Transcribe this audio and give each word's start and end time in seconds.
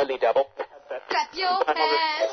Only 0.00 0.16
double. 0.16 0.46
Clap 1.10 1.28
your 1.34 1.62
hands. 1.66 2.32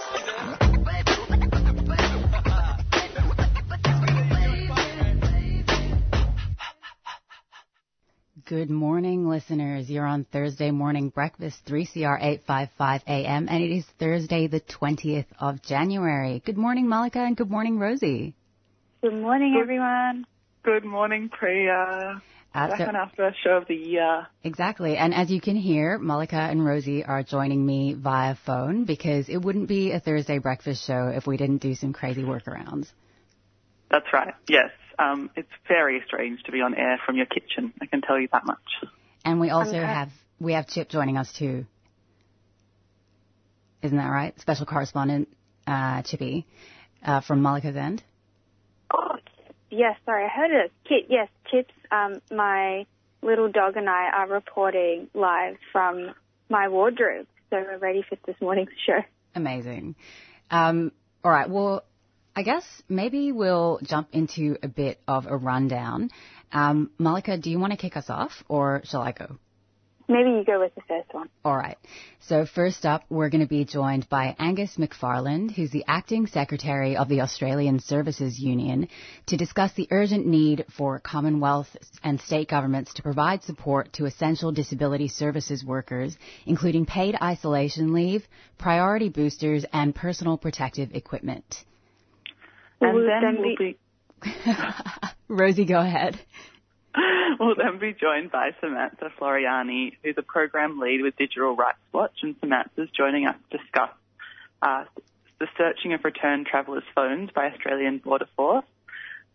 Good 8.46 8.70
morning, 8.70 9.28
listeners. 9.28 9.90
You're 9.90 10.06
on 10.06 10.24
Thursday 10.32 10.72
morning 10.72 11.10
breakfast, 11.10 11.58
3CR 11.68 12.18
855 12.22 13.02
AM, 13.06 13.50
and 13.50 13.62
it 13.62 13.76
is 13.76 13.86
Thursday, 14.00 14.48
the 14.48 14.62
20th 14.62 15.26
of 15.38 15.62
January. 15.62 16.42
Good 16.46 16.58
morning, 16.58 16.88
Malika, 16.88 17.20
and 17.20 17.36
good 17.36 17.52
morning, 17.52 17.80
Rosie. 17.80 18.34
Good 19.02 19.14
morning, 19.14 19.60
everyone. 19.62 20.26
Good 20.64 20.86
morning, 20.86 21.28
Priya. 21.28 22.22
So- 22.66 22.78
Second 22.78 22.96
after 22.96 23.36
show 23.44 23.58
of 23.58 23.68
the 23.68 23.76
year. 23.76 24.26
Exactly. 24.44 24.98
And 24.98 25.14
as 25.14 25.30
you 25.30 25.40
can 25.40 25.56
hear, 25.56 26.00
Malika 26.00 26.36
and 26.38 26.66
Rosie 26.66 27.04
are 27.06 27.22
joining 27.22 27.64
me 27.64 27.94
via 27.94 28.34
phone 28.36 28.86
because 28.86 29.30
it 29.30 29.38
wouldn't 29.38 29.68
be 29.68 29.92
a 29.92 30.00
Thursday 30.00 30.40
breakfast 30.40 30.84
show 30.86 31.08
if 31.14 31.28
we 31.28 31.38
didn't 31.38 31.58
do 31.58 31.76
some 31.76 31.94
crazy 31.94 32.24
workarounds. 32.24 32.88
That's 33.92 34.08
right. 34.12 34.34
Yes. 34.50 34.72
Um, 34.98 35.30
it's 35.36 35.52
very 35.68 36.02
strange 36.08 36.42
to 36.44 36.52
be 36.52 36.62
on 36.62 36.74
air 36.74 37.00
from 37.06 37.16
your 37.16 37.28
kitchen. 37.28 37.74
I 37.80 37.86
can 37.86 38.02
tell 38.02 38.20
you 38.20 38.28
that 38.32 38.46
much. 38.46 38.58
And 39.24 39.40
we 39.40 39.52
also 39.52 39.78
Okay. 39.78 39.86
have 39.86 40.10
we 40.40 40.54
have 40.54 40.68
Chip 40.68 40.90
joining 40.90 41.18
us 41.18 41.32
too. 41.34 41.66
Isn't 43.84 43.98
that 43.98 44.08
right? 44.10 44.38
Special 44.40 44.66
correspondent 44.66 45.30
uh, 45.68 46.02
Chippy 46.02 46.48
uh, 47.06 47.22
from 47.22 47.42
Malika's 47.42 47.76
end. 47.76 48.04
Yes, 49.70 49.98
sorry, 50.06 50.26
I 50.26 50.30
heard 50.30 50.52
it. 50.52 50.72
Kit, 50.88 51.06
yes, 51.10 51.30
Chips, 51.52 51.74
um, 51.92 52.22
my 52.32 52.86
little 53.22 53.52
dog 53.52 53.78
and 53.78 53.90
I 53.90 54.10
are 54.10 54.28
reporting 54.28 55.10
live 55.14 55.58
from 55.72 56.14
my 56.50 56.70
wardrobe. 56.70 57.28
So 57.50 57.58
we're 57.58 57.78
ready 57.78 58.04
for 58.08 58.18
this 58.26 58.36
morning's 58.42 58.70
show. 58.86 59.00
Amazing. 59.36 59.96
Um, 60.50 60.92
all 61.24 61.32
right. 61.32 61.50
Well, 61.50 61.84
I 62.36 62.44
guess 62.44 62.64
maybe 62.88 63.32
we'll 63.32 63.80
jump 63.84 64.10
into 64.12 64.58
a 64.62 64.68
bit 64.68 65.00
of 65.08 65.26
a 65.26 65.36
rundown. 65.36 66.10
Um, 66.52 66.92
Malika, 66.98 67.38
do 67.38 67.50
you 67.50 67.60
want 67.60 67.72
to 67.72 67.78
kick 67.78 67.98
us 67.98 68.10
off, 68.10 68.44
or 68.48 68.82
shall 68.86 69.02
I 69.02 69.12
go? 69.12 69.38
Maybe 70.10 70.30
you 70.30 70.46
go 70.46 70.62
with 70.62 70.74
the 70.74 70.82
first 70.88 71.14
one. 71.14 71.28
All 71.44 71.56
right. 71.56 71.78
So 72.22 72.46
first 72.46 72.86
up, 72.86 73.04
we're 73.10 73.30
going 73.30 73.42
to 73.42 73.48
be 73.48 73.66
joined 73.66 74.08
by 74.08 74.36
Angus 74.40 74.78
McFarland, 74.78 75.52
who's 75.52 75.72
the 75.72 75.84
acting 75.86 76.28
secretary 76.28 76.96
of 76.96 77.10
the 77.10 77.22
Australian 77.22 77.80
Services 77.82 78.40
Union, 78.40 78.88
to 79.26 79.36
discuss 79.36 79.74
the 79.74 79.88
urgent 79.92 80.26
need 80.26 80.66
for 80.78 81.00
Commonwealth 81.00 81.68
and 82.04 82.22
state 82.22 82.48
governments 82.48 82.94
to 82.94 83.04
provide 83.04 83.44
support 83.44 83.92
to 83.94 84.06
essential 84.06 84.54
disability 84.54 85.10
services 85.10 85.66
workers, 85.66 86.16
including 86.46 86.86
paid 86.86 87.18
isolation 87.22 87.92
leave, 87.92 88.26
priority 88.58 89.10
boosters, 89.10 89.66
and 89.74 89.94
personal 89.94 90.38
protective 90.38 90.90
equipment. 90.94 91.66
And 92.80 92.94
Will 92.94 93.08
then 93.08 93.22
then 93.22 93.42
we'll 93.42 93.56
be- 93.58 93.78
be 94.24 94.54
Rosie, 95.28 95.66
go 95.66 95.80
ahead. 95.80 96.18
we'll 97.40 97.56
then 97.56 97.80
be 97.80 97.94
joined 97.94 98.32
by 98.32 98.52
Samantha 98.60 99.12
Floreani, 99.20 99.98
who's 100.04 100.16
a 100.18 100.24
program 100.24 100.80
lead 100.80 101.02
with 101.02 101.16
Digital 101.16 101.56
Rights 101.56 101.80
Watch, 101.92 102.20
and 102.24 102.36
Samantha's 102.40 102.90
joining 102.96 103.28
us 103.28 103.36
to 103.52 103.58
discuss 103.58 103.90
uh, 104.62 104.86
the 105.40 105.48
searching 105.58 105.94
of 105.94 106.04
returned 106.04 106.48
travellers' 106.48 106.84
phones 106.96 107.30
by 107.32 107.52
Australian 107.52 108.00
Border 108.00 108.28
Force, 108.36 108.66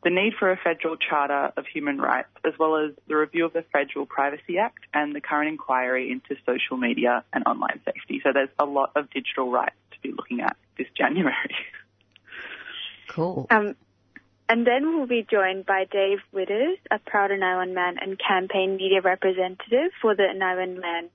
the 0.02 0.10
need 0.10 0.34
for 0.38 0.50
a 0.50 0.56
federal 0.56 0.96
charter 0.96 1.52
of 1.56 1.64
human 1.66 1.98
rights, 1.98 2.30
as 2.44 2.54
well 2.58 2.76
as 2.76 2.92
the 3.06 3.16
review 3.16 3.44
of 3.44 3.52
the 3.52 3.64
Federal 3.72 4.04
Privacy 4.06 4.58
Act 4.58 4.80
and 4.92 5.14
the 5.14 5.20
current 5.20 5.48
inquiry 5.48 6.10
into 6.10 6.34
social 6.44 6.76
media 6.76 7.22
and 7.32 7.44
online 7.46 7.80
safety. 7.84 8.20
So 8.24 8.30
there's 8.32 8.48
a 8.58 8.64
lot 8.64 8.92
of 8.96 9.10
digital 9.10 9.50
rights 9.50 9.76
to 9.92 10.00
be 10.00 10.12
looking 10.12 10.40
at 10.40 10.56
this 10.76 10.88
January. 10.96 11.34
Cool. 13.08 13.46
Um, 13.50 13.76
and 14.52 14.66
then 14.66 14.94
we'll 14.94 15.06
be 15.06 15.26
joined 15.30 15.64
by 15.64 15.86
Dave 15.90 16.18
Witters, 16.34 16.76
a 16.90 16.98
proud 16.98 17.30
Island 17.32 17.74
man 17.74 17.96
and 17.98 18.20
campaign 18.20 18.76
media 18.76 19.00
representative 19.02 19.92
for 20.02 20.14
the 20.14 20.24
Island 20.24 20.78
Land 20.78 21.08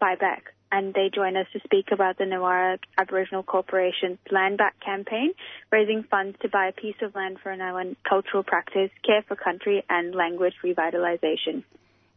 buyback. 0.00 0.54
And 0.72 0.94
they 0.94 1.10
join 1.14 1.36
us 1.36 1.46
to 1.52 1.60
speak 1.64 1.88
about 1.92 2.16
the 2.16 2.24
Nawara 2.24 2.78
Aboriginal 2.96 3.42
Corporation's 3.42 4.16
Land 4.30 4.56
Back 4.56 4.80
campaign, 4.80 5.34
raising 5.70 6.02
funds 6.10 6.38
to 6.40 6.48
buy 6.48 6.68
a 6.68 6.72
piece 6.72 6.96
of 7.02 7.14
land 7.14 7.36
for 7.42 7.50
an 7.50 7.96
cultural 8.08 8.42
practice, 8.42 8.90
care 9.04 9.22
for 9.28 9.36
country, 9.36 9.84
and 9.90 10.14
language 10.14 10.54
revitalization. 10.64 11.64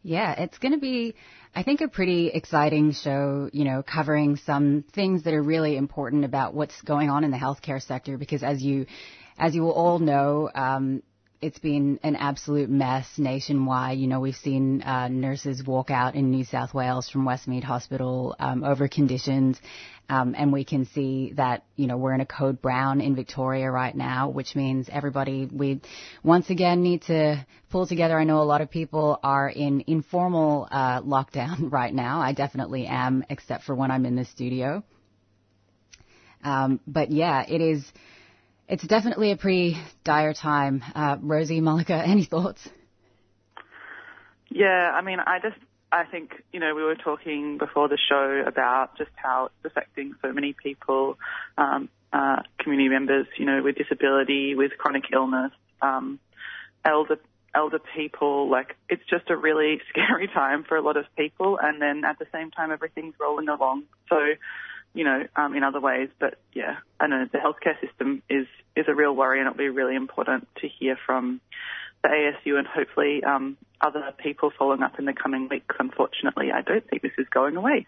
Yeah, 0.02 0.32
it's 0.32 0.56
going 0.58 0.72
to 0.72 0.80
be, 0.80 1.14
I 1.54 1.62
think, 1.62 1.82
a 1.82 1.88
pretty 1.88 2.28
exciting 2.28 2.92
show, 2.92 3.50
you 3.52 3.64
know, 3.64 3.82
covering 3.82 4.36
some 4.36 4.84
things 4.94 5.24
that 5.24 5.34
are 5.34 5.42
really 5.42 5.76
important 5.76 6.24
about 6.24 6.54
what's 6.54 6.80
going 6.82 7.10
on 7.10 7.24
in 7.24 7.30
the 7.30 7.36
healthcare 7.36 7.80
sector 7.80 8.16
because 8.16 8.42
as 8.42 8.62
you, 8.62 8.86
as 9.38 9.54
you 9.54 9.68
all 9.68 9.98
know, 9.98 10.50
um, 10.54 11.02
it's 11.42 11.58
been 11.58 11.98
an 12.04 12.14
absolute 12.14 12.70
mess 12.70 13.06
nationwide. 13.18 13.98
You 13.98 14.06
know, 14.06 14.20
we've 14.20 14.36
seen 14.36 14.80
uh, 14.82 15.08
nurses 15.08 15.62
walk 15.66 15.90
out 15.90 16.14
in 16.14 16.30
New 16.30 16.44
South 16.44 16.72
Wales 16.72 17.10
from 17.10 17.24
Westmead 17.24 17.64
Hospital 17.64 18.36
um, 18.38 18.62
over 18.62 18.86
conditions, 18.86 19.60
um, 20.08 20.36
and 20.38 20.52
we 20.52 20.64
can 20.64 20.86
see 20.86 21.32
that 21.36 21.64
you 21.74 21.88
know 21.88 21.96
we're 21.96 22.14
in 22.14 22.20
a 22.20 22.26
code 22.26 22.62
brown 22.62 23.00
in 23.00 23.16
Victoria 23.16 23.68
right 23.72 23.94
now, 23.94 24.28
which 24.28 24.54
means 24.54 24.88
everybody 24.90 25.46
we 25.46 25.80
once 26.22 26.48
again 26.48 26.80
need 26.80 27.02
to 27.02 27.44
pull 27.70 27.88
together. 27.88 28.16
I 28.16 28.22
know 28.22 28.40
a 28.40 28.44
lot 28.44 28.60
of 28.60 28.70
people 28.70 29.18
are 29.24 29.48
in 29.48 29.82
informal 29.88 30.68
uh, 30.70 31.02
lockdown 31.02 31.72
right 31.72 31.92
now. 31.92 32.20
I 32.20 32.34
definitely 32.34 32.86
am, 32.86 33.24
except 33.28 33.64
for 33.64 33.74
when 33.74 33.90
I'm 33.90 34.06
in 34.06 34.14
the 34.14 34.26
studio. 34.26 34.84
Um, 36.44 36.78
but 36.86 37.10
yeah, 37.10 37.44
it 37.48 37.60
is. 37.60 37.84
It's 38.72 38.84
definitely 38.84 39.32
a 39.32 39.36
pretty 39.36 39.76
dire 40.02 40.32
time. 40.32 40.82
Uh, 40.94 41.18
Rosie, 41.20 41.60
Malika, 41.60 41.92
any 42.06 42.24
thoughts? 42.24 42.66
Yeah, 44.48 44.90
I 44.94 45.02
mean, 45.02 45.18
I 45.20 45.40
just, 45.40 45.58
I 45.92 46.04
think, 46.04 46.42
you 46.54 46.58
know, 46.58 46.74
we 46.74 46.82
were 46.82 46.94
talking 46.94 47.58
before 47.58 47.90
the 47.90 47.98
show 48.08 48.42
about 48.46 48.96
just 48.96 49.10
how 49.14 49.50
it's 49.50 49.72
affecting 49.72 50.14
so 50.22 50.32
many 50.32 50.54
people, 50.54 51.18
um, 51.58 51.90
uh, 52.14 52.36
community 52.60 52.88
members, 52.88 53.26
you 53.36 53.44
know, 53.44 53.60
with 53.62 53.76
disability, 53.76 54.54
with 54.54 54.72
chronic 54.78 55.04
illness, 55.12 55.52
um, 55.82 56.18
elder, 56.82 57.18
elder 57.54 57.78
people. 57.94 58.50
Like, 58.50 58.76
it's 58.88 59.04
just 59.10 59.28
a 59.28 59.36
really 59.36 59.82
scary 59.90 60.28
time 60.28 60.64
for 60.66 60.78
a 60.78 60.80
lot 60.80 60.96
of 60.96 61.04
people. 61.14 61.58
And 61.62 61.82
then 61.82 62.06
at 62.06 62.18
the 62.18 62.26
same 62.32 62.50
time, 62.50 62.72
everything's 62.72 63.16
rolling 63.20 63.50
along. 63.50 63.82
So, 64.08 64.16
you 64.94 65.04
know, 65.04 65.26
um, 65.36 65.54
in 65.54 65.62
other 65.62 65.80
ways. 65.80 66.08
But 66.18 66.38
yeah, 66.52 66.76
I 67.00 67.06
know 67.06 67.26
the 67.30 67.38
healthcare 67.38 67.80
system 67.80 68.22
is 68.28 68.46
is 68.76 68.86
a 68.88 68.94
real 68.94 69.14
worry, 69.14 69.38
and 69.38 69.46
it'll 69.46 69.58
be 69.58 69.68
really 69.68 69.96
important 69.96 70.48
to 70.60 70.68
hear 70.68 70.98
from 71.06 71.40
the 72.02 72.08
ASU 72.08 72.58
and 72.58 72.66
hopefully 72.66 73.22
um, 73.22 73.56
other 73.80 74.12
people 74.18 74.52
following 74.58 74.82
up 74.82 74.98
in 74.98 75.04
the 75.04 75.12
coming 75.12 75.48
weeks. 75.48 75.74
Unfortunately, 75.78 76.50
I 76.52 76.62
don't 76.62 76.86
think 76.88 77.02
this 77.02 77.12
is 77.18 77.26
going 77.28 77.56
away. 77.56 77.86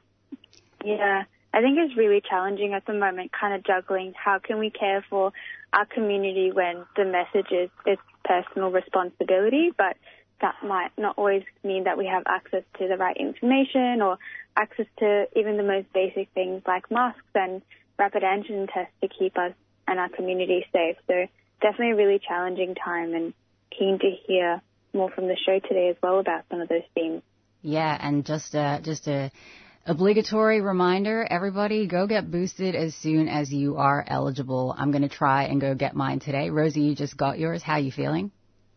Yeah, 0.84 1.25
I 1.53 1.60
think 1.60 1.78
it's 1.78 1.97
really 1.97 2.21
challenging 2.21 2.74
at 2.74 2.86
the 2.86 2.92
moment, 2.92 3.33
kind 3.33 3.54
of 3.54 3.65
juggling 3.65 4.12
how 4.16 4.39
can 4.39 4.59
we 4.59 4.71
care 4.71 5.04
for 5.09 5.33
our 5.72 5.86
community 5.86 6.53
when 6.53 6.84
the 6.97 7.04
message 7.04 7.51
is 7.51 7.71
it's 7.86 8.03
personal 8.24 8.71
responsibility, 8.71 9.72
but 9.77 9.97
that 10.44 10.56
might 10.62 10.91
not 10.98 11.16
always 11.16 11.42
mean 11.62 11.84
that 11.84 11.96
we 11.96 12.04
have 12.06 12.22
access 12.28 12.62
to 12.78 12.86
the 12.86 12.98
right 12.98 13.16
information 13.16 14.02
or 14.02 14.18
access 14.54 14.84
to 14.98 15.24
even 15.34 15.56
the 15.56 15.62
most 15.62 15.91
basic 15.94 16.28
things 16.34 16.60
like 16.66 16.91
masks 16.91 17.22
and 17.34 17.62
rapid 17.98 18.22
antigen 18.22 18.68
tests 18.70 18.92
to 19.00 19.08
keep 19.08 19.38
us 19.38 19.54
and 19.88 19.98
our 19.98 20.10
community 20.10 20.66
safe. 20.70 20.96
So 21.06 21.14
definitely 21.62 21.92
a 21.92 21.96
really 21.96 22.20
challenging 22.28 22.74
time 22.74 23.14
and 23.14 23.32
keen 23.76 23.98
to 24.00 24.10
hear 24.26 24.60
more 24.92 25.10
from 25.10 25.28
the 25.28 25.36
show 25.46 25.60
today 25.66 25.88
as 25.88 25.96
well 26.02 26.20
about 26.20 26.44
some 26.50 26.60
of 26.60 26.68
those 26.68 26.82
themes. 26.94 27.22
Yeah, 27.62 27.96
and 27.98 28.26
just 28.26 28.54
a, 28.54 28.80
just 28.82 29.08
a 29.08 29.32
obligatory 29.86 30.60
reminder, 30.60 31.26
everybody 31.28 31.86
go 31.86 32.06
get 32.06 32.30
boosted 32.30 32.74
as 32.74 32.94
soon 32.94 33.28
as 33.28 33.50
you 33.50 33.78
are 33.78 34.04
eligible. 34.06 34.74
I'm 34.76 34.91
going 34.91 35.08
to 35.08 35.08
try 35.08 35.44
and 35.44 35.58
go 35.58 35.74
get 35.74 35.96
mine 35.96 36.20
today. 36.20 36.50
Rosie, 36.50 36.82
you 36.82 36.94
just 36.94 37.16
got 37.16 37.38
yours. 37.38 37.62
How 37.62 37.74
are 37.74 37.80
you 37.80 37.92
feeling? 37.92 38.30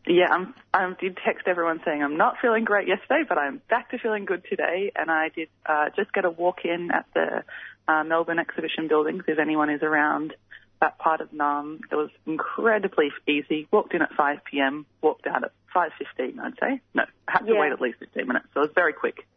Yeah, 0.07 0.27
I'm, 0.31 0.53
I 0.73 0.93
did 0.99 1.17
text 1.25 1.47
everyone 1.47 1.81
saying 1.85 2.01
I'm 2.01 2.17
not 2.17 2.35
feeling 2.41 2.63
great 2.63 2.87
yesterday, 2.87 3.23
but 3.27 3.37
I'm 3.37 3.61
back 3.69 3.91
to 3.91 3.99
feeling 3.99 4.25
good 4.25 4.43
today. 4.49 4.91
And 4.95 5.11
I 5.11 5.29
did 5.29 5.49
uh, 5.65 5.89
just 5.95 6.13
get 6.13 6.25
a 6.25 6.29
walk 6.29 6.59
in 6.63 6.89
at 6.91 7.05
the 7.13 7.43
uh, 7.87 8.03
Melbourne 8.03 8.39
Exhibition 8.39 8.87
buildings 8.87 9.23
if 9.27 9.37
anyone 9.37 9.69
is 9.69 9.81
around 9.83 10.33
that 10.79 10.97
part 10.99 11.21
of 11.21 11.31
Naarm. 11.31 11.79
It 11.91 11.95
was 11.95 12.09
incredibly 12.25 13.11
easy. 13.27 13.67
Walked 13.71 13.93
in 13.93 14.01
at 14.01 14.13
5 14.13 14.39
p.m., 14.49 14.85
walked 15.01 15.27
out 15.27 15.43
at 15.43 15.51
5.15, 15.75 16.39
I'd 16.39 16.53
say. 16.59 16.81
No, 16.93 17.03
had 17.27 17.39
to 17.39 17.53
Yeah. 17.53 17.59
wait 17.59 17.71
at 17.71 17.81
least 17.81 17.99
15 17.99 18.27
minutes, 18.27 18.47
so 18.53 18.61
it 18.61 18.67
was 18.67 18.73
very 18.75 18.93
quick. 18.93 19.27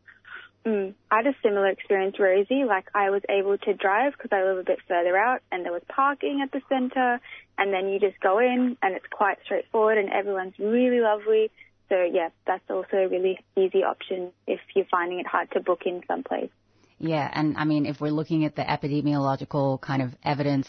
Mm. 0.67 0.95
I 1.11 1.17
had 1.17 1.27
a 1.27 1.35
similar 1.43 1.69
experience, 1.69 2.19
Rosie. 2.19 2.65
Like 2.65 2.87
I 2.95 3.11
was 3.11 3.23
able 3.29 3.57
to 3.59 3.75
drive 3.75 4.13
because 4.13 4.31
I 4.33 4.45
live 4.45 4.59
a 4.59 4.63
bit 4.63 4.79
further 4.87 5.17
out, 5.17 5.41
and 5.51 5.65
there 5.65 5.73
was 5.73 5.83
parking 5.89 6.41
at 6.43 6.53
the 6.53 6.61
centre. 6.69 7.21
And 7.57 7.73
then 7.73 7.89
you 7.89 7.99
just 7.99 8.21
go 8.21 8.39
in, 8.39 8.77
and 8.83 8.95
it's 8.95 9.07
quite 9.11 9.39
straightforward, 9.45 9.99
and 9.99 10.11
everyone's 10.11 10.59
really 10.59 11.01
lovely. 11.01 11.51
So 11.89 12.03
yeah, 12.03 12.29
that's 12.47 12.69
also 12.71 12.97
a 12.97 13.09
really 13.09 13.39
easy 13.57 13.83
option 13.83 14.33
if 14.47 14.61
you're 14.75 14.87
finding 14.91 15.19
it 15.21 15.27
hard 15.27 15.51
to 15.53 15.61
book 15.61 15.83
in 15.87 16.03
someplace. 16.07 16.51
Yeah, 17.03 17.31
and 17.33 17.57
I 17.57 17.65
mean, 17.65 17.87
if 17.87 17.99
we're 17.99 18.11
looking 18.11 18.45
at 18.45 18.57
the 18.57 18.63
epidemiological 18.63 19.81
kind 19.81 20.03
of 20.03 20.11
evidence, 20.23 20.69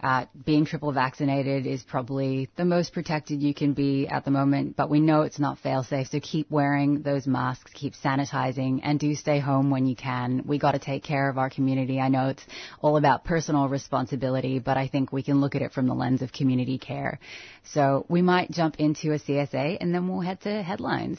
uh, 0.00 0.26
being 0.46 0.64
triple 0.64 0.92
vaccinated 0.92 1.66
is 1.66 1.82
probably 1.82 2.48
the 2.54 2.64
most 2.64 2.92
protected 2.92 3.42
you 3.42 3.52
can 3.52 3.72
be 3.72 4.06
at 4.06 4.24
the 4.24 4.30
moment, 4.30 4.76
but 4.76 4.88
we 4.88 5.00
know 5.00 5.22
it's 5.22 5.40
not 5.40 5.58
fail 5.58 5.82
safe, 5.82 6.06
so 6.06 6.20
keep 6.20 6.48
wearing 6.52 7.02
those 7.02 7.26
masks, 7.26 7.68
keep 7.74 7.94
sanitizing, 7.94 8.78
and 8.84 9.00
do 9.00 9.16
stay 9.16 9.40
home 9.40 9.70
when 9.70 9.84
you 9.86 9.96
can. 9.96 10.44
We 10.46 10.56
gotta 10.56 10.78
take 10.78 11.02
care 11.02 11.28
of 11.28 11.36
our 11.36 11.50
community. 11.50 11.98
I 11.98 12.08
know 12.08 12.28
it's 12.28 12.46
all 12.80 12.96
about 12.96 13.24
personal 13.24 13.68
responsibility, 13.68 14.60
but 14.60 14.76
I 14.76 14.86
think 14.86 15.12
we 15.12 15.24
can 15.24 15.40
look 15.40 15.56
at 15.56 15.62
it 15.62 15.72
from 15.72 15.88
the 15.88 15.94
lens 15.94 16.22
of 16.22 16.30
community 16.30 16.78
care. 16.78 17.18
So 17.64 18.06
we 18.08 18.22
might 18.22 18.52
jump 18.52 18.76
into 18.78 19.14
a 19.14 19.18
CSA 19.18 19.78
and 19.80 19.92
then 19.92 20.06
we'll 20.06 20.20
head 20.20 20.42
to 20.42 20.62
headlines. 20.62 21.18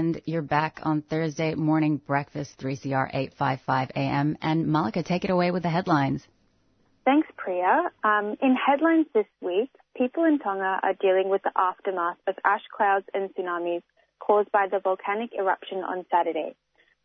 And 0.00 0.22
you're 0.24 0.40
back 0.40 0.80
on 0.82 1.02
Thursday 1.02 1.54
morning 1.54 1.98
breakfast, 1.98 2.56
3CR 2.58 3.10
855 3.12 3.90
AM. 3.94 4.38
And 4.40 4.66
Malika, 4.66 5.02
take 5.02 5.24
it 5.24 5.30
away 5.30 5.50
with 5.50 5.62
the 5.62 5.68
headlines. 5.68 6.26
Thanks, 7.04 7.28
Priya. 7.36 7.90
Um, 8.02 8.34
in 8.40 8.56
headlines 8.56 9.08
this 9.12 9.26
week, 9.42 9.68
people 9.94 10.24
in 10.24 10.38
Tonga 10.38 10.80
are 10.82 10.94
dealing 11.02 11.28
with 11.28 11.42
the 11.42 11.52
aftermath 11.54 12.16
of 12.26 12.34
ash 12.46 12.62
clouds 12.74 13.04
and 13.12 13.28
tsunamis 13.34 13.82
caused 14.20 14.50
by 14.50 14.68
the 14.72 14.80
volcanic 14.80 15.32
eruption 15.38 15.84
on 15.84 16.06
Saturday. 16.10 16.54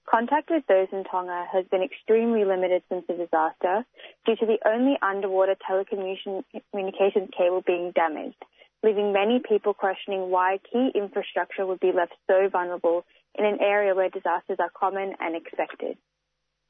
Contact 0.10 0.50
with 0.50 0.64
those 0.68 0.88
in 0.94 1.04
Tonga 1.04 1.44
has 1.52 1.66
been 1.66 1.84
extremely 1.84 2.46
limited 2.46 2.82
since 2.88 3.06
the 3.08 3.16
disaster 3.16 3.84
due 4.26 4.38
to 4.38 4.46
the 4.46 4.60
only 4.66 4.96
underwater 5.02 5.58
telecommunication 5.70 7.28
cable 7.36 7.62
being 7.68 7.92
damaged, 7.92 8.42
leaving 8.86 9.12
many 9.12 9.42
people 9.42 9.74
questioning 9.74 10.30
why 10.30 10.60
key 10.72 10.92
infrastructure 10.94 11.66
would 11.66 11.80
be 11.80 11.92
left 11.92 12.14
so 12.28 12.48
vulnerable 12.52 13.04
in 13.34 13.44
an 13.44 13.58
area 13.60 13.96
where 13.96 14.10
disasters 14.10 14.58
are 14.60 14.70
common 14.78 15.14
and 15.20 15.36
expected. 15.36 15.98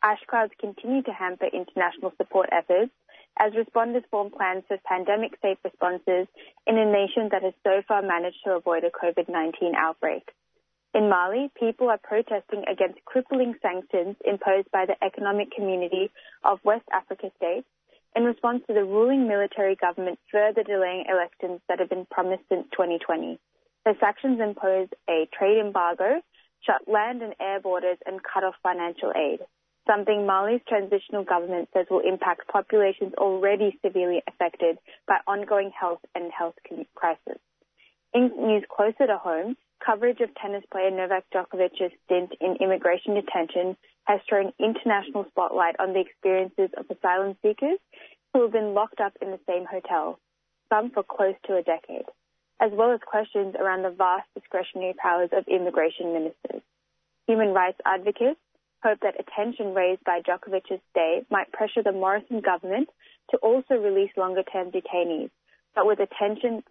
Ash 0.01 0.21
clouds 0.29 0.53
continue 0.59 1.03
to 1.03 1.11
hamper 1.11 1.47
international 1.51 2.13
support 2.15 2.47
efforts 2.53 2.91
as 3.37 3.51
responders 3.51 4.07
form 4.09 4.31
plans 4.31 4.63
for 4.67 4.77
pandemic 4.87 5.33
safe 5.41 5.57
responses 5.65 6.27
in 6.65 6.77
a 6.77 6.85
nation 6.85 7.27
that 7.31 7.43
has 7.43 7.53
so 7.63 7.81
far 7.85 8.01
managed 8.01 8.39
to 8.45 8.51
avoid 8.51 8.85
a 8.85 8.91
COVID 8.91 9.27
19 9.27 9.73
outbreak. 9.75 10.23
In 10.93 11.09
Mali, 11.09 11.51
people 11.59 11.89
are 11.89 11.99
protesting 12.01 12.63
against 12.71 13.03
crippling 13.03 13.55
sanctions 13.61 14.15
imposed 14.23 14.71
by 14.71 14.85
the 14.85 14.95
economic 15.03 15.51
community 15.51 16.09
of 16.45 16.63
West 16.63 16.87
Africa 16.93 17.29
states 17.35 17.67
in 18.15 18.23
response 18.23 18.63
to 18.67 18.73
the 18.73 18.83
ruling 18.83 19.27
military 19.27 19.75
government 19.75 20.19
further 20.31 20.63
delaying 20.63 21.05
elections 21.09 21.61
that 21.67 21.79
have 21.79 21.89
been 21.89 22.05
promised 22.09 22.43
since 22.49 22.65
2020. 22.71 23.39
The 23.85 23.93
sanctions 23.99 24.39
impose 24.39 24.87
a 25.09 25.27
trade 25.37 25.59
embargo, 25.59 26.21
shut 26.65 26.87
land 26.87 27.21
and 27.21 27.35
air 27.39 27.59
borders, 27.59 27.97
and 28.05 28.19
cut 28.23 28.43
off 28.43 28.55
financial 28.63 29.11
aid 29.15 29.39
something 29.87 30.25
Mali's 30.25 30.61
transitional 30.67 31.23
government 31.23 31.69
says 31.73 31.85
will 31.89 32.01
impact 32.01 32.47
populations 32.47 33.13
already 33.17 33.77
severely 33.83 34.21
affected 34.27 34.77
by 35.07 35.17
ongoing 35.27 35.71
health 35.77 36.01
and 36.15 36.31
health 36.31 36.55
crisis. 36.95 37.39
In 38.13 38.31
news 38.37 38.63
closer 38.69 39.07
to 39.07 39.17
home, 39.17 39.55
coverage 39.85 40.21
of 40.21 40.29
tennis 40.41 40.63
player 40.71 40.89
Novak 40.89 41.25
Djokovic's 41.33 41.93
stint 42.05 42.31
in 42.41 42.57
immigration 42.61 43.13
detention 43.13 43.77
has 44.05 44.19
thrown 44.27 44.53
international 44.59 45.25
spotlight 45.29 45.75
on 45.79 45.93
the 45.93 45.99
experiences 45.99 46.69
of 46.77 46.85
asylum 46.89 47.35
seekers 47.41 47.79
who 48.35 48.41
have 48.41 48.51
been 48.51 48.73
locked 48.73 48.99
up 48.99 49.13
in 49.21 49.31
the 49.31 49.39
same 49.47 49.63
hotel, 49.63 50.19
some 50.67 50.91
for 50.91 51.03
close 51.03 51.35
to 51.47 51.55
a 51.55 51.63
decade, 51.63 52.03
as 52.59 52.69
well 52.73 52.91
as 52.91 52.99
questions 53.05 53.55
around 53.57 53.83
the 53.83 53.89
vast 53.89 54.27
discretionary 54.33 54.93
powers 55.01 55.29
of 55.31 55.47
immigration 55.47 56.11
ministers. 56.11 56.61
Human 57.27 57.53
rights 57.53 57.79
advocates 57.85 58.41
hope 58.83 58.99
that 59.03 59.15
attention 59.17 59.73
raised 59.73 60.03
by 60.03 60.19
Djokovic's 60.19 60.81
stay 60.91 61.23
might 61.31 61.49
pressure 61.53 61.81
the 61.81 61.93
Morrison 61.93 62.41
government 62.41 62.89
to 63.31 63.37
also 63.37 63.75
release 63.75 64.11
longer-term 64.17 64.69
detainees. 64.71 65.29
But 65.73 65.87
with 65.87 65.99
attention 66.01 66.61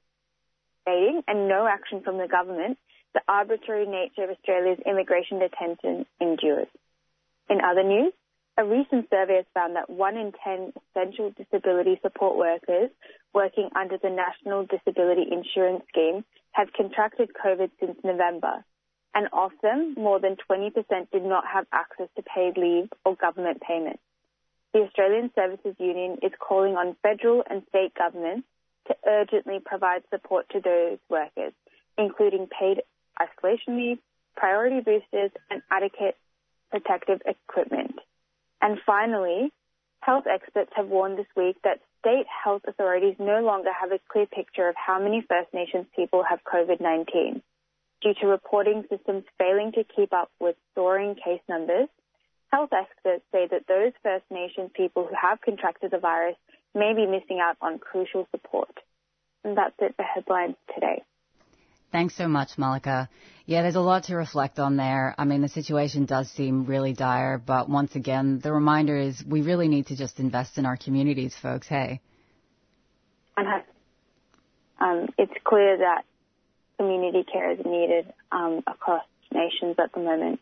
fading 0.85 1.23
and 1.27 1.49
no 1.49 1.67
action 1.67 2.03
from 2.03 2.19
the 2.19 2.29
government, 2.29 2.77
the 3.15 3.23
arbitrary 3.27 3.87
nature 3.87 4.25
of 4.25 4.37
Australia's 4.37 4.81
immigration 4.85 5.39
detention 5.39 6.05
endures. 6.21 6.69
In 7.49 7.63
other 7.63 7.83
news, 7.83 8.13
a 8.57 8.65
recent 8.65 9.09
survey 9.11 9.37
has 9.37 9.47
found 9.53 9.77
that 9.77 9.91
one 9.91 10.17
in 10.17 10.33
10 10.45 10.73
essential 10.91 11.33
disability 11.37 11.99
support 12.03 12.37
workers 12.37 12.91
working 13.33 13.69
under 13.75 13.99
the 13.99 14.11
National 14.11 14.65
Disability 14.67 15.27
Insurance 15.31 15.83
Scheme 15.89 16.25
have 16.53 16.73
contracted 16.73 17.31
COVID 17.35 17.71
since 17.81 17.99
November 18.05 18.65
and 19.15 19.29
of 19.33 19.53
them, 19.63 19.95
more 19.97 20.19
than 20.19 20.37
20% 20.51 20.73
did 21.13 21.25
not 21.25 21.45
have 21.47 21.67
access 21.73 22.09
to 22.17 22.23
paid 22.23 22.57
leave 22.57 22.89
or 23.05 23.15
government 23.15 23.61
payments. 23.61 24.03
The 24.73 24.81
Australian 24.81 25.31
Services 25.37 25.77
Union 25.79 26.19
is 26.21 26.33
calling 26.41 26.75
on 26.75 26.97
federal 27.01 27.45
and 27.49 27.63
state 27.69 27.95
governments 27.95 28.49
to 28.89 28.97
urgently 29.07 29.61
provide 29.65 30.03
support 30.11 30.49
to 30.51 30.61
those 30.61 30.99
workers, 31.09 31.53
including 31.97 32.49
paid 32.49 32.83
isolation 33.21 33.77
leave, 33.77 33.99
priority 34.37 34.81
boosters, 34.81 35.31
and 35.49 35.63
adequate 35.71 36.17
protective 36.73 37.23
equipment. 37.25 37.95
And 38.65 38.79
finally, 38.87 39.53
health 40.01 40.25
experts 40.27 40.71
have 40.75 40.89
warned 40.89 41.19
this 41.19 41.27
week 41.37 41.57
that 41.65 41.81
state 42.01 42.25
health 42.27 42.63
authorities 42.67 43.15
no 43.19 43.43
longer 43.43 43.69
have 43.79 43.93
a 43.93 44.01
clear 44.11 44.25
picture 44.25 44.71
of 44.71 44.75
how 44.75 44.99
many 44.99 45.21
First 45.21 45.53
Nations 45.53 45.85
people 45.95 46.25
have 46.29 46.41
COVID-19 46.45 47.43
due 48.01 48.15
to 48.23 48.27
reporting 48.27 48.85
systems 48.89 49.25
failing 49.39 49.73
to 49.73 49.85
keep 49.85 50.15
up 50.15 50.31
with 50.41 50.57
soaring 50.75 51.15
case 51.15 51.43
numbers, 51.47 51.89
health 52.51 52.71
experts 52.73 53.25
say 53.33 53.47
that 53.51 53.67
those 53.69 53.93
First 54.03 54.25
Nations 54.31 54.71
people 54.75 55.07
who 55.07 55.15
have 55.21 55.43
contracted 55.43 55.91
the 55.91 55.99
virus 55.99 56.37
may 56.75 56.95
be 56.95 57.05
missing 57.05 57.41
out 57.43 57.57
on 57.61 57.79
crucial 57.79 58.27
support. 58.31 58.81
And 59.45 59.59
that's 59.59 59.77
it 59.79 59.95
for 59.95 60.05
headlines 60.05 60.57
today. 60.75 61.03
Thanks 61.95 62.17
so 62.17 62.27
much, 62.27 62.59
Malika. 62.59 63.09
Yeah, 63.47 63.63
there's 63.63 63.77
a 63.77 63.81
lot 63.81 64.03
to 64.05 64.17
reflect 64.17 64.59
on 64.59 64.77
there. 64.77 65.15
I 65.17 65.25
mean, 65.25 65.43
the 65.43 65.49
situation 65.49 66.07
does 66.07 66.29
seem 66.29 66.65
really 66.65 66.93
dire, 66.93 67.39
but 67.39 67.71
once 67.71 67.95
again, 67.95 68.41
the 68.43 68.53
reminder 68.53 68.97
is 68.97 69.23
we 69.25 69.43
really 69.43 69.69
need 69.69 69.87
to 69.87 69.97
just 69.97 70.19
invest 70.19 70.59
in 70.59 70.67
our 70.67 70.77
communities, 70.77 71.37
folks. 71.41 71.69
Hey. 71.69 72.01
Um, 74.81 75.07
it's 75.19 75.35
clear 75.45 75.79
that 75.79 76.03
community 76.79 77.23
care 77.33 77.53
is 77.53 77.61
needed 77.65 78.13
um, 78.33 78.65
across 78.67 79.05
nations 79.33 79.77
at 79.79 79.93
the 79.93 80.01
moment. 80.01 80.41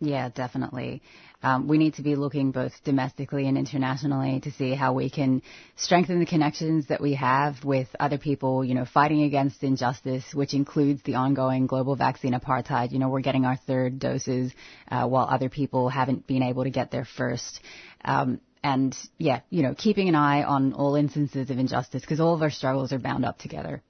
Yeah, 0.00 0.28
definitely. 0.28 1.02
Um, 1.42 1.66
we 1.66 1.76
need 1.76 1.94
to 1.94 2.02
be 2.02 2.14
looking 2.14 2.52
both 2.52 2.72
domestically 2.84 3.48
and 3.48 3.58
internationally 3.58 4.40
to 4.40 4.52
see 4.52 4.74
how 4.74 4.92
we 4.92 5.10
can 5.10 5.42
strengthen 5.76 6.20
the 6.20 6.26
connections 6.26 6.86
that 6.88 7.00
we 7.00 7.14
have 7.14 7.64
with 7.64 7.88
other 7.98 8.18
people, 8.18 8.64
you 8.64 8.74
know, 8.74 8.84
fighting 8.84 9.22
against 9.22 9.62
injustice, 9.64 10.24
which 10.32 10.54
includes 10.54 11.02
the 11.02 11.16
ongoing 11.16 11.66
global 11.66 11.96
vaccine 11.96 12.32
apartheid. 12.32 12.92
You 12.92 13.00
know, 13.00 13.08
we're 13.08 13.20
getting 13.20 13.44
our 13.44 13.56
third 13.56 13.98
doses 13.98 14.52
uh, 14.90 15.06
while 15.08 15.26
other 15.28 15.48
people 15.48 15.88
haven't 15.88 16.26
been 16.28 16.42
able 16.44 16.64
to 16.64 16.70
get 16.70 16.92
their 16.92 17.04
first. 17.04 17.60
Um, 18.04 18.40
and 18.62 18.96
yeah, 19.18 19.40
you 19.50 19.62
know, 19.62 19.74
keeping 19.76 20.08
an 20.08 20.14
eye 20.14 20.42
on 20.44 20.74
all 20.74 20.94
instances 20.94 21.50
of 21.50 21.58
injustice 21.58 22.02
because 22.02 22.20
all 22.20 22.34
of 22.34 22.42
our 22.42 22.50
struggles 22.50 22.92
are 22.92 22.98
bound 22.98 23.24
up 23.24 23.38
together. 23.38 23.82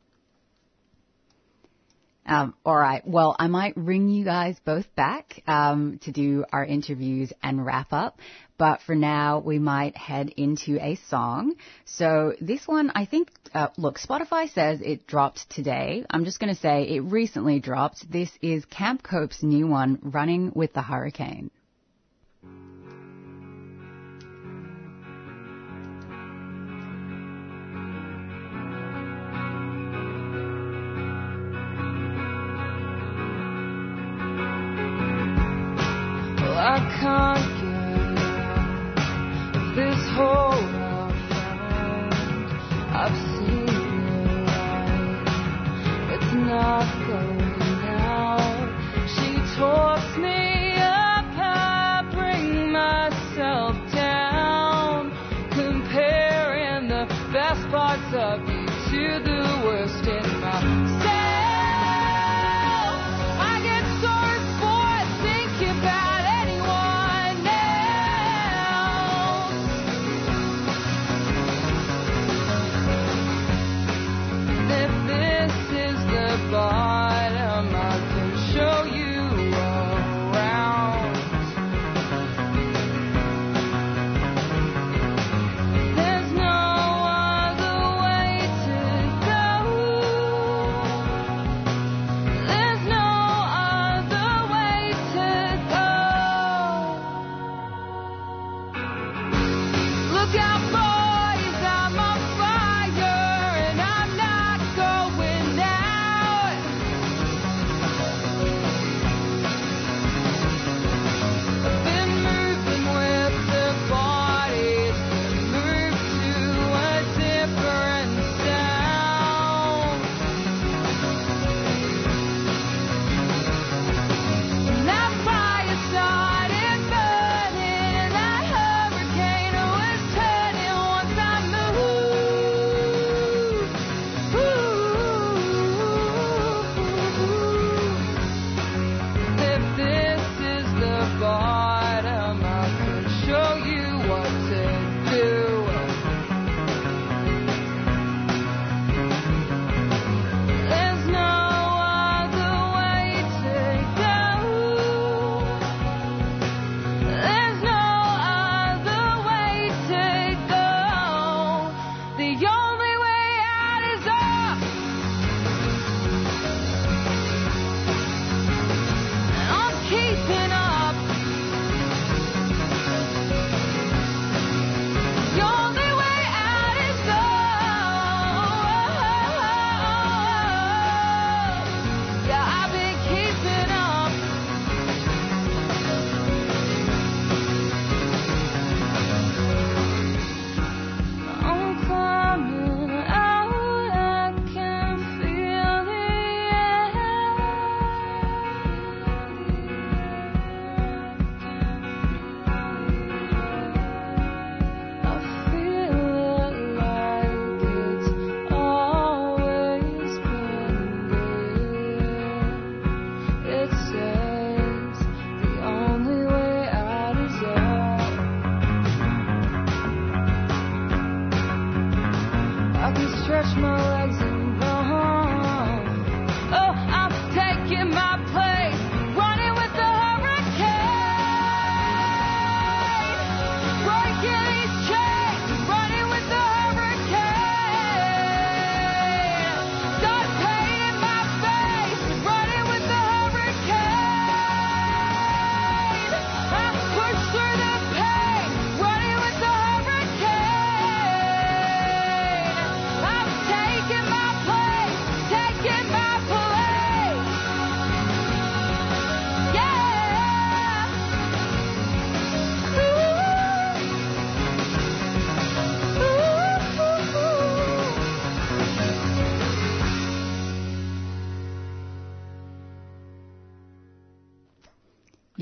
Um, 2.28 2.54
all 2.64 2.76
right. 2.76 3.02
Well, 3.06 3.34
I 3.38 3.46
might 3.46 3.74
ring 3.76 4.10
you 4.10 4.22
guys 4.22 4.56
both 4.64 4.94
back 4.94 5.42
um, 5.46 5.98
to 6.02 6.12
do 6.12 6.44
our 6.52 6.64
interviews 6.64 7.32
and 7.42 7.64
wrap 7.64 7.92
up. 7.92 8.18
But 8.58 8.82
for 8.82 8.94
now, 8.94 9.38
we 9.38 9.58
might 9.58 9.96
head 9.96 10.28
into 10.36 10.78
a 10.78 10.96
song. 11.08 11.54
So 11.86 12.34
this 12.40 12.68
one, 12.68 12.92
I 12.94 13.06
think, 13.06 13.30
uh, 13.54 13.68
look, 13.78 13.98
Spotify 13.98 14.52
says 14.52 14.80
it 14.82 15.06
dropped 15.06 15.48
today. 15.48 16.04
I'm 16.10 16.24
just 16.24 16.38
going 16.38 16.54
to 16.54 16.60
say 16.60 16.82
it 16.82 17.00
recently 17.00 17.60
dropped. 17.60 18.10
This 18.10 18.30
is 18.42 18.64
Camp 18.66 19.02
Cope's 19.02 19.42
new 19.42 19.66
one, 19.66 19.98
Running 20.02 20.52
with 20.54 20.74
the 20.74 20.82
Hurricane. 20.82 21.50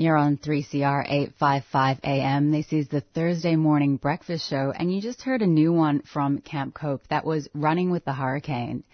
Here 0.07 0.15
on 0.15 0.37
3CR 0.37 1.03
855 1.05 1.99
AM. 2.05 2.49
This 2.49 2.71
is 2.71 2.87
the 2.87 3.01
Thursday 3.01 3.57
morning 3.57 3.97
breakfast 3.97 4.49
show, 4.49 4.71
and 4.73 4.89
you 4.89 5.01
just 5.01 5.21
heard 5.21 5.41
a 5.41 5.45
new 5.45 5.73
one 5.73 6.01
from 6.01 6.39
Camp 6.39 6.73
Cope 6.73 7.05
that 7.09 7.25
was 7.25 7.49
Running 7.53 7.91
with 7.91 8.05
the 8.05 8.13
Hurricane. 8.13 8.85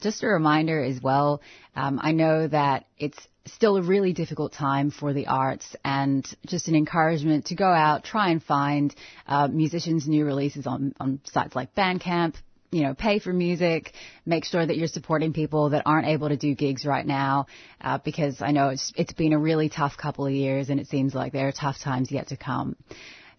Just 0.00 0.22
a 0.22 0.28
reminder 0.28 0.82
as 0.82 0.98
well, 0.98 1.42
um, 1.76 2.00
I 2.02 2.12
know 2.12 2.48
that 2.48 2.86
it's 2.96 3.18
still 3.44 3.76
a 3.76 3.82
really 3.82 4.14
difficult 4.14 4.54
time 4.54 4.90
for 4.90 5.12
the 5.12 5.26
arts 5.26 5.76
and 5.84 6.26
just 6.46 6.68
an 6.68 6.74
encouragement 6.74 7.44
to 7.48 7.54
go 7.54 7.70
out, 7.70 8.04
try 8.04 8.30
and 8.30 8.42
find 8.42 8.94
uh, 9.26 9.48
musicians' 9.48 10.08
new 10.08 10.24
releases 10.24 10.66
on, 10.66 10.94
on 10.98 11.20
sites 11.24 11.54
like 11.54 11.74
Bandcamp, 11.74 12.36
you 12.72 12.82
know, 12.82 12.94
pay 12.94 13.18
for 13.18 13.32
music, 13.32 13.92
make 14.24 14.44
sure 14.44 14.64
that 14.64 14.76
you're 14.76 14.88
supporting 14.88 15.32
people 15.32 15.70
that 15.70 15.82
aren't 15.84 16.08
able 16.08 16.30
to 16.30 16.36
do 16.36 16.54
gigs 16.54 16.84
right 16.86 17.06
now, 17.06 17.46
uh, 17.82 17.98
because 18.04 18.40
I 18.40 18.50
know 18.50 18.70
it's 18.70 18.92
it's 18.96 19.12
been 19.12 19.34
a 19.34 19.38
really 19.38 19.68
tough 19.68 19.96
couple 19.96 20.26
of 20.26 20.32
years, 20.32 20.70
and 20.70 20.80
it 20.80 20.88
seems 20.88 21.14
like 21.14 21.32
there 21.32 21.48
are 21.48 21.52
tough 21.52 21.78
times 21.78 22.10
yet 22.10 22.28
to 22.28 22.36
come. 22.36 22.76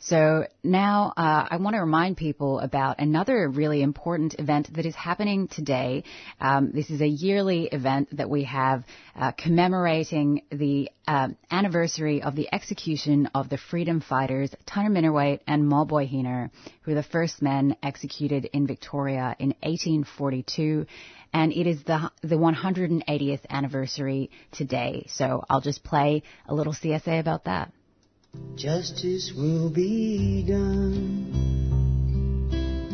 So 0.05 0.47
now 0.63 1.13
uh, 1.15 1.47
I 1.49 1.57
want 1.57 1.75
to 1.75 1.79
remind 1.79 2.17
people 2.17 2.59
about 2.59 2.99
another 2.99 3.47
really 3.47 3.81
important 3.81 4.35
event 4.37 4.73
that 4.73 4.85
is 4.85 4.95
happening 4.95 5.47
today. 5.47 6.03
Um, 6.41 6.71
this 6.73 6.89
is 6.89 6.99
a 6.99 7.07
yearly 7.07 7.67
event 7.67 8.09
that 8.17 8.29
we 8.29 8.43
have 8.43 8.83
uh, 9.15 9.31
commemorating 9.31 10.41
the 10.51 10.89
uh, 11.07 11.29
anniversary 11.49 12.21
of 12.21 12.35
the 12.35 12.53
execution 12.53 13.29
of 13.33 13.47
the 13.47 13.57
freedom 13.57 14.01
fighters 14.01 14.53
Tanner 14.65 14.89
Tunnerminnerwait 14.89 15.39
and 15.47 15.71
Maulboyheenner, 15.71 16.49
who 16.81 16.91
were 16.91 16.95
the 16.95 17.03
first 17.03 17.41
men 17.41 17.77
executed 17.81 18.49
in 18.51 18.67
Victoria 18.67 19.37
in 19.39 19.55
1842 19.61 20.85
and 21.31 21.53
it 21.53 21.65
is 21.65 21.81
the 21.83 22.11
the 22.21 22.35
180th 22.35 23.45
anniversary 23.49 24.31
today. 24.51 25.05
So 25.07 25.43
I'll 25.49 25.61
just 25.61 25.81
play 25.81 26.23
a 26.45 26.53
little 26.53 26.73
CSA 26.73 27.21
about 27.21 27.45
that. 27.45 27.71
Justice 28.55 29.33
will 29.35 29.69
be 29.69 30.45
done. 30.47 31.33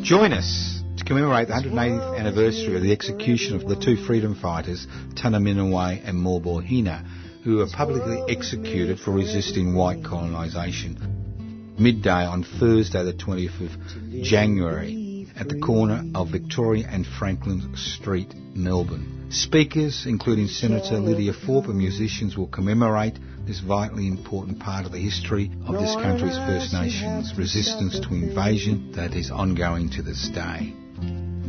Join 0.01 0.33
us 0.33 0.81
to 0.97 1.03
commemorate 1.03 1.47
the 1.49 1.53
180th 1.53 2.17
anniversary 2.17 2.75
of 2.75 2.81
the 2.81 2.91
execution 2.91 3.55
of 3.55 3.67
the 3.67 3.75
two 3.75 3.95
freedom 4.07 4.33
fighters, 4.33 4.87
Tunnerminnerwait 5.13 6.07
and 6.07 6.17
Maulboyheenner, 6.17 7.05
who 7.43 7.57
were 7.57 7.67
publicly 7.67 8.23
executed 8.29 8.99
for 8.99 9.11
resisting 9.11 9.75
white 9.75 10.03
colonisation. 10.03 11.75
Midday 11.77 12.25
on 12.25 12.43
Thursday, 12.43 13.03
the 13.03 13.13
20th 13.13 13.61
of 13.61 14.23
January, 14.23 15.27
at 15.35 15.49
the 15.49 15.59
corner 15.59 16.03
of 16.15 16.29
Victoria 16.29 16.87
and 16.89 17.05
Franklin 17.05 17.75
Street, 17.75 18.33
Melbourne. 18.55 19.27
Speakers, 19.29 20.05
including 20.07 20.47
Senator 20.47 20.97
Lydia 20.99 21.33
Thorpe 21.33 21.67
and 21.67 21.77
musicians, 21.77 22.35
will 22.35 22.47
commemorate 22.47 23.19
this 23.49 23.59
vitally 23.61 24.07
important 24.07 24.59
part 24.59 24.85
of 24.85 24.91
the 24.91 24.99
history 24.99 25.49
of 25.65 25.73
this 25.73 25.95
country's 25.95 26.37
First 26.37 26.71
Nations 26.71 27.33
resistance 27.35 27.99
to 27.99 28.13
invasion 28.13 28.91
that 28.91 29.15
is 29.15 29.31
ongoing 29.31 29.89
to 29.89 30.03
this 30.03 30.29
day. 30.29 30.71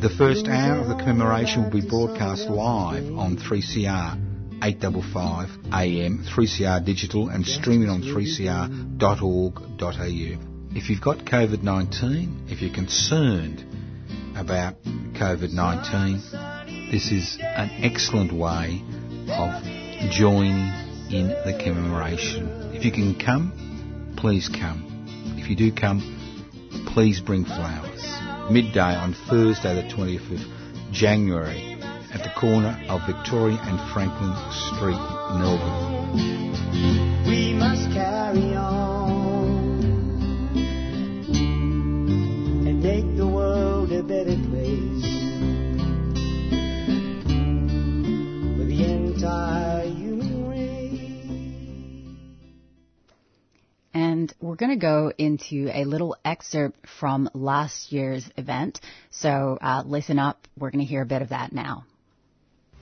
The 0.00 0.08
first 0.08 0.48
hour 0.48 0.80
of 0.80 0.88
the 0.88 0.94
commemoration 0.94 1.64
will 1.64 1.70
be 1.70 1.82
broadcast 1.86 2.48
live 2.48 3.04
on 3.18 3.36
3CR 3.36 4.14
855 4.62 5.50
AM, 5.74 6.24
3CR 6.24 6.82
Digital 6.86 7.28
and 7.28 7.44
streaming 7.44 7.90
on 7.90 8.00
3cr.org.au. 8.00 10.38
If 10.74 10.88
you've 10.88 11.02
got 11.02 11.18
COVID-19, 11.18 12.50
if 12.50 12.62
you're 12.62 12.72
concerned 12.72 13.62
about 14.38 14.82
COVID-19, 14.84 16.90
this 16.90 17.12
is 17.12 17.36
an 17.42 17.68
excellent 17.84 18.32
way 18.32 18.82
of 19.28 19.62
joining 20.10 20.89
in 21.12 21.28
the 21.28 21.58
commemoration. 21.62 22.48
If 22.72 22.84
you 22.84 22.92
can 22.92 23.18
come, 23.18 24.14
please 24.16 24.48
come. 24.48 24.86
If 25.38 25.48
you 25.50 25.56
do 25.56 25.72
come, 25.72 26.00
please 26.94 27.20
bring 27.20 27.44
flowers. 27.44 28.02
Midday 28.50 28.94
on 28.94 29.14
Thursday, 29.28 29.74
the 29.74 29.88
25th 29.94 30.46
January, 30.92 31.78
at 32.12 32.22
the 32.22 32.30
corner 32.38 32.80
of 32.88 33.00
Victoria 33.06 33.58
and 33.62 33.92
Franklin 33.92 34.34
Street, 34.52 34.98
Melbourne. 35.38 36.52
We 37.26 37.54
must 37.54 37.90
carry 37.92 38.54
on 38.54 39.48
and 42.66 42.82
make 42.82 43.16
the 43.16 43.26
world 43.26 43.92
a 43.92 44.02
better 44.02 44.36
place 44.36 44.49
we're 54.40 54.56
going 54.56 54.70
to 54.70 54.76
go 54.76 55.12
into 55.16 55.70
a 55.72 55.84
little 55.84 56.16
excerpt 56.24 56.86
from 56.98 57.28
last 57.34 57.92
year's 57.92 58.28
event. 58.36 58.80
So 59.10 59.58
uh, 59.60 59.82
listen 59.84 60.18
up. 60.18 60.46
We're 60.58 60.70
going 60.70 60.84
to 60.84 60.88
hear 60.88 61.02
a 61.02 61.06
bit 61.06 61.22
of 61.22 61.28
that 61.28 61.52
now. 61.52 61.84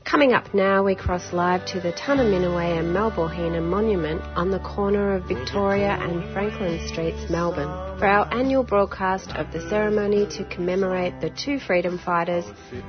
Coming 0.04 0.32
up 0.32 0.54
now, 0.54 0.82
we 0.84 0.94
cross 0.94 1.34
live 1.34 1.66
to 1.66 1.80
the 1.80 1.92
Tunnerminnerwait 1.92 2.78
and 2.78 2.96
Maulboyheenner 2.96 3.62
Monument 3.62 4.22
on 4.22 4.50
the 4.50 4.58
corner 4.60 5.14
of 5.14 5.28
Victoria 5.28 5.98
and 6.00 6.32
Franklin 6.32 6.88
Streets, 6.88 7.30
Melbourne, 7.30 7.98
for 7.98 8.06
our 8.06 8.32
annual 8.32 8.62
broadcast 8.62 9.32
of 9.32 9.52
the 9.52 9.60
ceremony 9.68 10.26
to 10.38 10.48
commemorate 10.48 11.20
the 11.20 11.28
two 11.28 11.58
freedom 11.58 11.98
fighters, 11.98 12.46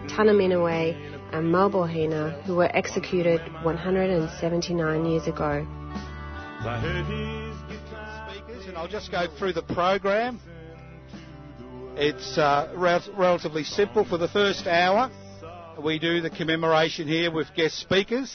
Tunnerminnerwait 0.08 0.96
and 1.34 1.48
Maulboyheenner, 1.48 2.42
who 2.44 2.56
were 2.56 2.74
executed 2.74 3.42
179 3.64 5.06
years 5.06 5.28
ago. 5.28 5.68
I'll 8.80 8.88
just 8.88 9.12
go 9.12 9.28
through 9.38 9.52
the 9.52 9.62
program. 9.62 10.40
It's 11.98 12.38
uh, 12.38 12.72
rel- 12.78 13.04
relatively 13.18 13.66
simple 13.66 14.06
for 14.06 14.18
the 14.18 14.30
first 14.30 14.68
hour. 14.68 15.12
We 15.84 16.00
do 16.00 16.22
the 16.22 16.30
commemoration 16.30 17.06
here 17.06 17.30
with 17.30 17.54
guest 17.58 17.78
speakers. 17.78 18.34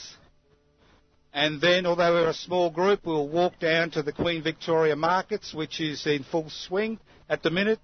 And 1.33 1.59
then, 1.59 1.87
although 1.87 2.13
we're 2.13 2.29
a 2.29 2.33
small 2.35 2.69
group, 2.69 3.07
we'll 3.07 3.27
walk 3.27 3.57
down 3.57 3.89
to 3.91 4.03
the 4.03 4.11
Queen 4.13 4.43
Victoria 4.43 4.95
Markets, 4.95 5.51
which 5.51 5.81
is 5.81 6.05
in 6.05 6.21
full 6.21 6.51
swing 6.51 6.99
at 7.27 7.41
the 7.41 7.49
minute, 7.49 7.79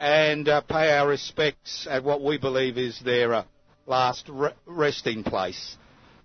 and 0.00 0.48
uh, 0.48 0.60
pay 0.62 0.90
our 0.90 1.06
respects 1.06 1.86
at 1.88 2.02
what 2.02 2.20
we 2.20 2.36
believe 2.36 2.76
is 2.78 2.98
their 3.04 3.32
uh, 3.32 3.44
last 3.86 4.28
re- 4.28 4.50
resting 4.66 5.22
place. 5.22 5.76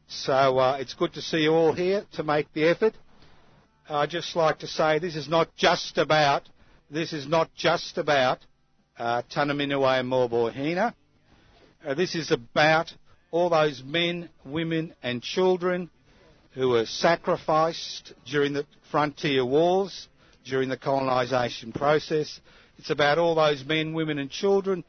So 0.07 0.57
uh, 0.57 0.77
it's 0.79 0.95
good 0.95 1.13
to 1.13 1.21
see 1.21 1.41
you 1.43 1.51
all 1.53 1.73
here 1.73 2.03
to 2.13 2.23
make 2.23 2.51
the 2.53 2.63
effort. 2.67 2.95
I'd 3.89 4.11
just 4.11 4.35
like 4.35 4.59
to 4.59 4.67
say 4.67 4.99
this 4.99 5.15
is 5.15 5.27
not 5.27 5.55
just 5.55 5.97
about 5.97 6.47
this 6.91 7.11
is 7.11 7.27
not 7.27 7.49
just 7.55 7.97
about 7.97 8.39
uh, 8.97 9.23
Tunnerminnerwait 9.33 10.01
and 10.01 10.11
Maulboyheenner. 10.11 10.93
Uh, 11.85 11.93
this 11.95 12.13
is 12.13 12.31
about 12.31 12.93
all 13.31 13.49
those 13.49 13.81
men, 13.83 14.29
women, 14.43 14.93
and 15.01 15.21
children 15.21 15.89
who 16.53 16.69
were 16.69 16.85
sacrificed 16.85 18.13
during 18.25 18.53
the 18.53 18.65
frontier 18.91 19.45
wars, 19.45 20.07
during 20.45 20.69
the 20.69 20.77
colonisation 20.77 21.71
process. 21.71 22.39
It's 22.77 22.89
about 22.89 23.17
all 23.17 23.35
those 23.35 23.63
men, 23.63 23.93
women, 23.93 24.19
and 24.19 24.29
children 24.29 24.83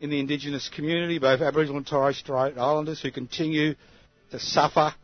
in 0.00 0.10
the 0.10 0.20
Indigenous 0.20 0.68
community, 0.68 1.18
both 1.18 1.40
Aboriginal 1.40 1.78
and 1.78 1.86
Torres 1.86 2.18
Strait 2.18 2.58
Islanders, 2.58 3.00
who 3.02 3.10
continue 3.10 3.74
to 4.30 4.38
suffer 4.38 4.94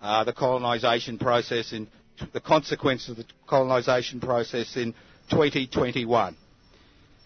uh, 0.00 0.24
the 0.24 0.32
colonisation 0.32 1.18
process 1.18 1.72
and 1.72 1.88
the 2.32 2.40
consequences 2.40 3.10
of 3.10 3.16
the 3.16 3.24
colonisation 3.48 4.20
process 4.20 4.76
in 4.76 4.94
2021. 5.30 6.36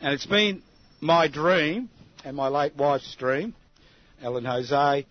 And 0.01 0.15
it's 0.15 0.27
been 0.27 0.63
my 1.01 1.29
dream 1.29 1.89
and 2.25 2.37
my 2.37 2.49
late 2.49 2.77
wife's 2.77 3.15
dream 3.17 3.55
Ellen 4.23 4.45
Jose, 4.45 5.07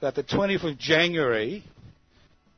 that 0.00 0.14
the 0.14 0.22
20th 0.22 0.64
of 0.64 0.78
January 0.78 1.62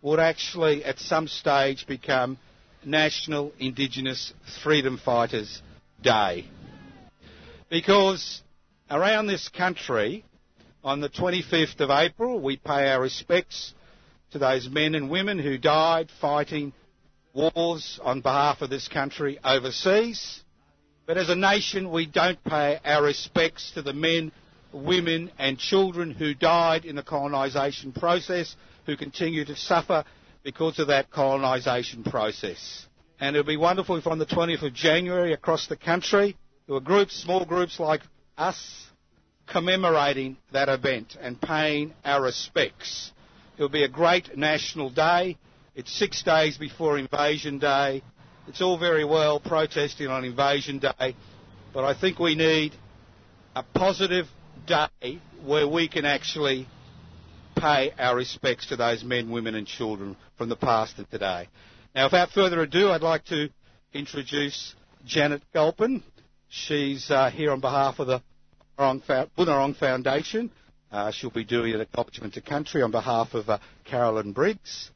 would 0.02 0.20
actually 0.20 0.84
at 0.84 0.98
some 0.98 1.26
stage 1.28 1.86
become 1.86 2.38
National 2.84 3.52
Indigenous 3.58 4.32
Freedom 4.62 4.98
Fighters 4.98 5.60
Day. 6.02 6.46
Because 7.68 8.42
around 8.90 9.26
this 9.26 9.48
country, 9.48 10.24
on 10.82 11.00
the 11.00 11.08
25th 11.08 11.80
of 11.80 11.90
April, 11.90 12.40
we 12.40 12.56
pay 12.56 12.90
our 12.90 13.00
respects 13.00 13.74
to 14.32 14.38
those 14.38 14.68
men 14.68 14.94
and 14.94 15.10
women 15.10 15.38
who 15.38 15.58
died 15.58 16.10
fighting 16.20 16.72
wars 17.32 17.98
on 18.02 18.20
behalf 18.20 18.60
of 18.60 18.70
this 18.70 18.88
country 18.88 19.38
overseas. 19.44 20.42
But 21.06 21.18
as 21.18 21.28
a 21.28 21.36
nation, 21.36 21.90
we 21.90 22.06
don't 22.06 22.42
pay 22.44 22.78
our 22.84 23.02
respects 23.04 23.72
to 23.72 23.82
the 23.82 23.92
men 23.92 24.32
women 24.72 25.30
and 25.38 25.58
children 25.58 26.12
who 26.12 26.34
died 26.34 26.84
in 26.84 26.96
the 26.96 27.02
colonisation 27.02 27.92
process, 27.92 28.54
who 28.86 28.96
continue 28.96 29.44
to 29.44 29.56
suffer 29.56 30.04
because 30.42 30.78
of 30.78 30.88
that 30.88 31.10
colonisation 31.10 32.04
process. 32.04 32.86
And 33.18 33.36
it 33.36 33.40
would 33.40 33.46
be 33.46 33.56
wonderful 33.56 33.96
if 33.96 34.06
on 34.06 34.18
the 34.18 34.26
20th 34.26 34.62
of 34.62 34.72
January 34.72 35.32
across 35.32 35.66
the 35.66 35.76
country 35.76 36.36
there 36.66 36.74
were 36.74 36.80
groups, 36.80 37.16
small 37.16 37.44
groups 37.44 37.78
like 37.78 38.00
us, 38.38 38.86
commemorating 39.46 40.36
that 40.52 40.68
event 40.68 41.16
and 41.20 41.40
paying 41.40 41.92
our 42.04 42.22
respects. 42.22 43.12
It 43.60 43.64
will 43.64 43.68
be 43.68 43.84
a 43.84 43.88
great 43.88 44.38
national 44.38 44.88
day 44.88 45.36
It's 45.74 45.92
six 45.92 46.22
days 46.22 46.56
before 46.56 46.96
Invasion 46.96 47.58
Day. 47.58 48.02
It's 48.48 48.62
all 48.62 48.78
very 48.78 49.04
well 49.04 49.38
protesting 49.38 50.06
on 50.06 50.24
Invasion 50.24 50.78
Day, 50.78 51.14
but 51.74 51.84
I 51.84 51.92
think 51.92 52.18
we 52.18 52.34
need 52.34 52.72
a 53.54 53.62
positive 53.62 54.28
day 54.66 55.20
where 55.44 55.68
we 55.68 55.88
can 55.88 56.06
actually 56.06 56.66
pay 57.54 57.92
our 57.98 58.16
respects 58.16 58.64
to 58.68 58.76
those 58.76 59.04
men, 59.04 59.30
women 59.30 59.54
and 59.54 59.66
children 59.66 60.16
from 60.38 60.48
the 60.48 60.56
past 60.56 60.96
and 60.96 61.10
today. 61.10 61.46
Now, 61.94 62.06
without 62.06 62.30
further 62.30 62.62
ado, 62.62 62.88
I'd 62.88 63.02
like 63.02 63.26
to 63.26 63.50
introduce 63.92 64.74
Janet 65.04 65.42
Galpin. 65.52 66.02
She's 66.48 67.10
uh, 67.10 67.28
here 67.30 67.50
on 67.52 67.60
behalf 67.60 67.98
of 67.98 68.06
the 68.06 68.22
Bunurong 68.78 69.76
Foundation. 69.76 70.50
Uh, 70.90 71.10
she'll 71.10 71.30
be 71.30 71.44
doing 71.44 71.74
an 71.74 71.80
acknowledgement 71.80 72.34
to 72.34 72.40
country 72.40 72.82
on 72.82 72.90
behalf 72.90 73.34
of 73.34 73.48
uh, 73.48 73.58
Carolyn 73.84 74.32
Briggs. 74.32 74.90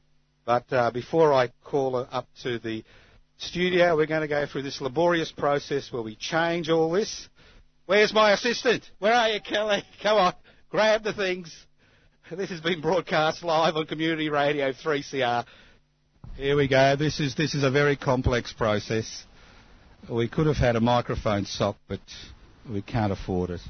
But 0.45 0.71
uh, 0.73 0.91
before 0.91 1.33
I 1.33 1.51
call 1.65 1.97
her 1.97 2.09
up 2.11 2.27
to 2.43 2.59
the 2.59 2.85
studio, 3.39 3.97
we're 3.97 4.07
going 4.07 4.23
to 4.23 4.29
go 4.29 4.47
through 4.47 4.63
this 4.63 4.81
laborious 4.81 5.33
process 5.33 5.93
where 5.93 6.03
we 6.03 6.17
change 6.17 6.69
all 6.69 6.91
this. 6.91 7.29
Where's 7.87 8.13
my 8.13 8.33
assistant? 8.33 8.83
Where 8.99 9.13
are 9.13 9.29
you, 9.29 9.41
Kelly? 9.41 9.85
Come 10.03 10.19
on, 10.19 10.35
grab 10.71 11.05
the 11.05 11.13
things. 11.13 11.55
This 12.31 12.51
has 12.51 12.61
been 12.61 12.81
broadcast 12.81 13.45
live 13.45 13.77
on 13.77 13.87
Community 13.87 14.31
Radio 14.31 14.73
3CR. 14.73 15.45
Here 16.37 16.57
we 16.57 16.67
go. 16.67 16.97
This 16.97 17.21
is 17.21 17.37
this 17.37 17.55
is 17.55 17.63
a 17.63 17.71
very 17.71 17.97
complex 17.97 18.53
process. 18.53 19.25
We 20.11 20.29
could 20.29 20.47
have 20.47 20.57
had 20.57 20.75
a 20.75 20.81
microphone 20.81 21.45
sock, 21.45 21.77
but 21.87 22.01
we 22.69 22.83
can't 22.83 23.13
afford 23.13 23.51
it. 23.51 23.61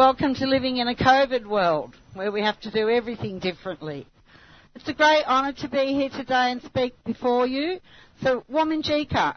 Welcome 0.00 0.34
to 0.36 0.46
living 0.46 0.78
in 0.78 0.88
a 0.88 0.94
COVID 0.94 1.44
world 1.44 1.94
where 2.14 2.32
we 2.32 2.40
have 2.40 2.58
to 2.60 2.70
do 2.70 2.88
everything 2.88 3.38
differently. 3.38 4.06
It's 4.74 4.88
a 4.88 4.94
great 4.94 5.24
honour 5.26 5.52
to 5.58 5.68
be 5.68 5.92
here 5.92 6.08
today 6.08 6.52
and 6.52 6.62
speak 6.62 6.94
before 7.04 7.46
you. 7.46 7.80
So, 8.22 8.42
Wominjeka. 8.50 9.36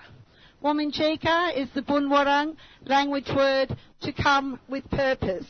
Wominjeka 0.64 1.58
is 1.58 1.68
the 1.76 1.82
Bunurong 1.82 2.56
language 2.86 3.30
word 3.36 3.78
to 4.04 4.14
come 4.14 4.58
with 4.70 4.90
purpose, 4.90 5.46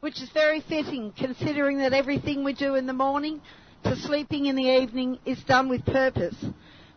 which 0.00 0.20
is 0.20 0.28
very 0.30 0.60
fitting 0.62 1.12
considering 1.16 1.78
that 1.78 1.92
everything 1.92 2.42
we 2.42 2.52
do 2.52 2.74
in 2.74 2.86
the 2.86 2.92
morning 2.92 3.40
to 3.84 3.94
sleeping 3.94 4.46
in 4.46 4.56
the 4.56 4.76
evening 4.82 5.20
is 5.24 5.40
done 5.44 5.68
with 5.68 5.86
purpose. 5.86 6.34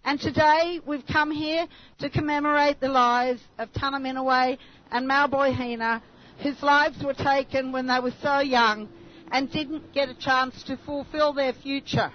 And 0.03 0.19
today 0.19 0.79
we've 0.83 1.05
come 1.05 1.29
here 1.29 1.67
to 1.99 2.09
commemorate 2.09 2.79
the 2.79 2.87
lives 2.87 3.41
of 3.59 3.71
Tana 3.71 3.97
and 3.97 5.07
Maulboyheenner 5.07 6.01
whose 6.41 6.61
lives 6.61 7.03
were 7.03 7.13
taken 7.13 7.71
when 7.71 7.87
they 7.87 7.99
were 7.99 8.13
so 8.21 8.39
young 8.39 8.89
and 9.31 9.51
didn't 9.51 9.93
get 9.93 10.09
a 10.09 10.13
chance 10.15 10.63
to 10.63 10.77
fulfill 10.77 11.33
their 11.33 11.53
future. 11.53 12.11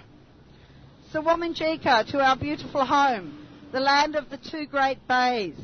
So 1.11 1.21
Wominjeka 1.21 2.09
to 2.11 2.19
our 2.19 2.37
beautiful 2.37 2.85
home, 2.85 3.45
the 3.71 3.79
land 3.79 4.15
of 4.15 4.29
the 4.29 4.37
two 4.37 4.65
great 4.65 5.05
bays. 5.07 5.55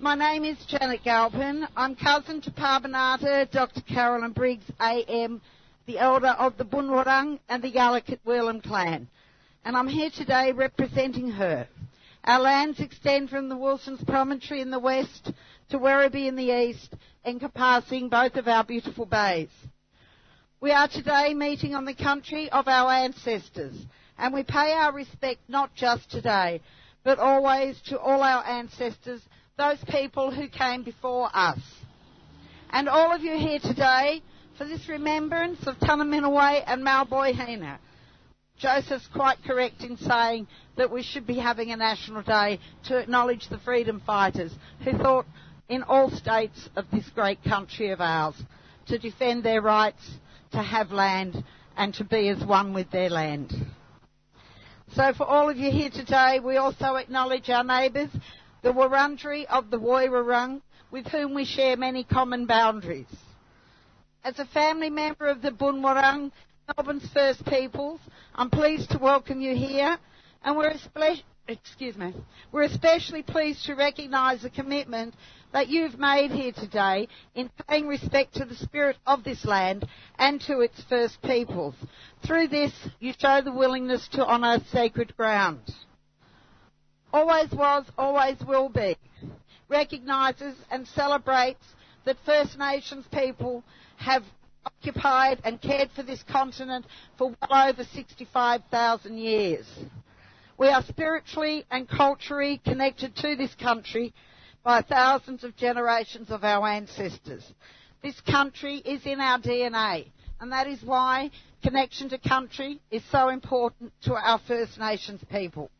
My 0.00 0.14
name 0.14 0.44
is 0.44 0.56
Janet 0.66 1.04
Galpin. 1.04 1.68
I'm 1.76 1.94
cousin 1.94 2.40
to 2.42 2.50
Parbanata, 2.50 3.50
Dr. 3.50 3.82
Carolyn 3.82 4.32
Briggs, 4.32 4.64
AM, 4.80 5.40
the 5.86 5.98
elder 5.98 6.28
of 6.38 6.56
the 6.56 6.64
Bunurong 6.64 7.38
and 7.48 7.62
the 7.62 7.70
Yalukit 7.70 8.20
Willam 8.26 8.62
clan. 8.62 9.08
And 9.64 9.76
I'm 9.76 9.88
here 9.88 10.10
today 10.10 10.52
representing 10.52 11.30
her. 11.32 11.68
Our 12.24 12.40
lands 12.40 12.80
extend 12.80 13.30
from 13.30 13.48
the 13.48 13.56
Wilson's 13.56 14.02
Promontory 14.04 14.60
in 14.60 14.70
the 14.70 14.78
west 14.78 15.32
to 15.70 15.78
Werribee 15.78 16.28
in 16.28 16.36
the 16.36 16.52
east, 16.52 16.94
encompassing 17.24 18.08
both 18.08 18.36
of 18.36 18.48
our 18.48 18.64
beautiful 18.64 19.06
bays. 19.06 19.48
We 20.60 20.72
are 20.72 20.88
today 20.88 21.32
meeting 21.34 21.74
on 21.74 21.84
the 21.84 21.94
country 21.94 22.50
of 22.50 22.68
our 22.68 22.90
ancestors, 22.90 23.74
and 24.18 24.34
we 24.34 24.42
pay 24.42 24.72
our 24.72 24.92
respect 24.92 25.40
not 25.48 25.74
just 25.74 26.10
today, 26.10 26.60
but 27.04 27.18
always 27.18 27.80
to 27.86 27.98
all 27.98 28.22
our 28.22 28.44
ancestors, 28.44 29.22
those 29.56 29.78
people 29.88 30.30
who 30.30 30.48
came 30.48 30.82
before 30.82 31.30
us. 31.32 31.60
And 32.70 32.88
all 32.88 33.14
of 33.14 33.22
you 33.22 33.36
here 33.36 33.58
today 33.58 34.22
for 34.58 34.66
this 34.66 34.88
remembrance 34.88 35.66
of 35.66 35.76
Tunnerminnerwait 35.76 36.64
and 36.66 36.82
Maulboyheenner. 36.84 37.78
Joseph's 38.58 39.08
quite 39.14 39.42
correct 39.42 39.82
in 39.82 39.96
saying 39.96 40.46
that 40.76 40.90
we 40.90 41.02
should 41.02 41.26
be 41.26 41.38
having 41.38 41.70
a 41.70 41.76
national 41.76 42.22
day 42.22 42.60
to 42.84 42.98
acknowledge 42.98 43.48
the 43.48 43.58
freedom 43.58 44.02
fighters 44.04 44.52
who 44.84 44.92
thought 44.98 45.24
in 45.70 45.84
all 45.84 46.10
states 46.10 46.68
of 46.74 46.84
this 46.92 47.08
great 47.14 47.42
country 47.44 47.90
of 47.90 48.00
ours 48.00 48.34
to 48.86 48.98
defend 48.98 49.44
their 49.44 49.62
rights 49.62 50.02
to 50.50 50.58
have 50.58 50.90
land 50.90 51.44
and 51.76 51.94
to 51.94 52.02
be 52.02 52.28
as 52.28 52.44
one 52.44 52.74
with 52.74 52.90
their 52.90 53.08
land. 53.08 53.54
So 54.94 55.12
for 55.16 55.24
all 55.24 55.48
of 55.48 55.56
you 55.56 55.70
here 55.70 55.90
today, 55.90 56.40
we 56.44 56.56
also 56.56 56.96
acknowledge 56.96 57.48
our 57.48 57.62
neighbours, 57.62 58.10
the 58.62 58.72
Wurundjeri 58.72 59.46
of 59.46 59.70
the 59.70 59.78
Woiwurrung, 59.78 60.60
with 60.90 61.06
whom 61.06 61.34
we 61.34 61.44
share 61.44 61.76
many 61.76 62.02
common 62.02 62.46
boundaries. 62.46 63.06
As 64.24 64.40
a 64.40 64.46
family 64.46 64.90
member 64.90 65.28
of 65.28 65.40
the 65.40 65.52
Bunurong, 65.52 66.32
Melbourne's 66.76 67.08
First 67.14 67.46
Peoples, 67.46 68.00
I'm 68.34 68.50
pleased 68.50 68.90
to 68.90 68.98
welcome 68.98 69.40
you 69.40 69.54
here, 69.54 69.96
and 70.42 70.56
we're 70.56 70.74
we're 72.52 72.62
especially 72.62 73.22
pleased 73.22 73.64
to 73.66 73.74
recognise 73.74 74.42
the 74.42 74.50
commitment 74.50 75.14
that 75.52 75.68
you've 75.68 75.98
made 75.98 76.30
here 76.30 76.52
today 76.52 77.08
in 77.34 77.50
paying 77.68 77.86
respect 77.86 78.34
to 78.34 78.44
the 78.44 78.54
spirit 78.54 78.96
of 79.06 79.24
this 79.24 79.44
land 79.44 79.86
and 80.18 80.40
to 80.42 80.60
its 80.60 80.82
first 80.88 81.20
peoples. 81.22 81.74
Through 82.24 82.48
this, 82.48 82.72
you 83.00 83.12
show 83.18 83.40
the 83.42 83.52
willingness 83.52 84.08
to 84.12 84.26
honour 84.26 84.60
sacred 84.70 85.16
ground. 85.16 85.60
Always 87.12 87.50
was, 87.50 87.84
always 87.98 88.36
will 88.46 88.68
be. 88.68 88.96
Recognises 89.68 90.56
and 90.70 90.86
celebrates 90.86 91.64
that 92.04 92.16
First 92.24 92.58
Nations 92.58 93.04
people 93.12 93.64
have 93.96 94.22
occupied 94.64 95.40
and 95.44 95.60
cared 95.60 95.90
for 95.92 96.02
this 96.02 96.22
continent 96.22 96.86
for 97.18 97.34
well 97.40 97.68
over 97.68 97.84
65,000 97.84 99.18
years. 99.18 99.66
We 100.58 100.68
are 100.68 100.82
spiritually 100.82 101.64
and 101.70 101.88
culturally 101.88 102.60
connected 102.64 103.16
to 103.16 103.34
this 103.34 103.54
country 103.54 104.12
by 104.62 104.82
thousands 104.82 105.44
of 105.44 105.56
generations 105.56 106.30
of 106.30 106.44
our 106.44 106.66
ancestors. 106.66 107.44
This 108.02 108.20
country 108.22 108.76
is 108.76 109.04
in 109.04 109.20
our 109.20 109.38
DNA, 109.38 110.06
and 110.40 110.52
that 110.52 110.66
is 110.66 110.82
why 110.82 111.30
connection 111.62 112.08
to 112.10 112.18
country 112.18 112.80
is 112.90 113.02
so 113.10 113.28
important 113.28 113.92
to 114.02 114.14
our 114.14 114.40
First 114.46 114.78
Nations 114.78 115.20
people. 115.30 115.70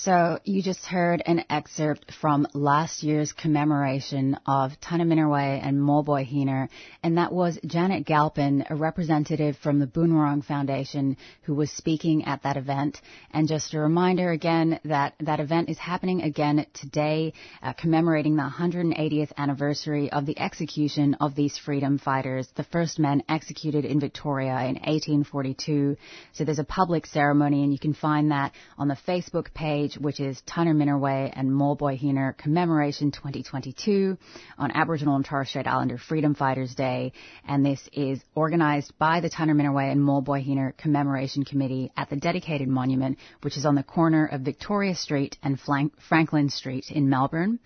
So 0.00 0.38
you 0.44 0.60
just 0.60 0.84
heard 0.84 1.22
an 1.24 1.44
excerpt 1.48 2.12
from 2.20 2.48
last 2.52 3.02
year's 3.02 3.32
commemoration 3.32 4.36
of 4.44 4.72
Tunnerminnerwait 4.80 5.66
and 5.66 5.78
Maulboyheenner, 5.78 6.68
and 7.02 7.16
that 7.16 7.32
was 7.32 7.58
Janet 7.64 8.04
Galpin, 8.04 8.66
a 8.68 8.74
representative 8.74 9.56
from 9.58 9.78
the 9.78 9.86
Bunurong 9.86 10.44
Foundation, 10.44 11.16
who 11.42 11.54
was 11.54 11.70
speaking 11.70 12.24
at 12.24 12.42
that 12.42 12.56
event. 12.56 13.00
And 13.30 13.48
just 13.48 13.72
a 13.72 13.78
reminder 13.78 14.30
again 14.30 14.80
that 14.84 15.14
that 15.20 15.40
event 15.40 15.70
is 15.70 15.78
happening 15.78 16.22
again 16.22 16.66
today, 16.74 17.32
uh, 17.62 17.72
commemorating 17.72 18.36
the 18.36 18.42
180th 18.42 19.32
anniversary 19.38 20.10
of 20.10 20.26
the 20.26 20.38
execution 20.38 21.14
of 21.14 21.34
these 21.34 21.56
freedom 21.56 21.98
fighters, 21.98 22.48
the 22.56 22.64
first 22.64 22.98
men 22.98 23.22
executed 23.28 23.84
in 23.84 24.00
Victoria 24.00 24.56
in 24.64 24.74
1842. 24.74 25.96
So 26.32 26.44
there's 26.44 26.58
a 26.58 26.64
public 26.64 27.06
ceremony, 27.06 27.62
and 27.62 27.72
you 27.72 27.78
can 27.78 27.94
find 27.94 28.32
that 28.32 28.52
on 28.76 28.88
the 28.88 28.98
Facebook 29.06 29.54
page 29.54 29.83
which 29.92 30.20
is 30.20 30.40
Tunnerminnerwait 30.46 31.32
and 31.34 31.50
Maulboyheenner 31.50 32.36
Commemoration 32.36 33.10
2022 33.10 34.16
on 34.58 34.70
Aboriginal 34.70 35.16
and 35.16 35.24
Torres 35.24 35.50
Strait 35.50 35.66
Islander 35.66 35.98
Freedom 35.98 36.34
Fighters 36.34 36.74
Day. 36.74 37.12
And 37.46 37.64
this 37.64 37.80
is 37.92 38.20
organized 38.34 38.92
by 38.98 39.20
the 39.20 39.30
Tunnerminnerwait 39.30 39.92
and 39.92 40.00
Maulboyheenner 40.00 40.76
Commemoration 40.76 41.44
Committee 41.44 41.92
at 41.96 42.08
the 42.08 42.16
dedicated 42.16 42.68
monument, 42.68 43.18
which 43.42 43.56
is 43.56 43.66
on 43.66 43.74
the 43.74 43.82
corner 43.82 44.26
of 44.26 44.40
Victoria 44.40 44.94
Street 44.94 45.36
and 45.42 45.60
Franklin 46.08 46.48
Street 46.48 46.86
in 46.90 47.08
Melbourne 47.08 47.58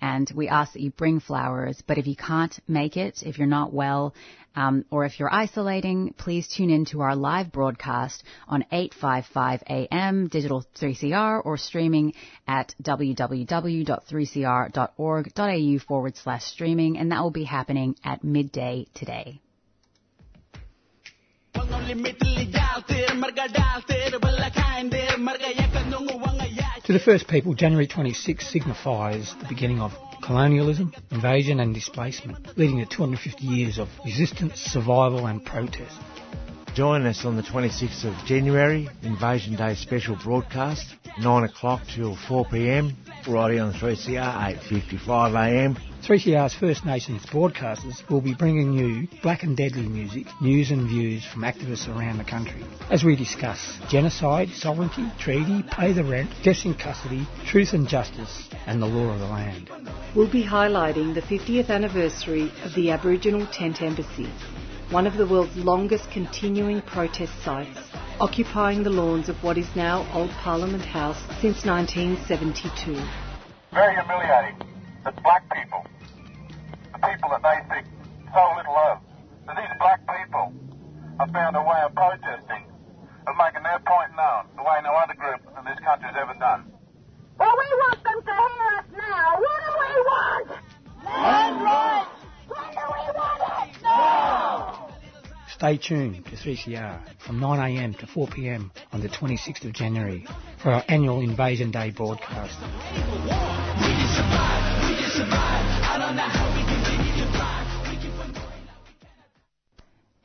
and 0.00 0.30
we 0.34 0.48
ask 0.48 0.74
that 0.74 0.82
you 0.82 0.90
bring 0.90 1.18
flowers. 1.18 1.82
But 1.86 1.96
if 1.96 2.06
you 2.06 2.14
can't 2.14 2.54
make 2.68 2.98
it, 2.98 3.22
if 3.22 3.38
you're 3.38 3.46
not 3.46 3.72
well, 3.72 4.14
um, 4.56 4.84
or 4.90 5.04
if 5.04 5.18
you're 5.18 5.32
isolating, 5.32 6.14
please 6.16 6.46
tune 6.48 6.70
in 6.70 6.84
to 6.86 7.00
our 7.00 7.16
live 7.16 7.50
broadcast 7.52 8.22
on 8.48 8.64
855 8.70 9.62
AM 9.68 10.28
digital 10.28 10.64
3CR 10.80 11.44
or 11.44 11.56
streaming 11.56 12.14
at 12.46 12.72
www.3cr.org.au 12.82 15.78
forward 15.86 16.16
slash 16.16 16.44
streaming, 16.44 16.98
and 16.98 17.10
that 17.12 17.22
will 17.22 17.30
be 17.30 17.44
happening 17.44 17.94
at 18.04 18.24
midday 18.24 18.86
today. 18.94 19.40
The 26.94 27.00
first 27.00 27.26
people, 27.26 27.54
January 27.54 27.88
26 27.88 28.46
signifies 28.52 29.34
the 29.40 29.48
beginning 29.48 29.80
of 29.80 29.90
colonialism, 30.22 30.92
invasion 31.10 31.58
and 31.58 31.74
displacement, 31.74 32.56
leading 32.56 32.78
to 32.78 32.86
250 32.86 33.44
years 33.44 33.78
of 33.78 33.88
resistance, 34.04 34.60
survival 34.60 35.26
and 35.26 35.44
protest. 35.44 35.98
Join 36.74 37.06
us 37.06 37.24
on 37.24 37.36
the 37.36 37.42
26th 37.42 38.04
of 38.04 38.26
January, 38.26 38.88
Invasion 39.02 39.54
Day 39.54 39.76
special 39.76 40.16
broadcast, 40.16 40.84
9 41.20 41.44
o'clock 41.44 41.82
till 41.94 42.16
4 42.16 42.46
pm, 42.46 42.96
right 43.28 43.60
on 43.60 43.72
3CR, 43.72 44.58
8.55 44.68 45.66
am. 45.66 45.76
3CR's 46.02 46.52
First 46.52 46.84
Nations 46.84 47.24
broadcasters 47.26 48.02
will 48.10 48.20
be 48.20 48.34
bringing 48.34 48.72
you 48.72 49.06
black 49.22 49.44
and 49.44 49.56
deadly 49.56 49.86
music, 49.86 50.26
news 50.42 50.72
and 50.72 50.88
views 50.88 51.24
from 51.24 51.42
activists 51.42 51.88
around 51.88 52.18
the 52.18 52.24
country 52.24 52.64
as 52.90 53.04
we 53.04 53.14
discuss 53.14 53.78
genocide, 53.88 54.48
sovereignty, 54.48 55.06
treaty, 55.20 55.62
pay 55.70 55.92
the 55.92 56.02
rent, 56.02 56.28
deaths 56.42 56.64
in 56.64 56.74
custody, 56.74 57.24
truth 57.46 57.72
and 57.72 57.86
justice, 57.86 58.48
and 58.66 58.82
the 58.82 58.86
law 58.86 59.12
of 59.12 59.20
the 59.20 59.26
land. 59.26 59.70
We'll 60.16 60.30
be 60.30 60.44
highlighting 60.44 61.14
the 61.14 61.22
50th 61.22 61.70
anniversary 61.70 62.50
of 62.64 62.74
the 62.74 62.90
Aboriginal 62.90 63.46
Tent 63.46 63.80
Embassy, 63.80 64.28
one 64.94 65.08
of 65.08 65.16
the 65.18 65.26
world's 65.26 65.56
longest 65.56 66.08
continuing 66.12 66.80
protest 66.80 67.32
sites, 67.42 67.80
occupying 68.20 68.84
the 68.84 68.90
lawns 68.90 69.28
of 69.28 69.34
what 69.42 69.58
is 69.58 69.66
now 69.74 70.06
Old 70.14 70.30
Parliament 70.38 70.84
House 70.84 71.18
since 71.42 71.66
1972. 71.66 72.94
Very 73.74 73.92
humiliating 73.98 74.54
that 75.02 75.20
black 75.24 75.42
people, 75.50 75.82
the 76.94 76.98
people 77.10 77.26
that 77.26 77.42
they 77.42 77.58
think 77.74 77.90
so 78.30 78.54
little 78.54 78.78
of, 78.86 79.02
that 79.50 79.56
these 79.58 79.74
black 79.82 79.98
people 80.06 80.54
have 81.18 81.30
found 81.34 81.56
a 81.56 81.62
way 81.66 81.80
of 81.82 81.92
protesting, 81.98 82.62
of 83.26 83.34
making 83.34 83.66
their 83.66 83.82
point 83.82 84.14
known, 84.14 84.46
the 84.54 84.62
way 84.62 84.78
no 84.86 84.94
other 84.94 85.18
group 85.18 85.42
in 85.58 85.64
this 85.66 85.78
country 85.82 86.06
has 86.06 86.14
ever 86.22 86.38
done. 86.38 86.70
Well, 87.36 87.50
we 87.50 87.66
want 87.82 87.98
them 87.98 88.22
to 88.22 88.30
hear 88.30 88.78
us 88.78 88.86
now. 88.94 89.42
What 89.42 89.58
do 89.58 89.70
we 89.74 89.94
want? 90.06 90.50
Land 91.02 91.64
rights! 91.64 92.13
Stay 95.54 95.76
tuned 95.76 96.24
to 96.24 96.32
3CR 96.32 97.00
from 97.20 97.38
9am 97.38 97.96
to 98.00 98.06
4pm 98.06 98.72
on 98.92 99.00
the 99.00 99.08
26th 99.08 99.64
of 99.64 99.72
January 99.72 100.26
for 100.60 100.72
our 100.72 100.82
annual 100.88 101.20
Invasion 101.20 101.70
Day 101.70 101.92
broadcast. 101.92 102.58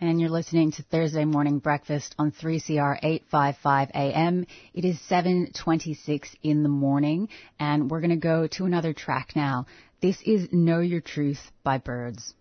And 0.02 0.20
you're 0.20 0.32
listening 0.32 0.72
to 0.72 0.82
Thursday 0.82 1.26
Morning 1.26 1.60
Breakfast 1.60 2.16
on 2.18 2.32
3CR 2.32 2.98
855 3.04 3.92
AM. 3.94 4.48
It 4.74 4.84
is 4.84 4.98
7:26 5.08 6.36
in 6.42 6.64
the 6.64 6.70
morning 6.70 7.30
and 7.60 7.92
we're 7.92 8.02
going 8.02 8.10
to 8.10 8.16
go 8.16 8.48
to 8.48 8.66
another 8.66 8.94
track 8.94 9.36
now. 9.36 9.68
This 10.02 10.20
is 10.24 10.52
Know 10.52 10.80
Your 10.80 11.02
Truth 11.02 11.52
by 11.64 11.78
Birds. 11.78 12.34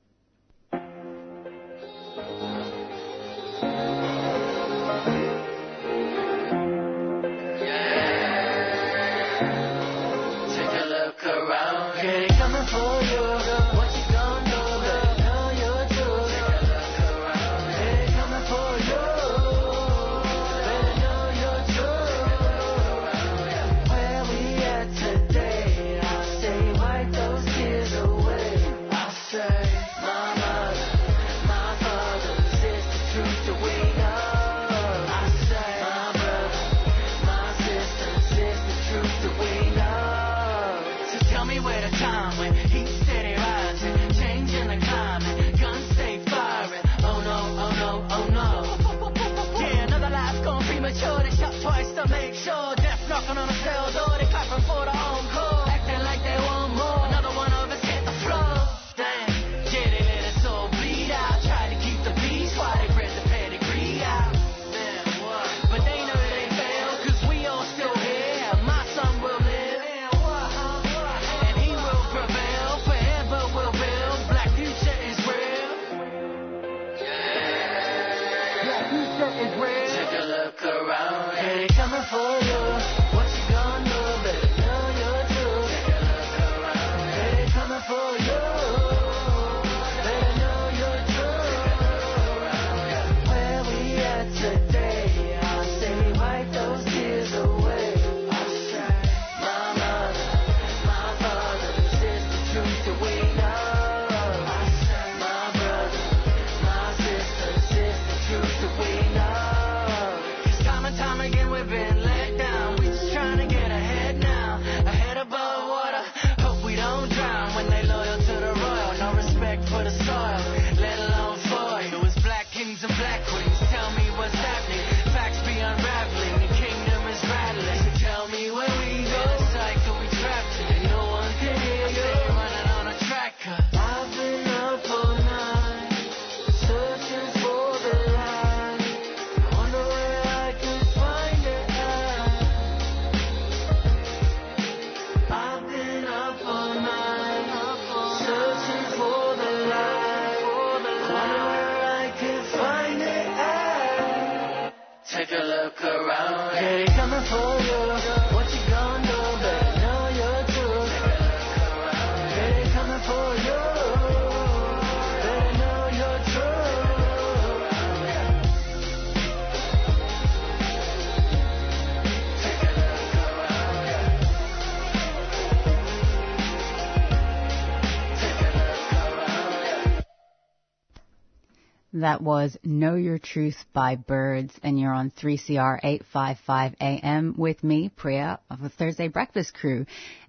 That 182.09 182.23
was 182.23 182.57
Know 182.65 182.95
Your 182.95 183.19
Truth 183.19 183.67
by 183.75 183.97
Birds, 183.97 184.55
and 184.63 184.81
you're 184.81 184.95
on 184.95 185.11
3CR 185.11 185.79
855 185.83 186.75
AM 186.81 187.35
with 187.37 187.63
me, 187.63 187.91
Priya, 187.91 188.41
of 188.49 188.63
the 188.63 188.71
Thursday 188.71 189.09
Breakfast 189.09 189.53
Crew. 189.53 189.85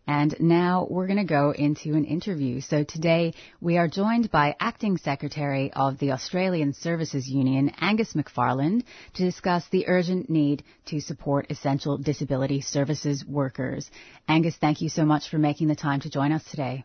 And 0.05 0.35
now 0.41 0.87
we're 0.89 1.07
going 1.07 1.19
to 1.19 1.23
go 1.23 1.51
into 1.51 1.93
an 1.93 2.03
interview. 2.03 2.59
So 2.59 2.83
today 2.83 3.33
we 3.61 3.77
are 3.77 3.87
joined 3.87 4.29
by 4.29 4.57
Acting 4.59 4.97
Secretary 4.97 5.71
of 5.71 5.97
the 5.99 6.11
Australian 6.11 6.73
Services 6.73 7.29
Union, 7.29 7.71
Angus 7.79 8.11
McFarland, 8.11 8.83
to 9.13 9.23
discuss 9.23 9.65
the 9.69 9.87
urgent 9.87 10.29
need 10.29 10.63
to 10.87 10.99
support 10.99 11.49
essential 11.49 11.97
disability 11.97 12.59
services 12.59 13.23
workers. 13.25 13.89
Angus, 14.27 14.57
thank 14.57 14.81
you 14.81 14.89
so 14.89 15.05
much 15.05 15.29
for 15.29 15.37
making 15.37 15.69
the 15.69 15.77
time 15.77 16.01
to 16.01 16.09
join 16.09 16.33
us 16.33 16.43
today. 16.43 16.83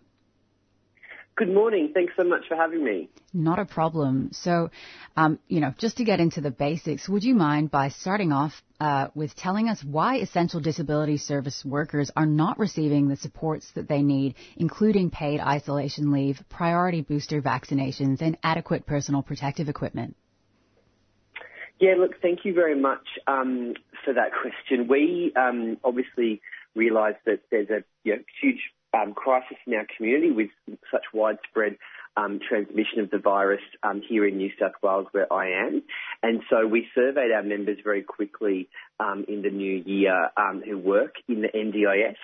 Good 1.36 1.52
morning. 1.52 1.90
Thanks 1.92 2.12
so 2.16 2.22
much 2.22 2.42
for 2.48 2.56
having 2.56 2.84
me. 2.84 3.08
Not 3.32 3.58
a 3.58 3.64
problem. 3.64 4.30
So, 4.32 4.70
um, 5.16 5.40
you 5.48 5.60
know, 5.60 5.74
just 5.78 5.96
to 5.96 6.04
get 6.04 6.20
into 6.20 6.40
the 6.40 6.52
basics, 6.52 7.08
would 7.08 7.24
you 7.24 7.34
mind 7.34 7.72
by 7.72 7.88
starting 7.88 8.30
off 8.30 8.62
uh, 8.78 9.08
with 9.16 9.34
telling 9.34 9.68
us 9.68 9.82
why 9.82 10.18
essential 10.18 10.60
disability 10.60 11.16
service 11.16 11.64
workers 11.64 12.08
are 12.14 12.26
not 12.26 12.60
receiving 12.60 13.08
the 13.08 13.16
supports 13.16 13.68
that 13.74 13.88
they 13.88 14.02
need, 14.02 14.36
including 14.56 15.10
paid 15.10 15.40
isolation 15.40 16.12
leave, 16.12 16.40
priority 16.48 17.00
booster 17.00 17.42
vaccinations, 17.42 18.20
and 18.20 18.38
adequate 18.44 18.86
personal 18.86 19.20
protective 19.20 19.68
equipment? 19.68 20.14
Yeah, 21.80 21.94
look, 21.98 22.20
thank 22.22 22.44
you 22.44 22.54
very 22.54 22.78
much 22.80 23.06
um, 23.26 23.74
for 24.04 24.14
that 24.14 24.30
question. 24.40 24.86
We 24.86 25.32
um, 25.34 25.78
obviously 25.82 26.40
realise 26.76 27.16
that 27.26 27.40
there's 27.50 27.70
a 27.70 27.82
you 28.04 28.16
know, 28.16 28.22
huge 28.40 28.60
um, 28.94 29.12
crisis 29.12 29.56
in 29.66 29.74
our 29.74 29.86
community 29.96 30.30
with 30.30 30.50
such 30.90 31.04
widespread 31.12 31.76
um, 32.16 32.38
transmission 32.48 33.00
of 33.00 33.10
the 33.10 33.18
virus 33.18 33.60
um, 33.82 34.00
here 34.08 34.26
in 34.26 34.36
New 34.36 34.50
South 34.60 34.74
Wales, 34.82 35.08
where 35.10 35.32
I 35.32 35.66
am. 35.66 35.82
And 36.22 36.42
so 36.48 36.66
we 36.66 36.86
surveyed 36.94 37.32
our 37.32 37.42
members 37.42 37.78
very 37.82 38.02
quickly 38.02 38.68
um, 39.00 39.24
in 39.26 39.42
the 39.42 39.50
new 39.50 39.82
year 39.84 40.30
um, 40.36 40.62
who 40.64 40.78
work 40.78 41.16
in 41.28 41.42
the 41.42 41.48
NDIS, 41.48 42.16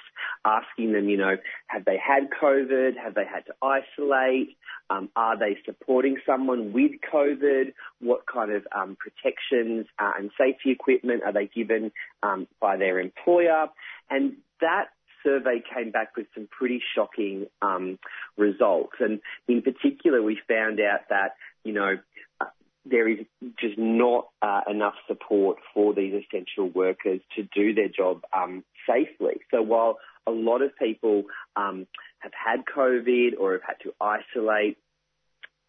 asking 0.44 0.92
them, 0.92 1.08
you 1.08 1.16
know, 1.16 1.36
have 1.66 1.84
they 1.84 1.98
had 1.98 2.28
COVID? 2.40 2.96
Have 3.02 3.14
they 3.14 3.24
had 3.24 3.46
to 3.46 3.54
isolate? 3.62 4.56
Um, 4.90 5.08
are 5.16 5.36
they 5.36 5.56
supporting 5.64 6.18
someone 6.24 6.72
with 6.72 6.92
COVID? 7.12 7.72
What 8.00 8.26
kind 8.32 8.52
of 8.52 8.66
um, 8.76 8.96
protections 8.96 9.86
uh, 9.98 10.12
and 10.16 10.30
safety 10.38 10.70
equipment 10.70 11.22
are 11.24 11.32
they 11.32 11.46
given 11.46 11.90
um 12.22 12.46
by 12.60 12.76
their 12.76 13.00
employer? 13.00 13.66
And 14.08 14.36
that 14.60 14.86
survey 15.22 15.62
came 15.74 15.90
back 15.90 16.16
with 16.16 16.26
some 16.34 16.48
pretty 16.50 16.82
shocking 16.94 17.46
um, 17.62 17.98
results. 18.36 18.94
And 19.00 19.20
in 19.48 19.62
particular, 19.62 20.22
we 20.22 20.38
found 20.48 20.80
out 20.80 21.00
that, 21.10 21.34
you 21.64 21.72
know, 21.72 21.98
uh, 22.40 22.46
there 22.84 23.08
is 23.08 23.18
just 23.58 23.78
not 23.78 24.28
uh, 24.42 24.62
enough 24.68 24.94
support 25.06 25.58
for 25.74 25.94
these 25.94 26.14
essential 26.14 26.68
workers 26.68 27.20
to 27.36 27.42
do 27.54 27.74
their 27.74 27.88
job 27.88 28.22
um, 28.36 28.64
safely. 28.88 29.40
So 29.50 29.62
while 29.62 29.98
a 30.26 30.30
lot 30.30 30.62
of 30.62 30.76
people 30.78 31.24
um, 31.56 31.86
have 32.20 32.32
had 32.32 32.60
COVID 32.64 33.38
or 33.38 33.52
have 33.52 33.62
had 33.66 33.76
to 33.82 33.94
isolate, 34.00 34.78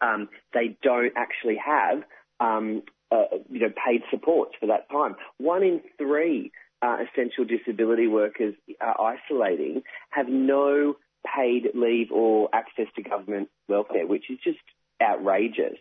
um, 0.00 0.28
they 0.52 0.76
don't 0.82 1.12
actually 1.16 1.56
have 1.64 2.02
um, 2.40 2.82
uh, 3.12 3.24
you 3.50 3.60
know, 3.60 3.72
paid 3.86 4.02
supports 4.10 4.52
for 4.58 4.66
that 4.66 4.90
time. 4.90 5.16
One 5.38 5.62
in 5.62 5.80
three 5.98 6.50
uh, 6.82 6.98
essential 7.10 7.44
disability 7.44 8.08
workers 8.08 8.54
are 8.80 9.14
isolating 9.14 9.82
have 10.10 10.28
no 10.28 10.96
paid 11.24 11.68
leave 11.74 12.10
or 12.10 12.48
access 12.52 12.86
to 12.96 13.02
government 13.02 13.48
welfare, 13.68 14.06
which 14.06 14.30
is 14.30 14.38
just 14.42 14.58
outrageous. 15.00 15.78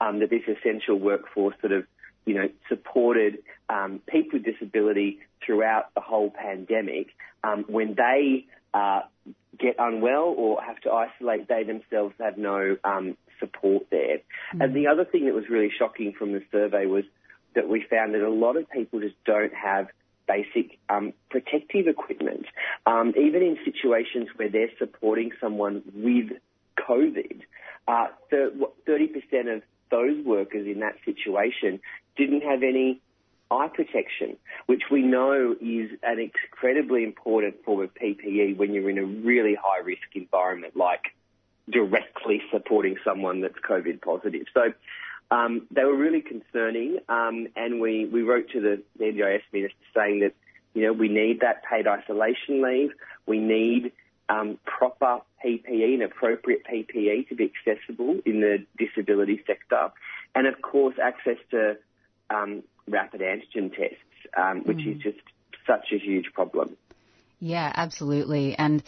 Um, 0.00 0.18
that 0.20 0.30
this 0.30 0.42
essential 0.48 0.98
workforce 0.98 1.54
sort 1.60 1.72
of, 1.72 1.84
you 2.26 2.34
know, 2.34 2.48
supported 2.68 3.38
um, 3.68 4.00
people 4.06 4.38
with 4.38 4.44
disability 4.44 5.20
throughout 5.44 5.94
the 5.94 6.00
whole 6.00 6.30
pandemic. 6.30 7.08
Um, 7.44 7.64
when 7.68 7.94
they 7.94 8.46
uh, 8.74 9.02
get 9.58 9.76
unwell 9.78 10.34
or 10.36 10.62
have 10.62 10.80
to 10.80 10.90
isolate, 10.90 11.48
they 11.48 11.64
themselves 11.64 12.14
have 12.18 12.36
no 12.36 12.76
um, 12.84 13.16
support 13.38 13.86
there. 13.90 14.18
Mm-hmm. 14.18 14.60
And 14.60 14.76
the 14.76 14.88
other 14.88 15.04
thing 15.04 15.26
that 15.26 15.34
was 15.34 15.48
really 15.48 15.70
shocking 15.76 16.12
from 16.18 16.32
the 16.32 16.42
survey 16.50 16.86
was 16.86 17.04
that 17.54 17.68
we 17.68 17.84
found 17.88 18.14
that 18.14 18.22
a 18.22 18.30
lot 18.30 18.56
of 18.56 18.68
people 18.70 19.00
just 19.00 19.16
don't 19.24 19.52
have 19.54 19.88
basic 20.26 20.78
um, 20.88 21.12
protective 21.30 21.86
equipment. 21.86 22.46
Um, 22.86 23.12
even 23.16 23.42
in 23.42 23.58
situations 23.64 24.28
where 24.36 24.48
they're 24.48 24.70
supporting 24.78 25.30
someone 25.40 25.82
with 25.94 26.30
COVID, 26.78 27.40
uh, 27.88 28.06
30% 28.32 29.56
of 29.56 29.62
those 29.90 30.24
workers 30.24 30.66
in 30.66 30.80
that 30.80 30.94
situation 31.04 31.80
didn't 32.16 32.42
have 32.42 32.62
any 32.62 33.00
eye 33.50 33.68
protection, 33.68 34.36
which 34.66 34.84
we 34.90 35.02
know 35.02 35.54
is 35.60 35.90
an 36.02 36.18
incredibly 36.18 37.04
important 37.04 37.62
form 37.64 37.82
of 37.82 37.90
PPE 37.94 38.56
when 38.56 38.72
you're 38.72 38.88
in 38.88 38.98
a 38.98 39.04
really 39.04 39.54
high 39.54 39.80
risk 39.84 40.02
environment 40.14 40.76
like 40.76 41.14
directly 41.70 42.42
supporting 42.50 42.96
someone 43.04 43.40
that's 43.40 43.58
COVID 43.68 44.00
positive. 44.00 44.46
So 44.54 44.72
um, 45.32 45.66
they 45.70 45.84
were 45.84 45.96
really 45.96 46.20
concerning, 46.20 46.98
um, 47.08 47.48
and 47.56 47.80
we, 47.80 48.04
we 48.04 48.20
wrote 48.20 48.50
to 48.50 48.60
the, 48.60 48.82
the 48.98 49.04
NDIS 49.04 49.40
minister 49.50 49.78
saying 49.96 50.20
that, 50.20 50.34
you 50.74 50.82
know, 50.82 50.92
we 50.92 51.08
need 51.08 51.40
that 51.40 51.62
paid 51.64 51.86
isolation 51.86 52.62
leave. 52.62 52.90
We 53.26 53.38
need 53.38 53.92
um, 54.28 54.58
proper 54.66 55.20
PPE 55.42 55.94
and 55.94 56.02
appropriate 56.02 56.64
PPE 56.70 57.30
to 57.30 57.34
be 57.34 57.50
accessible 57.50 58.18
in 58.26 58.40
the 58.40 58.66
disability 58.78 59.42
sector. 59.46 59.90
And 60.34 60.46
of 60.46 60.60
course, 60.60 60.96
access 61.02 61.38
to 61.50 61.78
um, 62.28 62.62
rapid 62.86 63.22
antigen 63.22 63.70
tests, 63.70 63.96
um, 64.36 64.64
which 64.64 64.78
mm. 64.78 64.96
is 64.96 65.02
just 65.02 65.18
such 65.66 65.92
a 65.92 65.98
huge 65.98 66.26
problem. 66.34 66.76
Yeah, 67.40 67.72
absolutely. 67.74 68.54
And 68.54 68.82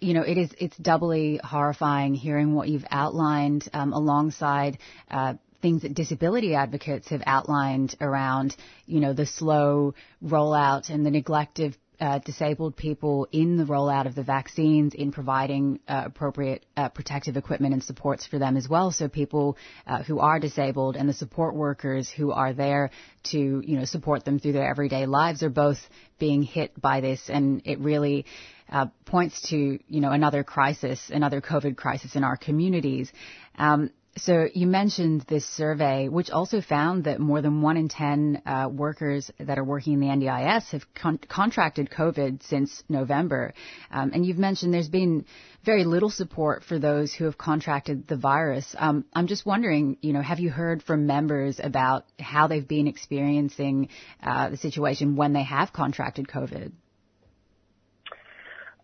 you 0.00 0.14
know, 0.14 0.22
it 0.22 0.38
is 0.38 0.54
it's 0.58 0.76
doubly 0.76 1.40
horrifying 1.42 2.14
hearing 2.14 2.54
what 2.54 2.68
you've 2.68 2.86
outlined 2.88 3.68
um, 3.72 3.92
alongside 3.92 4.78
uh, 5.10 5.34
things 5.60 5.82
that 5.82 5.94
disability 5.94 6.54
advocates 6.54 7.08
have 7.08 7.22
outlined 7.26 7.96
around, 8.00 8.56
you 8.86 9.00
know, 9.00 9.12
the 9.12 9.26
slow 9.26 9.94
rollout 10.24 10.90
and 10.90 11.04
the 11.04 11.10
neglect 11.10 11.58
of 11.58 11.76
uh, 12.00 12.18
disabled 12.20 12.76
people 12.76 13.26
in 13.32 13.56
the 13.56 13.64
rollout 13.64 14.06
of 14.06 14.14
the 14.14 14.22
vaccines, 14.22 14.94
in 14.94 15.10
providing 15.10 15.80
uh, 15.88 16.02
appropriate 16.06 16.64
uh, 16.76 16.88
protective 16.88 17.36
equipment 17.36 17.72
and 17.72 17.82
supports 17.82 18.26
for 18.26 18.38
them 18.38 18.56
as 18.56 18.68
well. 18.68 18.92
So 18.92 19.08
people 19.08 19.56
uh, 19.86 20.02
who 20.04 20.20
are 20.20 20.38
disabled 20.38 20.96
and 20.96 21.08
the 21.08 21.12
support 21.12 21.54
workers 21.54 22.08
who 22.08 22.30
are 22.30 22.52
there 22.52 22.90
to, 23.24 23.38
you 23.38 23.78
know, 23.78 23.84
support 23.84 24.24
them 24.24 24.38
through 24.38 24.52
their 24.52 24.70
everyday 24.70 25.06
lives 25.06 25.42
are 25.42 25.50
both 25.50 25.78
being 26.20 26.42
hit 26.42 26.80
by 26.80 27.00
this, 27.00 27.28
and 27.28 27.62
it 27.64 27.80
really 27.80 28.26
uh, 28.70 28.86
points 29.04 29.48
to, 29.48 29.56
you 29.56 30.00
know, 30.00 30.12
another 30.12 30.44
crisis, 30.44 31.10
another 31.12 31.40
COVID 31.40 31.76
crisis 31.76 32.14
in 32.14 32.22
our 32.22 32.36
communities. 32.36 33.10
Um, 33.58 33.90
so 34.16 34.48
you 34.52 34.66
mentioned 34.66 35.22
this 35.28 35.46
survey, 35.46 36.08
which 36.08 36.30
also 36.30 36.60
found 36.60 37.04
that 37.04 37.20
more 37.20 37.40
than 37.40 37.62
one 37.62 37.76
in 37.76 37.88
ten 37.88 38.42
uh, 38.46 38.68
workers 38.70 39.30
that 39.38 39.58
are 39.58 39.64
working 39.64 39.94
in 39.94 40.00
the 40.00 40.06
NDIS 40.06 40.70
have 40.70 40.82
con- 40.94 41.18
contracted 41.18 41.90
COVID 41.90 42.42
since 42.42 42.82
November. 42.88 43.54
Um, 43.90 44.10
and 44.12 44.26
you've 44.26 44.38
mentioned 44.38 44.74
there's 44.74 44.88
been 44.88 45.24
very 45.64 45.84
little 45.84 46.10
support 46.10 46.64
for 46.64 46.78
those 46.78 47.12
who 47.12 47.24
have 47.24 47.38
contracted 47.38 48.06
the 48.08 48.16
virus. 48.16 48.74
Um, 48.78 49.04
I'm 49.12 49.26
just 49.26 49.46
wondering, 49.46 49.98
you 50.00 50.12
know, 50.12 50.22
have 50.22 50.40
you 50.40 50.50
heard 50.50 50.82
from 50.82 51.06
members 51.06 51.60
about 51.62 52.04
how 52.18 52.46
they've 52.46 52.66
been 52.66 52.88
experiencing 52.88 53.88
uh, 54.22 54.50
the 54.50 54.56
situation 54.56 55.16
when 55.16 55.32
they 55.32 55.44
have 55.44 55.72
contracted 55.72 56.28
COVID? 56.28 56.72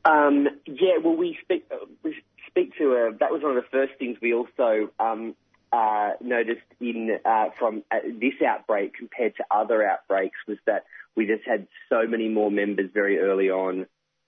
Um, 0.04 0.46
yeah, 0.66 0.98
well, 1.02 1.16
we 1.16 1.38
speak. 1.42 1.64
Uh, 1.70 1.86
we 2.02 2.16
speak 2.54 2.76
to 2.78 2.92
a, 2.92 3.16
that 3.18 3.32
was 3.32 3.42
one 3.42 3.56
of 3.56 3.62
the 3.62 3.68
first 3.70 3.92
things 3.98 4.16
we 4.22 4.32
also 4.32 4.90
um, 5.00 5.34
uh, 5.72 6.10
noticed 6.20 6.62
in 6.80 7.18
uh, 7.24 7.46
from 7.58 7.82
uh, 7.90 7.98
this 8.20 8.34
outbreak 8.46 8.94
compared 8.94 9.34
to 9.36 9.44
other 9.50 9.84
outbreaks 9.84 10.38
was 10.46 10.58
that 10.66 10.84
we 11.16 11.26
just 11.26 11.42
had 11.44 11.66
so 11.88 12.06
many 12.06 12.28
more 12.28 12.50
members 12.50 12.90
very 12.94 13.18
early 13.18 13.50
on 13.50 13.86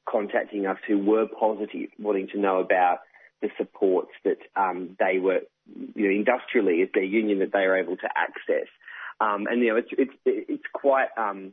contacting 0.08 0.66
us 0.66 0.78
who 0.86 0.98
were 0.98 1.26
positive, 1.26 1.90
wanting 1.98 2.28
to 2.28 2.38
know 2.38 2.58
about 2.58 2.98
the 3.42 3.48
supports 3.58 4.10
that 4.24 4.38
um, 4.56 4.96
they 4.98 5.18
were, 5.18 5.40
you 5.94 6.04
know, 6.04 6.10
industrially 6.10 6.82
as 6.82 6.88
their 6.94 7.04
union 7.04 7.38
that 7.40 7.52
they 7.52 7.60
are 7.60 7.76
able 7.76 7.96
to 7.96 8.08
access. 8.16 8.68
Um, 9.20 9.46
and 9.48 9.62
you 9.62 9.68
know, 9.68 9.76
it's 9.76 9.90
it's 9.92 10.12
it's 10.24 10.64
quite 10.72 11.08
um, 11.16 11.52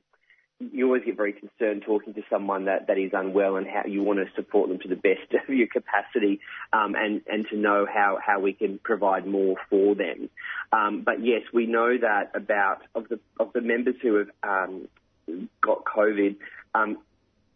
you 0.72 0.86
always 0.86 1.04
get 1.04 1.18
very 1.18 1.34
concerned 1.34 1.84
talking 1.86 2.14
to 2.14 2.24
someone 2.30 2.66
that, 2.66 2.88
that 2.88 2.98
is 2.98 3.12
unwell 3.14 3.56
and 3.56 3.68
how 3.68 3.84
you 3.86 4.04
want 4.04 4.20
to 4.20 4.26
support 4.36 4.70
them 4.70 4.80
to 4.80 4.88
the 4.88 4.96
best 4.96 5.32
of 5.48 5.54
your 5.54 5.68
capacity 5.68 6.40
um, 6.72 6.96
and, 6.96 7.22
and 7.28 7.48
to 7.50 7.58
know 7.58 7.86
how, 7.92 8.18
how 8.26 8.40
we 8.40 8.54
can 8.54 8.80
provide 8.80 9.26
more 9.26 9.56
for 9.70 9.96
them. 9.96 10.30
Um, 10.72 11.02
but 11.02 11.24
yes, 11.24 11.42
we 11.54 11.66
know 11.66 11.98
that 11.98 12.32
about 12.34 12.82
of 12.96 13.08
the 13.10 13.20
of 13.40 13.54
the 13.54 13.62
members 13.62 13.96
who 14.02 14.16
have 14.16 14.30
um, 14.44 14.88
got 15.62 15.84
COVID, 15.86 16.36
50% 16.76 16.76
um, 16.76 16.98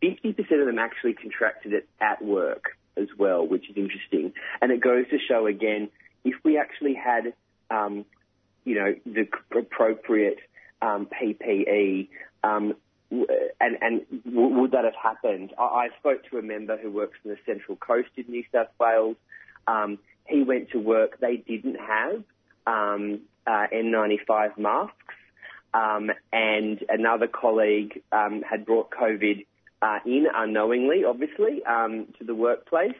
of 0.03 0.65
them 0.65 0.79
actually 0.79 1.13
contracted 1.13 1.73
it 1.73 1.87
at 1.99 2.23
work 2.23 2.77
as 2.95 3.07
well, 3.17 3.45
which 3.47 3.69
is 3.69 3.77
interesting. 3.77 4.33
And 4.61 4.71
it 4.71 4.81
goes 4.81 5.05
to 5.09 5.17
show 5.19 5.47
again, 5.47 5.89
if 6.23 6.35
we 6.43 6.57
actually 6.57 6.93
had 6.93 7.33
um, 7.69 8.05
you 8.67 8.75
know, 8.75 8.95
the 9.05 9.27
appropriate 9.57 10.39
um, 10.81 11.07
PPE. 11.07 12.09
Um, 12.43 12.75
w- 12.75 12.75
and 13.09 13.77
and 13.81 14.01
would 14.25 14.71
that 14.71 14.83
have 14.83 14.95
happened? 15.01 15.53
I, 15.57 15.63
I 15.63 15.89
spoke 15.99 16.29
to 16.29 16.37
a 16.37 16.41
member 16.41 16.77
who 16.77 16.91
works 16.91 17.17
in 17.23 17.31
the 17.31 17.37
Central 17.45 17.77
Coast 17.77 18.09
in 18.15 18.25
New 18.27 18.43
South 18.51 18.67
Wales. 18.79 19.17
Um, 19.67 19.99
he 20.25 20.43
went 20.43 20.71
to 20.71 20.79
work. 20.79 21.19
They 21.19 21.37
didn't 21.37 21.77
have 21.79 22.23
um, 22.65 23.21
uh, 23.45 23.67
N95 23.73 24.57
masks. 24.57 24.93
Um, 25.73 26.11
and 26.31 26.83
another 26.89 27.27
colleague 27.27 28.01
um, 28.11 28.41
had 28.41 28.65
brought 28.65 28.89
COVID 28.89 29.45
uh, 29.81 29.99
in 30.05 30.27
unknowingly, 30.33 31.03
obviously, 31.05 31.63
um, 31.65 32.07
to 32.17 32.23
the 32.23 32.35
workplace. 32.35 32.95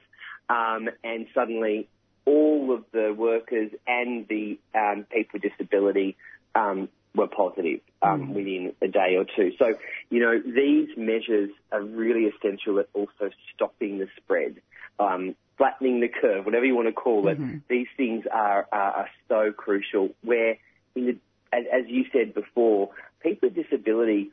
Um, 0.49 0.89
and 1.03 1.27
suddenly, 1.33 1.87
all 2.25 2.73
of 2.73 2.83
the 2.91 3.13
workers 3.17 3.71
and 3.87 4.27
the 4.27 4.59
um, 4.75 5.05
people 5.09 5.39
with 5.41 5.51
disability 5.51 6.17
um, 6.55 6.89
were 7.17 7.27
positive 7.27 7.81
um, 8.01 8.33
within 8.33 8.73
a 8.81 8.87
day 8.87 9.17
or 9.17 9.25
two. 9.35 9.51
So, 9.59 9.73
you 10.09 10.19
know, 10.21 10.39
these 10.39 10.89
measures 10.95 11.49
are 11.71 11.81
really 11.81 12.25
essential 12.31 12.79
at 12.79 12.87
also 12.93 13.31
stopping 13.53 13.97
the 13.97 14.07
spread, 14.17 14.61
um, 14.99 15.35
flattening 15.57 15.99
the 15.99 16.07
curve, 16.07 16.45
whatever 16.45 16.65
you 16.65 16.75
want 16.75 16.87
to 16.87 16.93
call 16.93 17.27
it. 17.27 17.37
These 17.67 17.87
things 17.97 18.25
are, 18.31 18.67
are, 18.71 18.91
are 18.99 19.09
so 19.27 19.51
crucial. 19.51 20.09
Where, 20.23 20.57
in 20.95 21.05
the, 21.07 21.17
as, 21.51 21.65
as 21.73 21.83
you 21.87 22.05
said 22.13 22.33
before, 22.33 22.91
people 23.21 23.49
with 23.49 23.55
disability 23.55 24.31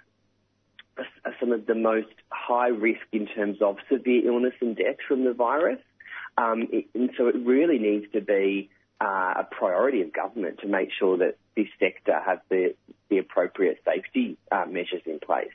are, 0.99 1.07
are 1.25 1.35
some 1.41 1.53
of 1.53 1.67
the 1.67 1.75
most 1.75 2.15
high 2.29 2.69
risk 2.69 3.07
in 3.13 3.27
terms 3.27 3.59
of 3.61 3.79
severe 3.91 4.27
illness 4.27 4.55
and 4.61 4.77
death 4.77 4.99
from 5.09 5.25
the 5.25 5.33
virus. 5.33 5.81
Um, 6.37 6.69
it, 6.71 6.87
and 6.95 7.11
so 7.17 7.29
it 7.29 7.37
really 7.37 7.79
needs 7.79 8.07
to 8.13 8.21
be 8.21 8.71
uh, 9.01 9.35
a 9.39 9.49
priority 9.51 10.03
of 10.03 10.13
government 10.13 10.61
to 10.61 10.69
make 10.69 10.91
sure 10.99 11.17
that 11.19 11.37
this 11.57 11.69
sector 11.79 12.19
has 12.25 12.39
the, 12.49 12.75
the 13.11 13.19
appropriate 13.19 13.79
safety 13.85 14.37
uh, 14.51 14.65
measures 14.67 15.03
in 15.07 15.19
place. 15.21 15.53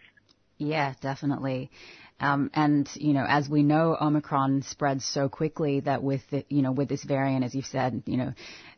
Yeah, 0.57 0.93
definitely. 1.01 1.71
Um, 2.19 2.51
and 2.53 2.89
you 2.95 3.13
know, 3.13 3.25
as 3.27 3.47
we 3.47 3.63
know, 3.63 3.95
Omicron 3.99 4.63
spreads 4.63 5.05
so 5.05 5.29
quickly 5.29 5.79
that 5.81 6.03
with 6.03 6.21
the, 6.31 6.45
you 6.49 6.61
know 6.61 6.73
with 6.73 6.89
this 6.89 7.03
variant, 7.03 7.45
as 7.45 7.55
you've 7.55 7.65
said, 7.65 8.03
you 8.05 8.17
know, 8.17 8.33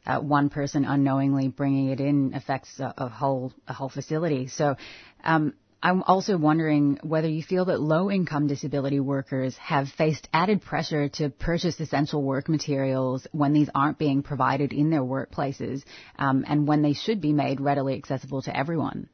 uh, 0.05 0.19
one 0.19 0.49
person 0.49 0.85
unknowingly 0.85 1.47
bringing 1.47 1.89
it 1.89 1.99
in 1.99 2.33
affects 2.35 2.79
a, 2.79 2.93
a 2.97 3.09
whole 3.09 3.51
a 3.67 3.73
whole 3.73 3.89
facility. 3.89 4.47
So. 4.47 4.75
Um, 5.23 5.53
I'm 5.83 6.03
also 6.03 6.37
wondering 6.37 6.99
whether 7.01 7.27
you 7.27 7.41
feel 7.41 7.65
that 7.65 7.81
low 7.81 8.11
income 8.11 8.45
disability 8.45 8.99
workers 8.99 9.57
have 9.57 9.89
faced 9.89 10.29
added 10.31 10.61
pressure 10.61 11.09
to 11.09 11.29
purchase 11.29 11.79
essential 11.79 12.21
work 12.21 12.47
materials 12.47 13.25
when 13.31 13.53
these 13.53 13.69
aren't 13.73 13.97
being 13.97 14.21
provided 14.21 14.73
in 14.73 14.91
their 14.91 15.01
workplaces 15.01 15.83
um, 16.19 16.45
and 16.47 16.67
when 16.67 16.83
they 16.83 16.93
should 16.93 17.19
be 17.19 17.33
made 17.33 17.59
readily 17.59 17.95
accessible 17.95 18.43
to 18.43 18.55
everyone. 18.55 19.09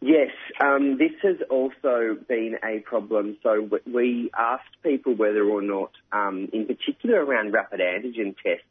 Yes, 0.00 0.30
um, 0.60 0.96
this 0.96 1.10
has 1.22 1.38
also 1.50 2.16
been 2.28 2.54
a 2.62 2.78
problem. 2.78 3.36
So 3.42 3.68
we 3.92 4.30
asked 4.38 4.80
people 4.84 5.16
whether 5.16 5.42
or 5.42 5.60
not, 5.60 5.90
um, 6.12 6.48
in 6.52 6.66
particular 6.66 7.24
around 7.24 7.52
rapid 7.52 7.80
antigen 7.80 8.36
tests, 8.40 8.64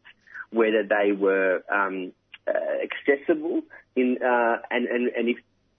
whether 0.51 0.84
they 0.88 1.12
were 1.12 1.64
um, 1.70 2.14
uh, 2.47 2.51
accessible 2.82 3.64
in, 3.97 4.20
uh, 4.24 4.62
and, 4.72 4.88
and, 4.88 5.10
and 5.10 5.28
if 5.28 5.38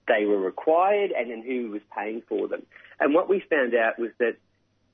they 0.09 0.25
were 0.25 0.39
required 0.39 1.11
and 1.11 1.31
then 1.31 1.41
who 1.41 1.69
was 1.69 1.81
paying 1.95 2.21
for 2.27 2.47
them. 2.49 2.63
And 2.99 3.13
what 3.13 3.29
we 3.29 3.41
found 3.49 3.73
out 3.75 3.97
was 3.97 4.09
that 4.19 4.35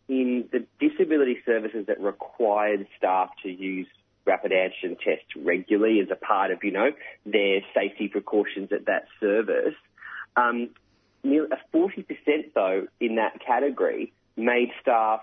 in 0.07 0.47
the 0.51 0.65
disability 0.79 1.37
services 1.45 1.87
that 1.87 1.99
required 1.99 2.85
staff 2.97 3.29
to 3.41 3.49
use 3.49 3.87
rapid 4.25 4.51
antigen 4.51 4.99
tests 4.99 5.35
regularly 5.35 5.99
as 5.99 6.07
a 6.11 6.15
part 6.15 6.51
of, 6.51 6.63
you 6.63 6.71
know, 6.71 6.91
their 7.25 7.61
safety 7.73 8.07
precautions 8.07 8.71
at 8.71 8.85
that 8.85 9.05
service, 9.19 9.75
um, 10.35 10.69
near- 11.23 11.47
uh, 11.51 11.57
40% 11.73 12.53
though 12.53 12.87
in 12.99 13.15
that 13.15 13.39
category 13.39 14.13
made 14.35 14.71
staff 14.81 15.21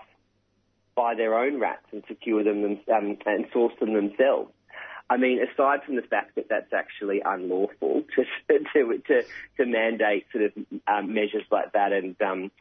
buy 0.95 1.15
their 1.15 1.37
own 1.37 1.59
rats 1.59 1.85
and 1.91 2.03
secure 2.07 2.43
them, 2.43 2.61
them 2.61 2.79
um, 2.93 3.17
and 3.25 3.45
source 3.51 3.73
them 3.79 3.93
themselves. 3.93 4.51
I 5.09 5.17
mean, 5.17 5.39
aside 5.41 5.83
from 5.85 5.95
the 5.95 6.01
fact 6.01 6.35
that 6.35 6.47
that's 6.49 6.73
actually 6.73 7.21
unlawful 7.23 8.03
to 8.15 8.59
to 8.73 8.97
to, 9.07 9.23
to 9.57 9.65
mandate 9.65 10.25
sort 10.31 10.45
of 10.45 10.53
um, 10.87 11.13
measures 11.13 11.43
like 11.51 11.73
that 11.73 11.91
and 11.91 12.19
um, 12.21 12.51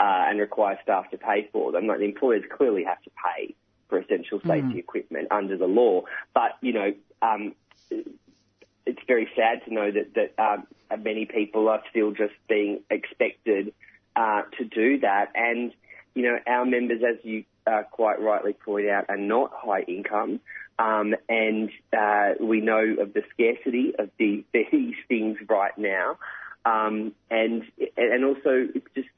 uh, 0.00 0.26
and 0.28 0.38
require 0.40 0.78
staff 0.82 1.10
to 1.10 1.18
pay 1.18 1.48
for 1.52 1.72
them, 1.72 1.86
like 1.86 1.98
the 1.98 2.04
employers 2.04 2.42
clearly 2.56 2.84
have 2.84 3.00
to 3.02 3.10
pay 3.10 3.54
for 3.88 3.98
essential 3.98 4.40
safety 4.40 4.78
equipment 4.78 5.28
under 5.30 5.56
the 5.56 5.66
law. 5.66 6.02
But 6.34 6.52
you 6.60 6.72
know, 6.72 6.94
um, 7.22 7.54
it's 7.90 9.02
very 9.06 9.28
sad 9.36 9.64
to 9.66 9.72
know 9.72 9.90
that 9.90 10.14
that 10.14 10.42
um, 10.42 10.66
many 11.02 11.26
people 11.26 11.68
are 11.68 11.82
still 11.90 12.10
just 12.10 12.34
being 12.48 12.80
expected 12.90 13.72
uh, 14.16 14.42
to 14.58 14.64
do 14.64 15.00
that, 15.00 15.30
and 15.34 15.72
you 16.14 16.22
know, 16.22 16.38
our 16.46 16.64
members, 16.64 17.02
as 17.02 17.16
you 17.24 17.44
uh, 17.66 17.82
quite 17.90 18.20
rightly 18.20 18.52
point 18.52 18.88
out, 18.88 19.06
are 19.08 19.16
not 19.16 19.52
high 19.54 19.82
income. 19.82 20.40
Um, 20.78 21.14
and 21.28 21.70
uh, 21.96 22.32
we 22.40 22.60
know 22.60 22.96
of 23.00 23.14
the 23.14 23.22
scarcity 23.32 23.94
of 23.98 24.10
the, 24.18 24.44
these 24.52 24.96
things 25.08 25.38
right 25.48 25.76
now, 25.78 26.18
um, 26.64 27.14
and 27.30 27.62
and 27.96 28.24
also 28.24 28.68
it's 28.74 28.86
just 28.94 29.08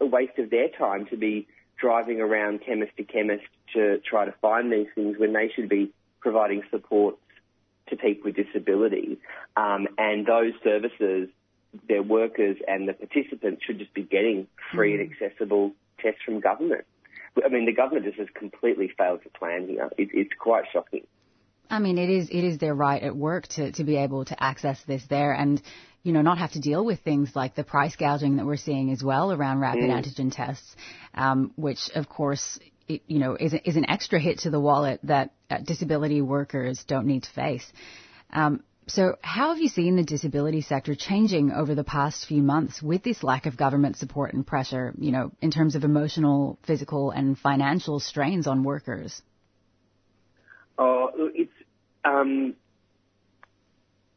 a 0.00 0.06
waste 0.06 0.38
of 0.38 0.50
their 0.50 0.68
time 0.68 1.06
to 1.06 1.16
be 1.16 1.46
driving 1.78 2.20
around 2.20 2.60
chemist 2.64 2.92
to 2.96 3.04
chemist 3.04 3.44
to 3.74 3.98
try 3.98 4.24
to 4.24 4.32
find 4.42 4.72
these 4.72 4.88
things 4.94 5.16
when 5.18 5.32
they 5.32 5.50
should 5.54 5.68
be 5.68 5.92
providing 6.20 6.62
support 6.70 7.16
to 7.88 7.96
people 7.96 8.30
with 8.30 8.36
disability. 8.36 9.18
Um, 9.56 9.88
and 9.98 10.26
those 10.26 10.52
services, 10.62 11.28
their 11.88 12.02
workers 12.02 12.56
and 12.66 12.88
the 12.88 12.92
participants 12.92 13.62
should 13.64 13.78
just 13.78 13.94
be 13.94 14.02
getting 14.02 14.46
free 14.74 14.94
and 14.94 15.10
accessible 15.10 15.72
tests 16.00 16.20
from 16.24 16.40
government. 16.40 16.84
I 17.44 17.48
mean, 17.48 17.64
the 17.64 17.72
government 17.72 18.04
just 18.06 18.18
has 18.18 18.28
completely 18.34 18.90
failed 18.96 19.22
to 19.22 19.28
plan 19.30 19.68
here. 19.68 19.90
It, 19.96 20.08
it's 20.12 20.30
quite 20.38 20.64
shocking. 20.72 21.06
I 21.70 21.78
mean, 21.78 21.98
it 21.98 22.10
is 22.10 22.28
it 22.30 22.42
is 22.42 22.58
their 22.58 22.74
right 22.74 23.02
at 23.02 23.14
work 23.14 23.46
to, 23.48 23.70
to 23.72 23.84
be 23.84 23.96
able 23.96 24.24
to 24.24 24.42
access 24.42 24.78
this 24.86 25.04
there 25.08 25.32
and, 25.32 25.62
you 26.02 26.12
know, 26.12 26.20
not 26.20 26.38
have 26.38 26.52
to 26.52 26.60
deal 26.60 26.84
with 26.84 27.00
things 27.00 27.30
like 27.36 27.54
the 27.54 27.62
price 27.62 27.94
gouging 27.94 28.36
that 28.36 28.46
we're 28.46 28.56
seeing 28.56 28.90
as 28.90 29.04
well 29.04 29.32
around 29.32 29.60
rapid 29.60 29.84
Mm. 29.84 30.02
antigen 30.02 30.34
tests, 30.34 30.74
um, 31.14 31.52
which 31.54 31.88
of 31.94 32.08
course, 32.08 32.58
it, 32.88 33.02
you 33.06 33.20
know, 33.20 33.36
is, 33.36 33.54
is 33.64 33.76
an 33.76 33.88
extra 33.88 34.18
hit 34.18 34.40
to 34.40 34.50
the 34.50 34.58
wallet 34.58 34.98
that 35.04 35.30
uh, 35.48 35.58
disability 35.58 36.20
workers 36.20 36.82
don't 36.88 37.06
need 37.06 37.22
to 37.22 37.30
face. 37.30 37.72
Um, 38.32 38.64
so, 38.86 39.16
how 39.22 39.50
have 39.50 39.58
you 39.58 39.68
seen 39.68 39.96
the 39.96 40.02
disability 40.02 40.62
sector 40.62 40.94
changing 40.94 41.52
over 41.52 41.74
the 41.74 41.84
past 41.84 42.26
few 42.26 42.42
months 42.42 42.82
with 42.82 43.04
this 43.04 43.22
lack 43.22 43.46
of 43.46 43.56
government 43.56 43.96
support 43.96 44.32
and 44.34 44.44
pressure, 44.44 44.92
you 44.98 45.12
know, 45.12 45.30
in 45.40 45.50
terms 45.50 45.76
of 45.76 45.84
emotional, 45.84 46.58
physical, 46.66 47.10
and 47.10 47.38
financial 47.38 48.00
strains 48.00 48.46
on 48.46 48.64
workers? 48.64 49.22
Oh, 50.78 51.10
it's 51.34 51.52
um, 52.04 52.54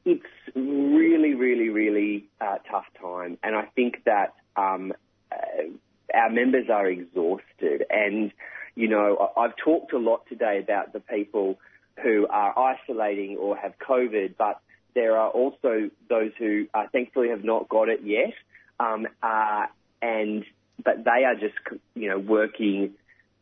it's 0.05 0.23
really, 0.55 1.35
really, 1.35 1.69
really 1.69 2.25
uh, 2.41 2.57
tough 2.69 2.85
time, 2.99 3.37
and 3.43 3.55
I 3.55 3.65
think 3.75 4.03
that 4.05 4.33
um, 4.55 4.93
uh, 5.31 6.15
our 6.15 6.29
members 6.29 6.65
are 6.71 6.87
exhausted. 6.87 7.85
And 7.89 8.31
you 8.75 8.87
know, 8.87 9.31
I've 9.37 9.55
talked 9.63 9.93
a 9.93 9.99
lot 9.99 10.25
today 10.27 10.59
about 10.63 10.93
the 10.93 10.99
people 10.99 11.59
who 12.01 12.27
are 12.27 12.57
isolating 12.57 13.37
or 13.37 13.55
have 13.55 13.73
COVID, 13.77 14.35
but 14.37 14.59
there 14.95 15.17
are 15.17 15.29
also 15.29 15.89
those 16.09 16.31
who 16.37 16.67
uh, 16.73 16.85
thankfully 16.91 17.29
have 17.29 17.43
not 17.43 17.69
got 17.69 17.89
it 17.89 18.01
yet, 18.03 18.33
um, 18.79 19.07
uh, 19.21 19.65
and 20.01 20.45
but 20.83 21.03
they 21.03 21.23
are 21.25 21.35
just 21.35 21.55
you 21.95 22.09
know 22.09 22.19
working. 22.19 22.91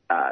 Uh, 0.10 0.32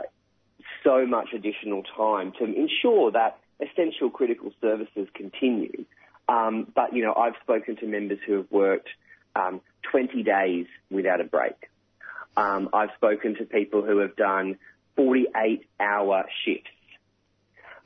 so 0.84 1.06
much 1.06 1.30
additional 1.34 1.84
time 1.98 2.32
to 2.38 2.46
ensure 2.46 3.12
that 3.12 3.40
essential 3.60 4.10
critical 4.10 4.52
services 4.62 5.08
continue. 5.14 5.86
Um, 6.28 6.68
but, 6.76 6.94
you 6.94 7.04
know, 7.04 7.14
I've 7.14 7.34
spoken 7.42 7.76
to 7.78 7.88
members 7.88 8.20
who 8.26 8.34
have 8.38 8.52
worked 8.52 8.90
um, 9.36 9.62
20 9.92 10.24
days 10.24 10.68
without 10.92 11.22
a 11.22 11.24
break. 11.24 11.70
Um, 12.38 12.70
I've 12.72 12.92
spoken 12.96 13.36
to 13.36 13.46
people 13.46 13.84
who 13.84 13.98
have 13.98 14.16
done 14.16 14.58
48 14.96 15.66
hour 15.80 16.26
shifts. 16.46 16.70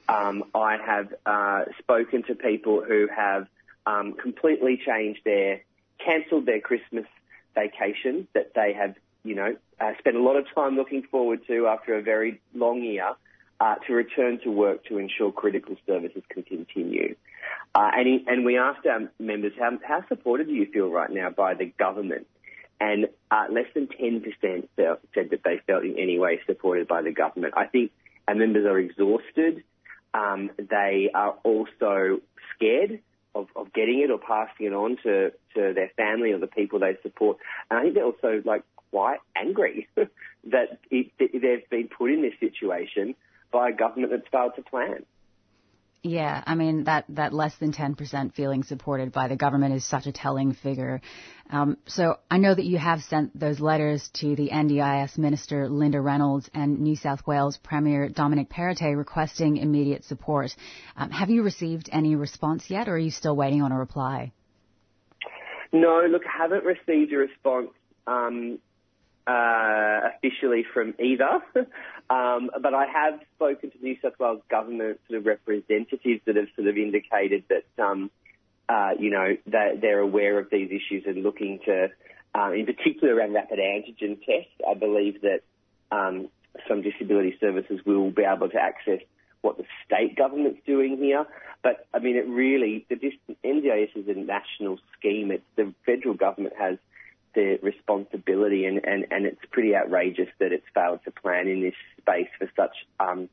Um, 0.07 0.45
I 0.53 0.77
have 0.77 1.13
uh, 1.25 1.65
spoken 1.79 2.23
to 2.23 2.35
people 2.35 2.83
who 2.83 3.07
have 3.15 3.47
um, 3.85 4.13
completely 4.13 4.81
changed 4.85 5.21
their, 5.23 5.61
cancelled 6.03 6.45
their 6.45 6.59
Christmas 6.59 7.05
vacation 7.55 8.27
that 8.33 8.53
they 8.55 8.73
have, 8.73 8.95
you 9.23 9.35
know, 9.35 9.55
uh, 9.79 9.91
spent 9.99 10.15
a 10.15 10.21
lot 10.21 10.35
of 10.35 10.45
time 10.53 10.75
looking 10.75 11.03
forward 11.03 11.45
to 11.47 11.67
after 11.67 11.95
a 11.95 12.01
very 12.01 12.41
long 12.53 12.81
year 12.81 13.13
uh, 13.59 13.75
to 13.87 13.93
return 13.93 14.39
to 14.43 14.51
work 14.51 14.83
to 14.85 14.97
ensure 14.97 15.31
critical 15.31 15.75
services 15.85 16.23
can 16.29 16.43
continue. 16.43 17.15
Uh, 17.75 17.89
and, 17.95 18.07
he, 18.07 18.25
and 18.27 18.45
we 18.45 18.57
asked 18.57 18.85
our 18.85 19.09
members, 19.19 19.53
how, 19.57 19.71
how 19.87 20.07
supported 20.07 20.47
do 20.47 20.53
you 20.53 20.65
feel 20.71 20.89
right 20.89 21.09
now 21.09 21.29
by 21.29 21.53
the 21.53 21.65
government? 21.65 22.27
And 22.79 23.07
uh, 23.31 23.45
less 23.49 23.67
than 23.73 23.87
10% 23.87 24.67
felt, 24.75 24.99
said 25.13 25.29
that 25.29 25.43
they 25.43 25.61
felt 25.65 25.85
in 25.85 25.97
any 25.97 26.19
way 26.19 26.41
supported 26.45 26.87
by 26.87 27.01
the 27.01 27.11
government. 27.11 27.53
I 27.55 27.65
think 27.65 27.91
our 28.27 28.35
members 28.35 28.65
are 28.65 28.77
exhausted. 28.77 29.63
Um, 30.13 30.51
they 30.57 31.09
are 31.13 31.35
also 31.43 32.21
scared 32.55 32.99
of, 33.35 33.47
of 33.55 33.73
getting 33.73 33.99
it 34.01 34.11
or 34.11 34.19
passing 34.19 34.67
it 34.67 34.73
on 34.73 34.97
to, 35.03 35.31
to 35.55 35.73
their 35.73 35.91
family 35.97 36.31
or 36.31 36.39
the 36.39 36.47
people 36.47 36.79
they 36.79 36.97
support. 37.01 37.37
And 37.69 37.79
I 37.79 37.83
think 37.83 37.95
they're 37.95 38.05
also 38.05 38.41
like 38.45 38.63
quite 38.91 39.19
angry 39.35 39.87
that 39.95 40.79
it, 40.91 41.11
they've 41.19 41.69
been 41.69 41.89
put 41.89 42.11
in 42.11 42.21
this 42.21 42.33
situation 42.39 43.15
by 43.51 43.69
a 43.69 43.73
government 43.73 44.11
that's 44.11 44.27
failed 44.31 44.53
to 44.55 44.61
plan. 44.61 45.05
Yeah, 46.05 46.43
I 46.45 46.55
mean 46.55 46.83
that 46.83 47.05
that 47.09 47.33
less 47.33 47.55
than 47.55 47.71
10% 47.71 48.33
feeling 48.33 48.63
supported 48.63 49.13
by 49.13 49.29
the 49.29 49.37
government 49.37 49.73
is 49.73 49.85
such 49.85 50.05
a 50.05 50.11
telling 50.11 50.53
figure. 50.53 50.99
Um, 51.49 51.77
so 51.85 52.17
I 52.29 52.39
know 52.39 52.53
that 52.53 52.65
you 52.65 52.77
have 52.77 53.01
sent 53.03 53.39
those 53.39 53.61
letters 53.61 54.09
to 54.15 54.35
the 54.35 54.49
NDIS 54.49 55.17
Minister 55.17 55.69
Linda 55.69 56.01
Reynolds 56.01 56.49
and 56.53 56.81
New 56.81 56.97
South 56.97 57.25
Wales 57.25 57.57
Premier 57.63 58.09
Dominic 58.09 58.49
Perrottet 58.49 58.97
requesting 58.97 59.55
immediate 59.55 60.03
support. 60.03 60.53
Um, 60.97 61.09
have 61.09 61.29
you 61.29 61.41
received 61.41 61.89
any 61.89 62.17
response 62.17 62.69
yet, 62.69 62.89
or 62.89 62.95
are 62.95 62.97
you 62.97 63.11
still 63.11 63.37
waiting 63.37 63.61
on 63.61 63.71
a 63.71 63.79
reply? 63.79 64.33
No, 65.71 66.05
look, 66.09 66.23
I 66.25 66.37
haven't 66.37 66.65
received 66.65 67.13
a 67.13 67.17
response 67.17 67.69
um, 68.07 68.59
uh, 69.27 70.09
officially 70.15 70.65
from 70.73 70.93
either. 70.99 71.39
um, 72.09 72.49
but 72.61 72.73
I 72.73 72.85
have 72.85 73.19
spoken 73.35 73.71
to 73.71 73.77
New 73.81 73.97
South 74.01 74.13
Wales 74.19 74.41
government 74.49 74.99
sort 75.07 75.19
of 75.19 75.25
representatives 75.25 76.21
that 76.25 76.35
have 76.35 76.47
sort 76.55 76.67
of 76.67 76.77
indicated 76.77 77.43
that, 77.49 77.83
um, 77.83 78.11
uh, 78.67 78.91
you 78.99 79.09
know, 79.09 79.37
that 79.47 79.81
they're 79.81 79.99
aware 79.99 80.39
of 80.39 80.49
these 80.49 80.69
issues 80.69 81.03
and 81.05 81.23
looking 81.23 81.59
to, 81.65 81.89
uh, 82.35 82.51
in 82.51 82.65
particular 82.65 83.15
around 83.15 83.33
rapid 83.33 83.59
antigen 83.59 84.19
tests. 84.25 84.51
I 84.67 84.73
believe 84.73 85.21
that 85.21 85.41
um, 85.91 86.29
some 86.67 86.81
disability 86.81 87.37
services 87.39 87.79
will 87.85 88.11
be 88.11 88.23
able 88.23 88.49
to 88.49 88.57
access 88.57 88.99
what 89.41 89.57
the 89.57 89.65
state 89.85 90.15
government's 90.15 90.61
doing 90.65 90.97
here. 90.97 91.25
But 91.61 91.85
I 91.93 91.99
mean, 91.99 92.15
it 92.15 92.27
really 92.27 92.85
the 92.89 92.95
NDIS 93.45 93.95
is 93.95 94.07
a 94.07 94.19
national 94.19 94.79
scheme. 94.97 95.31
It's 95.31 95.43
the 95.55 95.73
federal 95.85 96.15
government 96.15 96.55
has 96.57 96.77
the 97.35 97.59
responsibility, 97.61 98.65
and, 98.65 98.83
and, 98.83 99.05
and 99.11 99.25
it's 99.25 99.41
pretty 99.51 99.75
outrageous 99.75 100.29
that 100.39 100.51
it's 100.51 100.65
failed 100.73 100.99
to 101.05 101.11
plan 101.11 101.47
in 101.47 101.61
this 101.61 101.75
space 101.99 102.29
for 102.37 102.49
such 102.55 102.75
um, 102.99 103.29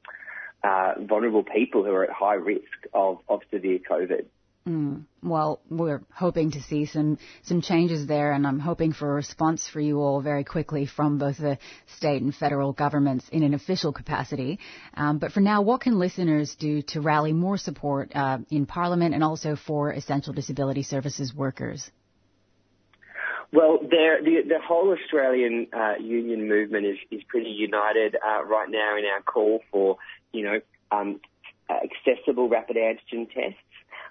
uh, 0.62 0.94
vulnerable 1.00 1.44
people 1.44 1.84
who 1.84 1.90
are 1.90 2.04
at 2.04 2.10
high 2.10 2.34
risk 2.34 2.86
of, 2.92 3.18
of 3.28 3.40
severe 3.50 3.78
COVID. 3.78 4.26
Mm. 4.68 5.04
Well, 5.22 5.60
we're 5.70 6.02
hoping 6.12 6.50
to 6.50 6.62
see 6.62 6.84
some 6.84 7.18
some 7.42 7.62
changes 7.62 8.06
there, 8.06 8.32
and 8.32 8.46
I'm 8.46 8.58
hoping 8.58 8.92
for 8.92 9.10
a 9.10 9.14
response 9.14 9.66
for 9.66 9.80
you 9.80 10.00
all 10.00 10.20
very 10.20 10.44
quickly 10.44 10.84
from 10.84 11.18
both 11.18 11.38
the 11.38 11.58
state 11.96 12.20
and 12.20 12.34
federal 12.34 12.72
governments 12.72 13.26
in 13.32 13.42
an 13.42 13.54
official 13.54 13.92
capacity. 13.92 14.58
Um, 14.94 15.18
but 15.18 15.32
for 15.32 15.40
now, 15.40 15.62
what 15.62 15.80
can 15.80 15.98
listeners 15.98 16.54
do 16.56 16.82
to 16.88 17.00
rally 17.00 17.32
more 17.32 17.56
support 17.56 18.12
uh, 18.14 18.38
in 18.50 18.66
Parliament 18.66 19.14
and 19.14 19.24
also 19.24 19.56
for 19.56 19.92
essential 19.92 20.34
disability 20.34 20.82
services 20.82 21.34
workers? 21.34 21.90
Well, 23.52 23.78
the, 23.82 24.42
the 24.46 24.60
whole 24.64 24.92
Australian 24.92 25.66
uh, 25.72 25.94
union 26.00 26.48
movement 26.48 26.86
is, 26.86 26.98
is 27.10 27.20
pretty 27.26 27.50
united 27.50 28.16
uh, 28.16 28.44
right 28.44 28.70
now 28.70 28.96
in 28.96 29.04
our 29.04 29.22
call 29.22 29.60
for, 29.72 29.96
you 30.32 30.44
know, 30.44 30.60
um, 30.92 31.20
accessible 31.68 32.48
rapid 32.48 32.76
antigen 32.76 33.28
tests. 33.32 33.58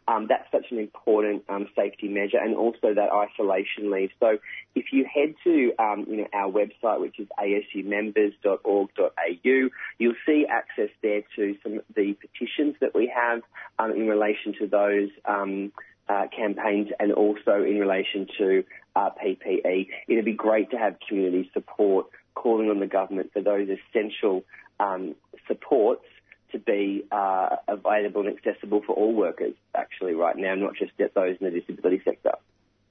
Um, 0.07 0.27
that's 0.27 0.51
such 0.51 0.71
an 0.71 0.79
important 0.79 1.43
um, 1.49 1.67
safety 1.75 2.07
measure, 2.07 2.39
and 2.39 2.55
also 2.55 2.95
that 2.95 3.11
isolation 3.11 3.91
leave. 3.91 4.09
So, 4.19 4.39
if 4.73 4.91
you 4.91 5.05
head 5.05 5.35
to 5.43 5.71
um, 5.77 6.07
you 6.09 6.17
know 6.17 6.27
our 6.33 6.51
website, 6.51 6.99
which 6.99 7.19
is 7.19 7.27
asumembers.org.au, 7.39 9.69
you'll 9.99 10.15
see 10.25 10.47
access 10.49 10.89
there 11.03 11.21
to 11.35 11.55
some 11.61 11.77
of 11.79 11.85
the 11.95 12.13
petitions 12.13 12.75
that 12.81 12.95
we 12.95 13.05
have 13.15 13.43
um, 13.77 13.91
in 13.91 14.07
relation 14.07 14.55
to 14.59 14.67
those 14.67 15.09
um, 15.25 15.71
uh, 16.09 16.25
campaigns, 16.35 16.89
and 16.99 17.13
also 17.13 17.63
in 17.63 17.77
relation 17.79 18.27
to 18.37 18.63
uh, 18.95 19.09
PPE. 19.23 19.87
It'd 20.07 20.25
be 20.25 20.33
great 20.33 20.71
to 20.71 20.77
have 20.77 20.95
community 21.07 21.49
support 21.53 22.07
calling 22.33 22.69
on 22.69 22.79
the 22.79 22.87
government 22.87 23.31
for 23.31 23.41
those 23.41 23.67
essential 23.69 24.43
um, 24.79 25.15
supports 25.47 26.05
to 26.51 26.59
be 26.59 27.03
uh, 27.11 27.57
available 27.67 28.25
and 28.25 28.35
accessible 28.35 28.81
for 28.85 28.93
all 28.93 29.13
workers, 29.13 29.53
actually, 29.75 30.13
right 30.13 30.35
now, 30.35 30.55
not 30.55 30.73
just 30.75 30.91
those 30.97 31.37
in 31.39 31.45
the 31.45 31.59
disability 31.59 32.01
sector. 32.03 32.31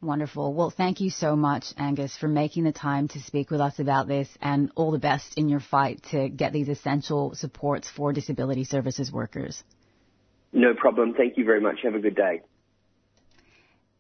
Wonderful. 0.01 0.55
Well, 0.55 0.71
thank 0.71 1.01
you 1.01 1.11
so 1.11 1.35
much, 1.35 1.65
Angus, 1.77 2.17
for 2.17 2.29
making 2.29 2.63
the 2.63 2.73
time 2.73 3.09
to 3.09 3.21
speak 3.21 3.51
with 3.51 3.61
us 3.61 3.81
about 3.81 4.07
this 4.07 4.29
and 4.41 4.71
all 4.77 4.93
the 4.93 4.99
best 4.99 5.37
in 5.37 5.49
your 5.49 5.59
fight 5.59 6.05
to 6.13 6.29
get 6.29 6.53
these 6.53 6.69
essential 6.69 7.35
supports 7.35 7.91
for 7.91 8.13
disability 8.13 8.63
services 8.63 9.11
workers. 9.11 9.65
No 10.53 10.75
problem. 10.75 11.15
Thank 11.15 11.37
you 11.37 11.45
very 11.45 11.61
much. 11.61 11.79
Have 11.83 11.97
a 11.97 11.99
good 11.99 12.15
day. 12.15 12.43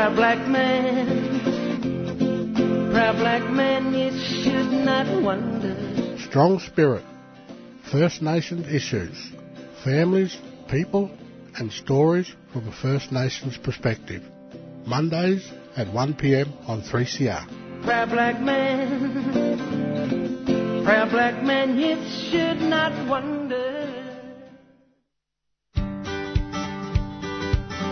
Proud 0.00 0.16
black 0.16 0.48
man, 0.48 1.40
proud 2.90 3.16
black 3.18 3.50
man, 3.50 3.92
you 3.92 4.10
should 4.10 4.72
not 4.86 5.22
wonder. 5.22 5.76
Strong 6.20 6.60
spirit, 6.60 7.04
First 7.92 8.22
Nations 8.22 8.66
issues, 8.66 9.14
families, 9.84 10.38
people, 10.70 11.10
and 11.56 11.70
stories 11.70 12.34
from 12.50 12.66
a 12.66 12.72
First 12.72 13.12
Nations 13.12 13.58
perspective. 13.58 14.22
Mondays 14.86 15.46
at 15.76 15.88
1pm 15.88 16.48
on 16.66 16.80
3CR. 16.80 17.44
Proud 17.84 18.08
black 18.08 18.40
man, 18.40 18.88
proud 20.82 21.10
black 21.10 21.42
man, 21.42 21.78
you 21.78 21.96
should 22.30 22.62
not 22.62 22.92
wonder. 23.06 23.39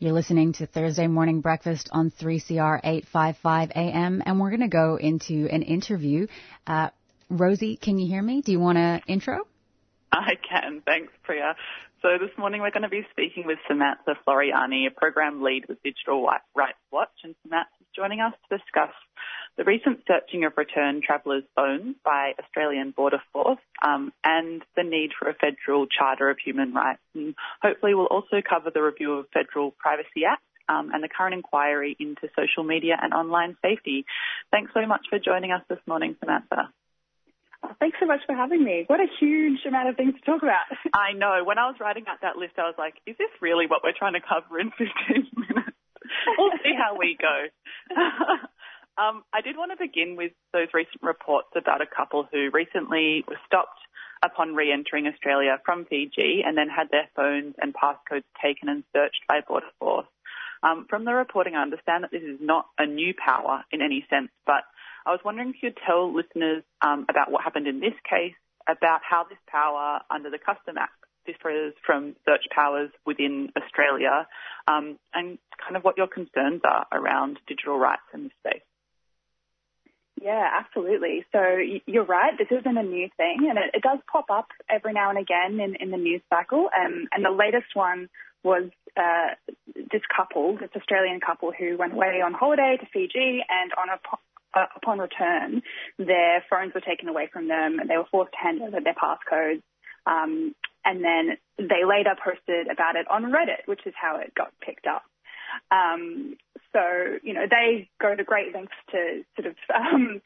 You're 0.00 0.12
listening 0.12 0.52
to 0.52 0.66
Thursday 0.66 1.08
Morning 1.08 1.40
Breakfast 1.40 1.88
on 1.90 2.12
3CR 2.12 2.78
855 2.84 3.72
AM, 3.74 4.22
and 4.24 4.38
we're 4.38 4.50
going 4.50 4.60
to 4.60 4.68
go 4.68 4.94
into 4.94 5.48
an 5.50 5.62
interview. 5.62 6.28
Uh, 6.68 6.90
Rosie, 7.28 7.76
can 7.76 7.98
you 7.98 8.06
hear 8.06 8.22
me? 8.22 8.40
Do 8.40 8.52
you 8.52 8.60
want 8.60 8.78
to 8.78 9.00
intro? 9.08 9.48
I 10.12 10.34
can. 10.48 10.82
Thanks, 10.86 11.12
Priya. 11.24 11.56
So 12.00 12.10
this 12.20 12.30
morning 12.38 12.60
we're 12.60 12.70
going 12.70 12.84
to 12.84 12.88
be 12.88 13.04
speaking 13.10 13.44
with 13.44 13.58
Samantha 13.66 14.14
Floreani, 14.24 14.86
a 14.86 14.90
program 14.90 15.42
lead 15.42 15.64
with 15.68 15.82
Digital 15.82 16.24
Rights 16.54 16.78
Watch, 16.92 17.10
and 17.24 17.34
Samantha 17.42 17.70
is 17.80 17.88
joining 17.94 18.20
us 18.20 18.32
to 18.48 18.56
discuss 18.56 18.94
the 19.56 19.64
recent 19.64 20.04
searching 20.06 20.44
of 20.44 20.52
returned 20.56 21.02
travellers' 21.02 21.42
phones 21.56 21.96
by 22.04 22.34
Australian 22.38 22.92
Border 22.92 23.20
Force 23.32 23.58
um, 23.84 24.12
and 24.22 24.62
the 24.76 24.84
need 24.84 25.10
for 25.18 25.28
a 25.28 25.34
federal 25.34 25.88
charter 25.88 26.30
of 26.30 26.38
human 26.38 26.72
rights. 26.72 27.02
And 27.16 27.34
hopefully 27.60 27.94
we'll 27.94 28.06
also 28.06 28.42
cover 28.48 28.70
the 28.72 28.80
review 28.80 29.14
of 29.14 29.26
Federal 29.34 29.72
Privacy 29.72 30.24
Act 30.24 30.42
um, 30.68 30.92
and 30.94 31.02
the 31.02 31.08
current 31.08 31.34
inquiry 31.34 31.96
into 31.98 32.28
social 32.38 32.62
media 32.62 32.96
and 33.02 33.12
online 33.12 33.56
safety. 33.60 34.06
Thanks 34.52 34.70
so 34.72 34.86
much 34.86 35.06
for 35.10 35.18
joining 35.18 35.50
us 35.50 35.62
this 35.68 35.80
morning, 35.84 36.14
Samantha. 36.20 36.72
Oh, 37.62 37.74
thanks 37.80 37.98
so 37.98 38.06
much 38.06 38.20
for 38.26 38.34
having 38.34 38.62
me. 38.62 38.84
What 38.86 39.00
a 39.00 39.10
huge 39.18 39.60
amount 39.66 39.88
of 39.88 39.96
things 39.96 40.14
to 40.14 40.20
talk 40.20 40.42
about. 40.42 40.66
I 40.94 41.12
know. 41.12 41.42
When 41.44 41.58
I 41.58 41.66
was 41.66 41.76
writing 41.80 42.04
out 42.08 42.22
that 42.22 42.36
list, 42.36 42.54
I 42.58 42.62
was 42.62 42.76
like, 42.78 42.94
is 43.06 43.16
this 43.18 43.30
really 43.40 43.66
what 43.66 43.82
we're 43.82 43.96
trying 43.98 44.14
to 44.14 44.20
cover 44.22 44.60
in 44.60 44.70
15 44.78 44.86
minutes? 45.36 45.76
we'll 46.38 46.58
see 46.62 46.72
how 46.76 46.96
we 46.96 47.16
go. 47.18 47.46
um, 49.02 49.24
I 49.32 49.40
did 49.42 49.56
want 49.56 49.72
to 49.72 49.78
begin 49.78 50.16
with 50.16 50.32
those 50.52 50.68
recent 50.72 51.02
reports 51.02 51.48
about 51.56 51.82
a 51.82 51.86
couple 51.86 52.28
who 52.30 52.50
recently 52.52 53.24
were 53.26 53.40
stopped 53.46 53.80
upon 54.22 54.54
re-entering 54.54 55.06
Australia 55.06 55.58
from 55.64 55.84
Fiji 55.84 56.42
and 56.44 56.56
then 56.56 56.68
had 56.68 56.90
their 56.90 57.08
phones 57.14 57.54
and 57.58 57.74
passcodes 57.74 58.26
taken 58.42 58.68
and 58.68 58.84
searched 58.94 59.22
by 59.28 59.40
Border 59.46 59.66
Force. 59.78 60.06
Um, 60.62 60.86
from 60.90 61.04
the 61.04 61.14
reporting, 61.14 61.54
I 61.54 61.62
understand 61.62 62.02
that 62.04 62.10
this 62.10 62.22
is 62.22 62.38
not 62.40 62.66
a 62.78 62.86
new 62.86 63.14
power 63.14 63.64
in 63.70 63.80
any 63.80 64.04
sense, 64.10 64.30
but 64.44 64.64
I 65.08 65.12
was 65.12 65.20
wondering 65.24 65.48
if 65.50 65.62
you'd 65.62 65.78
tell 65.86 66.14
listeners 66.14 66.62
um, 66.82 67.06
about 67.08 67.32
what 67.32 67.42
happened 67.42 67.66
in 67.66 67.80
this 67.80 67.94
case, 68.04 68.36
about 68.68 69.00
how 69.02 69.24
this 69.24 69.38
power 69.46 70.00
under 70.10 70.28
the 70.28 70.36
Custom 70.38 70.76
Act 70.76 70.92
differs 71.24 71.72
from 71.84 72.14
search 72.26 72.44
powers 72.54 72.90
within 73.06 73.50
Australia, 73.56 74.26
um, 74.66 74.98
and 75.14 75.38
kind 75.64 75.76
of 75.76 75.82
what 75.82 75.96
your 75.96 76.08
concerns 76.08 76.60
are 76.64 76.86
around 76.92 77.38
digital 77.48 77.78
rights 77.78 78.02
in 78.12 78.24
this 78.24 78.32
space. 78.44 78.62
Yeah, 80.20 80.46
absolutely. 80.60 81.24
So 81.32 81.40
you're 81.86 82.04
right. 82.04 82.36
This 82.36 82.48
isn't 82.50 82.76
a 82.76 82.82
new 82.82 83.08
thing, 83.16 83.46
and 83.48 83.56
it, 83.56 83.70
it 83.72 83.82
does 83.82 84.00
pop 84.12 84.26
up 84.30 84.48
every 84.68 84.92
now 84.92 85.08
and 85.08 85.18
again 85.18 85.58
in, 85.58 85.74
in 85.80 85.90
the 85.90 85.96
news 85.96 86.22
cycle. 86.28 86.68
Um, 86.76 87.08
and 87.12 87.24
the 87.24 87.30
latest 87.30 87.72
one 87.72 88.10
was 88.42 88.64
uh, 88.94 89.36
this 89.74 90.02
couple, 90.14 90.58
this 90.60 90.70
Australian 90.76 91.20
couple 91.20 91.52
who 91.58 91.78
went 91.78 91.94
away 91.94 92.20
on 92.22 92.34
holiday 92.34 92.76
to 92.78 92.86
Fiji, 92.92 93.40
and 93.48 93.72
on 93.78 93.88
a 93.88 93.98
upon 94.76 94.98
return, 94.98 95.62
their 95.98 96.44
phones 96.48 96.74
were 96.74 96.80
taken 96.80 97.08
away 97.08 97.28
from 97.32 97.48
them. 97.48 97.78
And 97.78 97.88
they 97.88 97.96
were 97.96 98.08
forced 98.10 98.32
to 98.32 98.38
hand 98.38 98.62
over 98.62 98.80
their 98.80 98.94
passcodes. 98.94 99.62
Um, 100.06 100.54
and 100.84 101.04
then 101.04 101.36
they 101.58 101.84
later 101.84 102.14
posted 102.22 102.68
about 102.68 102.96
it 102.96 103.06
on 103.10 103.24
Reddit, 103.24 103.66
which 103.66 103.86
is 103.86 103.94
how 104.00 104.16
it 104.16 104.34
got 104.34 104.52
picked 104.60 104.86
up. 104.86 105.02
Um, 105.70 106.36
so, 106.72 107.18
you 107.22 107.32
know, 107.32 107.46
they 107.48 107.88
go 108.00 108.14
to 108.14 108.24
great 108.24 108.52
lengths 108.54 108.76
to 108.90 109.24
sort 109.36 109.46
of 109.48 109.56
um, 109.74 110.20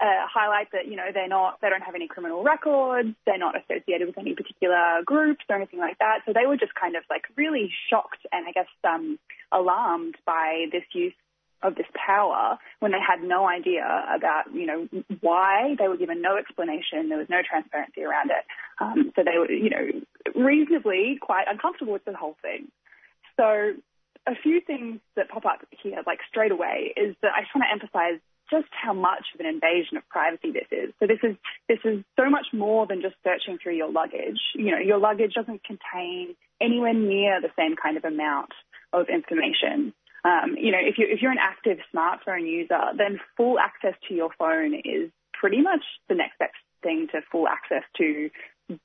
uh, 0.00 0.26
highlight 0.32 0.68
that, 0.72 0.86
you 0.86 0.96
know, 0.96 1.08
they're 1.12 1.28
not, 1.28 1.60
they 1.60 1.68
don't 1.68 1.82
have 1.82 1.94
any 1.94 2.08
criminal 2.08 2.42
records, 2.42 3.14
they're 3.26 3.38
not 3.38 3.54
associated 3.56 4.06
with 4.06 4.18
any 4.18 4.34
particular 4.34 5.02
groups 5.04 5.44
or 5.48 5.56
anything 5.56 5.78
like 5.80 5.98
that. 5.98 6.20
So 6.26 6.32
they 6.32 6.46
were 6.46 6.56
just 6.56 6.74
kind 6.74 6.96
of 6.96 7.02
like 7.10 7.24
really 7.36 7.72
shocked 7.90 8.24
and 8.32 8.46
I 8.46 8.52
guess 8.52 8.70
um, 8.84 9.18
alarmed 9.52 10.16
by 10.24 10.66
this 10.72 10.84
use 10.92 11.14
of 11.62 11.74
this 11.74 11.86
power 11.94 12.58
when 12.80 12.92
they 12.92 13.00
had 13.00 13.22
no 13.22 13.46
idea 13.46 13.84
about, 14.14 14.52
you 14.54 14.66
know, 14.66 14.88
why 15.20 15.74
they 15.78 15.88
were 15.88 15.96
given 15.96 16.22
no 16.22 16.36
explanation. 16.36 17.08
There 17.08 17.18
was 17.18 17.28
no 17.28 17.42
transparency 17.48 18.02
around 18.02 18.30
it. 18.30 18.44
Um, 18.80 19.12
so 19.14 19.22
they 19.22 19.38
were, 19.38 19.50
you 19.50 19.70
know, 19.70 20.00
reasonably 20.34 21.18
quite 21.20 21.44
uncomfortable 21.48 21.92
with 21.92 22.04
the 22.04 22.16
whole 22.16 22.36
thing. 22.42 22.68
So 23.36 23.74
a 24.26 24.34
few 24.42 24.60
things 24.60 25.00
that 25.16 25.28
pop 25.28 25.44
up 25.44 25.60
here, 25.82 26.02
like 26.06 26.20
straight 26.28 26.52
away, 26.52 26.92
is 26.96 27.14
that 27.22 27.32
I 27.36 27.42
just 27.42 27.54
want 27.54 27.64
to 27.68 27.72
emphasize 27.72 28.20
just 28.50 28.68
how 28.72 28.92
much 28.92 29.24
of 29.34 29.40
an 29.40 29.46
invasion 29.46 29.96
of 29.96 30.08
privacy 30.08 30.50
this 30.50 30.66
is. 30.72 30.92
So 30.98 31.06
this 31.06 31.20
is 31.22 31.36
this 31.68 31.78
is 31.84 32.02
so 32.18 32.28
much 32.28 32.46
more 32.52 32.86
than 32.86 33.00
just 33.00 33.14
searching 33.22 33.58
through 33.62 33.76
your 33.76 33.90
luggage. 33.90 34.40
You 34.54 34.72
know, 34.72 34.78
your 34.78 34.98
luggage 34.98 35.34
doesn't 35.34 35.62
contain 35.62 36.34
anywhere 36.60 36.92
near 36.92 37.40
the 37.40 37.50
same 37.56 37.76
kind 37.76 37.96
of 37.96 38.04
amount 38.04 38.50
of 38.92 39.06
information 39.08 39.94
um, 40.24 40.56
you 40.58 40.72
know, 40.72 40.78
if 40.80 40.98
you're, 40.98 41.10
if 41.10 41.22
you're 41.22 41.32
an 41.32 41.38
active 41.40 41.78
smartphone 41.94 42.46
user, 42.48 42.80
then 42.96 43.20
full 43.36 43.58
access 43.58 43.94
to 44.08 44.14
your 44.14 44.30
phone 44.38 44.74
is 44.74 45.10
pretty 45.32 45.62
much 45.62 45.84
the 46.08 46.14
next 46.14 46.38
best 46.38 46.52
thing 46.82 47.08
to 47.12 47.20
full 47.32 47.48
access 47.48 47.84
to 47.96 48.30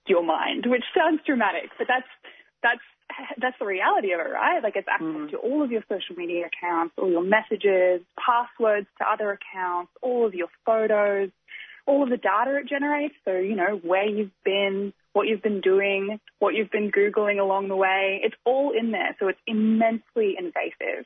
your 0.08 0.24
mind, 0.24 0.66
which 0.66 0.84
sounds 0.98 1.22
dramatic, 1.26 1.70
but 1.78 1.88
that's, 1.88 2.08
that's, 2.64 2.82
that's 3.40 3.56
the 3.60 3.66
reality 3.66 4.14
of 4.14 4.20
it, 4.20 4.32
right? 4.32 4.64
Like 4.64 4.76
it's 4.76 4.88
access 4.88 5.08
mm. 5.08 5.32
to 5.32 5.38
all 5.38 5.64
of 5.64 5.72
your 5.72 5.84
social 5.88 6.16
media 6.16 6.46
accounts, 6.48 6.96
all 6.98 7.12
your 7.12 7.24
messages, 7.24 8.02
passwords 8.18 8.88
to 8.98 9.06
other 9.06 9.38
accounts, 9.38 9.92
all 10.02 10.26
of 10.26 10.34
your 10.34 10.48
photos, 10.66 11.30
all 11.86 12.04
of 12.04 12.10
the 12.10 12.18
data 12.18 12.58
it 12.58 12.68
generates. 12.68 13.14
So, 13.26 13.38
you 13.38 13.56
know, 13.56 13.80
where 13.84 14.08
you've 14.08 14.32
been, 14.44 14.92
what 15.14 15.28
you've 15.28 15.44
been 15.44 15.62
doing, 15.62 16.20
what 16.40 16.56
you've 16.56 16.72
been 16.72 16.92
Googling 16.92 17.40
along 17.40 17.68
the 17.68 17.76
way. 17.76 18.22
It's 18.24 18.36
all 18.44 18.74
in 18.78 18.92
there. 18.92 19.16
So 19.20 19.28
it's 19.28 19.40
immensely 19.46 20.36
invasive. 20.38 21.06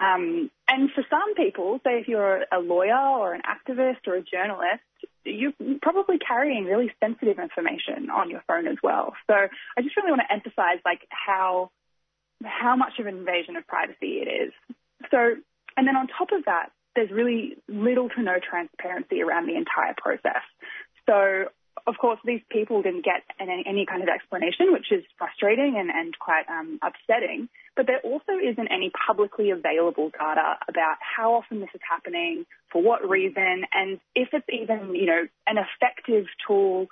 Um, 0.00 0.50
and 0.66 0.90
for 0.94 1.04
some 1.10 1.34
people, 1.34 1.78
say 1.84 2.00
if 2.00 2.08
you're 2.08 2.44
a 2.50 2.58
lawyer 2.58 2.96
or 2.96 3.34
an 3.34 3.42
activist 3.42 4.06
or 4.06 4.14
a 4.14 4.22
journalist, 4.22 4.82
you're 5.24 5.52
probably 5.82 6.18
carrying 6.18 6.64
really 6.64 6.90
sensitive 7.02 7.38
information 7.38 8.08
on 8.10 8.30
your 8.30 8.42
phone 8.46 8.66
as 8.66 8.78
well. 8.82 9.12
So 9.26 9.34
I 9.34 9.82
just 9.82 9.96
really 9.96 10.10
want 10.10 10.22
to 10.26 10.32
emphasize 10.32 10.80
like 10.84 11.06
how 11.10 11.70
how 12.42 12.74
much 12.74 12.98
of 12.98 13.06
an 13.06 13.18
invasion 13.18 13.56
of 13.56 13.66
privacy 13.66 14.22
it 14.24 14.28
is. 14.48 14.52
So 15.10 15.34
and 15.76 15.86
then 15.86 15.96
on 15.96 16.08
top 16.08 16.32
of 16.32 16.46
that, 16.46 16.70
there's 16.96 17.10
really 17.10 17.56
little 17.68 18.08
to 18.08 18.22
no 18.22 18.38
transparency 18.40 19.20
around 19.22 19.46
the 19.46 19.56
entire 19.56 19.94
process. 19.96 20.42
So 21.06 21.50
of 21.86 21.96
course, 21.98 22.18
these 22.24 22.40
people 22.50 22.82
didn't 22.82 23.04
get 23.04 23.22
any, 23.38 23.64
any 23.66 23.86
kind 23.86 24.02
of 24.02 24.08
explanation, 24.08 24.72
which 24.72 24.92
is 24.92 25.04
frustrating 25.18 25.76
and, 25.78 25.90
and 25.90 26.18
quite 26.18 26.44
um, 26.48 26.78
upsetting. 26.82 27.48
But 27.76 27.86
there 27.86 28.00
also 28.02 28.32
isn't 28.32 28.68
any 28.68 28.90
publicly 29.06 29.50
available 29.50 30.10
data 30.10 30.58
about 30.68 30.96
how 31.00 31.34
often 31.34 31.60
this 31.60 31.70
is 31.74 31.80
happening, 31.88 32.44
for 32.72 32.82
what 32.82 33.08
reason, 33.08 33.64
and 33.72 34.00
if 34.14 34.28
it's 34.32 34.46
even, 34.48 34.94
you 34.94 35.06
know, 35.06 35.26
an 35.46 35.56
effective 35.56 36.26
tool 36.46 36.88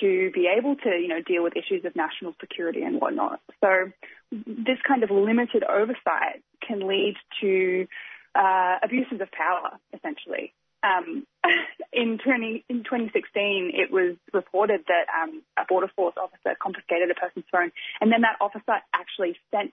to 0.00 0.30
be 0.32 0.46
able 0.46 0.76
to, 0.76 0.90
you 0.90 1.08
know, 1.08 1.20
deal 1.20 1.42
with 1.42 1.56
issues 1.56 1.84
of 1.84 1.96
national 1.96 2.34
security 2.40 2.82
and 2.82 3.00
whatnot. 3.00 3.40
So 3.60 3.90
this 4.30 4.78
kind 4.86 5.02
of 5.02 5.10
limited 5.10 5.64
oversight 5.64 6.42
can 6.66 6.86
lead 6.86 7.16
to 7.40 7.86
uh, 8.34 8.78
abuses 8.82 9.20
of 9.20 9.30
power, 9.32 9.78
essentially. 9.92 10.52
Um, 10.82 11.26
in, 11.92 12.18
20, 12.22 12.64
in 12.68 12.84
2016, 12.84 13.72
it 13.74 13.90
was 13.90 14.16
reported 14.32 14.82
that 14.86 15.06
um, 15.10 15.42
a 15.58 15.64
border 15.68 15.90
force 15.94 16.14
officer 16.16 16.56
confiscated 16.60 17.10
a 17.10 17.14
person's 17.14 17.44
phone, 17.50 17.72
and 18.00 18.12
then 18.12 18.22
that 18.22 18.36
officer 18.40 18.80
actually 18.94 19.36
sent 19.50 19.72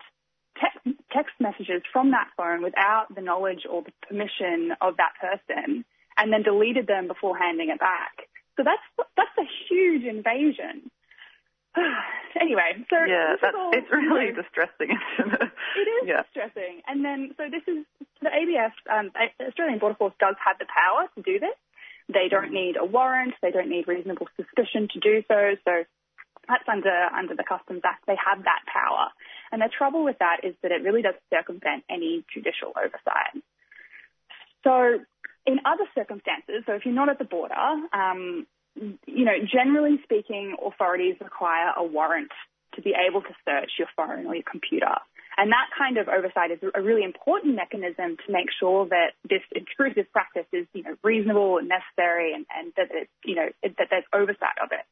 te- 0.59 0.97
text 1.11 1.33
messages 1.39 1.81
from 1.91 2.11
that 2.11 2.29
phone 2.37 2.61
without 2.61 3.07
the 3.13 3.21
knowledge 3.21 3.65
or 3.69 3.83
the 3.83 3.93
permission 4.07 4.73
of 4.81 4.97
that 4.97 5.13
person, 5.19 5.85
and 6.17 6.33
then 6.33 6.43
deleted 6.43 6.87
them 6.87 7.07
before 7.07 7.37
handing 7.37 7.69
it 7.69 7.79
back. 7.79 8.27
So 8.57 8.63
that's 8.63 8.81
that's 9.15 9.37
a 9.37 9.47
huge 9.69 10.03
invasion. 10.03 10.89
anyway, 12.41 12.73
so 12.89 12.97
yeah, 13.05 13.35
that's, 13.41 13.55
all, 13.55 13.71
it's 13.73 13.87
really 13.91 14.25
you 14.27 14.33
know, 14.33 14.41
distressing, 14.41 14.89
it? 14.89 15.87
is 15.87 16.07
Yeah. 16.07 16.23
distressing. 16.23 16.81
And 16.87 17.05
then, 17.05 17.35
so 17.37 17.45
this 17.49 17.61
is 17.67 17.85
the 18.21 18.29
ABF, 18.29 18.73
um, 18.89 19.11
Australian 19.45 19.79
Border 19.79 19.95
Force 19.95 20.13
does 20.19 20.35
have 20.43 20.57
the 20.57 20.65
power 20.65 21.07
to 21.15 21.21
do 21.21 21.39
this. 21.39 21.53
They 22.09 22.29
don't 22.29 22.51
need 22.51 22.77
a 22.77 22.85
warrant. 22.85 23.35
They 23.41 23.51
don't 23.51 23.69
need 23.69 23.87
reasonable 23.87 24.27
suspicion 24.37 24.87
to 24.93 24.99
do 24.99 25.23
so. 25.27 25.55
So 25.65 25.83
that's 26.47 26.63
under 26.67 27.09
under 27.11 27.35
the 27.35 27.43
Customs 27.43 27.81
Act. 27.83 28.07
They 28.07 28.15
have 28.15 28.43
that 28.45 28.63
power. 28.65 29.11
And 29.51 29.61
the 29.61 29.69
trouble 29.75 30.03
with 30.03 30.17
that 30.19 30.41
is 30.43 30.55
that 30.61 30.71
it 30.71 30.83
really 30.83 31.01
does 31.01 31.15
circumvent 31.33 31.83
any 31.89 32.25
judicial 32.33 32.73
oversight. 32.75 33.43
So 34.63 34.99
in 35.45 35.59
other 35.65 35.85
circumstances, 35.95 36.63
so 36.65 36.73
if 36.73 36.85
you're 36.85 36.93
not 36.93 37.09
at 37.09 37.19
the 37.19 37.25
border, 37.25 37.55
um, 37.93 38.45
you 38.75 39.25
know, 39.25 39.37
generally 39.41 39.99
speaking, 40.03 40.55
authorities 40.63 41.15
require 41.21 41.73
a 41.75 41.83
warrant 41.83 42.31
to 42.75 42.81
be 42.81 42.93
able 42.93 43.21
to 43.21 43.33
search 43.45 43.71
your 43.79 43.87
phone 43.95 44.27
or 44.27 44.35
your 44.35 44.43
computer. 44.49 44.93
And 45.37 45.51
that 45.51 45.69
kind 45.77 45.97
of 45.97 46.07
oversight 46.07 46.51
is 46.51 46.59
a 46.73 46.81
really 46.81 47.03
important 47.03 47.55
mechanism 47.55 48.17
to 48.25 48.31
make 48.31 48.47
sure 48.59 48.87
that 48.87 49.13
this 49.27 49.41
intrusive 49.53 50.11
practice 50.11 50.47
is, 50.51 50.65
you 50.73 50.81
know, 50.81 50.95
reasonable 51.03 51.59
and 51.59 51.69
necessary 51.69 52.33
and, 52.33 52.45
and 52.57 52.73
that 52.75 52.89
it's, 52.91 53.11
you 53.23 53.35
know, 53.35 53.49
that 53.61 53.87
there's 53.89 54.03
oversight 54.13 54.57
of 54.61 54.69
it. 54.71 54.85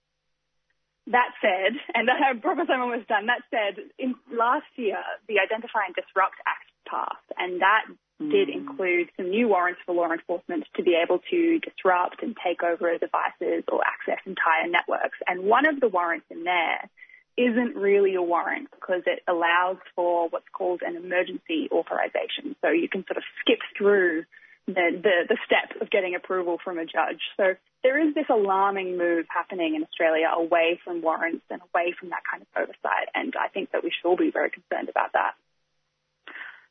That 1.08 1.32
said, 1.42 1.78
and 1.94 2.10
I 2.12 2.38
promise 2.40 2.68
I'm 2.70 2.82
almost 2.82 3.08
done, 3.08 3.28
that 3.28 3.44
said, 3.52 3.84
in 4.00 4.16
last 4.32 4.70
year, 4.76 4.98
the 5.28 5.40
Identify 5.40 5.86
and 5.88 5.96
Disrupt 5.96 6.38
Act 6.46 6.70
passed, 6.88 7.30
and 7.38 7.62
that 7.62 7.86
did 8.20 8.48
mm. 8.48 8.56
include 8.56 9.10
some 9.18 9.30
new 9.30 9.50
warrants 9.50 9.82
for 9.86 9.94
law 9.94 10.12
enforcement 10.12 10.66
to 10.76 10.84
be 10.84 10.96
able 10.96 11.20
to 11.30 11.60
disrupt 11.60 12.24
and 12.24 12.36
take 12.44 12.64
over 12.64 12.92
devices 12.98 13.64
or 13.72 13.82
access 13.86 14.20
entire 14.26 14.70
networks. 14.70 15.18
And 15.28 15.44
one 15.44 15.68
of 15.68 15.80
the 15.80 15.90
warrants 15.90 16.26
in 16.30 16.44
there 16.44 16.90
isn't 17.38 17.76
really 17.76 18.16
a 18.16 18.22
warrant 18.22 18.70
because 18.72 19.04
it 19.06 19.22
allows 19.28 19.78
for 19.96 20.30
what's 20.30 20.48
called 20.54 20.82
an 20.86 20.96
emergency 20.96 21.68
authorization. 21.72 22.56
So 22.62 22.70
you 22.70 22.88
can 22.88 23.04
sort 23.06 23.18
of 23.18 23.24
skip 23.42 23.60
through 23.78 24.24
the, 24.68 24.98
the, 24.98 25.16
the 25.30 25.38
step 25.46 25.80
of 25.82 25.90
getting 25.90 26.16
approval 26.16 26.58
from 26.64 26.80
a 26.80 26.86
judge. 26.86 27.22
So 27.38 27.56
there 27.84 28.02
is 28.02 28.16
this 28.16 28.26
alarming 28.30 28.98
move 28.98 29.26
happening 29.30 29.76
in 29.76 29.84
Australia 29.84 30.28
away 30.34 30.80
from 30.84 31.02
warrants 31.02 31.46
and 31.50 31.62
away 31.74 31.94
from 32.00 32.10
that 32.10 32.24
kind 32.30 32.42
of 32.42 32.48
oversight. 32.58 33.10
And 33.14 33.34
I 33.40 33.48
think 33.50 33.72
that 33.72 33.84
we 33.84 33.92
should 33.92 34.08
all 34.08 34.18
be 34.18 34.32
very 34.32 34.50
concerned 34.50 34.90
about 34.90 35.14
that. 35.14 35.34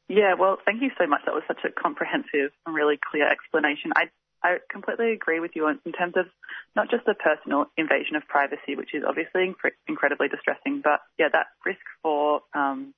Yeah, 0.08 0.34
well, 0.34 0.58
thank 0.64 0.82
you 0.82 0.90
so 0.98 1.06
much. 1.06 1.22
That 1.24 1.34
was 1.34 1.44
such 1.46 1.64
a 1.64 1.70
comprehensive 1.70 2.52
and 2.66 2.74
really 2.74 2.98
clear 2.98 3.28
explanation. 3.28 3.92
I 3.96 4.10
I 4.44 4.58
completely 4.68 5.12
agree 5.12 5.40
with 5.40 5.52
you 5.54 5.68
in, 5.68 5.92
terms 5.92 6.12
of 6.16 6.26
not 6.76 6.90
just 6.90 7.06
the 7.06 7.14
personal 7.14 7.64
invasion 7.78 8.14
of 8.14 8.28
privacy, 8.28 8.76
which 8.76 8.92
is 8.92 9.02
obviously 9.02 9.48
inc- 9.48 9.80
incredibly 9.88 10.28
distressing, 10.28 10.82
but 10.84 11.00
yeah, 11.18 11.28
that 11.32 11.46
risk 11.64 11.80
for 12.02 12.42
um, 12.52 12.92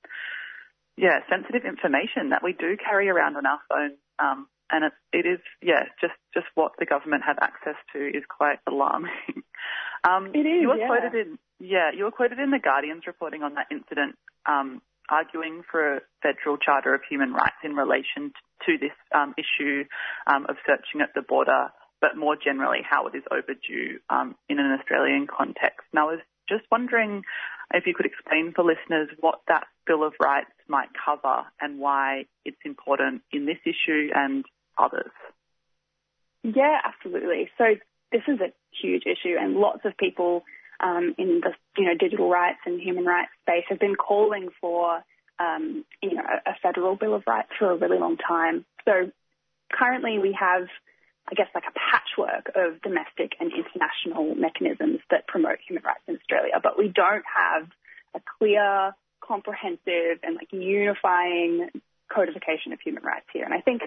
yeah 0.97 1.20
sensitive 1.30 1.64
information 1.64 2.30
that 2.30 2.42
we 2.42 2.53
do 2.53 2.76
carry 2.76 3.09
around 3.09 3.36
on 3.36 3.47
our 3.47 3.61
phones. 3.68 3.99
Um, 4.18 4.49
and 4.71 4.85
it, 4.85 4.93
it 5.12 5.27
is, 5.27 5.41
yeah, 5.62 5.85
just, 6.01 6.14
just 6.35 6.47
what 6.55 6.73
the 6.79 6.87
government 6.87 7.23
have 7.27 7.39
access 7.41 7.77
to 7.93 7.99
is 7.99 8.25
quite 8.29 8.59
alarming. 8.67 9.11
um, 10.09 10.33
It 10.35 10.47
is, 10.47 10.62
You 10.62 10.69
were 10.69 10.77
yeah. 10.77 10.87
quoted 10.87 11.14
in, 11.14 11.39
yeah, 11.59 11.91
you 11.97 12.05
were 12.05 12.11
quoted 12.11 12.39
in 12.39 12.51
the 12.51 12.59
Guardian's 12.59 13.07
reporting 13.07 13.43
on 13.43 13.55
that 13.55 13.67
incident, 13.71 14.17
um, 14.47 14.83
arguing 15.09 15.62
for 15.71 15.97
a 15.97 16.01
federal 16.23 16.57
charter 16.57 16.95
of 16.95 17.01
human 17.09 17.33
rights 17.33 17.57
in 17.62 17.75
relation 17.75 18.33
to 18.67 18.79
this 18.79 18.97
um, 19.14 19.35
issue 19.39 19.85
um, 20.27 20.47
of 20.49 20.57
searching 20.67 21.01
at 21.01 21.14
the 21.14 21.23
border, 21.23 21.69
but 22.01 22.17
more 22.17 22.37
generally 22.37 22.81
how 22.89 23.07
it 23.07 23.14
is 23.14 23.23
overdue 23.31 23.99
um, 24.11 24.35
in 24.49 24.59
an 24.59 24.77
Australian 24.79 25.27
context. 25.27 25.87
And 25.93 26.01
I 26.01 26.05
was 26.05 26.19
just 26.49 26.64
wondering 26.71 27.23
if 27.75 27.87
you 27.87 27.95
could 27.95 28.07
explain 28.07 28.53
for 28.55 28.64
listeners 28.64 29.09
what 29.21 29.41
that 29.49 29.67
Bill 29.87 30.05
of 30.05 30.14
Rights 30.21 30.51
might 30.69 30.89
cover 31.05 31.45
and 31.61 31.79
why 31.79 32.27
it's 32.45 32.61
important 32.64 33.23
in 33.33 33.47
this 33.47 33.59
issue 33.64 34.11
and 34.14 34.45
others. 34.79 35.11
Yeah, 36.43 36.79
absolutely. 36.85 37.51
So 37.59 37.64
this 38.12 38.22
is 38.29 38.41
a 38.41 38.53
huge 38.81 39.03
issue, 39.05 39.37
and 39.39 39.55
lots 39.57 39.85
of 39.85 39.97
people 39.97 40.45
um, 40.81 41.14
in 41.18 41.41
the 41.43 41.53
you 41.77 41.87
know 41.87 41.95
digital 41.99 42.29
rights 42.29 42.61
and 42.66 42.81
human 42.81 43.05
rights 43.05 43.31
space 43.43 43.64
have 43.68 43.81
been 43.81 43.97
calling 43.97 44.49
for 44.61 45.03
um, 45.39 45.85
you 46.03 46.14
know 46.14 46.22
a, 46.47 46.55
federal 46.62 46.97
bill 46.97 47.14
of 47.14 47.22
rights 47.27 47.49
for 47.59 47.70
a 47.70 47.77
really 47.77 47.99
long 47.99 48.16
time. 48.16 48.64
So 48.85 49.11
currently 49.72 50.18
we 50.18 50.37
have, 50.39 50.68
I 51.31 51.35
guess, 51.35 51.49
like 51.55 51.64
a 51.68 51.72
patchwork 51.72 52.53
of 52.55 52.81
domestic 52.83 53.33
and 53.41 53.53
international 53.53 54.35
mechanisms 54.35 55.01
that 55.11 55.27
promote 55.27 55.59
human 55.66 55.83
rights 55.85 56.03
in 56.07 56.16
Australia, 56.16 56.61
but 56.62 56.79
we 56.79 56.89
don't 56.89 57.24
have 57.27 57.68
a 58.14 58.20
clear, 58.39 58.95
comprehensive, 59.20 60.20
and 60.22 60.37
like 60.37 60.53
unifying 60.53 61.68
codification 62.12 62.72
of 62.72 62.81
human 62.81 63.03
rights 63.03 63.27
here. 63.33 63.45
And 63.45 63.53
I 63.53 63.61
think, 63.61 63.83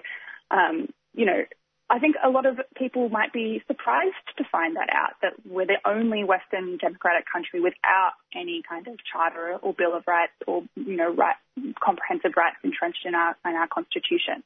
um, 0.50 0.88
you 1.14 1.26
know, 1.26 1.44
I 1.88 1.98
think 1.98 2.14
a 2.24 2.30
lot 2.30 2.46
of 2.46 2.60
people 2.76 3.08
might 3.08 3.32
be 3.32 3.62
surprised 3.66 4.14
to 4.38 4.44
find 4.44 4.76
that 4.76 4.90
out, 4.92 5.14
that 5.22 5.32
we're 5.44 5.66
the 5.66 5.78
only 5.84 6.22
Western 6.22 6.76
democratic 6.76 7.24
country 7.30 7.60
without 7.60 8.12
any 8.32 8.62
kind 8.62 8.86
of 8.86 8.94
charter 9.12 9.58
or 9.60 9.74
bill 9.74 9.96
of 9.96 10.04
rights 10.06 10.32
or, 10.46 10.62
you 10.76 10.96
know, 10.96 11.12
right, 11.12 11.34
comprehensive 11.82 12.34
rights 12.36 12.56
entrenched 12.62 13.04
in 13.04 13.16
our, 13.16 13.36
in 13.44 13.56
our 13.56 13.66
constitution. 13.66 14.44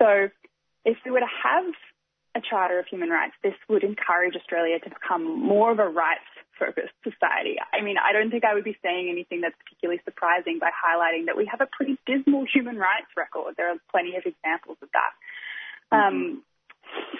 So 0.00 0.28
if 0.84 0.98
we 1.06 1.10
were 1.10 1.20
to 1.20 1.34
have 1.42 1.72
a 2.34 2.42
charter 2.42 2.78
of 2.78 2.86
human 2.86 3.08
rights, 3.08 3.34
this 3.42 3.54
would 3.70 3.82
encourage 3.82 4.36
Australia 4.36 4.78
to 4.80 4.90
become 4.90 5.40
more 5.40 5.72
of 5.72 5.78
a 5.78 5.88
rights 5.88 6.28
focused 6.58 6.94
society. 7.02 7.56
I 7.72 7.82
mean, 7.82 7.96
I 7.98 8.12
don't 8.12 8.30
think 8.30 8.44
I 8.44 8.54
would 8.54 8.64
be 8.64 8.76
saying 8.82 9.08
anything 9.10 9.40
that's 9.40 9.56
particularly 9.62 10.00
surprising 10.04 10.58
by 10.58 10.70
highlighting 10.70 11.26
that 11.26 11.36
we 11.36 11.46
have 11.46 11.60
a 11.60 11.66
pretty 11.70 11.98
dismal 12.06 12.46
human 12.46 12.76
rights 12.76 13.10
record. 13.16 13.54
There 13.56 13.70
are 13.70 13.76
plenty 13.90 14.16
of 14.16 14.24
examples 14.26 14.78
of 14.82 14.88
that. 14.92 15.12
Um, 15.94 16.42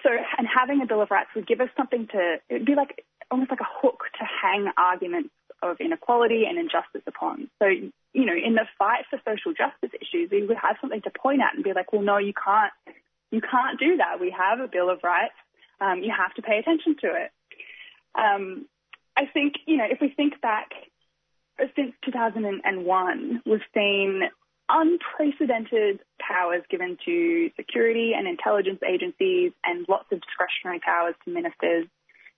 so, 0.03 0.11
and 0.39 0.47
having 0.47 0.83
a 0.83 0.87
Bill 0.87 1.03
of 1.03 1.11
Rights 1.11 1.31
would 1.35 1.47
give 1.47 1.61
us 1.61 1.69
something 1.77 2.07
to, 2.09 2.37
it 2.49 2.53
would 2.53 2.67
be 2.67 2.75
like 2.75 3.05
almost 3.31 3.51
like 3.51 3.61
a 3.61 3.69
hook 3.81 4.05
to 4.19 4.25
hang 4.25 4.71
arguments 4.77 5.31
of 5.63 5.81
inequality 5.81 6.45
and 6.49 6.59
injustice 6.59 7.03
upon. 7.07 7.49
So, 7.59 7.67
you 7.67 8.27
know, 8.27 8.35
in 8.35 8.55
the 8.55 8.67
fight 8.79 9.05
for 9.09 9.19
social 9.25 9.53
justice 9.53 9.97
issues, 10.01 10.31
we 10.31 10.47
would 10.47 10.59
have 10.59 10.77
something 10.81 11.01
to 11.03 11.11
point 11.11 11.41
at 11.41 11.55
and 11.55 11.65
be 11.65 11.73
like, 11.73 11.93
well, 11.93 12.03
no, 12.03 12.19
you 12.19 12.33
can't, 12.33 12.73
you 13.31 13.41
can't 13.41 13.79
do 13.79 13.97
that. 13.97 14.21
We 14.21 14.31
have 14.37 14.61
a 14.61 14.69
Bill 14.69 14.91
of 14.91 15.01
Rights. 15.03 15.35
Um, 15.81 16.03
you 16.03 16.13
have 16.17 16.35
to 16.35 16.43
pay 16.43 16.59
attention 16.59 16.97
to 17.01 17.09
it. 17.09 17.31
Um, 18.15 18.67
I 19.17 19.27
think, 19.27 19.55
you 19.67 19.77
know, 19.77 19.87
if 19.89 20.01
we 20.01 20.09
think 20.09 20.41
back 20.41 20.71
since 21.77 21.93
2001, 22.05 23.43
we've 23.47 23.61
seen 23.73 24.23
unprecedented 24.69 26.01
powers 26.21 26.63
given 26.71 26.97
to 27.05 27.51
security 27.57 28.13
and 28.17 28.27
intelligence 28.27 28.81
agencies 28.87 29.53
and 29.65 29.87
lots 29.89 30.07
of 30.11 30.21
discretionary 30.21 30.81
powers 30.81 31.15
to 31.25 31.31
ministers. 31.31 31.87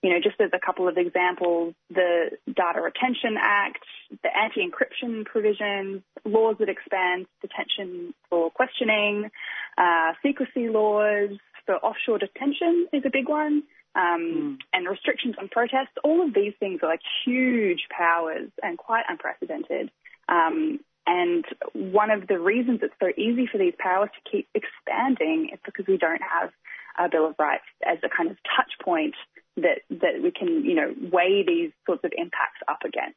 You 0.03 0.11
know, 0.11 0.21
just 0.23 0.39
as 0.41 0.51
a 0.53 0.59
couple 0.65 0.89
of 0.89 0.99
examples, 0.99 1.75
the 1.89 2.31
Data 2.47 2.81
Retention 2.83 3.37
Act, 3.41 3.83
the 4.23 4.29
anti-encryption 4.37 5.25
provisions, 5.25 6.03
laws 6.25 6.57
that 6.59 6.69
expand 6.69 7.27
detention 7.41 8.13
for 8.29 8.51
questioning, 8.51 9.31
uh, 9.79 10.13
secrecy 10.23 10.69
laws 10.69 11.31
for 11.65 11.77
offshore 11.77 12.19
detention 12.19 12.87
is 12.93 13.03
a 13.07 13.11
big 13.11 13.29
one, 13.29 13.63
um, 13.97 14.59
and 14.73 14.87
restrictions 14.87 15.35
on 15.39 15.49
protests. 15.49 15.97
All 16.05 16.25
of 16.27 16.35
these 16.35 16.53
things 16.61 16.81
are 16.83 16.89
like 16.89 17.01
huge 17.25 17.87
powers 17.91 18.51
and 18.63 18.77
quite 18.77 19.05
unprecedented. 19.09 19.91
Um, 20.29 20.81
and 21.07 21.45
one 21.73 22.11
of 22.11 22.27
the 22.27 22.39
reasons 22.39 22.81
it's 22.83 22.95
so 23.01 23.09
easy 23.17 23.47
for 23.51 23.59
these 23.59 23.75
powers 23.79 24.11
to 24.15 24.31
keep 24.31 24.49
expanding 24.55 25.51
is 25.53 25.61
because 25.65 25.87
we 25.87 25.97
don't 25.97 26.21
have 26.21 26.51
a 26.99 27.09
Bill 27.09 27.27
of 27.27 27.37
Rights 27.39 27.65
as 27.87 27.99
a 28.05 28.09
kind 28.09 28.31
of 28.31 28.37
touch 28.57 28.73
point 28.83 29.15
that, 29.57 29.83
that 29.89 30.23
we 30.23 30.31
can, 30.31 30.65
you 30.65 30.75
know, 30.75 30.93
weigh 31.13 31.45
these 31.47 31.71
sorts 31.87 32.05
of 32.05 32.13
impacts 32.17 32.61
up 32.69 32.81
against. 32.85 33.17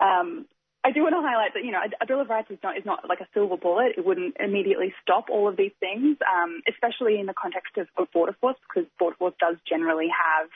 Um, 0.00 0.46
I 0.88 0.90
do 0.90 1.02
want 1.02 1.14
to 1.14 1.20
highlight 1.20 1.52
that, 1.52 1.64
you 1.66 1.70
know, 1.70 1.80
a, 1.84 1.90
a 2.02 2.06
Bill 2.06 2.22
of 2.22 2.30
Rights 2.30 2.50
is 2.50 2.56
not, 2.62 2.78
is 2.78 2.86
not 2.86 3.06
like 3.06 3.20
a 3.20 3.28
silver 3.34 3.58
bullet. 3.58 3.92
It 3.98 4.06
wouldn't 4.06 4.36
immediately 4.40 4.94
stop 5.02 5.26
all 5.28 5.46
of 5.46 5.54
these 5.54 5.76
things, 5.80 6.16
um, 6.24 6.62
especially 6.66 7.20
in 7.20 7.26
the 7.26 7.34
context 7.34 7.76
of, 7.76 7.88
of 7.98 8.10
Border 8.10 8.34
Force, 8.40 8.56
because 8.66 8.88
Border 8.98 9.16
Force 9.16 9.34
does 9.38 9.56
generally 9.68 10.08
have 10.08 10.48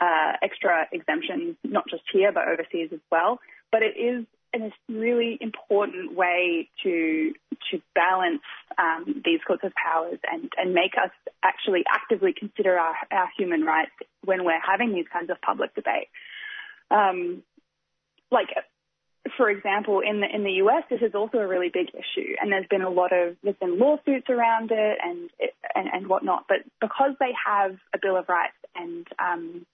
uh, 0.00 0.32
extra 0.42 0.86
exemptions, 0.90 1.56
not 1.64 1.84
just 1.90 2.04
here, 2.10 2.32
but 2.32 2.48
overseas 2.48 2.90
as 2.94 3.04
well. 3.12 3.40
But 3.70 3.82
it 3.82 3.94
is 3.98 4.24
a 4.54 4.72
really 4.88 5.36
important 5.38 6.16
way 6.16 6.70
to 6.82 7.34
to 7.70 7.82
balance 7.94 8.46
um, 8.78 9.20
these 9.24 9.40
sorts 9.46 9.64
of 9.64 9.72
powers 9.74 10.18
and, 10.30 10.50
and 10.56 10.72
make 10.72 10.94
us 10.96 11.10
actually 11.42 11.82
actively 11.90 12.32
consider 12.32 12.78
our, 12.78 12.94
our 13.10 13.28
human 13.36 13.62
rights 13.62 13.92
when 14.24 14.44
we're 14.44 14.60
having 14.60 14.94
these 14.94 15.06
kinds 15.12 15.28
of 15.30 15.40
public 15.40 15.74
debate. 15.74 16.08
Um, 16.90 17.42
like, 18.30 18.48
for 19.36 19.50
example, 19.50 20.00
in 20.00 20.20
the 20.20 20.26
in 20.32 20.44
the 20.44 20.52
US, 20.64 20.84
this 20.90 21.00
is 21.00 21.14
also 21.14 21.38
a 21.38 21.46
really 21.46 21.70
big 21.72 21.88
issue, 21.88 22.34
and 22.40 22.52
there's 22.52 22.66
been 22.68 22.82
a 22.82 22.90
lot 22.90 23.12
of 23.12 23.36
there's 23.42 23.56
been 23.56 23.78
lawsuits 23.78 24.28
around 24.28 24.70
it 24.70 24.98
and 25.02 25.30
and, 25.74 25.88
and 25.92 26.06
whatnot. 26.06 26.44
But 26.48 26.58
because 26.80 27.12
they 27.18 27.32
have 27.46 27.76
a 27.94 27.98
Bill 28.00 28.16
of 28.16 28.28
Rights 28.28 28.56
and 28.76 29.06
um, 29.18 29.66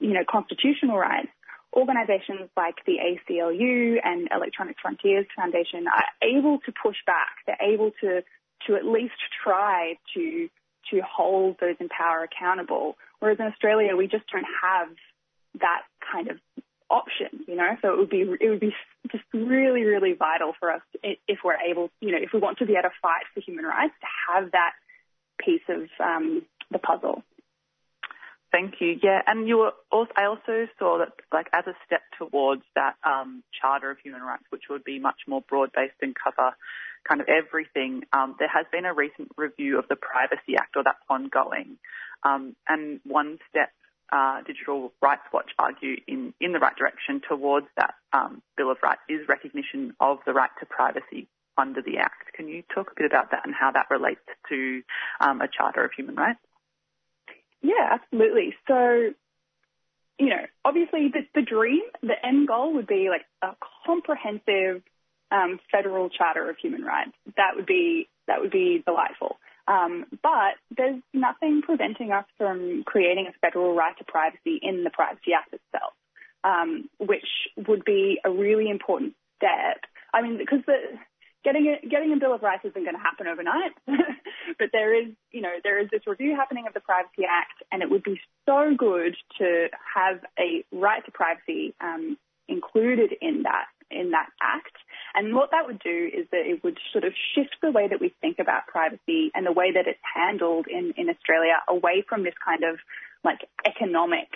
you 0.00 0.14
know, 0.14 0.24
constitutional 0.28 0.98
rights, 0.98 1.28
organizations 1.76 2.48
like 2.56 2.76
the 2.86 2.96
ACLU 2.98 3.96
and 4.02 4.28
Electronic 4.34 4.76
Frontiers 4.80 5.26
Foundation 5.36 5.86
are 5.86 6.28
able 6.28 6.58
to 6.60 6.72
push 6.72 6.96
back. 7.06 7.36
They're 7.46 7.56
able 7.62 7.92
to, 8.00 8.22
to 8.66 8.74
at 8.74 8.84
least 8.84 9.14
try 9.44 9.98
to, 10.14 10.48
to 10.90 11.00
hold 11.02 11.56
those 11.60 11.76
in 11.78 11.88
power 11.88 12.24
accountable. 12.24 12.96
Whereas 13.20 13.38
in 13.38 13.46
Australia, 13.46 13.94
we 13.94 14.08
just 14.08 14.24
don't 14.32 14.46
have 14.62 14.88
that 15.60 15.82
kind 16.12 16.28
of 16.28 16.38
option, 16.90 17.44
you 17.46 17.56
know. 17.56 17.76
So 17.82 17.92
it 17.92 17.98
would 17.98 18.10
be 18.10 18.22
it 18.22 18.48
would 18.50 18.60
be 18.60 18.74
just 19.10 19.24
really 19.32 19.84
really 19.84 20.12
vital 20.12 20.52
for 20.58 20.72
us 20.72 20.82
if 21.02 21.38
we're 21.44 21.56
able, 21.56 21.90
you 22.00 22.12
know, 22.12 22.18
if 22.20 22.32
we 22.32 22.40
want 22.40 22.58
to 22.58 22.66
be 22.66 22.72
able 22.72 22.90
to 22.90 22.94
fight 23.00 23.24
for 23.32 23.40
human 23.40 23.64
rights 23.64 23.94
to 24.00 24.06
have 24.32 24.52
that 24.52 24.72
piece 25.38 25.62
of 25.68 25.88
um, 26.00 26.42
the 26.70 26.78
puzzle. 26.78 27.22
Thank 28.52 28.80
you. 28.80 28.98
Yeah, 29.00 29.22
and 29.26 29.46
you 29.46 29.58
were 29.58 29.72
also, 29.92 30.10
I 30.16 30.24
also 30.24 30.66
saw 30.76 30.98
that, 30.98 31.12
like, 31.32 31.46
as 31.52 31.68
a 31.68 31.74
step 31.86 32.02
towards 32.18 32.62
that 32.74 32.96
um, 33.04 33.44
Charter 33.60 33.92
of 33.92 33.98
Human 34.02 34.22
Rights, 34.22 34.42
which 34.50 34.64
would 34.68 34.82
be 34.82 34.98
much 34.98 35.20
more 35.28 35.40
broad-based 35.48 35.94
and 36.02 36.16
cover 36.16 36.56
kind 37.08 37.20
of 37.20 37.28
everything, 37.28 38.02
um, 38.12 38.34
there 38.40 38.48
has 38.48 38.66
been 38.72 38.86
a 38.86 38.92
recent 38.92 39.28
review 39.36 39.78
of 39.78 39.86
the 39.88 39.94
Privacy 39.94 40.56
Act, 40.58 40.74
or 40.76 40.82
that's 40.82 40.98
ongoing. 41.08 41.78
Um, 42.24 42.56
and 42.68 43.00
one 43.06 43.38
step 43.48 43.70
uh, 44.12 44.42
Digital 44.46 44.92
Rights 45.00 45.22
Watch 45.32 45.50
argue 45.58 45.96
in, 46.06 46.34
in 46.40 46.52
the 46.52 46.58
right 46.58 46.76
direction 46.76 47.20
towards 47.26 47.66
that 47.76 47.94
um, 48.12 48.42
Bill 48.56 48.70
of 48.70 48.78
Rights 48.82 49.00
is 49.08 49.28
recognition 49.28 49.94
of 50.00 50.18
the 50.26 50.32
right 50.32 50.50
to 50.60 50.66
privacy 50.66 51.28
under 51.56 51.82
the 51.82 51.98
Act. 51.98 52.32
Can 52.34 52.48
you 52.48 52.62
talk 52.74 52.90
a 52.90 52.94
bit 52.96 53.06
about 53.06 53.30
that 53.32 53.42
and 53.44 53.54
how 53.54 53.70
that 53.72 53.86
relates 53.90 54.20
to 54.48 54.82
um, 55.20 55.40
a 55.40 55.48
Charter 55.48 55.84
of 55.84 55.92
Human 55.96 56.14
Rights? 56.14 56.40
Yeah, 57.62 57.90
absolutely. 57.92 58.54
So, 58.66 59.10
you 60.18 60.28
know, 60.28 60.46
obviously 60.64 61.08
the, 61.12 61.20
the 61.34 61.42
dream, 61.42 61.82
the 62.02 62.14
end 62.24 62.48
goal 62.48 62.74
would 62.74 62.86
be 62.86 63.08
like 63.10 63.26
a 63.42 63.54
comprehensive 63.86 64.82
um, 65.30 65.60
federal 65.70 66.08
charter 66.08 66.48
of 66.50 66.56
human 66.56 66.82
rights. 66.82 67.12
That 67.36 67.52
would 67.56 67.66
be 67.66 68.08
that 68.26 68.40
would 68.40 68.50
be 68.50 68.82
delightful. 68.84 69.38
Um, 69.70 70.06
but 70.22 70.58
there's 70.76 71.00
nothing 71.14 71.62
preventing 71.62 72.10
us 72.10 72.24
from 72.36 72.82
creating 72.84 73.28
a 73.28 73.32
federal 73.40 73.74
right 73.74 73.96
to 73.98 74.04
privacy 74.04 74.58
in 74.60 74.82
the 74.82 74.90
Privacy 74.90 75.32
Act 75.32 75.54
itself, 75.54 75.92
um, 76.42 76.90
which 76.98 77.26
would 77.68 77.84
be 77.84 78.18
a 78.24 78.30
really 78.30 78.68
important 78.68 79.14
step. 79.36 79.84
I 80.12 80.22
mean, 80.22 80.38
because 80.38 80.58
the 80.66 80.98
getting 81.44 81.68
a, 81.68 81.86
getting 81.86 82.12
a 82.12 82.16
Bill 82.16 82.34
of 82.34 82.42
Rights 82.42 82.64
isn't 82.64 82.82
going 82.82 82.96
to 82.96 83.00
happen 83.00 83.28
overnight, 83.28 83.70
but 84.58 84.70
there 84.72 84.92
is, 84.92 85.12
you 85.30 85.40
know, 85.40 85.52
there 85.62 85.78
is 85.78 85.88
this 85.92 86.02
review 86.04 86.34
happening 86.34 86.66
of 86.66 86.74
the 86.74 86.80
Privacy 86.80 87.22
Act, 87.30 87.62
and 87.70 87.80
it 87.80 87.90
would 87.90 88.02
be 88.02 88.20
so 88.46 88.74
good 88.76 89.16
to 89.38 89.68
have 89.94 90.20
a 90.36 90.64
right 90.72 91.04
to 91.04 91.12
privacy 91.12 91.74
um, 91.80 92.18
included 92.48 93.14
in 93.20 93.44
that 93.44 93.66
in 93.90 94.10
that 94.10 94.28
act. 94.40 94.76
And 95.14 95.34
what 95.34 95.50
that 95.50 95.66
would 95.66 95.80
do 95.80 96.10
is 96.12 96.26
that 96.30 96.46
it 96.46 96.62
would 96.62 96.78
sort 96.92 97.04
of 97.04 97.12
shift 97.34 97.56
the 97.62 97.70
way 97.70 97.88
that 97.88 98.00
we 98.00 98.14
think 98.20 98.38
about 98.38 98.66
privacy 98.66 99.30
and 99.34 99.46
the 99.46 99.52
way 99.52 99.72
that 99.72 99.86
it's 99.86 100.00
handled 100.14 100.66
in, 100.68 100.94
in 100.96 101.08
Australia 101.08 101.54
away 101.68 102.04
from 102.08 102.22
this 102.22 102.34
kind 102.44 102.64
of 102.64 102.78
like 103.24 103.40
economic 103.66 104.28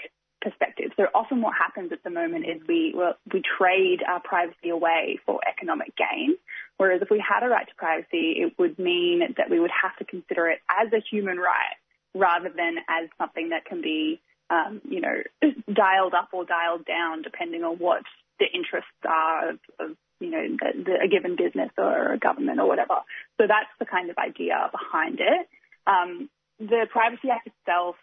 perspective. 0.45 0.93
So 0.97 1.07
often 1.15 1.41
what 1.41 1.55
happens 1.57 1.91
at 1.91 2.05
the 2.05 2.11
moment 2.11 2.45
is 2.45 2.61
we 2.69 2.95
we 3.33 3.43
trade 3.59 4.03
our 4.07 4.21
privacy 4.21 4.69
away 4.69 5.19
for 5.25 5.41
economic 5.49 5.97
gain. 5.97 6.37
Whereas 6.77 7.01
if 7.03 7.11
we 7.11 7.19
had 7.19 7.45
a 7.45 7.49
right 7.49 7.67
to 7.67 7.75
privacy, 7.77 8.43
it 8.43 8.55
would 8.59 8.79
mean 8.79 9.21
that 9.37 9.49
we 9.49 9.59
would 9.59 9.71
have 9.71 9.97
to 9.97 10.05
consider 10.05 10.49
it 10.49 10.59
as 10.69 10.93
a 10.93 11.01
human 11.11 11.39
right 11.39 11.77
rather 12.15 12.51
than 12.55 12.77
as 12.89 13.09
something 13.19 13.49
that 13.51 13.65
can 13.65 13.81
be, 13.81 14.21
um, 14.51 14.81
you 14.89 15.01
know, 15.01 15.23
dialed 15.73 16.15
up 16.15 16.29
or 16.33 16.45
dialed 16.45 16.85
down 16.85 17.23
depending 17.23 17.65
on 17.65 17.77
what 17.77 18.03
the 18.39 18.47
interests 18.53 18.91
are 19.09 19.51
of, 19.51 19.59
of 19.79 19.97
you 20.25 20.31
know, 20.31 20.57
the, 20.61 20.85
the, 20.85 20.93
a 21.05 21.09
given 21.09 21.37
business 21.37 21.71
or 21.79 22.13
a 22.13 22.19
government 22.19 22.61
or 22.61 22.67
whatever. 22.67 22.97
So 23.39 23.47
that's 23.47 23.71
the 23.79 23.87
kind 23.87 24.11
of 24.11 24.19
idea 24.19 24.71
behind 24.73 25.21
it. 25.21 25.49
Um, 25.87 26.29
the 26.59 26.87
Privacy 26.91 27.29
Act 27.31 27.49
itself 27.49 27.97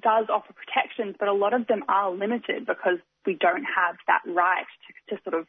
does 0.00 0.26
offer 0.28 0.52
protections, 0.52 1.16
but 1.18 1.28
a 1.28 1.32
lot 1.32 1.54
of 1.54 1.66
them 1.66 1.84
are 1.88 2.10
limited 2.10 2.66
because 2.66 2.98
we 3.26 3.34
don't 3.34 3.64
have 3.64 3.96
that 4.06 4.20
right 4.26 4.66
to, 5.08 5.16
to 5.16 5.22
sort 5.22 5.40
of 5.40 5.46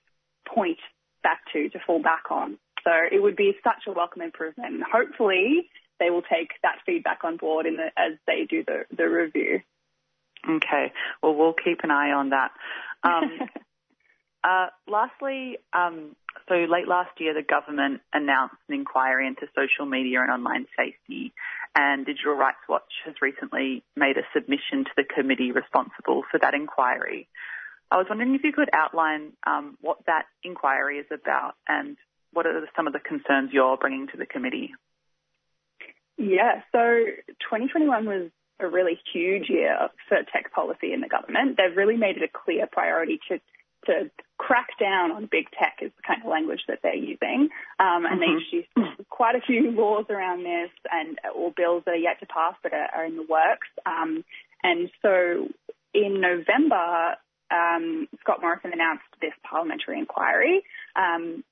point 0.48 0.78
back 1.24 1.42
to, 1.54 1.70
to 1.70 1.80
fall 1.86 2.02
back 2.02 2.32
on. 2.32 2.58
So 2.84 2.92
it 3.12 3.22
would 3.22 3.36
be 3.36 3.54
such 3.64 3.88
a 3.88 3.92
welcome 3.92 4.22
improvement. 4.22 4.76
And 4.76 4.84
hopefully 4.84 5.70
they 6.00 6.10
will 6.10 6.22
take 6.22 6.52
that 6.62 6.78
feedback 6.86 7.24
on 7.24 7.38
board 7.38 7.66
in 7.66 7.78
the, 7.78 7.88
as 7.98 8.14
they 8.28 8.46
do 8.48 8.64
the, 8.64 8.86
the 8.96 9.10
review. 9.10 9.62
Okay. 10.48 10.94
Well, 11.22 11.36
we'll 11.36 11.54
keep 11.54 11.80
an 11.84 11.92
eye 11.92 12.12
on 12.12 12.30
that. 12.30 12.52
Um, 13.04 13.40
lastly, 14.88 15.58
um, 15.74 16.16
so 16.48 16.56
late 16.56 16.88
last 16.88 17.20
year, 17.20 17.34
the 17.34 17.42
government 17.42 18.02
announced 18.14 18.56
an 18.70 18.76
inquiry 18.76 19.28
into 19.28 19.48
social 19.56 19.86
media 19.86 20.22
and 20.22 20.32
online 20.32 20.68
safety, 20.78 21.34
and 21.76 22.06
Digital 22.06 22.36
Rights 22.36 22.62
Watch 22.70 22.92
has 23.06 23.16
recently 23.22 23.84
made 23.96 24.18
a 24.18 24.28
submission 24.34 24.86
to 24.86 24.92
the 24.96 25.04
committee 25.04 25.52
responsible 25.52 26.24
for 26.30 26.40
that 26.40 26.54
inquiry. 26.54 27.28
I 27.92 27.98
was 27.98 28.08
wondering 28.10 28.36
if 28.36 28.44
you 28.44 28.52
could 28.52 28.70
outline 28.74 29.34
um, 29.46 29.78
what 29.82 30.06
that 30.08 30.26
inquiry 30.44 31.00
is 31.00 31.08
about 31.12 31.56
and 31.68 31.98
what 32.34 32.46
are 32.46 32.68
some 32.76 32.88
of 32.88 32.94
the 32.94 33.00
concerns 33.00 33.52
you're 33.54 33.78
bringing 33.78 34.08
to 34.08 34.18
the 34.18 34.26
committee. 34.26 34.74
Yeah, 36.18 36.62
so 36.72 36.80
2021 37.50 38.06
was 38.06 38.32
a 38.60 38.68
really 38.68 39.00
huge 39.14 39.50
year 39.50 39.90
for 40.08 40.18
tech 40.32 40.52
policy 40.54 40.94
in 40.94 41.02
the 41.02 41.10
government. 41.10 41.58
They've 41.58 41.76
really 41.76 41.98
made 41.98 42.18
it 42.18 42.24
a 42.24 42.32
clear 42.32 42.68
priority 42.72 43.20
to 43.30 43.40
to 43.86 44.10
crack 44.38 44.68
down 44.80 45.12
on 45.12 45.28
big 45.32 45.46
tech 45.58 45.78
is 45.82 45.92
the 45.96 46.04
kind 46.06 46.22
of 46.22 46.30
language 46.30 46.62
that 46.68 46.80
they're 46.84 46.96
using. 46.96 47.50
Um, 47.80 48.06
and 48.06 48.20
mm-hmm. 48.20 48.20
they 48.20 48.62
introduced 48.66 49.10
quite 49.10 49.36
a 49.36 49.42
few 49.42 49.72
laws 49.72 50.06
around 50.10 50.44
this 50.44 50.72
and 50.92 51.18
or 51.34 51.52
bills 51.56 51.84
that 51.86 51.92
are 51.92 51.98
yet 51.98 52.20
to 52.20 52.26
pass 52.26 52.56
but 52.62 52.74
are, 52.74 52.90
are 52.96 53.06
in 53.06 53.16
the 53.16 53.24
works. 53.24 53.68
Um, 53.86 54.24
and 54.64 54.90
so 55.02 55.48
in 55.94 56.22
November, 56.22 57.16
um, 57.52 58.08
Scott 58.20 58.42
Morrison 58.42 58.74
announced 58.74 59.04
this 59.22 59.34
parliamentary 59.50 60.00
inquiry. 60.00 60.64
Um, 60.96 61.44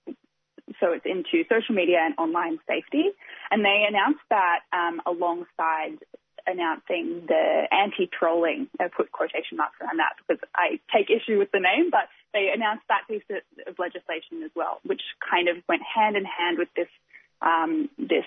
so 0.79 0.91
it's 0.91 1.05
into 1.05 1.45
social 1.49 1.75
media 1.75 1.99
and 2.03 2.15
online 2.17 2.59
safety. 2.67 3.11
And 3.51 3.63
they 3.63 3.85
announced 3.87 4.23
that 4.29 4.59
um, 4.73 5.01
alongside 5.05 5.99
announcing 6.45 7.23
the 7.27 7.63
anti-trolling. 7.71 8.67
I 8.79 8.87
put 8.87 9.11
quotation 9.11 9.57
marks 9.57 9.75
around 9.81 9.99
that 9.99 10.15
because 10.19 10.41
I 10.55 10.79
take 10.93 11.09
issue 11.09 11.37
with 11.39 11.51
the 11.51 11.59
name, 11.59 11.89
but 11.89 12.09
they 12.33 12.49
announced 12.53 12.83
that 12.89 13.07
piece 13.07 13.23
of 13.67 13.79
legislation 13.79 14.43
as 14.43 14.51
well, 14.55 14.79
which 14.83 15.01
kind 15.29 15.47
of 15.47 15.57
went 15.69 15.81
hand 15.83 16.17
in 16.17 16.25
hand 16.25 16.57
with 16.57 16.69
this 16.75 16.89
um, 17.41 17.89
this 17.97 18.25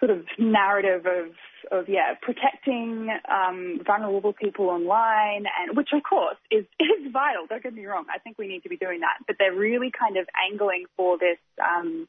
sort 0.00 0.10
of 0.10 0.24
narrative 0.38 1.06
of, 1.06 1.32
of 1.70 1.88
yeah, 1.88 2.14
protecting 2.20 3.08
um, 3.28 3.80
vulnerable 3.86 4.32
people 4.32 4.70
online, 4.70 5.44
and 5.60 5.76
which 5.76 5.90
of 5.92 6.02
course 6.02 6.38
is 6.50 6.64
is 6.80 7.12
vital. 7.12 7.46
Don't 7.48 7.62
get 7.62 7.74
me 7.74 7.86
wrong. 7.86 8.06
I 8.12 8.18
think 8.18 8.38
we 8.38 8.48
need 8.48 8.62
to 8.62 8.68
be 8.68 8.76
doing 8.76 9.00
that, 9.00 9.18
but 9.26 9.36
they're 9.38 9.54
really 9.54 9.90
kind 9.90 10.16
of 10.16 10.26
angling 10.50 10.86
for 10.96 11.18
this. 11.18 11.38
Um, 11.62 12.08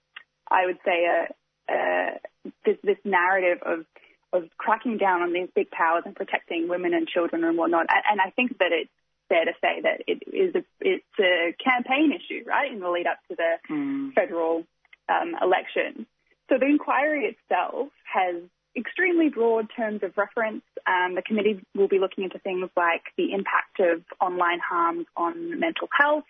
I 0.50 0.66
would 0.66 0.80
say 0.86 1.06
a, 1.06 1.74
a 1.74 2.20
this, 2.66 2.78
this 2.84 2.98
narrative 3.04 3.60
of 3.66 3.86
of 4.34 4.44
cracking 4.58 4.98
down 4.98 5.22
on 5.22 5.34
these 5.34 5.50
big 5.54 5.70
powers 5.72 6.04
and 6.06 6.16
protecting 6.16 6.70
women 6.70 6.94
and 6.94 7.06
children 7.06 7.44
and 7.44 7.58
whatnot. 7.58 7.88
And, 7.90 8.04
and 8.12 8.22
I 8.22 8.30
think 8.30 8.58
that 8.60 8.72
it's 8.72 8.90
fair 9.32 9.46
to 9.46 9.54
say 9.62 9.82
that 9.82 10.04
it 10.08 10.24
is 10.28 10.54
a, 10.56 10.64
it's 10.82 11.20
a 11.20 11.56
campaign 11.64 12.12
issue, 12.12 12.44
right, 12.46 12.72
in 12.72 12.80
the 12.82 12.90
lead 12.90 13.08
up 13.08 13.20
to 13.30 13.36
the 13.38 13.74
mm. 13.74 14.14
federal 14.14 14.66
um, 15.08 15.36
election. 15.42 16.06
So 16.50 16.58
the 16.60 16.66
inquiry 16.66 17.34
itself 17.34 17.88
has 18.04 18.44
extremely 18.76 19.30
broad 19.30 19.68
terms 19.76 20.04
of 20.04 20.18
reference. 20.18 20.64
Um, 20.86 21.16
the 21.16 21.22
committee 21.22 21.64
will 21.76 21.88
be 21.88 22.00
looking 22.00 22.26
into 22.26 22.40
things 22.40 22.70
like 22.76 23.04
the 23.18 23.32
impact 23.32 23.80
of 23.80 24.04
online 24.20 24.60
harms 24.60 25.06
on 25.16 25.60
mental 25.60 25.88
health. 25.98 26.26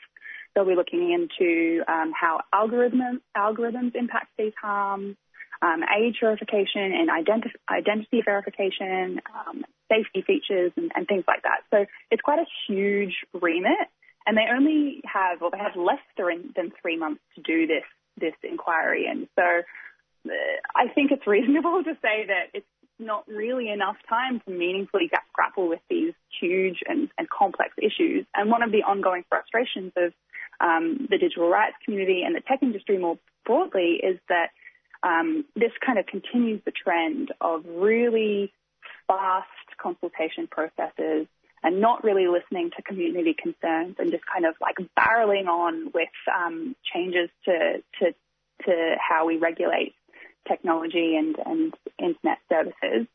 They'll 0.54 0.66
be 0.66 0.76
looking 0.76 1.12
into 1.12 1.82
um, 1.88 2.12
how 2.20 2.42
algorithms 2.54 3.22
algorithms 3.36 3.96
impact 3.96 4.28
these 4.38 4.54
harms, 4.62 5.16
um, 5.62 5.82
age 5.98 6.18
verification 6.20 6.92
and 6.94 7.10
identi- 7.10 7.62
identity 7.70 8.22
verification, 8.24 9.22
um, 9.34 9.64
safety 9.92 10.22
features, 10.22 10.72
and, 10.78 10.92
and, 10.96 11.08
things 11.08 11.26
like 11.28 11.44
that. 11.44 11.62
So 11.70 11.86
it's 12.10 12.22
quite 12.22 12.40
a 12.40 12.46
huge 12.68 13.16
remit, 13.34 13.88
and 14.26 14.38
they 14.38 14.46
only 14.52 15.02
have, 15.06 15.42
well, 15.42 15.52
they 15.52 15.58
have 15.58 15.76
less 15.76 16.04
than, 16.18 16.54
than 16.56 16.72
three 16.82 16.98
months 16.98 17.22
to 17.36 17.42
do 17.42 17.68
this 17.68 17.84
this 18.18 18.34
inquiry, 18.44 19.08
and 19.10 19.28
so 19.36 19.44
uh, 20.28 20.32
I 20.76 20.88
think 20.94 21.12
it's 21.12 21.26
reasonable 21.28 21.84
to 21.84 21.94
say 22.02 22.26
that 22.28 22.52
it's 22.54 22.68
not 23.00 23.28
really 23.28 23.70
enough 23.70 23.98
time 24.08 24.42
to 24.46 24.52
meaningfully 24.52 25.10
grapple 25.34 25.68
with 25.68 25.80
these 25.90 26.14
huge 26.40 26.80
and, 26.88 27.10
and 27.18 27.28
complex 27.30 27.74
issues. 27.78 28.26
And 28.36 28.50
one 28.50 28.62
of 28.62 28.72
the 28.72 28.84
ongoing 28.84 29.24
frustrations 29.28 29.92
of 29.98 30.14
um, 30.60 31.08
the 31.10 31.18
digital 31.18 31.50
rights 31.50 31.76
community 31.84 32.22
and 32.24 32.36
the 32.36 32.42
tech 32.42 32.60
industry 32.62 32.98
more 32.98 33.18
broadly 33.46 34.00
is 34.04 34.20
that 34.30 34.50
um, 35.04 35.46
this 35.56 35.72
kind 35.84 35.98
of 35.98 36.06
continues 36.06 36.62
the 36.64 36.72
trend 36.72 37.32
of 37.42 37.66
really 37.68 38.54
fast 39.08 39.48
consultation 39.82 40.48
processes 40.48 41.28
and 41.64 41.80
not 41.80 42.04
really 42.04 42.28
listening 42.28 42.72
to 42.76 42.82
community 42.82 43.36
concerns 43.36 43.96
and 44.00 44.12
just 44.12 44.24
kind 44.26 44.46
of 44.46 44.56
like 44.62 44.76
barreling 44.98 45.48
on 45.48 45.92
with 45.94 46.10
um, 46.34 46.76
changes 46.94 47.30
to, 47.46 47.84
to 48.00 48.14
to 48.66 48.96
how 49.00 49.26
we 49.26 49.38
regulate 49.38 49.96
technology 50.48 51.16
and, 51.16 51.36
and 51.46 51.74
internet 51.98 52.38
services. 52.50 53.08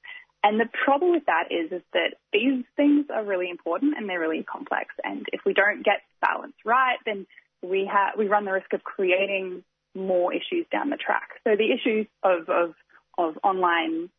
And 0.42 0.60
the 0.60 0.68
problem 0.84 1.12
with 1.12 1.26
that 1.26 1.50
is, 1.50 1.72
is 1.72 1.82
that 1.92 2.14
these 2.32 2.64
things 2.76 3.06
are 3.12 3.24
really 3.24 3.50
important 3.50 3.94
and 3.96 4.08
they're 4.08 4.20
really 4.20 4.44
complex. 4.44 4.94
And 5.02 5.26
if 5.32 5.40
we 5.44 5.54
don't 5.54 5.84
get 5.84 6.02
balance 6.20 6.54
right, 6.64 6.98
then 7.04 7.26
we 7.62 7.90
have 7.92 8.16
we 8.16 8.28
run 8.28 8.44
the 8.44 8.52
risk 8.52 8.72
of 8.72 8.84
creating 8.84 9.64
more 9.94 10.32
issues 10.32 10.66
down 10.70 10.90
the 10.90 10.96
track. 10.96 11.30
So 11.44 11.56
the 11.56 11.72
issues 11.72 12.06
of 12.22 12.48
of, 12.48 12.74
of 13.18 13.38
online 13.42 14.10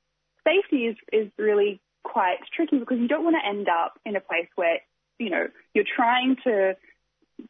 safety 0.47 0.85
is 0.85 0.95
is 1.11 1.31
really 1.37 1.81
quite 2.03 2.37
tricky 2.55 2.77
because 2.79 2.99
you 2.99 3.07
don't 3.07 3.23
want 3.23 3.35
to 3.41 3.47
end 3.47 3.67
up 3.67 3.99
in 4.05 4.15
a 4.15 4.21
place 4.21 4.47
where 4.55 4.79
you 5.19 5.29
know 5.29 5.47
you're 5.73 5.91
trying 5.95 6.37
to 6.43 6.75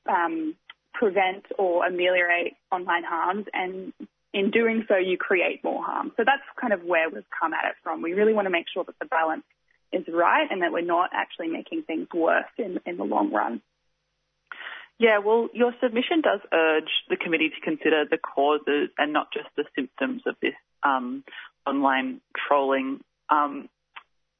um, 0.10 0.56
prevent 0.94 1.46
or 1.58 1.86
ameliorate 1.86 2.56
online 2.72 3.04
harms 3.04 3.46
and 3.54 3.94
in 4.34 4.52
doing 4.52 4.84
so 4.88 4.98
you 4.98 5.18
create 5.18 5.64
more 5.64 5.84
harm. 5.84 6.12
So 6.18 6.24
that's 6.26 6.44
kind 6.60 6.74
of 6.74 6.84
where 6.84 7.10
we've 7.10 7.24
come 7.40 7.54
at 7.54 7.66
it 7.66 7.76
from. 7.84 8.02
We 8.02 8.14
really 8.14 8.34
want 8.34 8.46
to 8.46 8.50
make 8.50 8.66
sure 8.74 8.84
that 8.84 8.96
the 9.00 9.06
balance 9.06 9.46
is 9.94 10.06
right 10.12 10.48
and 10.50 10.62
that 10.62 10.72
we're 10.72 10.82
not 10.82 11.12
actually 11.14 11.48
making 11.48 11.84
things 11.84 12.08
worse 12.14 12.46
in, 12.58 12.80
in 12.86 12.98
the 12.98 13.04
long 13.04 13.32
run. 13.32 13.62
Yeah, 15.00 15.20
well, 15.20 15.48
your 15.54 15.74
submission 15.82 16.22
does 16.22 16.40
urge 16.52 16.90
the 17.10 17.18
committee 17.18 17.50
to 17.50 17.62
consider 17.62 18.06
the 18.10 18.18
causes 18.18 18.90
and 18.98 19.14
not 19.14 19.28
just 19.32 19.48
the 19.56 19.64
symptoms 19.76 20.24
of 20.26 20.36
this 20.42 20.56
um, 20.84 21.24
online 21.68 22.22
trolling. 22.48 23.04
Um, 23.30 23.70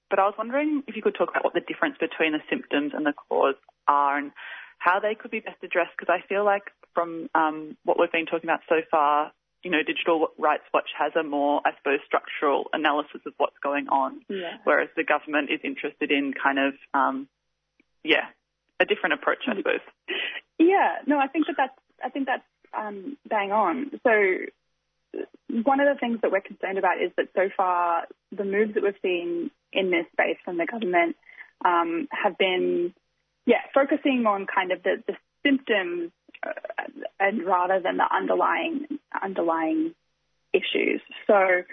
but 0.10 0.20
I 0.20 0.26
was 0.26 0.36
wondering 0.38 0.84
if 0.88 0.96
you 0.96 1.02
could 1.02 1.16
talk 1.16 1.30
about 1.30 1.44
what 1.44 1.54
the 1.54 1.60
difference 1.62 1.98
between 2.00 2.32
the 2.32 2.40
symptoms 2.50 2.94
and 2.96 3.06
the 3.06 3.14
cause 3.30 3.56
are 3.88 4.18
and 4.18 4.32
how 4.80 5.00
they 5.00 5.16
could 5.16 5.32
be 5.32 5.40
best 5.40 5.58
addressed, 5.64 5.92
because 5.98 6.14
I 6.14 6.26
feel 6.28 6.46
like 6.46 6.64
from 6.94 7.30
um, 7.36 7.76
what 7.84 8.00
we've 8.00 8.12
been 8.12 8.26
talking 8.26 8.50
about 8.50 8.62
so 8.70 8.82
far, 8.90 9.32
you 9.64 9.72
know, 9.72 9.84
Digital 9.86 10.30
Rights 10.38 10.64
Watch 10.74 10.90
has 10.98 11.12
a 11.16 11.24
more, 11.24 11.62
I 11.66 11.72
suppose, 11.78 12.00
structural 12.06 12.70
analysis 12.74 13.22
of 13.26 13.34
what's 13.38 13.58
going 13.62 13.90
on, 13.90 14.22
yeah. 14.30 14.58
whereas 14.64 14.90
the 14.96 15.04
government 15.04 15.50
is 15.50 15.60
interested 15.64 16.12
in 16.12 16.34
kind 16.34 16.60
of, 16.60 16.74
um, 16.94 17.28
yeah, 18.04 18.28
a 18.80 18.86
different 18.86 19.14
approach, 19.14 19.40
I 19.48 19.58
suppose. 19.58 19.82
Yeah, 20.60 20.98
no, 21.06 21.20
I 21.20 21.28
think 21.28 21.48
that 21.48 21.56
that's, 21.58 21.80
I 22.04 22.10
think 22.10 22.28
that's 22.28 22.44
um, 22.74 23.18
bang 23.28 23.52
on. 23.52 24.00
So 24.04 24.12
one 25.64 25.80
of 25.80 25.88
the 25.94 26.00
things 26.00 26.20
that 26.22 26.32
we're 26.32 26.42
concerned 26.42 26.78
about 26.78 27.02
is 27.02 27.12
that 27.18 27.30
so 27.36 27.50
far 27.56 28.06
the 28.36 28.44
moves 28.44 28.74
that 28.74 28.84
we've 28.84 28.94
seen 29.02 29.52
in 29.72 29.92
this 29.92 30.06
space 30.12 30.38
from 30.44 30.58
the 30.58 30.66
government 30.66 31.16
um, 31.64 32.08
have 32.12 32.38
been, 32.38 32.94
yeah, 33.46 33.62
focusing 33.74 34.26
on 34.28 34.46
kind 34.46 34.72
of 34.72 34.84
the, 34.84 35.04
the 35.08 35.14
symptoms 35.44 36.12
uh, 36.46 36.52
and 37.20 37.46
rather 37.46 37.80
than 37.80 37.98
the 37.98 38.06
underlying 38.14 38.86
underlying 39.22 39.94
issues. 40.54 41.02
So 41.26 41.64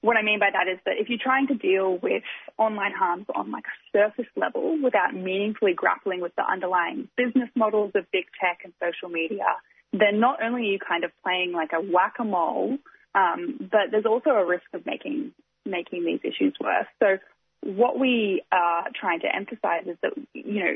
what 0.00 0.16
I 0.16 0.22
mean 0.22 0.38
by 0.38 0.50
that 0.52 0.68
is 0.70 0.78
that 0.84 0.94
if 0.98 1.08
you're 1.08 1.18
trying 1.22 1.46
to 1.48 1.54
deal 1.54 1.98
with 2.02 2.22
online 2.58 2.92
harms 2.92 3.26
on 3.34 3.50
like 3.50 3.64
a 3.64 3.98
surface 3.98 4.30
level 4.36 4.78
without 4.82 5.14
meaningfully 5.14 5.72
grappling 5.74 6.20
with 6.20 6.34
the 6.36 6.44
underlying 6.44 7.08
business 7.16 7.48
models 7.56 7.92
of 7.94 8.04
big 8.12 8.24
tech 8.40 8.60
and 8.64 8.72
social 8.80 9.08
media, 9.08 9.46
then 9.92 10.20
not 10.20 10.42
only 10.42 10.62
are 10.62 10.72
you 10.72 10.78
kind 10.78 11.04
of 11.04 11.10
playing 11.22 11.52
like 11.52 11.70
a 11.72 11.80
whack-a-mole, 11.80 12.78
um, 13.14 13.56
but 13.70 13.90
there's 13.90 14.06
also 14.06 14.30
a 14.30 14.44
risk 14.44 14.64
of 14.72 14.84
making 14.86 15.32
making 15.64 16.04
these 16.04 16.20
issues 16.22 16.54
worse. 16.60 16.86
So 17.02 17.18
what 17.62 17.98
we 17.98 18.42
are 18.52 18.84
trying 18.98 19.20
to 19.20 19.34
emphasize 19.34 19.86
is 19.86 19.96
that 20.02 20.12
you 20.34 20.64
know 20.64 20.74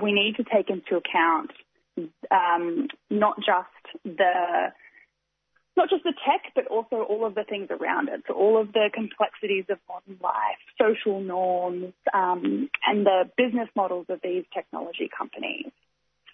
we 0.00 0.12
need 0.12 0.36
to 0.36 0.44
take 0.44 0.70
into 0.70 0.96
account 0.96 1.50
um, 2.30 2.88
not 3.10 3.36
just 3.38 4.04
the 4.04 4.72
not 5.76 5.90
just 5.90 6.04
the 6.04 6.14
tech, 6.24 6.52
but 6.54 6.66
also 6.68 7.02
all 7.02 7.26
of 7.26 7.34
the 7.34 7.44
things 7.44 7.68
around 7.70 8.08
it. 8.08 8.22
So 8.26 8.34
all 8.34 8.58
of 8.58 8.72
the 8.72 8.88
complexities 8.94 9.66
of 9.68 9.78
modern 9.86 10.18
life, 10.22 10.58
social 10.80 11.20
norms, 11.20 11.92
um, 12.14 12.70
and 12.86 13.04
the 13.04 13.30
business 13.36 13.68
models 13.76 14.06
of 14.08 14.20
these 14.22 14.44
technology 14.54 15.10
companies. 15.16 15.70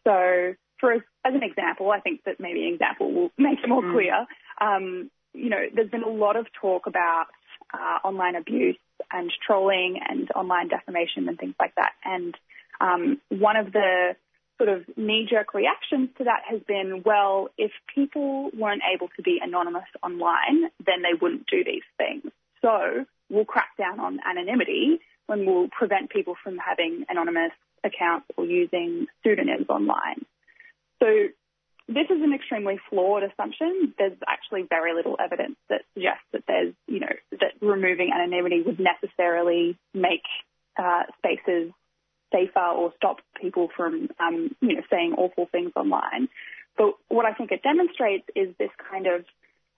So, 0.04 0.54
for 0.78 0.92
as, 0.92 1.00
as, 1.24 1.34
an 1.34 1.42
example, 1.42 1.90
I 1.90 1.98
think 2.00 2.22
that 2.24 2.38
maybe 2.38 2.66
an 2.66 2.74
example 2.74 3.12
will 3.12 3.30
make 3.38 3.58
it 3.62 3.68
more 3.68 3.82
mm. 3.82 3.92
clear. 3.92 4.26
Um, 4.60 5.10
you 5.34 5.48
know, 5.48 5.62
there's 5.74 5.90
been 5.90 6.02
a 6.02 6.08
lot 6.08 6.36
of 6.36 6.46
talk 6.60 6.86
about 6.86 7.26
uh, 7.72 8.06
online 8.06 8.36
abuse 8.36 8.78
and 9.10 9.30
trolling 9.46 10.00
and 10.06 10.30
online 10.32 10.68
defamation 10.68 11.28
and 11.28 11.38
things 11.38 11.54
like 11.58 11.74
that. 11.76 11.92
And 12.04 12.34
um, 12.80 13.20
one 13.28 13.56
of 13.56 13.72
the 13.72 14.16
sort 14.58 14.68
of 14.68 14.84
knee-jerk 14.96 15.54
reactions 15.54 16.10
to 16.18 16.24
that 16.24 16.42
has 16.48 16.60
been, 16.66 17.02
well, 17.04 17.48
if 17.58 17.72
people 17.94 18.50
weren't 18.56 18.82
able 18.94 19.08
to 19.16 19.22
be 19.22 19.40
anonymous 19.42 19.88
online, 20.02 20.70
then 20.84 21.02
they 21.02 21.18
wouldn't 21.20 21.46
do 21.46 21.64
these 21.64 21.82
things. 21.96 22.30
So 22.60 23.04
we'll 23.28 23.44
crack 23.44 23.70
down 23.78 23.98
on 23.98 24.20
anonymity 24.24 25.00
when 25.26 25.46
we'll 25.46 25.68
prevent 25.68 26.10
people 26.10 26.36
from 26.42 26.58
having 26.58 27.04
anonymous 27.08 27.52
accounts 27.82 28.26
or 28.36 28.44
using 28.44 29.06
pseudonyms 29.24 29.66
online. 29.68 30.24
So 31.02 31.06
this 31.88 32.06
is 32.10 32.22
an 32.22 32.32
extremely 32.32 32.78
flawed 32.88 33.22
assumption. 33.22 33.94
There's 33.98 34.16
actually 34.26 34.62
very 34.68 34.94
little 34.94 35.16
evidence 35.18 35.56
that 35.68 35.82
suggests 35.94 36.24
that 36.32 36.44
there's, 36.46 36.74
you 36.86 37.00
know, 37.00 37.14
that 37.32 37.54
removing 37.60 38.10
anonymity 38.14 38.62
would 38.62 38.80
necessarily 38.80 39.76
make 39.92 40.22
uh, 40.78 41.02
spaces 41.18 41.72
safer 42.32 42.60
or 42.60 42.92
stop 42.96 43.18
people 43.40 43.68
from, 43.76 44.08
um, 44.18 44.54
you 44.60 44.76
know, 44.76 44.82
saying 44.90 45.14
awful 45.18 45.46
things 45.52 45.72
online. 45.76 46.28
But 46.76 46.94
what 47.08 47.26
I 47.26 47.34
think 47.34 47.52
it 47.52 47.62
demonstrates 47.62 48.24
is 48.34 48.54
this 48.58 48.70
kind 48.90 49.06
of 49.06 49.24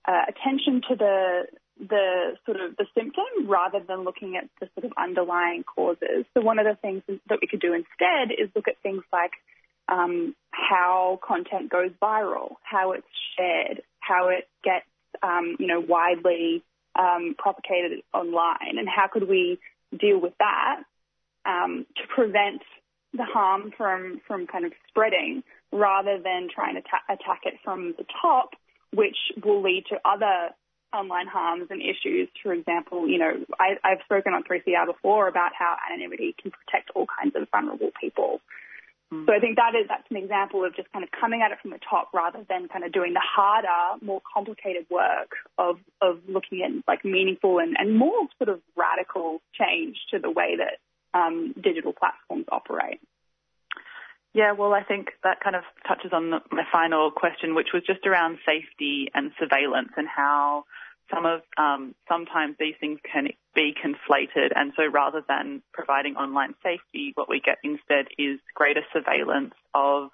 uh, 0.06 0.22
attention 0.28 0.82
to 0.88 0.96
the 0.96 1.42
the 1.76 2.36
sort 2.46 2.60
of 2.60 2.76
the 2.76 2.86
symptom 2.94 3.48
rather 3.48 3.80
than 3.80 4.04
looking 4.04 4.36
at 4.36 4.48
the 4.60 4.68
sort 4.74 4.84
of 4.84 4.92
underlying 4.96 5.64
causes. 5.64 6.24
So 6.32 6.40
one 6.40 6.60
of 6.60 6.66
the 6.66 6.76
things 6.80 7.02
that 7.28 7.38
we 7.40 7.48
could 7.48 7.60
do 7.60 7.74
instead 7.74 8.30
is 8.30 8.48
look 8.54 8.68
at 8.68 8.78
things 8.82 9.02
like 9.12 9.32
um, 9.88 10.34
how 10.50 11.18
content 11.26 11.70
goes 11.70 11.90
viral, 12.00 12.54
how 12.62 12.92
it's 12.92 13.06
shared, 13.36 13.82
how 14.00 14.28
it 14.28 14.48
gets 14.62 14.86
um, 15.22 15.56
you 15.58 15.66
know 15.66 15.80
widely 15.80 16.62
um, 16.98 17.34
propagated 17.38 18.00
online, 18.12 18.78
and 18.78 18.88
how 18.88 19.08
could 19.08 19.28
we 19.28 19.58
deal 19.98 20.20
with 20.20 20.34
that 20.38 20.82
um, 21.46 21.86
to 21.96 22.02
prevent 22.14 22.62
the 23.12 23.24
harm 23.24 23.72
from 23.76 24.20
from 24.26 24.46
kind 24.46 24.64
of 24.64 24.72
spreading, 24.88 25.42
rather 25.72 26.18
than 26.18 26.48
trying 26.52 26.74
to 26.74 26.82
ta- 26.82 27.04
attack 27.08 27.42
it 27.44 27.54
from 27.64 27.94
the 27.98 28.04
top, 28.22 28.50
which 28.92 29.16
will 29.44 29.62
lead 29.62 29.84
to 29.90 29.96
other 30.04 30.50
online 30.94 31.26
harms 31.26 31.66
and 31.70 31.82
issues. 31.82 32.28
For 32.42 32.52
example, 32.52 33.08
you 33.08 33.18
know, 33.18 33.32
I, 33.58 33.76
I've 33.82 33.98
spoken 34.04 34.32
on 34.32 34.44
3CR 34.44 34.86
before 34.86 35.28
about 35.28 35.50
how 35.58 35.76
anonymity 35.90 36.34
can 36.40 36.52
protect 36.52 36.90
all 36.94 37.06
kinds 37.20 37.34
of 37.36 37.48
vulnerable 37.50 37.90
people. 38.00 38.40
So 39.10 39.32
I 39.32 39.38
think 39.38 39.56
that 39.56 39.74
is 39.78 39.86
that's 39.88 40.10
an 40.10 40.16
example 40.16 40.64
of 40.64 40.74
just 40.74 40.90
kind 40.92 41.04
of 41.04 41.10
coming 41.10 41.42
at 41.42 41.52
it 41.52 41.58
from 41.62 41.70
the 41.70 41.78
top 41.78 42.08
rather 42.12 42.44
than 42.48 42.68
kind 42.68 42.84
of 42.84 42.92
doing 42.92 43.12
the 43.12 43.22
harder, 43.22 44.04
more 44.04 44.20
complicated 44.32 44.86
work 44.90 45.36
of 45.56 45.78
of 46.00 46.18
looking 46.28 46.62
at 46.62 46.72
like 46.88 47.04
meaningful 47.04 47.58
and, 47.58 47.76
and 47.78 47.96
more 47.96 48.26
sort 48.38 48.48
of 48.48 48.60
radical 48.76 49.40
change 49.54 49.96
to 50.10 50.18
the 50.18 50.30
way 50.30 50.56
that 50.56 50.78
um, 51.18 51.54
digital 51.62 51.92
platforms 51.92 52.46
operate. 52.50 53.00
Yeah, 54.34 54.52
well, 54.52 54.74
I 54.74 54.82
think 54.82 55.10
that 55.22 55.38
kind 55.38 55.54
of 55.54 55.62
touches 55.86 56.10
on 56.12 56.30
my 56.50 56.64
final 56.72 57.12
question, 57.12 57.54
which 57.54 57.68
was 57.72 57.84
just 57.86 58.04
around 58.04 58.38
safety 58.44 59.08
and 59.14 59.30
surveillance 59.38 59.92
and 59.96 60.08
how 60.08 60.64
some 61.14 61.26
of 61.26 61.42
um, 61.56 61.94
sometimes 62.08 62.56
these 62.58 62.74
things 62.80 62.98
can 63.10 63.28
be 63.54 63.74
conflated, 63.74 64.50
and 64.54 64.72
so 64.76 64.84
rather 64.86 65.22
than 65.26 65.62
providing 65.72 66.16
online 66.16 66.54
safety, 66.62 67.12
what 67.14 67.28
we 67.28 67.40
get 67.40 67.58
instead 67.62 68.06
is 68.18 68.40
greater 68.54 68.82
surveillance 68.92 69.54
of 69.74 70.10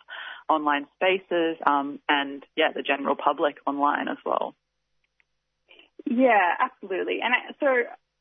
online 0.48 0.86
spaces 0.96 1.56
um, 1.66 2.00
and 2.08 2.44
yeah, 2.56 2.72
the 2.74 2.82
general 2.82 3.16
public 3.16 3.56
online 3.66 4.08
as 4.08 4.18
well. 4.24 4.54
Yeah, 6.04 6.54
absolutely, 6.58 7.20
and 7.22 7.34
I, 7.34 7.52
so 7.60 7.66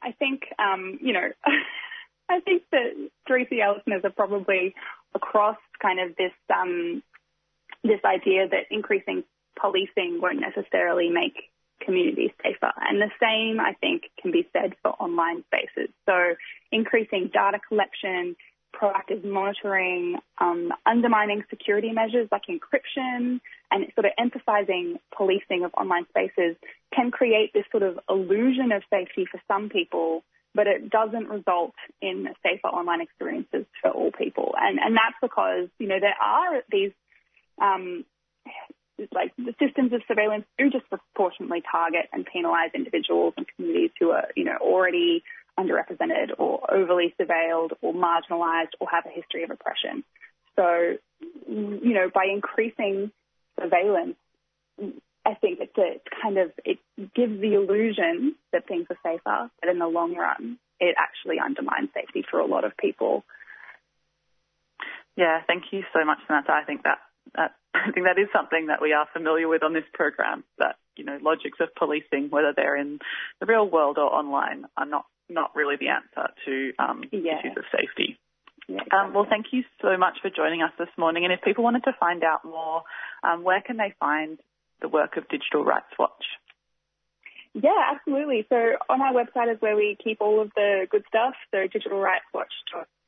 I 0.01 0.11
think 0.13 0.43
um, 0.57 0.99
you 1.01 1.13
know. 1.13 1.29
I 2.31 2.41
think 2.41 2.61
that 2.71 3.09
3CR 3.27 3.77
listeners 3.77 4.01
are 4.03 4.11
probably 4.11 4.75
across 5.15 5.57
kind 5.81 5.99
of 5.99 6.15
this 6.15 6.31
um, 6.55 7.01
this 7.83 7.99
idea 8.05 8.47
that 8.47 8.65
increasing 8.69 9.23
policing 9.59 10.19
won't 10.21 10.39
necessarily 10.39 11.09
make 11.09 11.48
communities 11.83 12.31
safer. 12.43 12.71
And 12.77 13.01
the 13.01 13.11
same, 13.21 13.59
I 13.59 13.73
think, 13.79 14.03
can 14.21 14.31
be 14.31 14.47
said 14.53 14.73
for 14.81 14.91
online 14.91 15.43
spaces. 15.45 15.89
So 16.05 16.35
increasing 16.71 17.29
data 17.33 17.59
collection, 17.67 18.35
proactive 18.75 19.23
monitoring, 19.25 20.17
um, 20.37 20.71
undermining 20.85 21.43
security 21.49 21.91
measures 21.91 22.27
like 22.31 22.43
encryption, 22.49 23.39
and 23.71 23.85
sort 23.95 24.05
of 24.05 24.11
emphasizing 24.17 24.97
policing 25.15 25.63
of 25.63 25.73
online 25.73 26.05
spaces 26.09 26.55
can 26.93 27.11
create 27.11 27.51
this 27.53 27.65
sort 27.71 27.83
of 27.83 27.99
illusion 28.09 28.71
of 28.71 28.83
safety 28.91 29.25
for 29.29 29.39
some 29.47 29.69
people 29.69 30.23
but 30.55 30.67
it 30.67 30.89
doesn't 30.89 31.29
result 31.29 31.73
in 32.01 32.27
safer 32.43 32.67
online 32.67 33.01
experiences 33.01 33.65
for 33.81 33.91
all 33.91 34.11
people. 34.11 34.55
And, 34.59 34.79
and 34.79 34.95
that's 34.95 35.15
because, 35.21 35.69
you 35.77 35.87
know, 35.87 35.99
there 35.99 36.15
are 36.21 36.61
these, 36.71 36.91
um, 37.61 38.03
like 39.13 39.33
the 39.37 39.53
systems 39.59 39.93
of 39.93 40.01
surveillance 40.07 40.45
do 40.57 40.69
disproportionately 40.69 41.63
target 41.69 42.09
and 42.13 42.27
penalise 42.27 42.73
individuals 42.73 43.33
and 43.37 43.45
communities 43.55 43.91
who 43.99 44.11
are, 44.11 44.27
you 44.35 44.43
know, 44.43 44.57
already 44.61 45.23
underrepresented 45.59 46.31
or 46.37 46.71
overly 46.73 47.13
surveilled 47.19 47.71
or 47.81 47.93
marginalised 47.93 48.73
or 48.79 48.87
have 48.89 49.05
a 49.05 49.09
history 49.09 49.43
of 49.43 49.51
oppression. 49.51 50.03
So, 50.55 50.97
you 51.47 51.93
know, 51.93 52.09
by 52.13 52.25
increasing 52.31 53.11
surveillance, 53.59 54.15
I 55.25 55.33
think 55.35 55.59
it's 55.59 55.77
a 55.77 55.95
it's 55.95 56.05
kind 56.21 56.37
of 56.37 56.51
it 56.63 56.79
gives 57.15 57.39
the 57.39 57.53
illusion 57.53 58.35
that 58.51 58.67
things 58.67 58.87
are 58.89 58.97
safer, 59.03 59.51
but 59.59 59.69
in 59.69 59.79
the 59.79 59.87
long 59.87 60.15
run, 60.15 60.57
it 60.79 60.95
actually 60.97 61.37
undermines 61.43 61.89
safety 61.93 62.23
for 62.29 62.39
a 62.39 62.45
lot 62.45 62.63
of 62.63 62.75
people. 62.77 63.23
Yeah, 65.17 65.41
thank 65.45 65.63
you 65.71 65.83
so 65.93 66.05
much, 66.05 66.19
Samantha. 66.25 66.53
I 66.53 66.63
think 66.63 66.83
that, 66.83 66.99
that 67.35 67.55
I 67.73 67.91
think 67.91 68.05
that 68.05 68.19
is 68.19 68.27
something 68.33 68.67
that 68.67 68.81
we 68.81 68.93
are 68.93 69.07
familiar 69.13 69.47
with 69.47 69.63
on 69.63 69.73
this 69.73 69.83
program. 69.93 70.43
That 70.57 70.75
you 70.95 71.05
know, 71.05 71.17
logics 71.21 71.59
of 71.61 71.73
policing, 71.75 72.29
whether 72.29 72.53
they're 72.55 72.75
in 72.75 72.99
the 73.39 73.45
real 73.45 73.69
world 73.69 73.97
or 73.97 74.13
online, 74.13 74.65
are 74.77 74.85
not 74.85 75.05
not 75.29 75.55
really 75.55 75.75
the 75.77 75.89
answer 75.89 76.33
to 76.45 76.73
um, 76.79 77.03
Yeah. 77.11 77.39
issues 77.39 77.57
of 77.57 77.63
safety. 77.71 78.17
Yeah, 78.67 78.81
Um, 78.91 79.13
well, 79.13 79.25
thank 79.27 79.47
you 79.51 79.63
so 79.81 79.97
much 79.97 80.19
for 80.21 80.29
joining 80.29 80.61
us 80.61 80.71
this 80.77 80.89
morning. 80.97 81.23
And 81.23 81.33
if 81.33 81.41
people 81.41 81.63
wanted 81.63 81.83
to 81.85 81.93
find 81.99 82.23
out 82.23 82.45
more, 82.45 82.83
um, 83.23 83.43
where 83.43 83.61
can 83.61 83.77
they 83.77 83.93
find 83.99 84.39
the 84.81 84.87
work 84.87 85.17
of 85.17 85.27
Digital 85.27 85.63
Rights 85.63 85.89
Watch? 85.97 86.25
Yeah, 87.53 87.91
absolutely. 87.91 88.45
So 88.49 88.77
on 88.89 89.01
our 89.01 89.13
website 89.13 89.51
is 89.53 89.59
where 89.61 89.75
we 89.75 89.97
keep 90.03 90.21
all 90.21 90.39
of 90.41 90.51
the 90.55 90.87
good 90.89 91.03
stuff. 91.07 91.33
So 91.51 91.67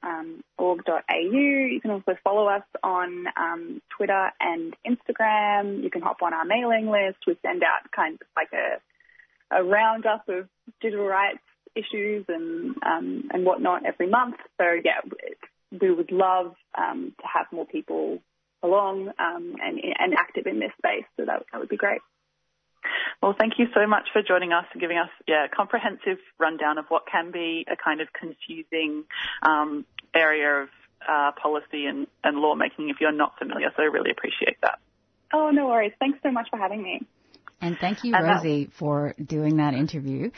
digitalrightswatch.org.au. 0.04 1.16
You 1.16 1.80
can 1.82 1.91
also 1.91 2.16
follow 2.24 2.47
us 2.47 2.64
on 2.84 3.26
um, 3.38 3.82
Twitter 3.95 4.32
and 4.39 4.76
Instagram. 4.86 5.84
You 5.84 5.89
can 5.89 6.02
hop 6.02 6.18
on 6.22 6.34
our 6.34 6.45
mailing 6.45 6.89
list. 6.89 7.18
We 7.28 7.38
send 7.45 7.64
out 7.64 7.91
kind 7.95 8.16
of 8.16 8.28
like 8.36 8.49
a, 8.54 9.56
a 9.56 9.64
roundup 9.64 10.28
of 10.30 10.47
digital 10.82 11.06
rights 11.06 11.39
issues 11.76 12.26
and 12.28 12.76
um, 12.84 13.30
and 13.32 13.45
whatnot 13.45 13.86
every 13.86 14.08
month. 14.08 14.36
So 14.60 14.66
yeah, 14.84 15.02
we 15.80 15.91
would 15.91 16.12
love 16.12 16.56
um, 16.78 17.14
to 17.20 17.28
have 17.34 17.45
more 17.52 17.66
people 17.66 18.20
along 18.64 19.10
um, 19.20 19.56
and 19.62 19.80
and 19.99 20.14
active 20.14 20.47
in 20.47 20.60
this 20.60 20.72
space. 20.78 21.06
So 21.18 21.26
that 21.26 21.43
that 21.52 21.60
would 21.60 21.70
be 21.70 21.78
great. 21.78 22.02
Well, 23.21 23.36
thank 23.38 23.53
you 23.59 23.67
so 23.73 23.86
much 23.88 24.07
for 24.11 24.21
joining 24.21 24.51
us 24.53 24.65
and 24.73 24.82
giving 24.82 24.97
us 24.97 25.09
yeah, 25.27 25.45
a 25.45 25.49
comprehensive 25.49 26.17
rundown 26.39 26.77
of 26.77 26.86
what 26.89 27.03
can 27.11 27.32
be 27.32 27.65
a 27.71 27.75
kind 27.75 28.01
of 28.01 28.07
confusing 28.13 29.03
um, 29.43 29.86
area 30.15 30.63
of 30.63 30.69
uh, 31.07 31.32
policy 31.41 31.86
and, 31.86 32.07
and 32.23 32.38
lawmaking 32.38 32.89
if 32.89 32.97
you're 32.99 33.11
not 33.11 33.38
familiar. 33.38 33.71
So 33.75 33.84
I 33.84 33.86
really 33.86 34.11
appreciate 34.11 34.57
that. 34.61 34.79
Oh, 35.34 35.51
no 35.51 35.67
worries. 35.67 35.93
Thanks 35.99 36.19
so 36.23 36.32
much 36.32 36.49
for 36.49 36.57
having 36.57 36.82
me. 36.82 37.01
And 37.61 37.77
thank 37.79 38.03
you, 38.03 38.15
And 38.15 38.25
that- 38.25 38.38
Rosie, 38.38 38.69
for 38.77 39.13
doing 39.23 39.57
that 39.57 39.73
interview. 39.73 40.32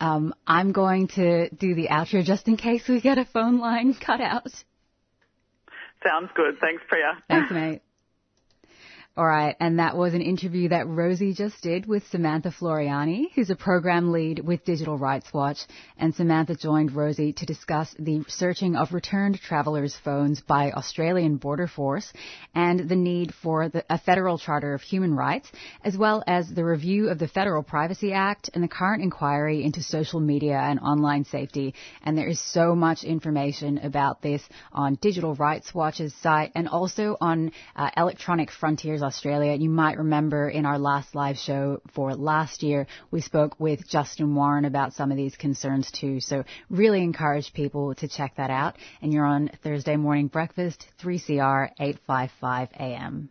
Um, 0.00 0.34
I'm 0.46 0.72
going 0.72 1.08
to 1.08 1.50
do 1.50 1.74
the 1.74 1.88
outro 1.88 2.24
just 2.24 2.48
in 2.48 2.56
case 2.56 2.88
we 2.88 3.02
get 3.02 3.18
a 3.18 3.26
phone 3.26 3.58
line 3.58 3.92
cut 3.94 4.22
out. 4.22 4.48
Sounds 6.02 6.30
good. 6.34 6.58
Thanks, 6.58 6.82
Priya. 6.88 7.22
Thanks, 7.28 7.50
mate. 7.50 7.82
All 9.16 9.26
right, 9.26 9.56
and 9.58 9.80
that 9.80 9.96
was 9.96 10.14
an 10.14 10.20
interview 10.20 10.68
that 10.68 10.86
Rosie 10.86 11.34
just 11.34 11.60
did 11.62 11.84
with 11.84 12.06
Samantha 12.10 12.50
Floreani, 12.50 13.24
who's 13.34 13.50
a 13.50 13.56
program 13.56 14.12
lead 14.12 14.38
with 14.38 14.64
Digital 14.64 14.96
Rights 14.96 15.34
Watch. 15.34 15.58
And 15.98 16.14
Samantha 16.14 16.54
joined 16.54 16.94
Rosie 16.94 17.32
to 17.32 17.44
discuss 17.44 17.92
the 17.98 18.24
searching 18.28 18.76
of 18.76 18.92
returned 18.92 19.40
travelers' 19.40 19.96
phones 20.04 20.40
by 20.40 20.70
Australian 20.70 21.38
Border 21.38 21.66
Force 21.66 22.12
and 22.54 22.88
the 22.88 22.94
need 22.94 23.34
for 23.34 23.68
the, 23.68 23.84
a 23.90 23.98
federal 23.98 24.38
charter 24.38 24.74
of 24.74 24.80
human 24.80 25.16
rights, 25.16 25.50
as 25.82 25.98
well 25.98 26.22
as 26.28 26.48
the 26.48 26.64
review 26.64 27.08
of 27.08 27.18
the 27.18 27.28
Federal 27.28 27.64
Privacy 27.64 28.12
Act 28.12 28.50
and 28.54 28.62
the 28.62 28.68
current 28.68 29.02
inquiry 29.02 29.64
into 29.64 29.82
social 29.82 30.20
media 30.20 30.56
and 30.56 30.78
online 30.78 31.24
safety. 31.24 31.74
And 32.04 32.16
there 32.16 32.28
is 32.28 32.40
so 32.40 32.76
much 32.76 33.02
information 33.02 33.78
about 33.78 34.22
this 34.22 34.42
on 34.72 34.98
Digital 35.02 35.34
Rights 35.34 35.74
Watch's 35.74 36.14
site 36.22 36.52
and 36.54 36.68
also 36.68 37.16
on 37.20 37.50
uh, 37.74 37.90
Electronic 37.96 38.52
Frontiers 38.52 38.99
Australia. 39.02 39.54
You 39.54 39.70
might 39.70 39.98
remember 39.98 40.48
in 40.48 40.66
our 40.66 40.78
last 40.78 41.14
live 41.14 41.36
show 41.36 41.80
for 41.94 42.14
last 42.14 42.62
year, 42.62 42.86
we 43.10 43.20
spoke 43.20 43.58
with 43.58 43.88
Justin 43.88 44.34
Warren 44.34 44.64
about 44.64 44.94
some 44.94 45.10
of 45.10 45.16
these 45.16 45.36
concerns 45.36 45.90
too. 45.90 46.20
So 46.20 46.44
really 46.68 47.02
encourage 47.02 47.52
people 47.52 47.94
to 47.96 48.08
check 48.08 48.36
that 48.36 48.50
out. 48.50 48.76
And 49.02 49.12
you're 49.12 49.26
on 49.26 49.50
Thursday 49.62 49.96
morning 49.96 50.28
breakfast, 50.28 50.86
3CR 51.02 51.70
855 51.78 52.68
AM. 52.78 53.30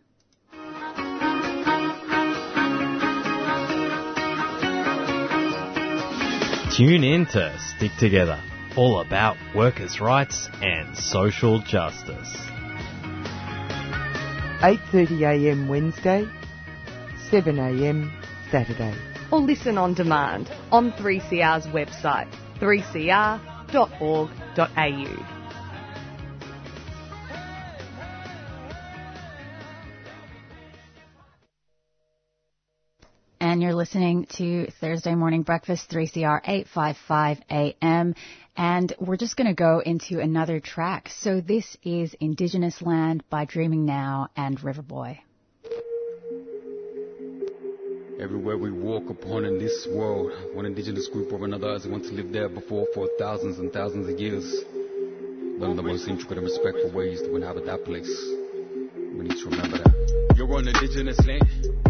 Tune 6.76 7.04
in 7.04 7.26
to 7.26 7.58
Stick 7.76 7.90
Together, 7.98 8.40
all 8.76 9.00
about 9.00 9.36
workers' 9.54 10.00
rights 10.00 10.48
and 10.62 10.96
social 10.96 11.58
justice. 11.58 12.59
8.30am 14.60 15.68
Wednesday, 15.68 16.28
7am 17.30 18.10
Saturday. 18.50 18.94
Or 19.32 19.40
listen 19.40 19.78
on 19.78 19.94
demand 19.94 20.50
on 20.70 20.92
3CR's 20.92 21.66
website, 21.68 22.30
3cr.org.au. 22.58 25.39
And 33.50 33.60
you're 33.60 33.74
listening 33.74 34.26
to 34.36 34.70
Thursday 34.80 35.12
Morning 35.16 35.42
Breakfast, 35.42 35.90
3CR 35.90 36.40
855 36.44 37.38
AM. 37.50 38.14
And 38.56 38.94
we're 39.00 39.16
just 39.16 39.36
going 39.36 39.48
to 39.48 39.54
go 39.54 39.82
into 39.84 40.20
another 40.20 40.60
track. 40.60 41.08
So 41.08 41.40
this 41.40 41.76
is 41.82 42.14
Indigenous 42.20 42.80
Land 42.80 43.24
by 43.28 43.46
Dreaming 43.46 43.84
Now 43.84 44.28
and 44.36 44.56
Riverboy. 44.60 45.18
Everywhere 48.20 48.56
we 48.56 48.70
walk 48.70 49.10
upon 49.10 49.44
in 49.44 49.58
this 49.58 49.84
world, 49.90 50.30
one 50.54 50.64
indigenous 50.64 51.08
group 51.08 51.32
or 51.32 51.44
another 51.44 51.72
has 51.72 51.88
want 51.88 52.04
to 52.04 52.12
live 52.12 52.30
there 52.30 52.48
before 52.48 52.86
for 52.94 53.08
thousands 53.18 53.58
and 53.58 53.72
thousands 53.72 54.08
of 54.08 54.20
years. 54.20 54.62
One 55.58 55.70
of 55.70 55.76
the 55.76 55.82
most 55.82 56.06
intricate 56.06 56.38
and 56.38 56.46
respectful 56.46 56.92
ways 56.92 57.20
to 57.22 57.34
inhabit 57.34 57.66
that 57.66 57.84
place. 57.84 58.16
We 58.94 59.24
need 59.24 59.38
to 59.38 59.46
remember 59.46 59.78
that. 59.78 60.34
You're 60.36 60.54
on 60.54 60.68
indigenous 60.68 61.18
land, 61.26 61.89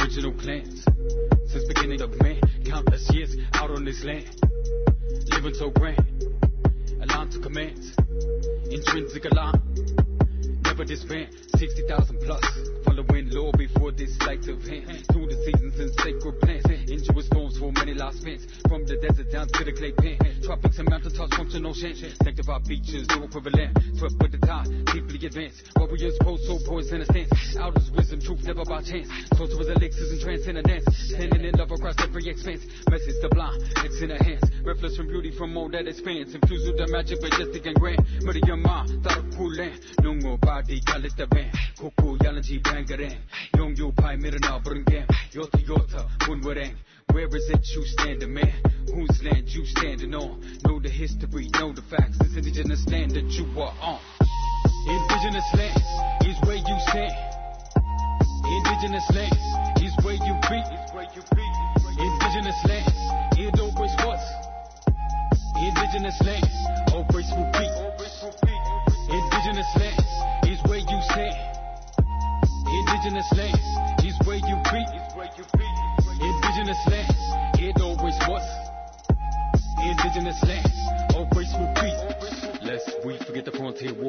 original 0.00 0.32
clans. 0.32 0.84
Since 1.46 1.64
beginning 1.68 2.00
of 2.00 2.10
man, 2.20 2.40
countless 2.64 3.08
years 3.12 3.36
out 3.54 3.70
on 3.70 3.84
this 3.84 4.04
land. 4.04 4.28
Living 5.32 5.54
so 5.54 5.70
grand, 5.70 6.24
alarm 7.02 7.30
to 7.30 7.38
commands, 7.40 7.94
intrinsic 8.70 9.24
alarm. 10.76 10.78
Never 10.78 10.84
disband, 10.84 11.28
60,000 11.56 12.20
plus. 12.20 12.44
Following 12.84 13.30
law 13.30 13.50
before 13.56 13.92
this 13.92 14.16
light 14.26 14.46
of 14.48 14.62
hand. 14.62 15.06
Through 15.12 15.26
the 15.26 15.36
seasons 15.44 15.80
and 15.80 15.90
sacred 16.00 16.40
plants. 16.40 16.66
Injurious 16.68 17.26
storms 17.26 17.58
for 17.58 17.72
many 17.72 17.94
lost 17.94 18.22
fans. 18.22 18.46
From 18.68 18.84
the 18.84 18.96
desert 18.96 19.30
down 19.32 19.48
to 19.48 19.64
the 19.64 19.72
clay 19.72 19.92
pan. 19.92 20.18
Tropics 20.42 20.78
and 20.78 20.88
mountaintops 20.88 21.36
function 21.36 21.66
ocean. 21.66 21.94
Sanctified 22.22 22.64
beaches, 22.68 23.08
no 23.08 23.24
equivalent. 23.24 23.72
Swept 23.96 24.14
with 24.20 24.32
the 24.32 24.40
tide, 24.44 24.68
deeply 24.92 25.26
advanced. 25.26 25.64
Warriors 25.76 26.16
pose 26.20 26.44
so 26.46 26.56
a 26.56 27.04
stance. 27.04 27.56
Outers 27.58 27.90
wisdom, 27.90 28.20
truth 28.20 28.44
never 28.44 28.64
by 28.64 28.82
chance. 28.82 29.08
Sorcerers, 29.36 29.68
elixirs, 29.68 30.12
and 30.12 30.20
transcendence. 30.20 30.84
Standing 31.08 31.44
in 31.44 31.54
love 31.56 31.72
across 31.72 31.96
every 32.04 32.28
expanse. 32.28 32.62
Message 32.90 33.16
sublime, 33.20 33.56
it's 33.80 34.00
in 34.02 34.10
her 34.10 34.22
hands. 34.22 34.44
Reflex 34.62 34.96
from 34.96 35.08
beauty 35.08 35.32
from 35.32 35.56
all 35.56 35.68
that 35.70 35.88
expands. 35.88 36.34
Infused 36.34 36.68
with 36.68 36.76
the 36.76 36.86
magic, 36.92 37.22
majestic 37.22 37.64
and 37.66 37.76
grand. 37.80 38.04
Your 38.46 38.56
mind, 38.56 39.02
thought 39.02 39.18
of 39.18 39.30
cool 39.36 39.50
land. 39.54 39.80
Nungo 40.02 40.38
body, 40.40 40.65
brungam. 44.66 45.06
Yorta 45.32 45.58
Yorta. 45.62 46.06
Where 47.12 47.26
is 47.28 47.48
it 47.50 47.64
you 47.74 47.84
standing, 47.86 48.34
man? 48.34 48.52
Whose 48.92 49.22
land 49.22 49.48
you 49.48 49.64
standing 49.64 50.14
on? 50.14 50.40
Know 50.64 50.80
the 50.80 50.90
history, 50.90 51.48
know 51.54 51.72
the 51.72 51.82
facts. 51.82 52.18
This 52.18 52.36
indigenous 52.36 52.84
land 52.88 53.12
that 53.12 53.30
you 53.30 53.46
are 53.60 53.72
on. 53.80 54.00
Indigenous 54.88 55.48
lands 55.54 55.86
is 56.26 56.36
where 56.46 56.58
you 56.58 56.76
stand. 56.90 57.14
Indigenous 58.44 59.06
lands 59.14 59.46
is 59.80 59.94
where 60.04 60.18
you 60.18 60.34
be. 60.50 60.60
Indigenous 61.96 62.60
lands, 62.66 62.98
it 63.38 63.58
always 63.60 63.94
was. 64.04 64.22
Indigenous 65.56 66.18
lands 66.26 66.54
always 66.92 67.30
will 67.32 67.50
be. 67.54 67.66
Indigenous 69.08 69.70
lands 69.76 69.95
Indigenous 73.06 73.32
lands 73.34 74.04
is 74.04 74.18
where 74.26 74.34
you 74.34 74.56
be. 75.56 75.64
Indigenous 76.20 76.86
lands, 76.88 77.60
it 77.60 77.80
always 77.80 78.18
was. 78.26 78.42
Indigenous 79.80 80.42
indigenous 80.42 80.42
lands. 80.42 81.05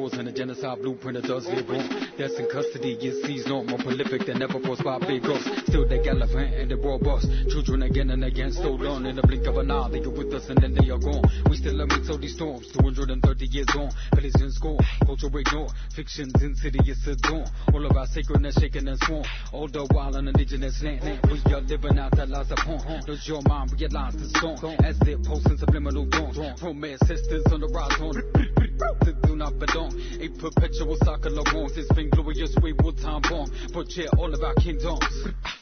Wars 0.08 0.18
and 0.18 0.28
the 0.28 0.32
genocide 0.32 0.78
blueprint 0.80 1.20
that 1.20 1.28
does 1.28 1.46
on. 1.46 2.08
That's 2.18 2.34
in 2.38 2.48
custody, 2.48 2.92
is 2.94 3.22
seized 3.24 3.48
no 3.48 3.62
more 3.64 3.78
prolific 3.78 4.26
than 4.26 4.42
ever 4.42 4.60
forced 4.60 4.84
by 4.84 4.98
big 4.98 5.22
ghosts. 5.22 5.48
Still 5.66 5.88
they 5.88 6.02
gallivant 6.02 6.54
and 6.54 6.70
they 6.70 6.74
robust. 6.74 7.28
Children 7.48 7.82
again 7.82 8.10
and 8.10 8.24
again 8.24 8.52
stolen 8.52 9.06
in 9.06 9.16
the 9.16 9.22
blink 9.22 9.46
of 9.46 9.56
an 9.56 9.70
eye. 9.70 9.88
They 9.90 10.00
get 10.00 10.12
with 10.12 10.32
us 10.34 10.48
and 10.48 10.58
then 10.60 10.74
they 10.74 10.90
are 10.90 10.98
gone. 10.98 11.22
We 11.48 11.56
still 11.56 11.80
amidst 11.80 12.10
all 12.10 12.18
these 12.18 12.34
storms, 12.34 12.68
230 12.72 13.46
years 13.46 13.68
on. 13.76 13.90
Collision 14.12 14.52
score, 14.52 14.78
culture 15.04 15.30
ignore. 15.38 15.68
Fiction's 15.94 16.42
insidious 16.42 17.06
adorn. 17.06 17.46
All 17.72 17.84
of 17.86 17.96
our 17.96 18.06
sacredness 18.06 18.58
shaken 18.58 18.88
and 18.88 18.98
sworn. 19.04 19.24
All 19.52 19.68
the 19.68 19.86
while 19.92 20.16
on 20.16 20.28
indigenous 20.28 20.82
land. 20.82 21.02
We 21.30 21.52
are 21.52 21.60
living 21.60 21.98
out 21.98 22.16
that 22.16 22.28
lies 22.28 22.50
upon. 22.50 23.04
Does 23.06 23.26
your 23.26 23.42
mind 23.46 23.72
realize 23.78 24.14
the 24.16 24.28
storm? 24.38 24.58
As 24.84 24.98
pulse 25.26 25.46
in 25.46 25.58
subliminal 25.58 26.06
dawn. 26.06 26.56
From 26.58 26.84
ancestors 26.84 27.44
on 27.52 27.60
the 27.60 27.68
rise 27.68 28.00
on. 28.00 28.57
To 28.78 29.12
do 29.22 29.36
not 29.36 29.58
belong. 29.58 29.92
A 30.20 30.28
perpetual 30.38 30.96
cycle 31.02 31.38
of 31.38 31.46
wrongs. 31.52 31.76
It's 31.76 31.90
been 31.92 32.10
glorious, 32.10 32.54
we 32.62 32.72
will 32.72 32.92
time 32.92 33.22
bomb. 33.22 33.50
But 33.72 33.96
yeah, 33.96 34.06
all 34.16 34.32
of 34.32 34.42
our 34.42 34.54
kingdoms. 34.54 35.04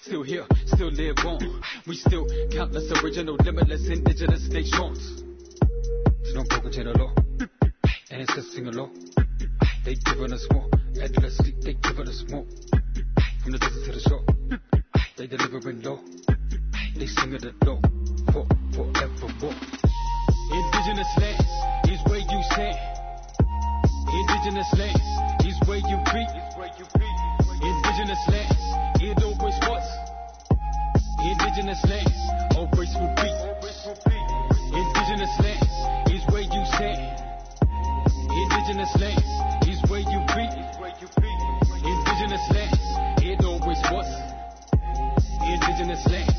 Still 0.02 0.22
here, 0.22 0.47
still 0.66 0.90
live 0.90 1.16
on. 1.24 1.62
We 1.86 1.97
still 1.97 2.26
countless 2.52 2.90
original, 3.02 3.36
limitless 3.36 3.88
indigenous 3.88 4.48
nations. 4.48 5.22
So 6.24 6.34
don't 6.34 6.48
broken 6.48 6.72
chain 6.72 6.88
of 6.88 6.97
law. 6.97 7.14
Ancestors 8.10 8.52
sing 8.52 8.66
law. 8.66 8.90
They 9.84 9.94
giving 9.94 10.32
us 10.32 10.47
more. 10.52 10.68
Endlessly, 11.01 11.55
they 11.62 11.74
giving 11.74 12.09
us 12.09 12.24
more. 12.28 12.44
From 13.43 13.52
the 13.52 13.59
desert 13.59 13.84
to 13.84 13.93
the 13.93 14.01
shore. 14.01 14.24
They 15.16 15.26
delivering 15.26 15.82
law. 15.82 15.98
They 16.97 17.06
sing 17.06 17.30
the 17.30 17.55
law. 17.64 17.80
For 18.32 18.47
forevermore. 18.74 19.55
Indigenous 20.52 21.09
lands 21.18 21.90
is 21.90 22.01
where 22.10 22.18
you 22.18 22.43
stand. 22.51 22.95
Indigenous 24.47 24.78
lands 24.78 25.44
is 25.44 25.59
where 25.66 25.78
you 25.78 25.98
be. 26.14 26.23
Indigenous 27.66 28.28
lands, 28.28 29.02
it 29.02 29.18
always 29.24 29.59
was. 29.66 29.86
Indigenous 31.24 31.85
lands, 31.85 32.14
always 32.55 32.94
will 32.94 33.12
be. 33.18 33.27
Indigenous 34.70 35.35
lands 35.43 36.14
is 36.14 36.23
where 36.31 36.47
you 36.47 36.64
stand. 36.66 37.23
Indigenous 38.31 38.94
lands 39.02 39.66
is 39.66 39.82
where 39.90 40.06
you 40.06 40.20
be. 40.31 40.47
Indigenous 41.82 42.47
lands, 42.55 42.78
it 43.27 43.44
always 43.44 43.82
was. 43.90 44.06
Indigenous 45.43 46.06
lands, 46.06 46.36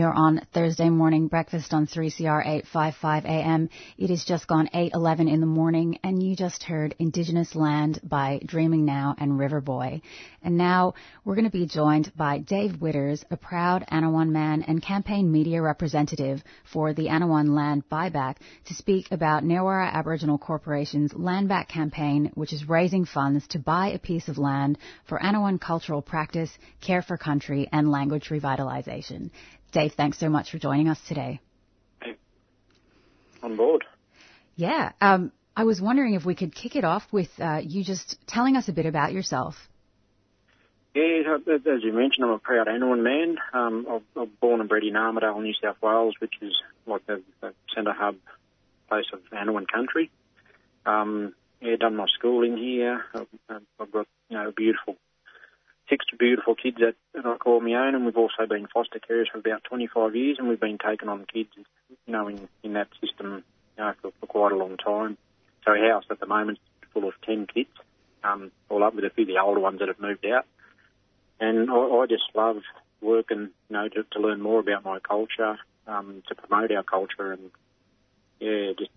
You're 0.00 0.14
on 0.14 0.40
Thursday 0.54 0.88
morning 0.88 1.28
breakfast 1.28 1.74
on 1.74 1.86
3CR 1.86 2.40
855 2.40 3.26
AM. 3.26 3.68
It 3.98 4.08
is 4.08 4.24
just 4.24 4.46
gone 4.46 4.70
8:11 4.72 5.28
in 5.28 5.40
the 5.40 5.46
morning 5.46 5.98
and 6.02 6.22
you 6.22 6.34
just 6.34 6.62
heard 6.62 6.94
Indigenous 6.98 7.54
Land 7.54 8.00
by 8.02 8.40
Dreaming 8.42 8.86
Now 8.86 9.14
and 9.18 9.32
Riverboy. 9.32 10.00
And 10.42 10.56
now 10.56 10.94
we're 11.22 11.34
going 11.34 11.44
to 11.44 11.50
be 11.50 11.66
joined 11.66 12.12
by 12.16 12.38
Dave 12.38 12.80
Widders, 12.80 13.26
a 13.30 13.36
proud 13.36 13.84
Anaiwan 13.92 14.32
man 14.32 14.62
and 14.62 14.80
campaign 14.80 15.30
media 15.30 15.60
representative 15.60 16.42
for 16.64 16.94
the 16.94 17.10
Anaiwan 17.10 17.54
Land 17.54 17.82
Buyback 17.92 18.36
to 18.68 18.74
speak 18.74 19.08
about 19.10 19.44
Newara 19.44 19.92
Aboriginal 19.92 20.38
Corporation's 20.38 21.12
Land 21.12 21.50
Back 21.50 21.68
campaign 21.68 22.30
which 22.36 22.54
is 22.54 22.66
raising 22.66 23.04
funds 23.04 23.46
to 23.48 23.58
buy 23.58 23.88
a 23.88 23.98
piece 23.98 24.28
of 24.28 24.38
land 24.38 24.78
for 25.04 25.22
Anaiwan 25.22 25.58
cultural 25.58 26.00
practice, 26.00 26.56
care 26.80 27.02
for 27.02 27.18
country 27.18 27.68
and 27.70 27.90
language 27.90 28.30
revitalization. 28.30 29.28
Dave, 29.72 29.92
thanks 29.96 30.18
so 30.18 30.28
much 30.28 30.50
for 30.50 30.58
joining 30.58 30.88
us 30.88 30.98
today. 31.06 31.40
On 33.42 33.56
board. 33.56 33.84
Yeah, 34.56 34.92
um, 35.00 35.32
I 35.56 35.64
was 35.64 35.80
wondering 35.80 36.14
if 36.14 36.24
we 36.24 36.34
could 36.34 36.54
kick 36.54 36.76
it 36.76 36.84
off 36.84 37.04
with 37.12 37.28
uh, 37.38 37.60
you 37.62 37.82
just 37.84 38.16
telling 38.26 38.56
us 38.56 38.68
a 38.68 38.72
bit 38.72 38.86
about 38.86 39.12
yourself. 39.12 39.54
Yeah, 40.94 41.36
as 41.46 41.84
you 41.84 41.92
mentioned, 41.92 42.24
I'm 42.24 42.30
a 42.30 42.38
proud 42.38 42.66
Anaiwan 42.66 43.02
man. 43.02 43.38
Um, 43.52 43.86
I 43.88 44.18
was 44.18 44.28
born 44.40 44.60
and 44.60 44.68
bred 44.68 44.82
in 44.82 44.94
Armidale, 44.94 45.40
New 45.40 45.54
South 45.62 45.76
Wales, 45.80 46.14
which 46.18 46.34
is 46.42 46.52
like 46.86 47.06
the, 47.06 47.22
the 47.40 47.54
centre 47.74 47.92
hub 47.92 48.16
place 48.88 49.06
of 49.12 49.20
Anaiwan 49.32 49.66
country. 49.66 50.10
Um, 50.84 51.34
yeah, 51.60 51.76
done 51.76 51.94
my 51.94 52.06
schooling 52.18 52.56
here. 52.56 53.04
I've, 53.14 53.60
I've 53.78 53.92
got 53.92 54.06
you 54.28 54.36
know 54.36 54.48
a 54.48 54.52
beautiful 54.52 54.96
six 55.90 56.06
beautiful 56.18 56.54
kids 56.54 56.78
that, 56.78 56.94
that 57.12 57.26
I 57.26 57.36
call 57.36 57.60
my 57.60 57.74
own, 57.74 57.94
and 57.94 58.06
we've 58.06 58.16
also 58.16 58.46
been 58.48 58.66
foster 58.72 59.00
carers 59.00 59.30
for 59.30 59.38
about 59.38 59.64
25 59.64 60.14
years, 60.14 60.36
and 60.38 60.48
we've 60.48 60.60
been 60.60 60.78
taking 60.78 61.08
on 61.08 61.26
kids, 61.30 61.50
you 61.56 62.12
know, 62.12 62.28
in, 62.28 62.48
in 62.62 62.72
that 62.74 62.88
system, 63.00 63.44
you 63.76 63.84
know, 63.84 63.92
for, 64.00 64.12
for 64.20 64.26
quite 64.26 64.52
a 64.52 64.56
long 64.56 64.76
time. 64.76 65.18
So 65.64 65.72
our 65.72 65.90
house 65.90 66.04
at 66.10 66.20
the 66.20 66.26
moment 66.26 66.58
is 66.82 66.88
full 66.94 67.06
of 67.06 67.14
10 67.26 67.48
kids, 67.52 67.70
um, 68.24 68.52
all 68.68 68.84
up 68.84 68.94
with 68.94 69.04
a 69.04 69.10
few 69.10 69.24
of 69.24 69.28
the 69.28 69.38
older 69.38 69.60
ones 69.60 69.80
that 69.80 69.88
have 69.88 70.00
moved 70.00 70.24
out. 70.24 70.46
And 71.40 71.70
I, 71.70 71.74
I 71.74 72.06
just 72.06 72.24
love 72.34 72.62
working, 73.00 73.50
you 73.68 73.76
know, 73.76 73.88
to, 73.88 74.04
to 74.12 74.20
learn 74.20 74.40
more 74.40 74.60
about 74.60 74.84
my 74.84 75.00
culture, 75.00 75.58
um, 75.86 76.22
to 76.28 76.34
promote 76.34 76.70
our 76.70 76.84
culture, 76.84 77.32
and 77.32 77.50
yeah, 78.38 78.72
just 78.78 78.90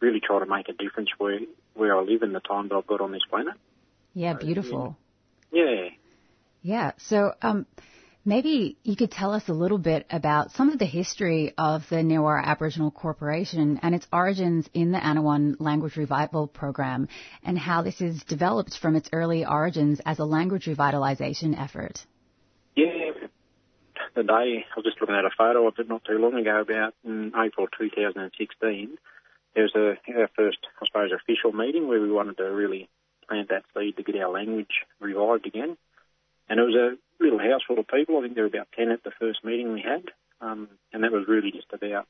really 0.00 0.20
try 0.20 0.38
to 0.38 0.46
make 0.46 0.68
a 0.68 0.72
difference 0.72 1.08
where 1.18 1.40
where 1.74 1.96
I 1.96 2.02
live 2.02 2.22
in 2.22 2.32
the 2.32 2.40
time 2.40 2.68
that 2.68 2.76
I've 2.76 2.86
got 2.86 3.00
on 3.00 3.10
this 3.10 3.24
planet. 3.28 3.54
Yeah, 4.14 4.34
beautiful. 4.34 4.96
Yeah. 5.52 5.64
Yeah. 5.64 5.88
So, 6.96 7.34
um, 7.42 7.66
maybe 8.24 8.78
you 8.82 8.96
could 8.96 9.10
tell 9.10 9.32
us 9.32 9.48
a 9.48 9.52
little 9.52 9.78
bit 9.78 10.06
about 10.10 10.50
some 10.52 10.70
of 10.70 10.78
the 10.78 10.86
history 10.86 11.52
of 11.58 11.82
the 11.90 11.96
Newara 11.96 12.42
Aboriginal 12.42 12.90
Corporation 12.90 13.78
and 13.82 13.94
its 13.94 14.06
origins 14.10 14.66
in 14.72 14.90
the 14.90 14.98
Anaiwan 14.98 15.56
Language 15.60 15.96
Revival 15.96 16.46
Program 16.46 17.08
and 17.42 17.58
how 17.58 17.82
this 17.82 17.98
has 17.98 18.24
developed 18.24 18.78
from 18.78 18.96
its 18.96 19.10
early 19.12 19.44
origins 19.44 20.00
as 20.06 20.18
a 20.18 20.24
language 20.24 20.64
revitalization 20.64 21.54
effort. 21.60 22.00
Yeah. 22.74 23.10
The 24.14 24.22
day, 24.22 24.64
I 24.64 24.74
was 24.76 24.84
just 24.84 25.00
looking 25.00 25.16
at 25.16 25.24
a 25.24 25.30
photo 25.36 25.66
of 25.66 25.74
it 25.78 25.88
not 25.88 26.04
too 26.04 26.18
long 26.18 26.34
ago, 26.34 26.60
about 26.60 26.94
in 27.04 27.32
April 27.36 27.66
2016. 27.78 28.96
There 29.54 29.62
was 29.64 29.74
a, 29.74 30.18
our 30.18 30.30
first, 30.34 30.58
I 30.80 30.86
suppose, 30.86 31.10
official 31.12 31.52
meeting 31.52 31.88
where 31.88 32.00
we 32.00 32.10
wanted 32.10 32.38
to 32.38 32.44
really 32.44 32.88
plant 33.28 33.50
that 33.50 33.64
seed 33.76 33.96
to 33.96 34.02
get 34.02 34.16
our 34.16 34.30
language 34.30 34.86
revived 35.00 35.46
again. 35.46 35.76
And 36.48 36.60
it 36.60 36.62
was 36.62 36.74
a 36.74 37.22
little 37.22 37.38
house 37.38 37.62
full 37.66 37.78
of 37.78 37.88
people. 37.88 38.18
I 38.18 38.22
think 38.22 38.34
there 38.34 38.44
were 38.44 38.48
about 38.48 38.68
10 38.76 38.90
at 38.90 39.02
the 39.02 39.12
first 39.18 39.44
meeting 39.44 39.72
we 39.72 39.82
had. 39.82 40.04
Um, 40.40 40.68
and 40.92 41.02
that 41.04 41.12
was 41.12 41.26
really 41.26 41.50
just 41.50 41.72
about, 41.72 42.06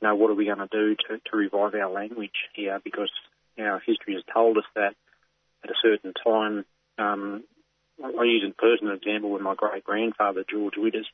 you 0.00 0.08
know, 0.08 0.14
what 0.14 0.30
are 0.30 0.34
we 0.34 0.46
going 0.46 0.58
to 0.58 0.68
do 0.70 0.96
to, 0.96 1.36
revive 1.36 1.74
our 1.74 1.90
language 1.90 2.48
here? 2.54 2.80
Because 2.82 3.10
our 3.58 3.80
history 3.80 4.14
has 4.14 4.22
told 4.32 4.56
us 4.56 4.64
that 4.74 4.94
at 5.64 5.70
a 5.70 5.74
certain 5.82 6.14
time, 6.14 6.64
um, 6.98 7.44
I 8.02 8.24
use 8.24 8.44
a 8.48 8.54
personal 8.54 8.94
example 8.94 9.30
when 9.30 9.42
my 9.42 9.54
great 9.54 9.84
grandfather, 9.84 10.44
George 10.48 10.74
Widders, 10.76 11.06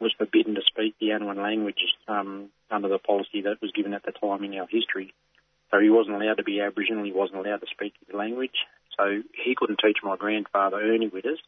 was 0.00 0.14
forbidden 0.16 0.54
to 0.54 0.62
speak 0.66 0.94
the 0.98 1.12
Anaiwan 1.12 1.42
language 1.42 1.80
um, 2.06 2.48
under 2.70 2.88
the 2.88 2.98
policy 2.98 3.42
that 3.42 3.60
was 3.60 3.72
given 3.72 3.94
at 3.94 4.04
the 4.04 4.12
time 4.12 4.42
in 4.44 4.54
our 4.58 4.66
history. 4.70 5.12
So 5.70 5.80
he 5.80 5.90
wasn't 5.90 6.16
allowed 6.16 6.38
to 6.38 6.44
be 6.44 6.60
Aboriginal, 6.60 7.04
he 7.04 7.12
wasn't 7.12 7.44
allowed 7.44 7.60
to 7.60 7.66
speak 7.70 7.92
the 8.10 8.16
language. 8.16 8.64
So 8.96 9.22
he 9.44 9.54
couldn't 9.54 9.80
teach 9.84 9.98
my 10.02 10.16
grandfather, 10.16 10.78
Ernie 10.78 11.10
Widders, 11.10 11.38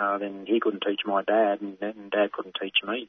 uh, 0.00 0.16
then 0.16 0.44
he 0.46 0.60
couldn't 0.60 0.82
teach 0.86 1.00
my 1.04 1.22
dad, 1.22 1.60
and, 1.60 1.76
and 1.82 2.10
dad 2.10 2.32
couldn't 2.32 2.56
teach 2.60 2.76
me. 2.86 3.08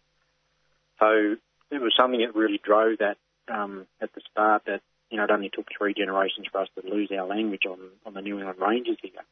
So 0.99 1.37
it 1.71 1.81
was 1.81 1.93
something 1.97 2.19
that 2.19 2.35
really 2.35 2.59
drove 2.61 2.97
that 2.99 3.17
um, 3.47 3.87
at 4.01 4.13
the 4.13 4.21
start 4.29 4.63
that, 4.65 4.81
you 5.09 5.17
know, 5.17 5.23
it 5.23 5.31
only 5.31 5.49
took 5.49 5.67
three 5.77 5.93
generations 5.93 6.47
for 6.51 6.59
us 6.59 6.67
to 6.75 6.87
lose 6.87 7.09
our 7.11 7.25
language 7.25 7.63
on, 7.65 7.79
on 8.05 8.13
the 8.13 8.21
New 8.21 8.37
England 8.37 8.59
Ranges 8.59 8.97
here. 9.01 9.23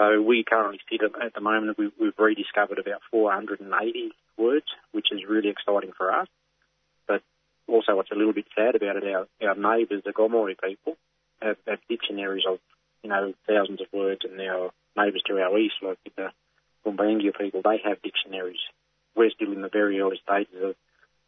So 0.00 0.22
we 0.22 0.44
currently 0.48 0.80
sit 0.90 1.02
at, 1.02 1.26
at 1.26 1.34
the 1.34 1.42
moment, 1.42 1.76
we, 1.76 1.92
we've 2.00 2.18
rediscovered 2.18 2.78
about 2.78 3.02
480 3.10 4.12
words, 4.38 4.66
which 4.92 5.08
is 5.12 5.20
really 5.28 5.50
exciting 5.50 5.92
for 5.96 6.10
us. 6.10 6.28
But 7.06 7.22
also 7.68 7.96
what's 7.96 8.10
a 8.10 8.16
little 8.16 8.32
bit 8.32 8.46
sad 8.56 8.76
about 8.76 8.96
it, 8.96 9.04
our, 9.04 9.26
our 9.46 9.54
neighbours, 9.54 10.02
the 10.04 10.12
Gomeroi 10.12 10.56
people, 10.58 10.96
have, 11.42 11.58
have 11.68 11.80
dictionaries 11.88 12.44
of, 12.48 12.58
you 13.02 13.10
know, 13.10 13.34
thousands 13.46 13.82
of 13.82 13.88
words, 13.92 14.22
and 14.24 14.40
our 14.40 14.70
neighbours 14.96 15.22
to 15.26 15.38
our 15.38 15.58
east, 15.58 15.74
like 15.82 15.98
the 16.16 16.32
Gumbaynggirr 16.86 17.38
people, 17.38 17.62
they 17.64 17.80
have 17.84 18.02
dictionaries. 18.02 18.60
We're 19.14 19.30
still 19.30 19.52
in 19.52 19.62
the 19.62 19.68
very 19.68 20.00
early 20.00 20.20
stages 20.22 20.62
of 20.62 20.74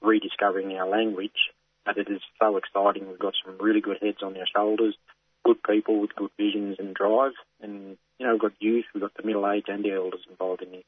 rediscovering 0.03 0.77
our 0.77 0.89
language, 0.89 1.53
but 1.85 1.99
it 1.99 2.09
is 2.09 2.21
so 2.41 2.57
exciting. 2.57 3.09
We've 3.09 3.19
got 3.19 3.35
some 3.45 3.59
really 3.59 3.81
good 3.81 3.99
heads 4.01 4.23
on 4.23 4.37
our 4.37 4.47
shoulders, 4.55 4.97
good 5.45 5.63
people 5.63 6.01
with 6.01 6.17
good 6.17 6.31
visions 6.37 6.77
and 6.79 6.95
drive, 6.95 7.33
and 7.61 7.97
you 8.19 8.27
know, 8.27 8.33
we've 8.33 8.41
got 8.41 8.53
youth, 8.61 8.87
we've 8.95 9.03
got 9.03 9.15
the 9.15 9.23
middle 9.23 9.49
age 9.51 9.65
and 9.69 9.85
the 9.85 9.93
elders 9.93 10.27
involved 10.31 10.63
in 10.63 10.75
it. 10.75 10.87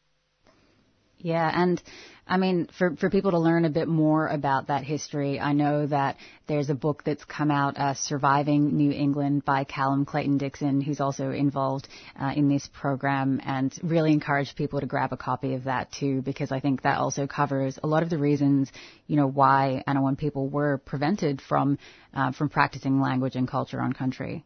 Yeah, 1.19 1.51
and 1.53 1.83
I 2.27 2.37
mean, 2.37 2.69
for, 2.77 2.97
for 2.97 3.09
people 3.09 3.31
to 3.31 3.39
learn 3.39 3.65
a 3.65 3.71
bit 3.71 3.89
more 3.89 4.27
about 4.27 4.67
that 4.67 4.83
history, 4.83 5.39
I 5.39 5.53
know 5.53 5.87
that 5.87 6.17
there's 6.47 6.71
a 6.71 6.75
book 6.75 7.05
that's 7.05 7.25
come 7.25 7.51
out, 7.51 7.79
uh, 7.79 7.95
Surviving 7.95 8.77
New 8.77 8.91
England 8.91 9.45
by 9.45 9.65
Callum 9.65 10.05
Clayton 10.05 10.39
Dixon, 10.39 10.81
who's 10.81 11.01
also 11.01 11.31
involved 11.31 11.89
uh, 12.21 12.33
in 12.35 12.49
this 12.49 12.69
program, 12.73 13.41
and 13.45 13.73
really 13.83 14.13
encourage 14.13 14.57
people 14.57 14.81
to 14.81 14.87
grab 14.87 15.13
a 15.13 15.17
copy 15.17 15.55
of 15.55 15.65
that 15.65 15.93
too, 15.93 16.21
because 16.21 16.53
I 16.53 16.61
think 16.61 16.83
that 16.83 16.99
also 16.99 17.27
covers 17.27 17.79
a 17.83 17.87
lot 17.87 18.03
of 18.03 18.11
the 18.11 18.19
reasons, 18.19 18.71
you 19.07 19.17
know, 19.17 19.29
why 19.29 19.83
Anaiwan 19.87 20.17
people 20.17 20.49
were 20.49 20.79
prevented 20.79 21.41
from 21.41 21.79
uh, 22.13 22.33
from 22.33 22.49
practicing 22.49 23.01
language 23.01 23.37
and 23.37 23.49
culture 23.49 23.81
on 23.81 23.93
country. 23.93 24.45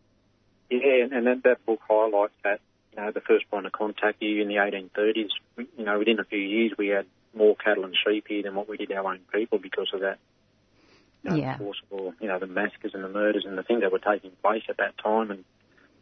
Yeah, 0.70 1.08
and 1.10 1.26
that, 1.26 1.42
that 1.44 1.66
book 1.66 1.80
highlights 1.88 2.34
that 2.44 2.60
know, 3.00 3.10
the 3.12 3.20
first 3.20 3.50
point 3.50 3.66
of 3.66 3.72
contact 3.72 4.18
here 4.20 4.40
in 4.40 4.48
the 4.48 4.56
1830s, 4.56 5.30
you 5.56 5.84
know, 5.84 5.98
within 5.98 6.20
a 6.20 6.24
few 6.24 6.38
years 6.38 6.72
we 6.78 6.88
had 6.88 7.06
more 7.34 7.56
cattle 7.56 7.84
and 7.84 7.94
sheep 8.06 8.26
here 8.28 8.42
than 8.42 8.54
what 8.54 8.68
we 8.68 8.76
did 8.76 8.92
our 8.92 9.12
own 9.12 9.20
people 9.32 9.58
because 9.58 9.90
of 9.92 10.00
that. 10.00 10.18
You 11.22 11.30
know, 11.30 11.36
Yeah. 11.36 11.58
Forcible, 11.58 12.14
you 12.20 12.28
know, 12.28 12.38
the 12.38 12.46
massacres 12.46 12.94
and 12.94 13.04
the 13.04 13.08
murders 13.08 13.44
and 13.46 13.56
the 13.56 13.62
things 13.62 13.82
that 13.82 13.92
were 13.92 13.98
taking 13.98 14.32
place 14.42 14.64
at 14.68 14.78
that 14.78 14.96
time. 14.98 15.30
And 15.30 15.44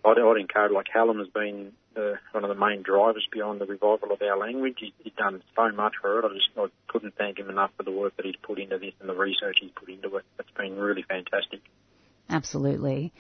I'd, 0.05 0.19
I'd 0.19 0.37
encourage, 0.41 0.73
like 0.73 0.87
Callum 0.93 1.19
has 1.19 1.29
been 1.29 1.73
the, 1.95 2.19
one 2.33 2.45
of 2.45 2.49
the 2.49 2.55
main 2.55 2.83
drivers 2.83 3.27
behind 3.31 3.61
the 3.61 3.67
revival 3.67 4.13
of 4.13 4.23
our 4.23 4.39
language. 4.39 4.77
He, 4.79 4.95
he's 5.03 5.13
done 5.15 5.43
so 5.57 5.71
much 5.73 5.95
for 6.01 6.21
it. 6.21 6.25
I 6.25 6.29
just 6.35 6.51
I 6.57 6.67
couldn't 6.87 7.17
thank 7.17 7.39
him 7.39 7.51
enough 7.51 7.73
for 7.77 7.83
the 7.83 7.91
work 7.91 8.17
that 8.17 8.25
he's 8.25 8.37
put 8.43 8.59
into 8.59 8.79
this 8.79 8.95
and 9.01 9.09
the 9.09 9.15
research 9.15 9.59
he's 9.61 9.73
put 9.73 9.89
into 9.89 10.17
it. 10.17 10.25
It's 10.39 10.51
been 10.53 10.77
really 10.77 11.03
fantastic. 11.03 11.61
Absolutely. 12.31 13.13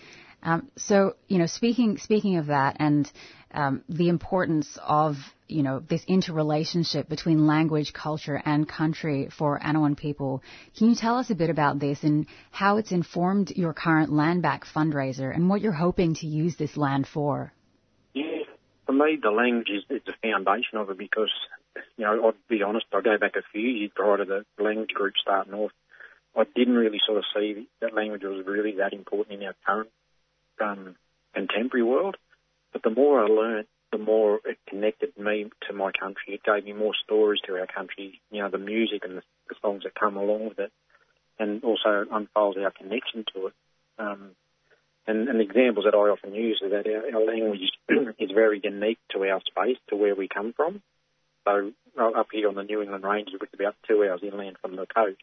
Um, 0.43 0.71
so, 0.77 1.17
you 1.27 1.39
know, 1.39 1.47
speaking 1.47 1.99
speaking 1.99 2.37
of 2.37 2.47
that 2.47 2.77
and 2.79 3.11
um, 3.53 3.83
the 3.89 4.09
importance 4.09 4.79
of 4.83 5.17
you 5.49 5.63
know 5.63 5.81
this 5.81 6.05
interrelationship 6.07 7.09
between 7.09 7.47
language, 7.47 7.93
culture, 7.93 8.41
and 8.45 8.69
country 8.69 9.29
for 9.37 9.59
Anaiwan 9.59 9.97
people, 9.97 10.43
can 10.77 10.91
you 10.91 10.95
tell 10.95 11.17
us 11.17 11.31
a 11.31 11.35
bit 11.35 11.51
about 11.51 11.79
this 11.79 12.03
and 12.03 12.27
how 12.51 12.77
it's 12.77 12.93
informed 12.93 13.51
your 13.57 13.73
current 13.73 14.13
land 14.13 14.43
back 14.43 14.65
fundraiser 14.65 15.35
and 15.35 15.49
what 15.49 15.61
you're 15.61 15.73
hoping 15.73 16.15
to 16.17 16.27
use 16.27 16.57
this 16.57 16.77
land 16.77 17.07
for? 17.07 17.53
Yeah, 18.15 18.45
for 18.87 18.93
me, 18.93 19.19
the 19.21 19.31
language 19.31 19.71
is, 19.71 19.85
is 19.91 20.03
the 20.07 20.15
foundation 20.23 20.79
of 20.79 20.91
it 20.91 20.99
because, 20.99 21.33
you 21.97 22.05
know, 22.05 22.27
I'll 22.27 22.35
be 22.49 22.63
honest, 22.63 22.87
I 22.93 23.01
go 23.01 23.19
back 23.19 23.37
a 23.37 23.43
few 23.53 23.69
years 23.69 23.91
prior 23.95 24.19
to 24.19 24.25
the 24.25 24.63
language 24.63 24.91
group 24.91 25.15
starting 25.21 25.55
off. 25.55 25.73
I 26.37 26.45
didn't 26.55 26.77
really 26.77 27.01
sort 27.05 27.19
of 27.19 27.25
see 27.35 27.67
that 27.81 27.95
language 27.95 28.23
was 28.23 28.47
really 28.47 28.77
that 28.77 28.93
important 28.93 29.41
in 29.41 29.47
our 29.47 29.55
current 29.67 29.89
um, 30.61 30.97
contemporary 31.35 31.85
world. 31.85 32.17
But 32.73 32.83
the 32.83 32.91
more 32.91 33.23
I 33.23 33.27
learned, 33.27 33.67
the 33.93 33.99
more 33.99 34.41
it 34.45 34.59
connected 34.69 35.17
me 35.17 35.47
to 35.67 35.73
my 35.73 35.93
country. 35.93 36.35
It 36.35 36.43
gave 36.45 36.65
me 36.65 36.73
more 36.73 36.93
stories 37.05 37.41
to 37.47 37.55
our 37.59 37.67
country, 37.67 38.21
you 38.31 38.43
know, 38.43 38.51
the 38.51 38.59
music 38.59 39.03
and 39.05 39.19
the, 39.19 39.23
the 39.49 39.55
songs 39.63 39.85
that 39.85 39.95
come 39.95 40.17
along 40.17 40.49
with 40.49 40.59
it, 40.59 40.73
and 41.39 41.65
also 41.65 42.05
unfolds 42.11 42.59
our 42.59 42.71
connection 42.71 43.25
to 43.35 43.47
it. 43.49 43.55
Um, 43.99 44.31
and, 45.07 45.29
and 45.29 45.41
examples 45.41 45.87
that 45.87 45.95
I 45.95 45.99
often 45.99 46.35
use 46.35 46.61
are 46.63 46.69
that 46.69 46.87
our, 46.87 47.19
our 47.19 47.27
language 47.27 47.61
is 48.19 48.31
very 48.31 48.61
unique 48.63 48.99
to 49.13 49.25
our 49.25 49.41
space, 49.41 49.79
to 49.89 49.97
where 49.97 50.15
we 50.15 50.29
come 50.29 50.53
from. 50.53 50.83
So 51.47 51.73
up 51.99 52.29
here 52.31 52.49
on 52.49 52.55
the 52.55 52.63
New 52.63 52.83
England 52.83 53.05
Ranges, 53.05 53.35
which 53.41 53.51
is 53.53 53.59
about 53.59 53.75
two 53.89 54.05
hours 54.05 54.21
inland 54.23 54.57
from 54.61 54.77
the 54.77 54.87
coast, 54.87 55.17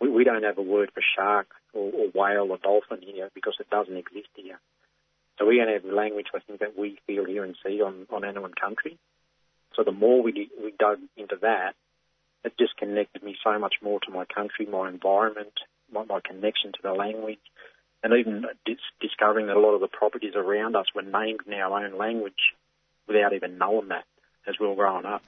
we, 0.00 0.10
we 0.10 0.24
don't 0.24 0.42
have 0.42 0.58
a 0.58 0.62
word 0.62 0.90
for 0.92 1.02
shark 1.16 1.48
or, 1.76 1.92
or 1.92 2.08
whale 2.14 2.50
or 2.50 2.58
dolphin 2.58 3.00
here 3.02 3.30
because 3.34 3.56
it 3.60 3.70
doesn't 3.70 3.96
exist 3.96 4.28
here. 4.34 4.58
So 5.38 5.46
we 5.46 5.58
don't 5.58 5.68
have 5.68 5.84
language, 5.84 6.28
I 6.34 6.38
think, 6.40 6.60
that 6.60 6.78
we 6.78 6.98
feel 7.06 7.24
here 7.26 7.44
and 7.44 7.56
see 7.64 7.82
on, 7.82 8.06
on 8.10 8.24
Anaiwan 8.24 8.54
country. 8.54 8.98
So 9.74 9.84
the 9.84 9.92
more 9.92 10.22
we, 10.22 10.50
we 10.62 10.72
dug 10.78 10.98
into 11.16 11.36
that, 11.42 11.74
it 12.44 12.54
just 12.58 12.76
connected 12.76 13.22
me 13.22 13.36
so 13.44 13.58
much 13.58 13.74
more 13.82 14.00
to 14.00 14.10
my 14.10 14.24
country, 14.24 14.66
my 14.66 14.88
environment, 14.88 15.52
my, 15.92 16.04
my 16.04 16.20
connection 16.20 16.72
to 16.72 16.78
the 16.82 16.92
language, 16.92 17.40
and 18.02 18.14
even 18.14 18.46
dis- 18.64 18.76
discovering 19.00 19.46
that 19.48 19.56
a 19.56 19.60
lot 19.60 19.74
of 19.74 19.80
the 19.80 19.88
properties 19.88 20.34
around 20.34 20.76
us 20.76 20.86
were 20.94 21.02
named 21.02 21.40
in 21.46 21.54
our 21.54 21.84
own 21.84 21.98
language 21.98 22.54
without 23.06 23.34
even 23.34 23.58
knowing 23.58 23.88
that 23.88 24.04
as 24.46 24.54
we 24.58 24.66
were 24.66 24.74
growing 24.74 25.04
up. 25.04 25.22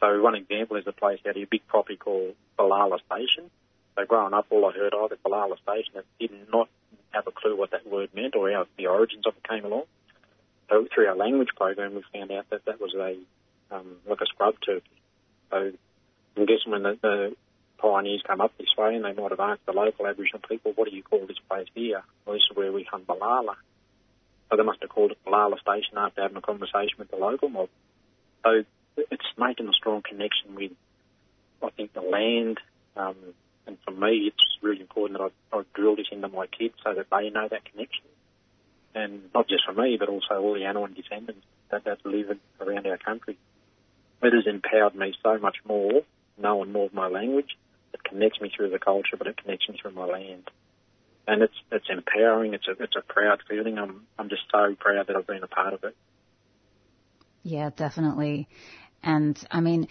So 0.00 0.20
one 0.20 0.34
example 0.34 0.76
is 0.76 0.86
a 0.86 0.92
place 0.92 1.20
out 1.26 1.36
here, 1.36 1.44
a 1.44 1.48
big 1.48 1.66
property 1.66 1.96
called 1.96 2.34
Balala 2.58 2.98
Station. 3.06 3.50
So 3.96 4.04
growing 4.06 4.34
up, 4.34 4.46
all 4.50 4.66
I 4.66 4.72
heard 4.72 4.94
of 4.94 5.12
is 5.12 5.18
Balala 5.24 5.56
Station. 5.62 5.92
I 5.96 6.02
did 6.18 6.30
not 6.52 6.68
have 7.12 7.26
a 7.26 7.32
clue 7.32 7.56
what 7.56 7.70
that 7.70 7.86
word 7.86 8.10
meant 8.14 8.34
or 8.34 8.50
how 8.50 8.66
the 8.76 8.88
origins 8.88 9.26
of 9.26 9.34
it 9.36 9.48
came 9.48 9.64
along. 9.64 9.84
So 10.68 10.86
through 10.92 11.06
our 11.06 11.16
language 11.16 11.50
program, 11.56 11.94
we 11.94 12.02
found 12.12 12.32
out 12.32 12.50
that 12.50 12.64
that 12.64 12.80
was 12.80 12.94
a 12.94 13.16
um, 13.74 13.96
like 14.08 14.20
a 14.20 14.26
scrub 14.26 14.54
turkey. 14.64 14.84
So 15.50 15.72
I'm 16.36 16.46
guessing 16.46 16.72
when 16.72 16.82
the, 16.82 16.98
the 17.00 17.36
pioneers 17.78 18.22
come 18.26 18.40
up 18.40 18.52
this 18.58 18.74
way, 18.76 18.94
and 18.94 19.04
they 19.04 19.12
might 19.12 19.30
have 19.30 19.40
asked 19.40 19.66
the 19.66 19.72
local 19.72 20.06
Aboriginal 20.06 20.40
people, 20.48 20.72
"What 20.74 20.88
do 20.88 20.96
you 20.96 21.02
call 21.02 21.26
this 21.26 21.38
place 21.48 21.68
here?" 21.74 22.02
Well, 22.24 22.34
this 22.34 22.42
is 22.50 22.56
where 22.56 22.72
we 22.72 22.84
hunt 22.84 23.06
Balala. 23.06 23.54
So 24.50 24.56
they 24.56 24.62
must 24.62 24.80
have 24.82 24.90
called 24.90 25.12
it 25.12 25.18
Balala 25.26 25.60
Station 25.60 25.98
after 25.98 26.22
having 26.22 26.36
a 26.36 26.42
conversation 26.42 26.98
with 26.98 27.10
the 27.10 27.16
local 27.16 27.48
mob. 27.48 27.68
So 28.42 28.64
it's 28.96 29.26
making 29.38 29.68
a 29.68 29.72
strong 29.72 30.02
connection 30.02 30.54
with, 30.54 30.72
I 31.62 31.70
think, 31.70 31.92
the 31.92 32.02
land. 32.02 32.58
Um, 32.96 33.16
and 33.66 33.78
for 33.84 33.92
me, 33.92 34.30
it's 34.32 34.58
really 34.62 34.80
important 34.80 35.18
that 35.18 35.30
I, 35.52 35.58
I 35.58 35.62
drill 35.74 35.96
this 35.96 36.06
into 36.12 36.28
my 36.28 36.46
kids 36.46 36.74
so 36.84 36.94
that 36.94 37.06
they 37.10 37.30
know 37.30 37.48
that 37.48 37.64
connection. 37.64 38.04
And 38.94 39.22
not 39.34 39.48
just 39.48 39.64
for 39.66 39.72
me, 39.72 39.96
but 39.98 40.08
also 40.08 40.34
all 40.40 40.54
the 40.54 40.60
Anaiwan 40.60 40.94
descendants 40.94 41.44
that, 41.70 41.84
that 41.84 42.04
live 42.04 42.38
around 42.60 42.86
our 42.86 42.98
country. 42.98 43.36
It 44.22 44.32
has 44.32 44.46
empowered 44.46 44.94
me 44.94 45.14
so 45.22 45.38
much 45.38 45.56
more, 45.66 46.02
knowing 46.38 46.72
more 46.72 46.86
of 46.86 46.94
my 46.94 47.08
language. 47.08 47.56
It 47.92 48.04
connects 48.04 48.40
me 48.40 48.50
through 48.54 48.70
the 48.70 48.78
culture, 48.78 49.16
but 49.16 49.26
it 49.26 49.36
connects 49.36 49.68
me 49.68 49.78
through 49.80 49.92
my 49.92 50.04
land. 50.04 50.50
And 51.26 51.42
it's 51.42 51.54
it's 51.72 51.86
empowering. 51.88 52.52
It's 52.52 52.68
a 52.68 52.82
it's 52.82 52.96
a 52.96 53.00
proud 53.00 53.40
feeling. 53.48 53.78
I'm 53.78 54.02
I'm 54.18 54.28
just 54.28 54.42
so 54.52 54.74
proud 54.78 55.06
that 55.06 55.16
I've 55.16 55.26
been 55.26 55.42
a 55.42 55.48
part 55.48 55.72
of 55.72 55.82
it. 55.84 55.96
Yeah, 57.42 57.70
definitely. 57.74 58.46
And 59.02 59.42
I 59.50 59.60
mean, 59.60 59.88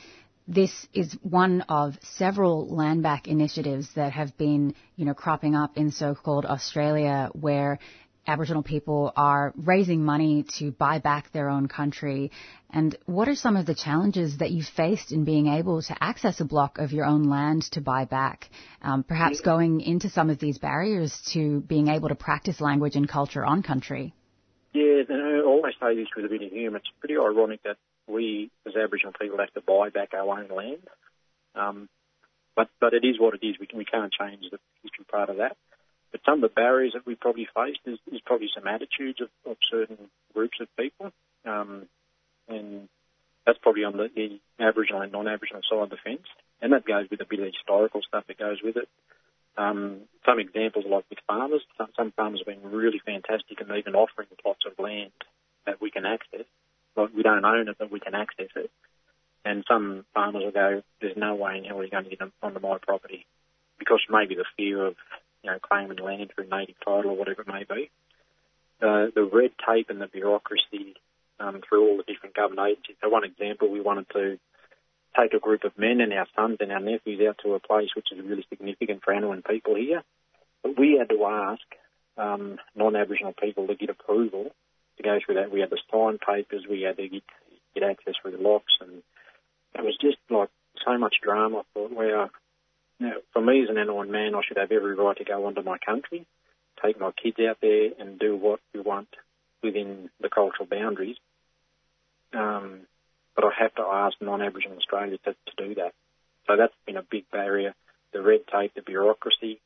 this 0.48 0.88
is 0.94 1.14
one 1.22 1.62
of 1.70 1.98
several 2.02 2.68
land 2.68 3.04
back 3.04 3.28
initiatives 3.28 3.88
that 3.96 4.12
have 4.12 4.38
been, 4.38 4.76
you 4.96 5.06
know, 5.06 5.14
cropping 5.14 5.56
up 5.56 5.78
in 5.78 5.92
so-called 5.92 6.46
Australia 6.46 7.30
where 7.34 7.80
Aboriginal 8.26 8.64
people 8.64 9.12
are 9.18 9.54
raising 9.58 10.04
money 10.04 10.46
to 10.58 10.72
buy 10.72 11.00
back 11.00 11.32
their 11.32 11.50
own 11.50 11.68
country. 11.68 12.32
And 12.70 12.98
what 13.06 13.28
are 13.28 13.36
some 13.36 13.58
of 13.58 13.66
the 13.66 13.76
challenges 13.76 14.38
that 14.38 14.52
you've 14.52 14.68
faced 14.68 15.12
in 15.12 15.26
being 15.26 15.48
able 15.48 15.82
to 15.82 16.04
access 16.04 16.40
a 16.40 16.46
block 16.46 16.78
of 16.78 16.94
your 16.94 17.06
own 17.06 17.24
land 17.24 17.64
to 17.74 17.82
buy 17.82 18.06
back? 18.06 18.50
Um, 18.82 19.04
perhaps 19.04 19.42
going 19.42 19.82
into 19.82 20.10
some 20.10 20.30
of 20.30 20.40
these 20.40 20.58
barriers 20.58 21.20
to 21.34 21.62
being 21.62 21.90
able 21.90 22.10
to 22.10 22.16
practice 22.16 22.62
language 22.62 22.96
and 22.96 23.10
culture 23.10 23.46
on 23.46 23.62
country. 23.62 24.14
Yeah, 24.74 25.04
and 25.10 25.22
I 25.22 25.46
always 25.46 25.74
say 25.82 25.96
this 25.96 26.08
with 26.16 26.26
a 26.26 26.30
bit 26.30 26.44
of 26.44 26.52
humour. 26.52 26.78
It's 26.78 26.88
pretty 27.00 27.16
ironic 27.16 27.62
that 27.64 27.76
we, 28.08 28.52
as 28.66 28.76
Aboriginal 28.76 29.14
people, 29.20 29.40
have 29.40 29.54
to 29.54 29.62
buy 29.62 29.90
back 29.90 30.14
our 30.14 30.40
own 30.40 30.50
land. 30.50 30.88
Um, 31.56 31.90
but 32.56 32.70
but 32.80 32.94
it 32.94 33.04
is 33.04 33.20
what 33.20 33.34
it 33.34 33.46
is. 33.46 33.56
We, 33.60 33.68
can, 33.68 33.78
we 33.78 33.86
can't 33.86 34.14
change 34.14 34.44
the 34.52 34.60
history 34.82 35.06
part 35.10 35.30
of 35.30 35.38
that. 35.38 35.58
But 36.12 36.22
some 36.26 36.36
of 36.36 36.42
the 36.42 36.54
barriers 36.54 36.94
that 36.94 37.08
we 37.08 37.16
probably 37.16 37.48
faced 37.56 37.80
is, 37.86 37.98
is 38.12 38.22
probably 38.24 38.50
some 38.54 38.68
attitudes 38.68 39.20
of, 39.20 39.30
of 39.50 39.58
certain 39.70 39.98
groups 40.34 40.58
of 40.62 40.68
people. 40.78 41.12
Um, 41.44 41.88
and 42.48 42.88
that's 43.46 43.58
probably 43.58 43.84
on 43.84 43.98
the, 43.98 44.10
the 44.16 44.40
Aboriginal 44.64 45.02
and 45.02 45.12
non-Aboriginal 45.12 45.64
side 45.68 45.82
of 45.82 45.90
the 45.90 45.98
fence. 46.04 46.28
And 46.62 46.72
that 46.72 46.86
goes 46.86 47.08
with 47.10 47.20
a 47.22 47.26
bit 47.26 47.40
of 47.40 47.48
historical 47.48 48.02
stuff 48.08 48.26
that 48.28 48.38
goes 48.38 48.60
with 48.64 48.78
it. 48.78 48.88
Um, 49.58 50.02
some 50.26 50.40
examples 50.40 50.86
like 50.88 51.06
with 51.10 51.20
farmers, 51.28 51.62
some, 51.78 51.90
some 51.98 52.12
farmers 52.12 52.42
have 52.46 52.62
been 52.62 52.72
really 52.72 53.02
fantastic 53.04 53.60
and 53.60 53.70
even 53.78 53.96
offering 53.96 54.28
plots 54.42 54.66
of 54.66 54.78
land 54.78 55.12
that 55.66 55.82
we 55.82 55.92
can 55.92 56.06
access. 56.06 56.46
Like 56.96 57.10
we 57.16 57.24
don't 57.24 57.46
own 57.46 57.68
it, 57.68 57.78
but 57.78 57.92
we 57.92 58.00
can 58.00 58.16
access 58.16 58.50
it. 58.56 58.72
And 59.46 59.64
some 59.68 60.06
farmers 60.14 60.44
will 60.44 60.52
go, 60.52 60.84
there's 61.02 61.18
no 61.18 61.36
way 61.36 61.58
in 61.58 61.66
hell 61.66 61.78
you're 61.78 61.90
going 61.90 62.06
to 62.06 62.10
get 62.10 62.22
on- 62.22 62.32
onto 62.42 62.60
my 62.60 62.78
property 62.82 63.26
because 63.78 64.00
maybe 64.10 64.36
the 64.36 64.46
fear 64.56 64.86
of, 64.86 64.96
you 65.44 65.52
know, 65.52 65.60
claiming 65.60 65.98
land 65.98 66.32
through 66.34 66.48
native 66.48 66.76
title 66.86 67.12
or 67.12 67.18
whatever 67.18 67.42
it 67.42 67.48
may 67.48 67.64
be. 67.64 67.90
Uh, 68.82 69.08
the 69.14 69.30
red 69.32 69.52
tape 69.68 69.90
and 69.90 70.02
the 70.02 70.08
bureaucracy 70.08 70.96
um, 71.40 71.62
through 71.68 71.90
all 71.90 71.98
the 71.98 72.04
different 72.04 72.36
government 72.36 72.68
agencies. 72.70 72.96
So 73.02 73.10
one 73.10 73.24
example, 73.24 73.70
we 73.70 73.82
wanted 73.82 74.08
to 74.14 74.40
take 75.20 75.34
a 75.34 75.40
group 75.40 75.64
of 75.64 75.78
men 75.78 76.02
and 76.02 76.14
our 76.14 76.28
sons 76.36 76.58
and 76.60 76.72
our 76.72 76.80
nephews 76.80 77.22
out 77.28 77.40
to 77.44 77.54
a 77.54 77.60
place 77.60 77.90
which 77.96 78.12
is 78.12 78.24
really 78.24 78.46
significant 78.50 79.04
for 79.04 79.14
Anaiwan 79.14 79.44
people 79.44 79.76
here. 79.76 80.04
But 80.64 80.78
we 80.80 80.98
had 80.98 81.10
to 81.10 81.26
ask 81.26 81.62
um, 82.18 82.58
non-Aboriginal 82.76 83.34
people 83.34 83.68
to 83.68 83.76
get 83.76 83.90
approval 83.90 84.52
to 84.98 85.04
go 85.04 85.20
through 85.24 85.36
that. 85.36 85.52
We 85.52 85.60
had 85.60 85.70
to 85.72 85.78
sign 85.92 86.18
papers, 86.20 86.66
we 86.70 86.82
had 86.82 86.98
to 86.98 87.08
get, 87.08 87.24
get 87.74 87.84
access 87.84 88.16
through 88.22 88.38
the 88.38 88.44
locks, 88.44 88.74
and 88.82 89.04
it 89.76 89.84
was 89.84 89.98
just 90.00 90.18
like 90.30 90.50
so 90.86 90.98
much 90.98 91.16
drama. 91.22 91.60
I 91.60 91.64
thought, 91.74 91.92
well, 91.96 92.30
know, 93.04 93.22
for 93.32 93.42
me 93.42 93.64
as 93.64 93.70
an 93.70 93.78
Anaiwan 93.78 94.10
man, 94.10 94.36
I 94.36 94.42
should 94.48 94.58
have 94.58 94.72
every 94.72 94.96
right 94.96 95.18
to 95.18 95.24
go 95.24 95.46
onto 95.46 95.62
my 95.62 95.78
country, 95.78 96.26
take 96.84 97.00
my 97.00 97.12
kids 97.12 97.38
out 97.48 97.58
there 97.62 97.90
and 98.00 98.20
do 98.20 98.36
what 98.36 98.60
we 98.74 98.80
want 98.80 99.10
within 99.62 100.10
the 100.20 100.30
cultural 100.30 100.68
boundaries. 100.70 101.18
Um, 102.34 102.82
but 103.36 103.46
I 103.46 103.50
have 103.60 103.76
to 103.76 103.84
ask 103.84 104.16
non-Aboriginal 104.22 104.78
Australia 104.78 105.18
to, 105.26 105.34
to 105.34 105.68
do 105.68 105.76
that. 105.76 105.94
So 106.48 106.56
that's 106.58 106.74
been 106.86 106.98
a 106.98 107.04
big 107.04 107.30
barrier. 107.32 107.74
The 108.12 108.22
red 108.22 108.42
tape, 108.52 108.74
the 108.76 108.82
bureaucracy, 108.82 109.60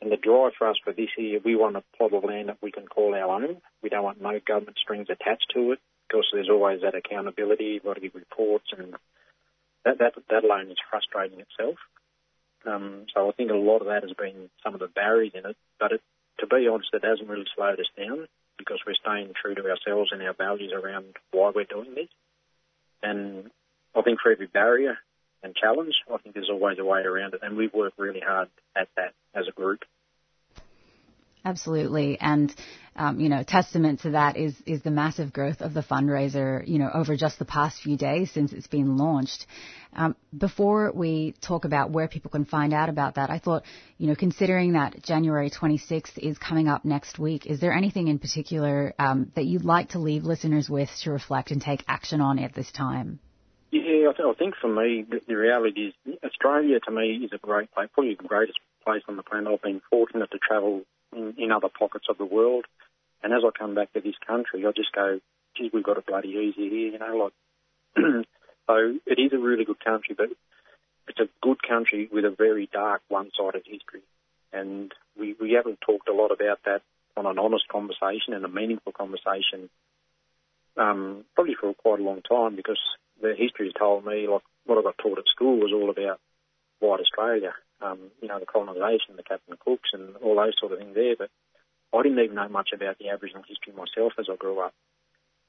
and 0.00 0.12
the 0.12 0.16
drive 0.16 0.52
for 0.56 0.68
us 0.68 0.76
for 0.82 0.92
this 0.92 1.10
year, 1.18 1.40
we 1.44 1.56
want 1.56 1.76
a 1.76 1.82
plot 1.96 2.12
of 2.12 2.24
land 2.24 2.48
that 2.48 2.62
we 2.62 2.70
can 2.70 2.86
call 2.86 3.14
our 3.14 3.42
own. 3.42 3.60
We 3.82 3.88
don't 3.88 4.04
want 4.04 4.20
no 4.20 4.38
government 4.46 4.78
strings 4.78 5.08
attached 5.10 5.50
to 5.54 5.72
it 5.72 5.80
because 6.06 6.26
there's 6.32 6.50
always 6.50 6.82
that 6.82 6.94
accountability. 6.94 7.64
You've 7.64 7.84
got 7.84 7.94
to 7.94 8.00
give 8.00 8.14
reports, 8.14 8.66
and 8.76 8.94
that 9.84 9.98
that 9.98 10.14
that 10.30 10.44
alone 10.44 10.70
is 10.70 10.78
frustrating 10.90 11.40
itself. 11.40 11.76
Um, 12.66 13.06
so 13.14 13.28
I 13.28 13.32
think 13.32 13.50
a 13.50 13.54
lot 13.54 13.80
of 13.80 13.86
that 13.86 14.02
has 14.02 14.12
been 14.12 14.50
some 14.62 14.74
of 14.74 14.80
the 14.80 14.88
barriers 14.88 15.32
in 15.34 15.46
it. 15.46 15.56
But 15.80 15.92
it, 15.92 16.02
to 16.40 16.46
be 16.46 16.68
honest, 16.68 16.90
it 16.92 17.04
hasn't 17.04 17.28
really 17.28 17.46
slowed 17.54 17.80
us 17.80 17.90
down 17.96 18.28
because 18.56 18.80
we're 18.86 18.94
staying 18.94 19.32
true 19.40 19.54
to 19.54 19.70
ourselves 19.70 20.10
and 20.12 20.22
our 20.22 20.34
values 20.34 20.72
around 20.72 21.16
why 21.30 21.52
we're 21.54 21.64
doing 21.64 21.94
this. 21.94 22.08
And 23.02 23.50
I 23.94 24.02
think 24.02 24.20
for 24.20 24.32
every 24.32 24.46
barrier 24.46 24.98
and 25.42 25.54
challenge, 25.54 25.94
I 26.12 26.18
think 26.18 26.34
there's 26.34 26.50
always 26.50 26.78
a 26.78 26.84
way 26.84 27.00
around 27.00 27.34
it. 27.34 27.40
And 27.42 27.56
we've 27.56 27.72
worked 27.72 27.98
really 27.98 28.20
hard 28.20 28.48
at 28.76 28.88
that 28.96 29.14
as 29.34 29.46
a 29.48 29.52
group. 29.52 29.80
Absolutely, 31.44 32.18
and 32.20 32.54
um, 32.96 33.20
you 33.20 33.28
know, 33.28 33.42
testament 33.42 34.00
to 34.00 34.10
that 34.10 34.36
is 34.36 34.54
is 34.66 34.82
the 34.82 34.90
massive 34.90 35.32
growth 35.32 35.60
of 35.60 35.72
the 35.72 35.82
fundraiser. 35.82 36.66
You 36.66 36.78
know, 36.78 36.90
over 36.92 37.16
just 37.16 37.38
the 37.38 37.44
past 37.44 37.80
few 37.80 37.96
days 37.96 38.30
since 38.30 38.52
it's 38.52 38.66
been 38.66 38.96
launched. 38.96 39.46
Um, 39.94 40.16
before 40.36 40.92
we 40.92 41.34
talk 41.40 41.64
about 41.64 41.90
where 41.90 42.08
people 42.08 42.30
can 42.30 42.44
find 42.44 42.74
out 42.74 42.90
about 42.90 43.14
that, 43.14 43.30
I 43.30 43.38
thought, 43.38 43.62
you 43.96 44.08
know, 44.08 44.14
considering 44.14 44.72
that 44.72 45.02
January 45.02 45.48
26th 45.48 46.18
is 46.18 46.36
coming 46.36 46.68
up 46.68 46.84
next 46.84 47.18
week, 47.18 47.46
is 47.46 47.60
there 47.60 47.72
anything 47.72 48.08
in 48.08 48.18
particular 48.18 48.92
um, 48.98 49.32
that 49.34 49.46
you'd 49.46 49.64
like 49.64 49.90
to 49.90 49.98
leave 49.98 50.24
listeners 50.24 50.68
with 50.68 50.90
to 51.04 51.10
reflect 51.10 51.50
and 51.50 51.62
take 51.62 51.82
action 51.88 52.20
on 52.20 52.38
at 52.38 52.54
this 52.54 52.70
time? 52.70 53.20
Yeah, 53.98 54.10
I, 54.10 54.12
th- 54.12 54.28
I 54.28 54.34
think 54.38 54.54
for 54.60 54.68
me, 54.68 55.04
the, 55.26 55.34
reality 55.34 55.92
is 56.06 56.18
Australia 56.24 56.78
to 56.80 56.90
me 56.92 57.16
is 57.24 57.32
a 57.32 57.38
great 57.38 57.72
place, 57.72 57.88
probably 57.92 58.14
the 58.14 58.28
greatest 58.28 58.58
place 58.84 59.02
on 59.08 59.16
the 59.16 59.24
planet. 59.24 59.52
I've 59.52 59.62
been 59.62 59.80
fortunate 59.90 60.30
to 60.30 60.38
travel 60.38 60.82
in, 61.12 61.34
in 61.36 61.50
other 61.50 61.68
pockets 61.68 62.06
of 62.08 62.16
the 62.16 62.24
world. 62.24 62.64
And 63.24 63.32
as 63.32 63.42
I 63.44 63.50
come 63.58 63.74
back 63.74 63.92
to 63.94 64.00
this 64.00 64.14
country, 64.24 64.64
I 64.64 64.70
just 64.70 64.92
go, 64.92 65.18
geez, 65.56 65.72
we've 65.72 65.82
got 65.82 65.98
it 65.98 66.06
bloody 66.06 66.28
easy 66.28 66.68
here, 66.68 66.92
you 66.92 66.98
know, 66.98 67.16
like, 67.16 67.32
so 68.68 68.98
it 69.04 69.18
is 69.18 69.32
a 69.32 69.38
really 69.38 69.64
good 69.64 69.84
country, 69.84 70.14
but 70.16 70.28
it's 71.08 71.18
a 71.18 71.28
good 71.42 71.60
country 71.60 72.08
with 72.12 72.24
a 72.24 72.30
very 72.30 72.68
dark 72.72 73.02
one-sided 73.08 73.64
history. 73.66 74.02
And 74.52 74.92
we, 75.18 75.34
we 75.40 75.54
haven't 75.54 75.80
talked 75.80 76.08
a 76.08 76.14
lot 76.14 76.30
about 76.30 76.60
that 76.66 76.82
on 77.16 77.26
an 77.26 77.38
honest 77.40 77.66
conversation 77.66 78.32
and 78.32 78.44
a 78.44 78.48
meaningful 78.48 78.92
conversation, 78.92 79.68
um, 80.76 81.24
probably 81.34 81.56
for 81.60 81.74
quite 81.74 81.98
a 81.98 82.04
long 82.04 82.22
time 82.22 82.54
because 82.54 82.78
the 83.20 83.34
history 83.36 83.72
told 83.78 84.04
me, 84.04 84.26
like 84.28 84.42
what 84.66 84.78
I 84.78 84.82
got 84.82 84.98
taught 84.98 85.18
at 85.18 85.26
school 85.26 85.58
was 85.58 85.72
all 85.74 85.90
about 85.90 86.20
white 86.80 87.00
Australia 87.00 87.54
um, 87.80 88.10
you 88.20 88.28
know, 88.28 88.38
the 88.38 88.46
colonisation, 88.46 89.16
the 89.16 89.22
Captain 89.22 89.56
Cooks, 89.64 89.90
and 89.92 90.16
all 90.16 90.36
those 90.36 90.54
sort 90.58 90.72
of 90.72 90.78
things 90.78 90.94
there. 90.94 91.16
But 91.16 91.30
I 91.92 92.02
didn't 92.02 92.18
even 92.18 92.36
know 92.36 92.48
much 92.48 92.70
about 92.74 92.98
the 92.98 93.10
Aboriginal 93.10 93.44
history 93.46 93.72
myself 93.72 94.12
as 94.18 94.26
I 94.30 94.36
grew 94.36 94.60
up. 94.60 94.74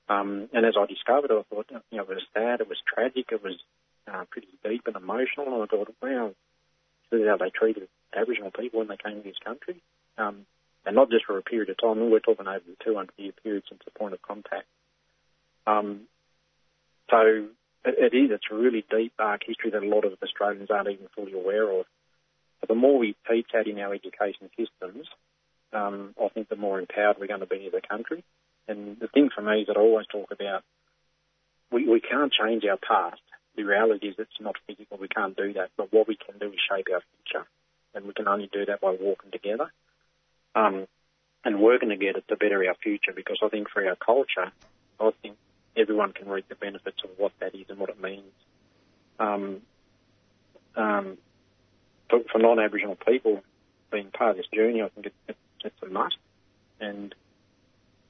Um, 0.08 0.50
and 0.54 0.66
as 0.66 0.74
I 0.78 0.86
discovered, 0.86 1.32
I 1.32 1.44
thought, 1.50 1.68
you 1.70 1.98
know, 1.98 2.04
it 2.04 2.10
was 2.10 2.24
sad, 2.34 2.62
it 2.62 2.70
was 2.70 2.82
tragic, 2.88 3.28
it 3.32 3.44
was 3.44 3.58
uh, 4.12 4.26
pretty 4.30 4.48
deep 4.64 4.88
and 4.88 4.96
emotional. 4.96 5.54
And 5.54 5.64
I 5.64 5.66
thought, 5.66 5.94
wow, 6.02 6.34
this 7.12 7.22
is 7.22 7.28
how 7.28 7.38
they 7.38 7.52
treated 7.52 7.88
Aboriginal 8.16 8.52
people 8.52 8.80
when 8.80 8.88
they 8.88 8.98
came 8.98 9.22
to 9.22 9.28
this 9.28 9.38
country. 9.44 9.82
Um, 10.18 10.46
and 10.86 10.96
not 10.96 11.12
just 11.12 11.26
for 11.26 11.38
a 11.38 11.44
period 11.44 11.70
of 11.70 11.78
time, 11.78 12.10
we're 12.10 12.20
talking 12.20 12.48
over 12.48 12.62
the 12.66 12.84
200 12.84 13.12
year 13.18 13.34
period 13.44 13.64
since 13.70 13.82
the 13.86 13.91
point 13.91 14.14
of 14.14 14.22
contact. 14.22 14.66
Um, 15.68 16.02
so 17.12 17.46
it, 17.86 18.14
it 18.14 18.18
is, 18.18 18.32
it's 18.32 18.46
a 18.52 18.56
really 18.56 18.86
deep, 18.90 19.14
dark 19.18 19.42
history 19.46 19.72
that 19.72 19.84
a 19.84 19.88
lot 19.88 20.06
of 20.06 20.14
Australians 20.24 20.70
aren't 20.70 20.90
even 20.90 21.08
fully 21.16 21.34
aware 21.34 21.70
of. 21.72 21.86
But 22.60 22.70
the 22.70 22.76
more 22.76 22.98
we 22.98 23.16
teach 23.30 23.48
that 23.54 23.68
in 23.68 23.80
our 23.80 23.94
education 23.94 24.50
systems, 24.58 25.08
um, 25.72 26.14
I 26.22 26.30
think 26.30 26.50
the 26.50 26.56
more 26.56 26.80
empowered 26.80 27.18
we're 27.20 27.28
going 27.28 27.40
to 27.40 27.46
be 27.46 27.68
as 27.68 27.74
a 27.74 27.88
country. 27.88 28.24
And 28.68 29.00
the 29.00 29.08
thing 29.08 29.30
for 29.34 29.42
me 29.42 29.62
is 29.62 29.68
that 29.68 29.78
I 29.78 29.80
always 29.80 30.08
talk 30.08 30.32
about 30.32 30.64
we, 31.72 31.88
we 31.88 32.02
can't 32.02 32.34
change 32.34 32.64
our 32.66 32.78
past. 32.78 33.22
The 33.56 33.64
reality 33.64 34.08
is 34.08 34.16
it's 34.18 34.32
not 34.40 34.56
physical. 34.68 34.98
We 34.98 35.08
can't 35.08 35.36
do 35.36 35.54
that. 35.54 35.70
But 35.78 35.94
what 35.94 36.08
we 36.08 36.16
can 36.16 36.40
do 36.40 36.48
is 36.48 36.60
shape 36.70 36.88
our 36.94 37.02
future. 37.02 37.46
And 37.94 38.06
we 38.06 38.14
can 38.14 38.28
only 38.28 38.50
do 38.52 38.66
that 38.66 38.82
by 38.82 38.96
walking 39.00 39.32
together 39.32 39.72
um, 40.56 40.88
and 41.44 41.60
working 41.60 41.90
together 41.90 42.22
to 42.28 42.36
better 42.36 42.66
our 42.68 42.76
future. 42.76 43.12
Because 43.16 43.40
I 43.44 43.50
think 43.50 43.70
for 43.70 43.88
our 43.88 43.96
culture, 43.96 44.52
I 45.00 45.12
think 45.22 45.38
everyone 45.80 46.14
can 46.14 46.28
reap 46.30 46.48
the 46.50 46.56
benefits 46.56 46.98
of 47.04 47.12
what 47.18 47.32
that 47.40 47.56
is 47.56 47.66
and 47.70 47.80
what 47.80 47.90
it 47.90 48.02
means. 48.02 48.32
Um, 49.20 49.62
um, 50.76 51.18
for, 52.10 52.20
for 52.32 52.40
non-Aboriginal 52.40 52.96
people 52.96 53.42
being 53.92 54.12
part 54.12 54.32
of 54.32 54.38
this 54.38 54.48
journey, 54.54 54.82
I 54.82 54.90
think 54.90 55.08
it, 55.08 55.14
it, 55.28 55.38
it's 55.64 55.84
a 55.84 55.88
must. 55.88 56.18
And 56.80 57.14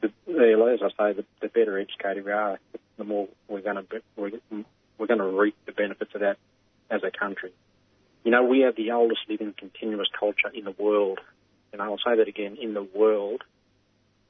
the, 0.01 0.11
the, 0.25 0.71
as 0.73 0.81
I 0.81 1.11
say, 1.11 1.13
the, 1.13 1.25
the 1.41 1.47
better 1.47 1.77
educated 1.79 2.25
we 2.25 2.31
are, 2.31 2.59
the 2.97 3.03
more 3.03 3.27
we're 3.47 3.61
going 3.61 3.77
to 3.77 4.01
we're, 4.15 4.31
we're 4.97 5.07
going 5.07 5.19
to 5.19 5.25
reap 5.25 5.55
the 5.65 5.71
benefits 5.71 6.13
of 6.13 6.21
that 6.21 6.37
as 6.89 7.01
a 7.03 7.11
country. 7.11 7.51
You 8.23 8.31
know, 8.31 8.43
we 8.43 8.61
have 8.61 8.75
the 8.75 8.91
oldest 8.91 9.21
living 9.29 9.53
continuous 9.57 10.09
culture 10.17 10.49
in 10.53 10.65
the 10.65 10.71
world. 10.71 11.19
And 11.71 11.81
I'll 11.81 11.97
say 11.97 12.17
that 12.17 12.27
again, 12.27 12.57
in 12.59 12.73
the 12.73 12.83
world. 12.83 13.43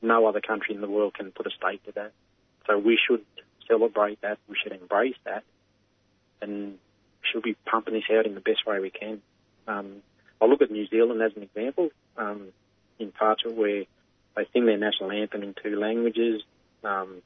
No 0.01 0.25
other 0.27 0.41
country 0.41 0.75
in 0.75 0.81
the 0.81 0.89
world 0.89 1.13
can 1.13 1.31
put 1.31 1.47
a 1.47 1.49
stake 1.49 1.83
to 1.85 1.91
that. 1.93 2.11
So 2.69 2.77
we 2.77 2.99
should 3.07 3.25
celebrate 3.67 4.21
that. 4.21 4.37
We 4.47 4.55
should 4.61 4.73
embrace 4.73 5.15
that. 5.25 5.43
And 6.41 6.77
should 7.31 7.43
be 7.43 7.55
pumping 7.65 7.95
this 7.95 8.03
out 8.11 8.25
in 8.25 8.35
the 8.35 8.41
best 8.41 8.65
way 8.65 8.79
we 8.79 8.91
can. 8.91 9.21
Um, 9.67 10.03
I 10.41 10.45
look 10.45 10.61
at 10.61 10.71
New 10.71 10.87
Zealand 10.87 11.21
as 11.21 11.31
an 11.35 11.43
example, 11.43 11.89
um, 12.17 12.49
in 12.97 13.11
of 13.45 13.53
where 13.53 13.83
they 14.35 14.47
sing 14.53 14.65
their 14.65 14.77
national 14.77 15.11
anthem 15.11 15.43
in 15.43 15.53
two 15.61 15.79
languages. 15.79 16.41
Um, 16.83 17.21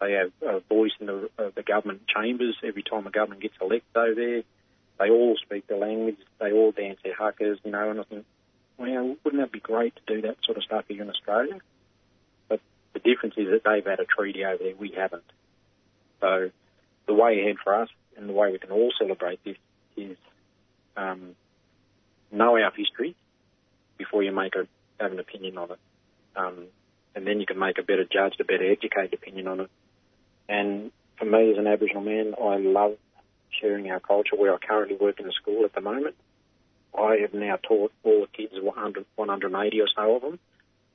they 0.00 0.12
have 0.12 0.32
a 0.42 0.60
voice 0.60 0.92
in 1.00 1.06
the, 1.06 1.30
uh, 1.38 1.50
the 1.54 1.62
government 1.62 2.02
chambers 2.06 2.56
every 2.64 2.82
time 2.82 3.06
a 3.06 3.10
government 3.10 3.42
gets 3.42 3.54
elected 3.60 3.96
over 3.96 4.14
there. 4.14 4.42
They 4.98 5.10
all 5.10 5.36
speak 5.42 5.66
the 5.66 5.76
language. 5.76 6.18
They 6.38 6.52
all 6.52 6.72
dance 6.72 6.98
their 7.02 7.14
hakas, 7.14 7.58
you 7.64 7.70
know, 7.70 7.90
and 7.90 8.00
I 8.00 8.02
think, 8.04 8.26
well, 8.76 9.16
wouldn't 9.24 9.42
that 9.42 9.52
be 9.52 9.60
great 9.60 9.94
to 9.96 10.14
do 10.14 10.22
that 10.22 10.36
sort 10.44 10.58
of 10.58 10.64
stuff 10.64 10.84
here 10.88 11.02
in 11.02 11.10
Australia? 11.10 11.60
The 12.92 12.98
difference 12.98 13.34
is 13.36 13.48
that 13.50 13.62
they've 13.64 13.84
had 13.84 14.00
a 14.00 14.04
treaty 14.04 14.44
over 14.44 14.62
there, 14.62 14.74
we 14.76 14.92
haven't. 14.96 15.24
So 16.20 16.50
the 17.06 17.14
way 17.14 17.40
ahead 17.40 17.56
for 17.62 17.74
us 17.74 17.88
and 18.16 18.28
the 18.28 18.32
way 18.32 18.52
we 18.52 18.58
can 18.58 18.70
all 18.70 18.92
celebrate 18.98 19.42
this 19.44 19.56
is 19.96 20.16
um, 20.96 21.34
know 22.30 22.56
our 22.56 22.72
history 22.72 23.16
before 23.96 24.22
you 24.22 24.32
make 24.32 24.54
a, 24.54 24.66
have 25.00 25.12
an 25.12 25.20
opinion 25.20 25.58
on 25.58 25.70
it. 25.72 25.78
Um, 26.36 26.66
and 27.14 27.26
then 27.26 27.40
you 27.40 27.46
can 27.46 27.58
make 27.58 27.78
a 27.78 27.82
better 27.82 28.04
judged, 28.04 28.40
a 28.40 28.44
better 28.44 28.70
educated 28.70 29.14
opinion 29.14 29.48
on 29.48 29.60
it. 29.60 29.70
And 30.48 30.92
for 31.18 31.24
me 31.24 31.52
as 31.52 31.58
an 31.58 31.66
Aboriginal 31.66 32.02
man, 32.02 32.34
I 32.40 32.56
love 32.56 32.96
sharing 33.60 33.90
our 33.90 34.00
culture 34.00 34.36
where 34.36 34.54
I 34.54 34.58
currently 34.58 34.96
work 34.96 35.20
in 35.20 35.26
a 35.26 35.32
school 35.32 35.64
at 35.64 35.74
the 35.74 35.80
moment. 35.80 36.14
I 36.98 37.18
have 37.22 37.34
now 37.34 37.56
taught 37.56 37.92
all 38.04 38.20
the 38.22 38.26
kids, 38.26 38.54
100, 38.60 39.06
180 39.16 39.80
or 39.80 39.88
so 39.94 40.16
of 40.16 40.22
them, 40.22 40.38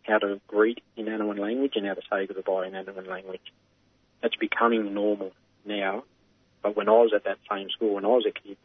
how 0.06 0.19
to 0.19 0.40
greet 0.48 0.82
in 0.95 1.07
Anaiwan 1.07 1.38
language 1.38 1.73
and 1.76 1.86
how 1.86 1.94
to 1.94 2.02
say 2.11 2.27
goodbye 2.27 2.68
in 2.68 2.76
Anaiwan 2.76 3.07
language. 3.07 3.41
That's 4.22 4.36
becoming 4.36 4.94
normal 4.94 5.32
now. 5.65 6.03
But 6.61 6.76
when 6.76 6.90
I 6.90 6.94
was 6.94 7.11
at 7.15 7.26
that 7.26 7.38
same 7.52 7.69
school, 7.69 7.95
when 7.95 8.06
I 8.06 8.10
was 8.10 8.26
a 8.27 8.32
kid, 8.32 8.57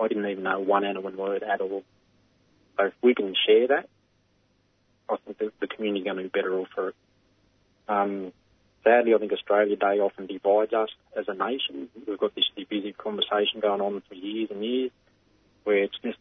I 0.00 0.08
didn't 0.08 0.26
even 0.26 0.44
know 0.44 0.60
one 0.60 0.84
Anaiwan 0.84 1.16
word 1.16 1.42
at 1.42 1.60
all. 1.60 1.84
So 2.76 2.86
if 2.86 2.94
we 3.02 3.14
can 3.14 3.34
share 3.46 3.68
that, 3.68 3.88
I 5.08 5.16
think 5.24 5.38
the, 5.38 5.52
the 5.60 5.66
community 5.66 6.00
is 6.00 6.04
going 6.04 6.16
to 6.16 6.22
be 6.24 6.28
better 6.28 6.58
off 6.58 6.68
for 6.74 6.88
it. 6.88 6.94
Um, 7.88 8.32
sadly, 8.82 9.14
I 9.14 9.18
think 9.18 9.32
Australia 9.32 9.76
Day 9.76 10.00
often 10.00 10.26
divides 10.26 10.72
us 10.72 10.88
as 11.16 11.26
a 11.28 11.34
nation. 11.34 11.88
We've 12.06 12.18
got 12.18 12.34
this 12.34 12.44
divisive 12.56 12.96
conversation 12.98 13.60
going 13.60 13.80
on 13.80 14.02
for 14.08 14.14
years 14.14 14.48
and 14.50 14.64
years, 14.64 14.90
where 15.64 15.82
it's 15.84 15.98
just 16.02 16.18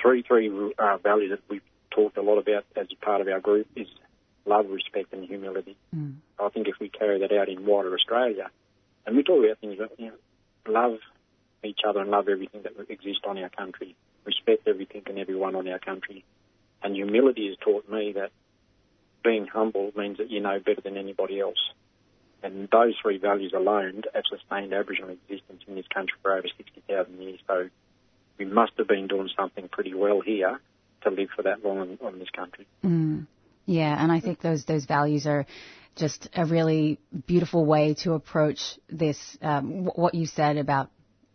three 0.00 0.22
three 0.22 0.50
uh, 0.78 0.98
values 0.98 1.30
that 1.30 1.40
we've 1.48 1.62
talked 1.90 2.16
a 2.16 2.22
lot 2.22 2.38
about 2.38 2.64
as 2.76 2.86
part 3.00 3.20
of 3.20 3.28
our 3.28 3.40
group 3.40 3.66
is 3.76 3.86
love, 4.46 4.66
respect, 4.70 5.12
and 5.12 5.24
humility. 5.24 5.76
Mm. 5.94 6.16
I 6.38 6.48
think 6.48 6.68
if 6.68 6.76
we 6.80 6.88
carry 6.88 7.20
that 7.20 7.32
out 7.32 7.48
in 7.48 7.66
wider 7.66 7.94
Australia, 7.94 8.50
and 9.06 9.16
we 9.16 9.22
talk 9.22 9.44
about 9.44 9.58
things 9.58 9.78
like 9.78 9.90
you 9.98 10.06
know, 10.06 10.72
love 10.72 10.98
each 11.64 11.80
other 11.86 12.00
and 12.00 12.10
love 12.10 12.28
everything 12.28 12.62
that 12.62 12.72
exists 12.88 13.22
on 13.24 13.38
our 13.38 13.50
country, 13.50 13.94
respect 14.24 14.66
everything 14.66 15.02
and 15.06 15.18
everyone 15.18 15.54
on 15.54 15.68
our 15.68 15.78
country. 15.78 16.24
And 16.82 16.94
humility 16.94 17.48
has 17.48 17.56
taught 17.58 17.90
me 17.90 18.12
that 18.12 18.30
being 19.22 19.46
humble 19.46 19.92
means 19.96 20.18
that 20.18 20.30
you 20.30 20.40
know 20.40 20.58
better 20.60 20.80
than 20.80 20.96
anybody 20.96 21.40
else. 21.40 21.58
And 22.42 22.68
those 22.72 22.94
three 23.02 23.18
values 23.18 23.52
alone 23.54 24.02
have 24.14 24.24
sustained 24.30 24.72
Aboriginal 24.72 25.10
existence 25.10 25.62
in 25.68 25.74
this 25.74 25.86
country 25.92 26.16
for 26.22 26.32
over 26.32 26.48
60,000 26.56 27.20
years. 27.20 27.40
So 27.46 27.68
we 28.38 28.46
must 28.46 28.72
have 28.78 28.88
been 28.88 29.08
doing 29.08 29.28
something 29.36 29.68
pretty 29.68 29.92
well 29.92 30.22
here 30.22 30.58
to 31.02 31.10
live 31.10 31.28
for 31.34 31.42
that 31.42 31.64
long 31.64 31.78
on, 31.78 31.98
on 32.02 32.18
this 32.18 32.30
country. 32.30 32.66
Mm. 32.84 33.26
Yeah, 33.66 34.02
and 34.02 34.10
I 34.10 34.20
think 34.20 34.40
those 34.40 34.64
those 34.64 34.84
values 34.84 35.26
are 35.26 35.46
just 35.96 36.28
a 36.34 36.44
really 36.46 36.98
beautiful 37.26 37.64
way 37.64 37.94
to 37.94 38.14
approach 38.14 38.78
this, 38.88 39.18
um, 39.42 39.84
what 39.84 40.14
you 40.14 40.26
said 40.26 40.56
about 40.56 40.90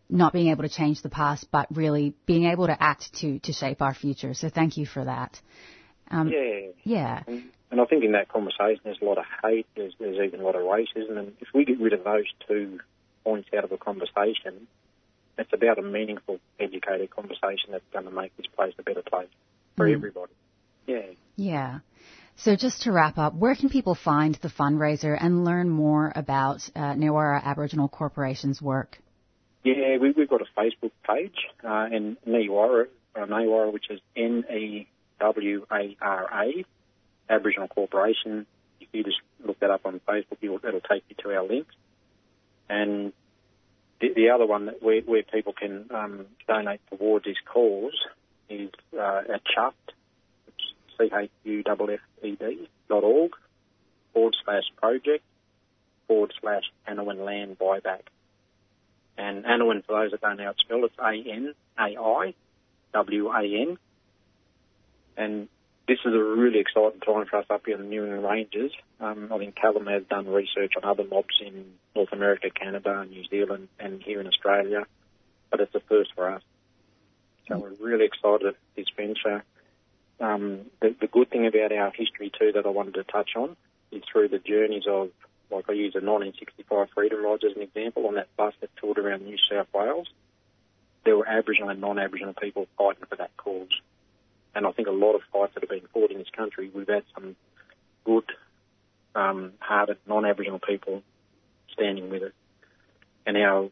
not 0.09 0.33
being 0.33 0.49
able 0.49 0.63
to 0.63 0.69
change 0.69 1.01
the 1.01 1.09
past, 1.09 1.47
but 1.51 1.67
really 1.75 2.13
being 2.25 2.45
able 2.45 2.67
to 2.67 2.83
act 2.83 3.13
to, 3.15 3.39
to 3.39 3.53
shape 3.53 3.81
our 3.81 3.93
future. 3.93 4.33
So 4.33 4.49
thank 4.49 4.77
you 4.77 4.85
for 4.85 5.03
that. 5.03 5.39
Um, 6.09 6.29
yeah. 6.29 6.71
Yeah. 6.83 7.23
And, 7.27 7.43
and 7.71 7.81
I 7.81 7.85
think 7.85 8.03
in 8.03 8.11
that 8.13 8.29
conversation, 8.29 8.81
there's 8.83 8.99
a 9.01 9.05
lot 9.05 9.17
of 9.17 9.25
hate. 9.43 9.67
There's, 9.75 9.93
there's 9.99 10.17
even 10.25 10.41
a 10.41 10.43
lot 10.43 10.55
of 10.55 10.61
racism. 10.61 11.17
And 11.17 11.33
if 11.39 11.47
we 11.53 11.65
get 11.65 11.79
rid 11.79 11.93
of 11.93 12.03
those 12.03 12.25
two 12.47 12.79
points 13.23 13.49
out 13.57 13.63
of 13.63 13.71
a 13.71 13.77
conversation, 13.77 14.67
it's 15.37 15.51
about 15.51 15.79
a 15.79 15.81
meaningful, 15.81 16.39
educated 16.59 17.09
conversation 17.09 17.71
that's 17.71 17.83
going 17.91 18.05
to 18.05 18.11
make 18.11 18.35
this 18.37 18.47
place 18.55 18.73
a 18.77 18.83
better 18.83 19.01
place 19.01 19.27
for 19.75 19.87
Mm. 19.87 19.93
everybody. 19.95 20.33
Yeah. 20.87 21.11
Yeah. 21.35 21.79
So 22.37 22.55
just 22.55 22.81
to 22.83 22.91
wrap 22.91 23.17
up, 23.17 23.33
where 23.33 23.55
can 23.55 23.69
people 23.69 23.95
find 23.95 24.35
the 24.35 24.49
fundraiser 24.49 25.17
and 25.19 25.45
learn 25.45 25.69
more 25.69 26.11
about 26.15 26.69
uh, 26.75 26.93
Newara 26.93 27.41
Aboriginal 27.43 27.87
Corporation's 27.87 28.61
work? 28.61 28.99
Yeah, 29.63 29.97
we, 29.97 30.11
we've 30.11 30.29
got 30.29 30.41
a 30.41 30.45
Facebook 30.59 30.91
page, 31.07 31.37
uh, 31.63 31.87
and 31.91 32.17
Newara, 32.27 32.87
uh, 33.15 33.25
Newara, 33.25 33.71
which 33.73 33.89
is 33.89 33.99
N-E-W-A-R-A, 35.25 36.65
Aboriginal 37.29 37.67
Corporation. 37.67 38.45
If 38.79 38.89
you 38.91 39.03
just 39.03 39.21
look 39.43 39.59
that 39.61 39.71
up 39.71 39.85
on 39.85 39.99
Facebook, 40.07 40.37
you'll, 40.41 40.59
it'll 40.63 40.81
take 40.81 41.03
you 41.09 41.15
to 41.23 41.33
our 41.35 41.43
links. 41.47 41.73
And 42.69 43.13
the, 44.01 44.13
the 44.13 44.29
other 44.29 44.45
one 44.45 44.65
that 44.67 44.83
where, 44.83 45.01
where 45.01 45.23
people 45.23 45.53
can 45.53 45.85
um, 45.93 46.25
donate 46.47 46.81
towards 46.89 47.25
this 47.25 47.37
cause 47.51 47.93
is 48.49 48.69
uh, 48.97 49.21
at 49.33 49.41
Chuffed, 49.45 49.93
C-H-U-F-F-E-D 50.97 52.69
dot 52.89 53.03
org, 53.03 53.31
forward 54.13 54.35
slash 54.43 54.63
project, 54.77 55.23
forward 56.07 56.33
slash 56.41 56.63
Anaiwan 56.87 57.25
land 57.25 57.57
buyback. 57.59 58.01
And 59.17 59.45
Anaiwan, 59.45 59.83
for 59.85 60.01
those 60.01 60.11
that 60.11 60.21
don't 60.21 60.37
know 60.37 60.43
how 60.45 60.51
it's 60.51 60.61
spelled, 60.61 60.85
it's 60.85 60.97
A-N-A-I-W-A-N. 60.99 61.47
And 65.17 65.47
this 65.87 65.99
is 66.05 66.13
a 66.13 66.17
really 66.17 66.59
exciting 66.59 66.99
time 66.99 67.25
for 67.25 67.37
us 67.37 67.45
up 67.49 67.65
here 67.65 67.75
in 67.75 67.81
the 67.81 67.87
New 67.87 68.03
England 68.03 68.25
Ranges. 68.25 68.71
Um, 68.99 69.31
I 69.31 69.37
think 69.37 69.55
Callum 69.55 69.85
has 69.87 70.03
done 70.09 70.27
research 70.27 70.73
on 70.75 70.83
other 70.83 71.03
mobs 71.03 71.39
in 71.39 71.73
North 71.95 72.11
America, 72.11 72.49
Canada, 72.49 73.05
New 73.09 73.23
Zealand, 73.29 73.69
and 73.79 74.01
here 74.01 74.19
in 74.19 74.27
Australia, 74.27 74.85
but 75.51 75.61
it's 75.61 75.71
the 75.73 75.79
first 75.81 76.13
for 76.15 76.29
us. 76.29 76.41
So 77.47 77.57
we're 77.57 77.73
really 77.79 78.05
excited 78.05 78.47
at 78.47 78.55
this 78.75 78.87
venture. 78.95 79.43
Um, 80.19 80.61
the, 80.81 80.95
the 80.99 81.07
good 81.07 81.29
thing 81.29 81.45
about 81.45 81.71
our 81.71 81.91
history 81.91 82.31
too 82.37 82.51
that 82.53 82.65
I 82.65 82.69
wanted 82.69 82.95
to 82.95 83.03
touch 83.03 83.31
on 83.35 83.55
is 83.91 84.03
through 84.11 84.29
the 84.29 84.39
journeys 84.39 84.83
of, 84.87 85.09
like 85.51 85.69
I 85.69 85.73
use 85.73 85.93
the 85.93 85.99
1965 85.99 86.89
Freedom 86.93 87.23
Rides 87.23 87.43
as 87.43 87.55
an 87.55 87.61
example, 87.61 88.07
on 88.07 88.15
that 88.15 88.35
bus 88.35 88.53
that 88.61 88.69
toured 88.77 88.97
around 88.97 89.23
New 89.23 89.37
South 89.49 89.67
Wales, 89.73 90.07
there 91.03 91.15
were 91.15 91.27
Aboriginal 91.27 91.69
and 91.69 91.81
non-Aboriginal 91.81 92.33
people 92.33 92.67
fighting 92.77 93.03
for 93.07 93.15
that 93.17 93.35
cause. 93.37 93.69
And 94.55 94.65
I 94.65 94.71
think 94.71 94.87
a 94.87 94.91
lot 94.91 95.13
of 95.13 95.21
fights 95.31 95.53
that 95.53 95.63
have 95.63 95.69
been 95.69 95.87
fought 95.93 96.11
in 96.11 96.17
this 96.17 96.29
country, 96.35 96.71
we've 96.73 96.87
had 96.87 97.03
some 97.13 97.35
good, 98.05 98.23
um, 99.13 99.53
hearted 99.59 99.97
non-Aboriginal 100.07 100.59
people 100.59 101.03
standing 101.73 102.09
with 102.09 102.23
it. 102.23 102.33
And 103.25 103.37
our 103.37 103.69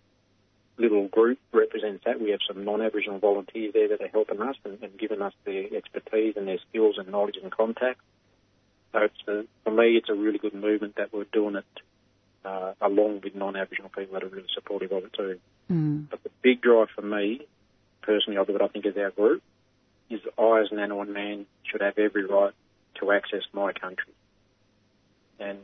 little 0.77 1.07
group 1.07 1.39
represents 1.51 2.03
that. 2.05 2.19
We 2.19 2.31
have 2.31 2.39
some 2.47 2.65
non-Aboriginal 2.65 3.19
volunteers 3.19 3.73
there 3.73 3.89
that 3.89 4.01
are 4.01 4.07
helping 4.07 4.41
us 4.41 4.55
and, 4.65 4.81
and 4.81 4.97
giving 4.97 5.21
us 5.21 5.33
their 5.45 5.65
expertise 5.75 6.35
and 6.35 6.47
their 6.47 6.59
skills 6.69 6.97
and 6.97 7.09
knowledge 7.09 7.37
and 7.41 7.51
contacts. 7.51 8.03
So 8.91 8.99
it's 8.99 9.27
a, 9.27 9.45
for 9.63 9.71
me, 9.71 9.95
it's 9.97 10.09
a 10.09 10.13
really 10.13 10.37
good 10.37 10.53
movement 10.53 10.95
that 10.95 11.13
we're 11.13 11.25
doing 11.25 11.55
it 11.55 11.65
uh, 12.45 12.73
along 12.81 13.21
with 13.23 13.35
non-Aboriginal 13.35 13.89
people 13.89 14.13
that 14.13 14.23
are 14.23 14.27
really 14.27 14.47
supportive 14.53 14.91
of 14.91 15.05
it 15.05 15.13
too. 15.13 15.39
Mm. 15.71 16.09
But 16.09 16.23
the 16.23 16.29
big 16.41 16.61
drive 16.61 16.89
for 16.95 17.01
me, 17.01 17.45
personally, 18.01 18.37
of 18.37 18.49
it, 18.49 18.61
I 18.61 18.67
think, 18.67 18.85
is 18.85 18.97
our 18.97 19.11
group, 19.11 19.41
is 20.09 20.21
I 20.37 20.61
as 20.61 20.71
an 20.71 20.79
Anaiwan 20.79 21.13
man 21.13 21.45
should 21.63 21.81
have 21.81 21.97
every 21.97 22.25
right 22.25 22.53
to 22.99 23.11
access 23.11 23.41
my 23.53 23.73
country. 23.73 24.13
And 25.39 25.59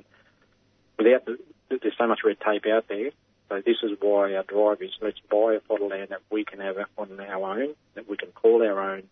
without 0.97 1.25
the, 1.25 1.37
there's 1.69 1.93
so 1.97 2.07
much 2.07 2.19
red 2.23 2.37
tape 2.39 2.65
out 2.65 2.87
there, 2.87 3.11
so 3.49 3.61
this 3.65 3.77
is 3.81 3.91
why 3.99 4.35
our 4.35 4.43
drive 4.43 4.81
is 4.81 4.91
let's 5.01 5.19
buy 5.29 5.55
a 5.55 5.59
plot 5.59 5.81
of 5.81 5.89
land 5.89 6.09
that 6.09 6.21
we 6.31 6.45
can 6.45 6.59
have 6.59 6.75
on 6.97 7.19
our 7.19 7.59
own, 7.59 7.75
that 7.95 8.07
we 8.07 8.15
can 8.15 8.31
call 8.31 8.63
our 8.63 8.93
own, 8.93 9.03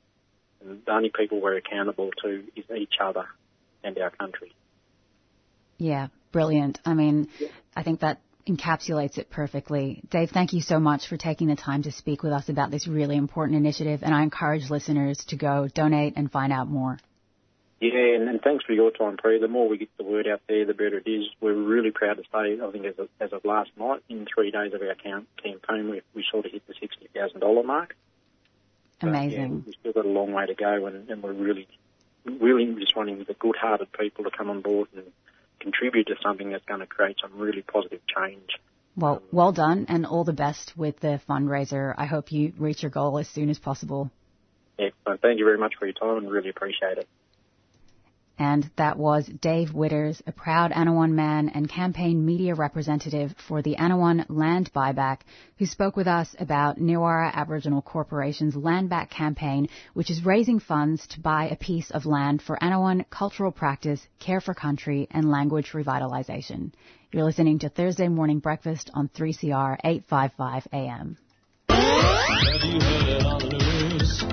and 0.61 0.81
the 0.85 0.91
only 0.91 1.11
people 1.13 1.41
we're 1.41 1.57
accountable 1.57 2.11
to 2.23 2.43
is 2.55 2.65
each 2.75 2.95
other 3.01 3.25
and 3.83 3.97
our 3.97 4.11
country. 4.11 4.53
Yeah, 5.77 6.07
brilliant. 6.31 6.79
I 6.85 6.93
mean, 6.93 7.29
I 7.75 7.83
think 7.83 8.01
that 8.01 8.21
encapsulates 8.47 9.17
it 9.17 9.29
perfectly. 9.29 10.01
Dave, 10.09 10.29
thank 10.29 10.53
you 10.53 10.61
so 10.61 10.79
much 10.79 11.07
for 11.07 11.17
taking 11.17 11.47
the 11.47 11.55
time 11.55 11.83
to 11.83 11.91
speak 11.91 12.23
with 12.23 12.31
us 12.31 12.47
about 12.47 12.71
this 12.71 12.87
really 12.87 13.17
important 13.17 13.57
initiative, 13.57 14.03
and 14.03 14.13
I 14.13 14.23
encourage 14.23 14.69
listeners 14.69 15.17
to 15.29 15.35
go 15.35 15.67
donate 15.73 16.13
and 16.15 16.31
find 16.31 16.53
out 16.53 16.67
more. 16.67 16.99
Yeah, 17.79 18.15
and, 18.15 18.27
and 18.27 18.41
thanks 18.41 18.65
for 18.65 18.73
your 18.73 18.89
time, 18.89 19.17
Pri. 19.17 19.39
The 19.39 19.47
more 19.47 19.69
we 19.69 19.77
get 19.77 19.89
the 19.97 20.03
word 20.03 20.27
out 20.27 20.41
there, 20.47 20.65
the 20.65 20.73
better 20.73 20.97
it 20.97 21.07
is. 21.07 21.25
We're 21.39 21.53
really 21.53 21.91
proud 21.91 22.15
to 22.15 22.23
say, 22.23 22.59
I 22.59 22.71
think 22.71 22.85
as 22.85 22.97
of, 22.97 23.09
as 23.19 23.33
of 23.33 23.45
last 23.45 23.69
night, 23.77 24.01
in 24.09 24.25
three 24.33 24.49
days 24.49 24.73
of 24.73 24.81
our 24.81 24.95
campaign, 24.95 25.89
we, 25.91 26.01
we 26.15 26.25
sort 26.31 26.47
of 26.47 26.51
hit 26.51 26.63
the 26.67 26.73
$60,000 26.73 27.65
mark. 27.65 27.95
Amazing. 29.01 29.39
yeah, 29.39 29.47
we've 29.47 29.75
still 29.79 29.93
got 29.93 30.05
a 30.05 30.09
long 30.09 30.31
way 30.31 30.47
to 30.47 30.55
go, 30.55 30.87
and, 30.87 31.07
and 31.07 31.21
we're 31.21 31.33
really, 31.33 31.67
really 32.25 32.65
just 32.79 32.95
wanting 32.95 33.23
the 33.27 33.35
good-hearted 33.35 33.91
people 33.91 34.23
to 34.23 34.31
come 34.31 34.49
on 34.49 34.61
board 34.61 34.87
and 34.95 35.05
contribute 35.59 36.07
to 36.07 36.15
something 36.23 36.49
that's 36.49 36.65
going 36.65 36.79
to 36.79 36.87
create 36.87 37.17
some 37.21 37.37
really 37.37 37.61
positive 37.61 38.01
change. 38.07 38.57
Well, 38.95 39.21
well 39.31 39.51
done, 39.51 39.85
and 39.87 40.07
all 40.07 40.23
the 40.23 40.33
best 40.33 40.75
with 40.75 40.99
the 40.99 41.21
fundraiser. 41.29 41.93
I 41.95 42.05
hope 42.05 42.31
you 42.31 42.53
reach 42.57 42.81
your 42.81 42.89
goal 42.89 43.19
as 43.19 43.27
soon 43.27 43.51
as 43.51 43.59
possible. 43.59 44.09
Excellent. 44.79 45.21
Thank 45.21 45.37
you 45.37 45.45
very 45.45 45.59
much 45.59 45.75
for 45.77 45.85
your 45.85 45.93
time, 45.93 46.17
and 46.17 46.31
really 46.31 46.49
appreciate 46.49 46.97
it. 46.97 47.07
And 48.39 48.69
that 48.75 48.97
was 48.97 49.25
Dave 49.25 49.73
Widders, 49.73 50.21
a 50.27 50.31
proud 50.31 50.71
Anaiwan 50.71 51.15
man 51.15 51.49
and 51.49 51.67
campaign 51.67 52.23
media 52.23 52.53
representative 52.53 53.33
for 53.47 53.63
the 53.63 53.77
Anaiwan 53.77 54.25
Land 54.29 54.71
Buyback, 54.75 55.21
who 55.57 55.65
spoke 55.65 55.95
with 55.95 56.07
us 56.07 56.35
about 56.37 56.77
Newara 56.77 57.33
Aboriginal 57.33 57.81
Corporation's 57.81 58.55
Land 58.55 58.89
Back 58.89 59.09
campaign, 59.09 59.69
which 59.93 60.11
is 60.11 60.23
raising 60.25 60.59
funds 60.59 61.07
to 61.07 61.19
buy 61.19 61.47
a 61.49 61.55
piece 61.55 61.89
of 61.89 62.05
land 62.05 62.41
for 62.41 62.61
Anaiwan 62.63 63.05
cultural 63.09 63.51
practice, 63.51 64.05
care 64.19 64.41
for 64.41 64.53
country, 64.53 65.07
and 65.09 65.31
language 65.31 65.71
revitalization. 65.71 66.71
You're 67.11 67.23
listening 67.23 67.59
to 67.59 67.69
Thursday 67.69 68.07
Morning 68.07 68.39
Breakfast 68.39 68.91
on 68.93 69.09
3CR 69.09 69.77
855 69.83 70.67
AM. 70.73 71.17
Have 71.69 72.63
you 72.63 72.79
heard 72.81 73.07
it 73.07 73.25
on 73.25 73.39
the 73.39 73.57
news 73.57 74.23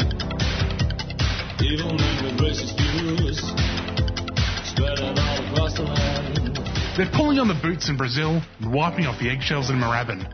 about? 0.00 0.29
They're 6.96 7.12
pulling 7.12 7.38
on 7.38 7.48
the 7.48 7.58
boots 7.62 7.90
in 7.90 7.98
Brazil 7.98 8.40
and 8.60 8.72
wiping 8.72 9.04
off 9.04 9.20
the 9.20 9.28
eggshells 9.28 9.68
in 9.68 9.76
Moorabbin. 9.76 10.24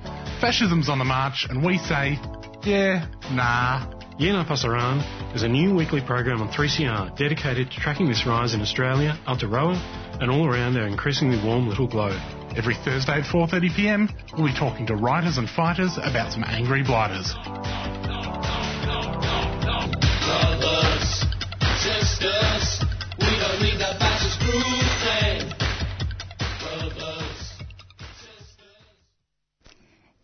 Fascism's 0.40 0.88
on 0.88 0.98
the 0.98 1.04
march, 1.04 1.46
and 1.50 1.64
we 1.64 1.78
say, 1.78 2.18
yeah, 2.62 3.08
nah. 3.32 3.92
Yeah 4.20 4.32
Nah 4.32 4.44
Pasaran 4.44 5.34
is 5.34 5.42
a 5.42 5.48
new 5.48 5.74
weekly 5.74 6.00
program 6.00 6.40
on 6.40 6.48
3CR 6.48 7.16
dedicated 7.16 7.72
to 7.72 7.80
tracking 7.80 8.08
this 8.08 8.24
rise 8.24 8.54
in 8.54 8.60
Australia, 8.60 9.18
Aotearoa, 9.26 10.22
and 10.22 10.30
all 10.30 10.46
around 10.46 10.76
our 10.76 10.86
increasingly 10.86 11.42
warm 11.44 11.68
little 11.68 11.88
globe. 11.88 12.20
Every 12.56 12.76
Thursday 12.76 13.18
at 13.18 13.24
4.30pm, 13.24 14.38
we'll 14.38 14.46
be 14.46 14.54
talking 14.54 14.86
to 14.86 14.94
writers 14.94 15.38
and 15.38 15.50
fighters 15.50 15.98
about 16.00 16.32
some 16.32 16.44
angry 16.44 16.84
blighters. 16.84 17.34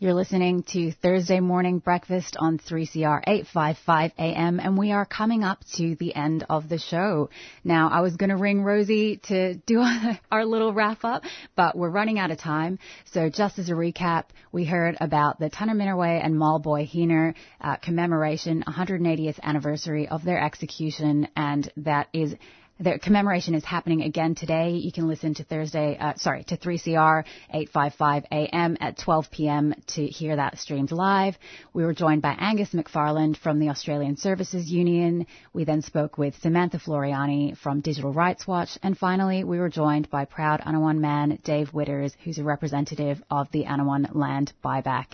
You're 0.03 0.15
listening 0.15 0.65
to 0.73 0.91
Thursday 0.91 1.39
Morning 1.39 1.79
Breakfast 1.79 2.37
on 2.37 2.59
3CR 2.59 3.23
855 3.25 4.11
AM, 4.19 4.59
and 4.59 4.77
we 4.77 4.91
are 4.91 5.07
coming 5.07 5.45
up 5.45 5.65
to 5.77 5.95
the 5.95 6.13
end 6.13 6.45
of 6.51 6.69
the 6.69 6.79
show. 6.79 7.31
Now, 7.63 7.89
I 7.89 8.01
was 8.01 8.17
going 8.17 8.31
to 8.31 8.37
ring 8.37 8.65
Rosie 8.65 9.19
to 9.29 9.55
do 9.55 9.81
our 10.33 10.45
little 10.45 10.73
wrap 10.73 11.05
up, 11.05 11.23
but 11.55 11.79
we're 11.79 11.89
running 11.89 12.19
out 12.19 12.33
of 12.33 12.39
time. 12.39 12.81
So 13.13 13.31
just 13.31 13.61
as 13.61 13.71
a 13.71 13.75
recap, 13.75 14.25
we 14.51 14.65
heard 14.65 14.97
about 15.01 15.39
the 15.39 15.49
Tunnerminnerwait 15.49 16.23
and 16.25 16.35
Maulboyheenner 16.35 17.35
uh, 17.61 17.77
commemoration, 17.77 18.65
180th 18.67 19.39
anniversary 19.41 20.09
of 20.09 20.25
their 20.25 20.43
execution, 20.43 21.29
and 21.37 21.73
that 21.77 22.09
is 22.13 22.35
the 22.83 22.99
commemoration 22.99 23.55
is 23.55 23.65
happening 23.65 24.03
again 24.03 24.35
today. 24.35 24.71
You 24.71 24.91
can 24.91 25.07
listen 25.07 25.35
to 25.35 25.45
Thursday, 25.45 25.97
uh, 25.99 26.15
sorry, 26.17 26.43
to 26.45 26.57
3CR 26.57 27.25
855 27.51 28.25
AM 28.33 28.77
at 28.81 28.99
12 28.99 29.31
PM 29.31 29.75
to 29.95 30.07
hear 30.07 30.35
that 30.35 30.59
streamed 30.59 30.91
live. 30.91 31.37
We 31.73 31.85
were 31.85 31.95
joined 31.95 32.23
by 32.23 32.33
Angus 32.33 32.71
McFarland 32.71 33.37
from 33.37 33.61
the 33.61 33.69
Australian 33.69 34.17
Services 34.17 34.69
Union. 34.69 35.27
We 35.53 35.65
then 35.65 35.83
spoke 35.83 36.19
with 36.19 36.35
Samantha 36.41 36.79
Floreani 36.79 37.57
from 37.57 37.81
Digital 37.81 38.13
Rights 38.13 38.47
Watch. 38.49 38.77
And 38.83 38.99
finally, 38.99 39.45
we 39.45 39.61
were 39.61 39.69
joined 39.69 40.11
by 40.11 40.25
proud 40.25 40.61
Anaiwan 40.61 41.01
man 41.01 41.39
Dave 41.45 41.73
Widders, 41.73 42.15
who's 42.25 42.39
a 42.39 42.45
representative 42.45 43.23
of 43.31 43.51
the 43.53 43.65
Anaiwan 43.67 44.09
land 44.13 44.53
buyback. 44.65 45.07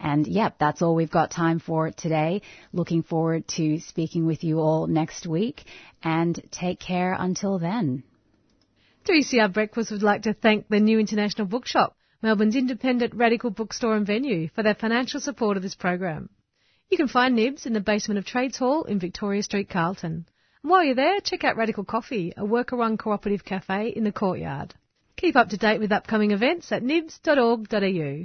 And 0.00 0.26
yep, 0.26 0.56
that's 0.58 0.80
all 0.80 0.94
we've 0.94 1.10
got 1.10 1.30
time 1.30 1.58
for 1.58 1.90
today. 1.90 2.42
Looking 2.72 3.02
forward 3.02 3.48
to 3.56 3.80
speaking 3.80 4.26
with 4.26 4.44
you 4.44 4.60
all 4.60 4.86
next 4.86 5.26
week 5.26 5.64
and 6.02 6.40
take 6.50 6.78
care 6.78 7.16
until 7.18 7.58
then. 7.58 8.04
3CR 9.06 9.52
Breakfast 9.52 9.90
would 9.90 10.02
like 10.02 10.22
to 10.22 10.34
thank 10.34 10.68
the 10.68 10.80
New 10.80 10.98
International 10.98 11.46
Bookshop, 11.46 11.96
Melbourne's 12.22 12.56
independent 12.56 13.14
radical 13.14 13.50
bookstore 13.50 13.96
and 13.96 14.06
venue, 14.06 14.48
for 14.54 14.62
their 14.62 14.74
financial 14.74 15.20
support 15.20 15.56
of 15.56 15.62
this 15.62 15.74
program. 15.74 16.28
You 16.90 16.96
can 16.96 17.08
find 17.08 17.34
Nibs 17.34 17.66
in 17.66 17.72
the 17.72 17.80
basement 17.80 18.18
of 18.18 18.24
Trades 18.24 18.58
Hall 18.58 18.84
in 18.84 18.98
Victoria 18.98 19.42
Street, 19.42 19.68
Carlton. 19.68 20.26
And 20.62 20.70
while 20.70 20.84
you're 20.84 20.94
there, 20.94 21.20
check 21.20 21.44
out 21.44 21.56
Radical 21.56 21.84
Coffee, 21.84 22.32
a 22.36 22.44
worker-run 22.44 22.98
cooperative 22.98 23.44
cafe 23.44 23.88
in 23.88 24.04
the 24.04 24.12
courtyard. 24.12 24.74
Keep 25.16 25.36
up 25.36 25.48
to 25.50 25.56
date 25.56 25.80
with 25.80 25.92
upcoming 25.92 26.30
events 26.30 26.70
at 26.70 26.82
nibs.org.au. 26.82 28.24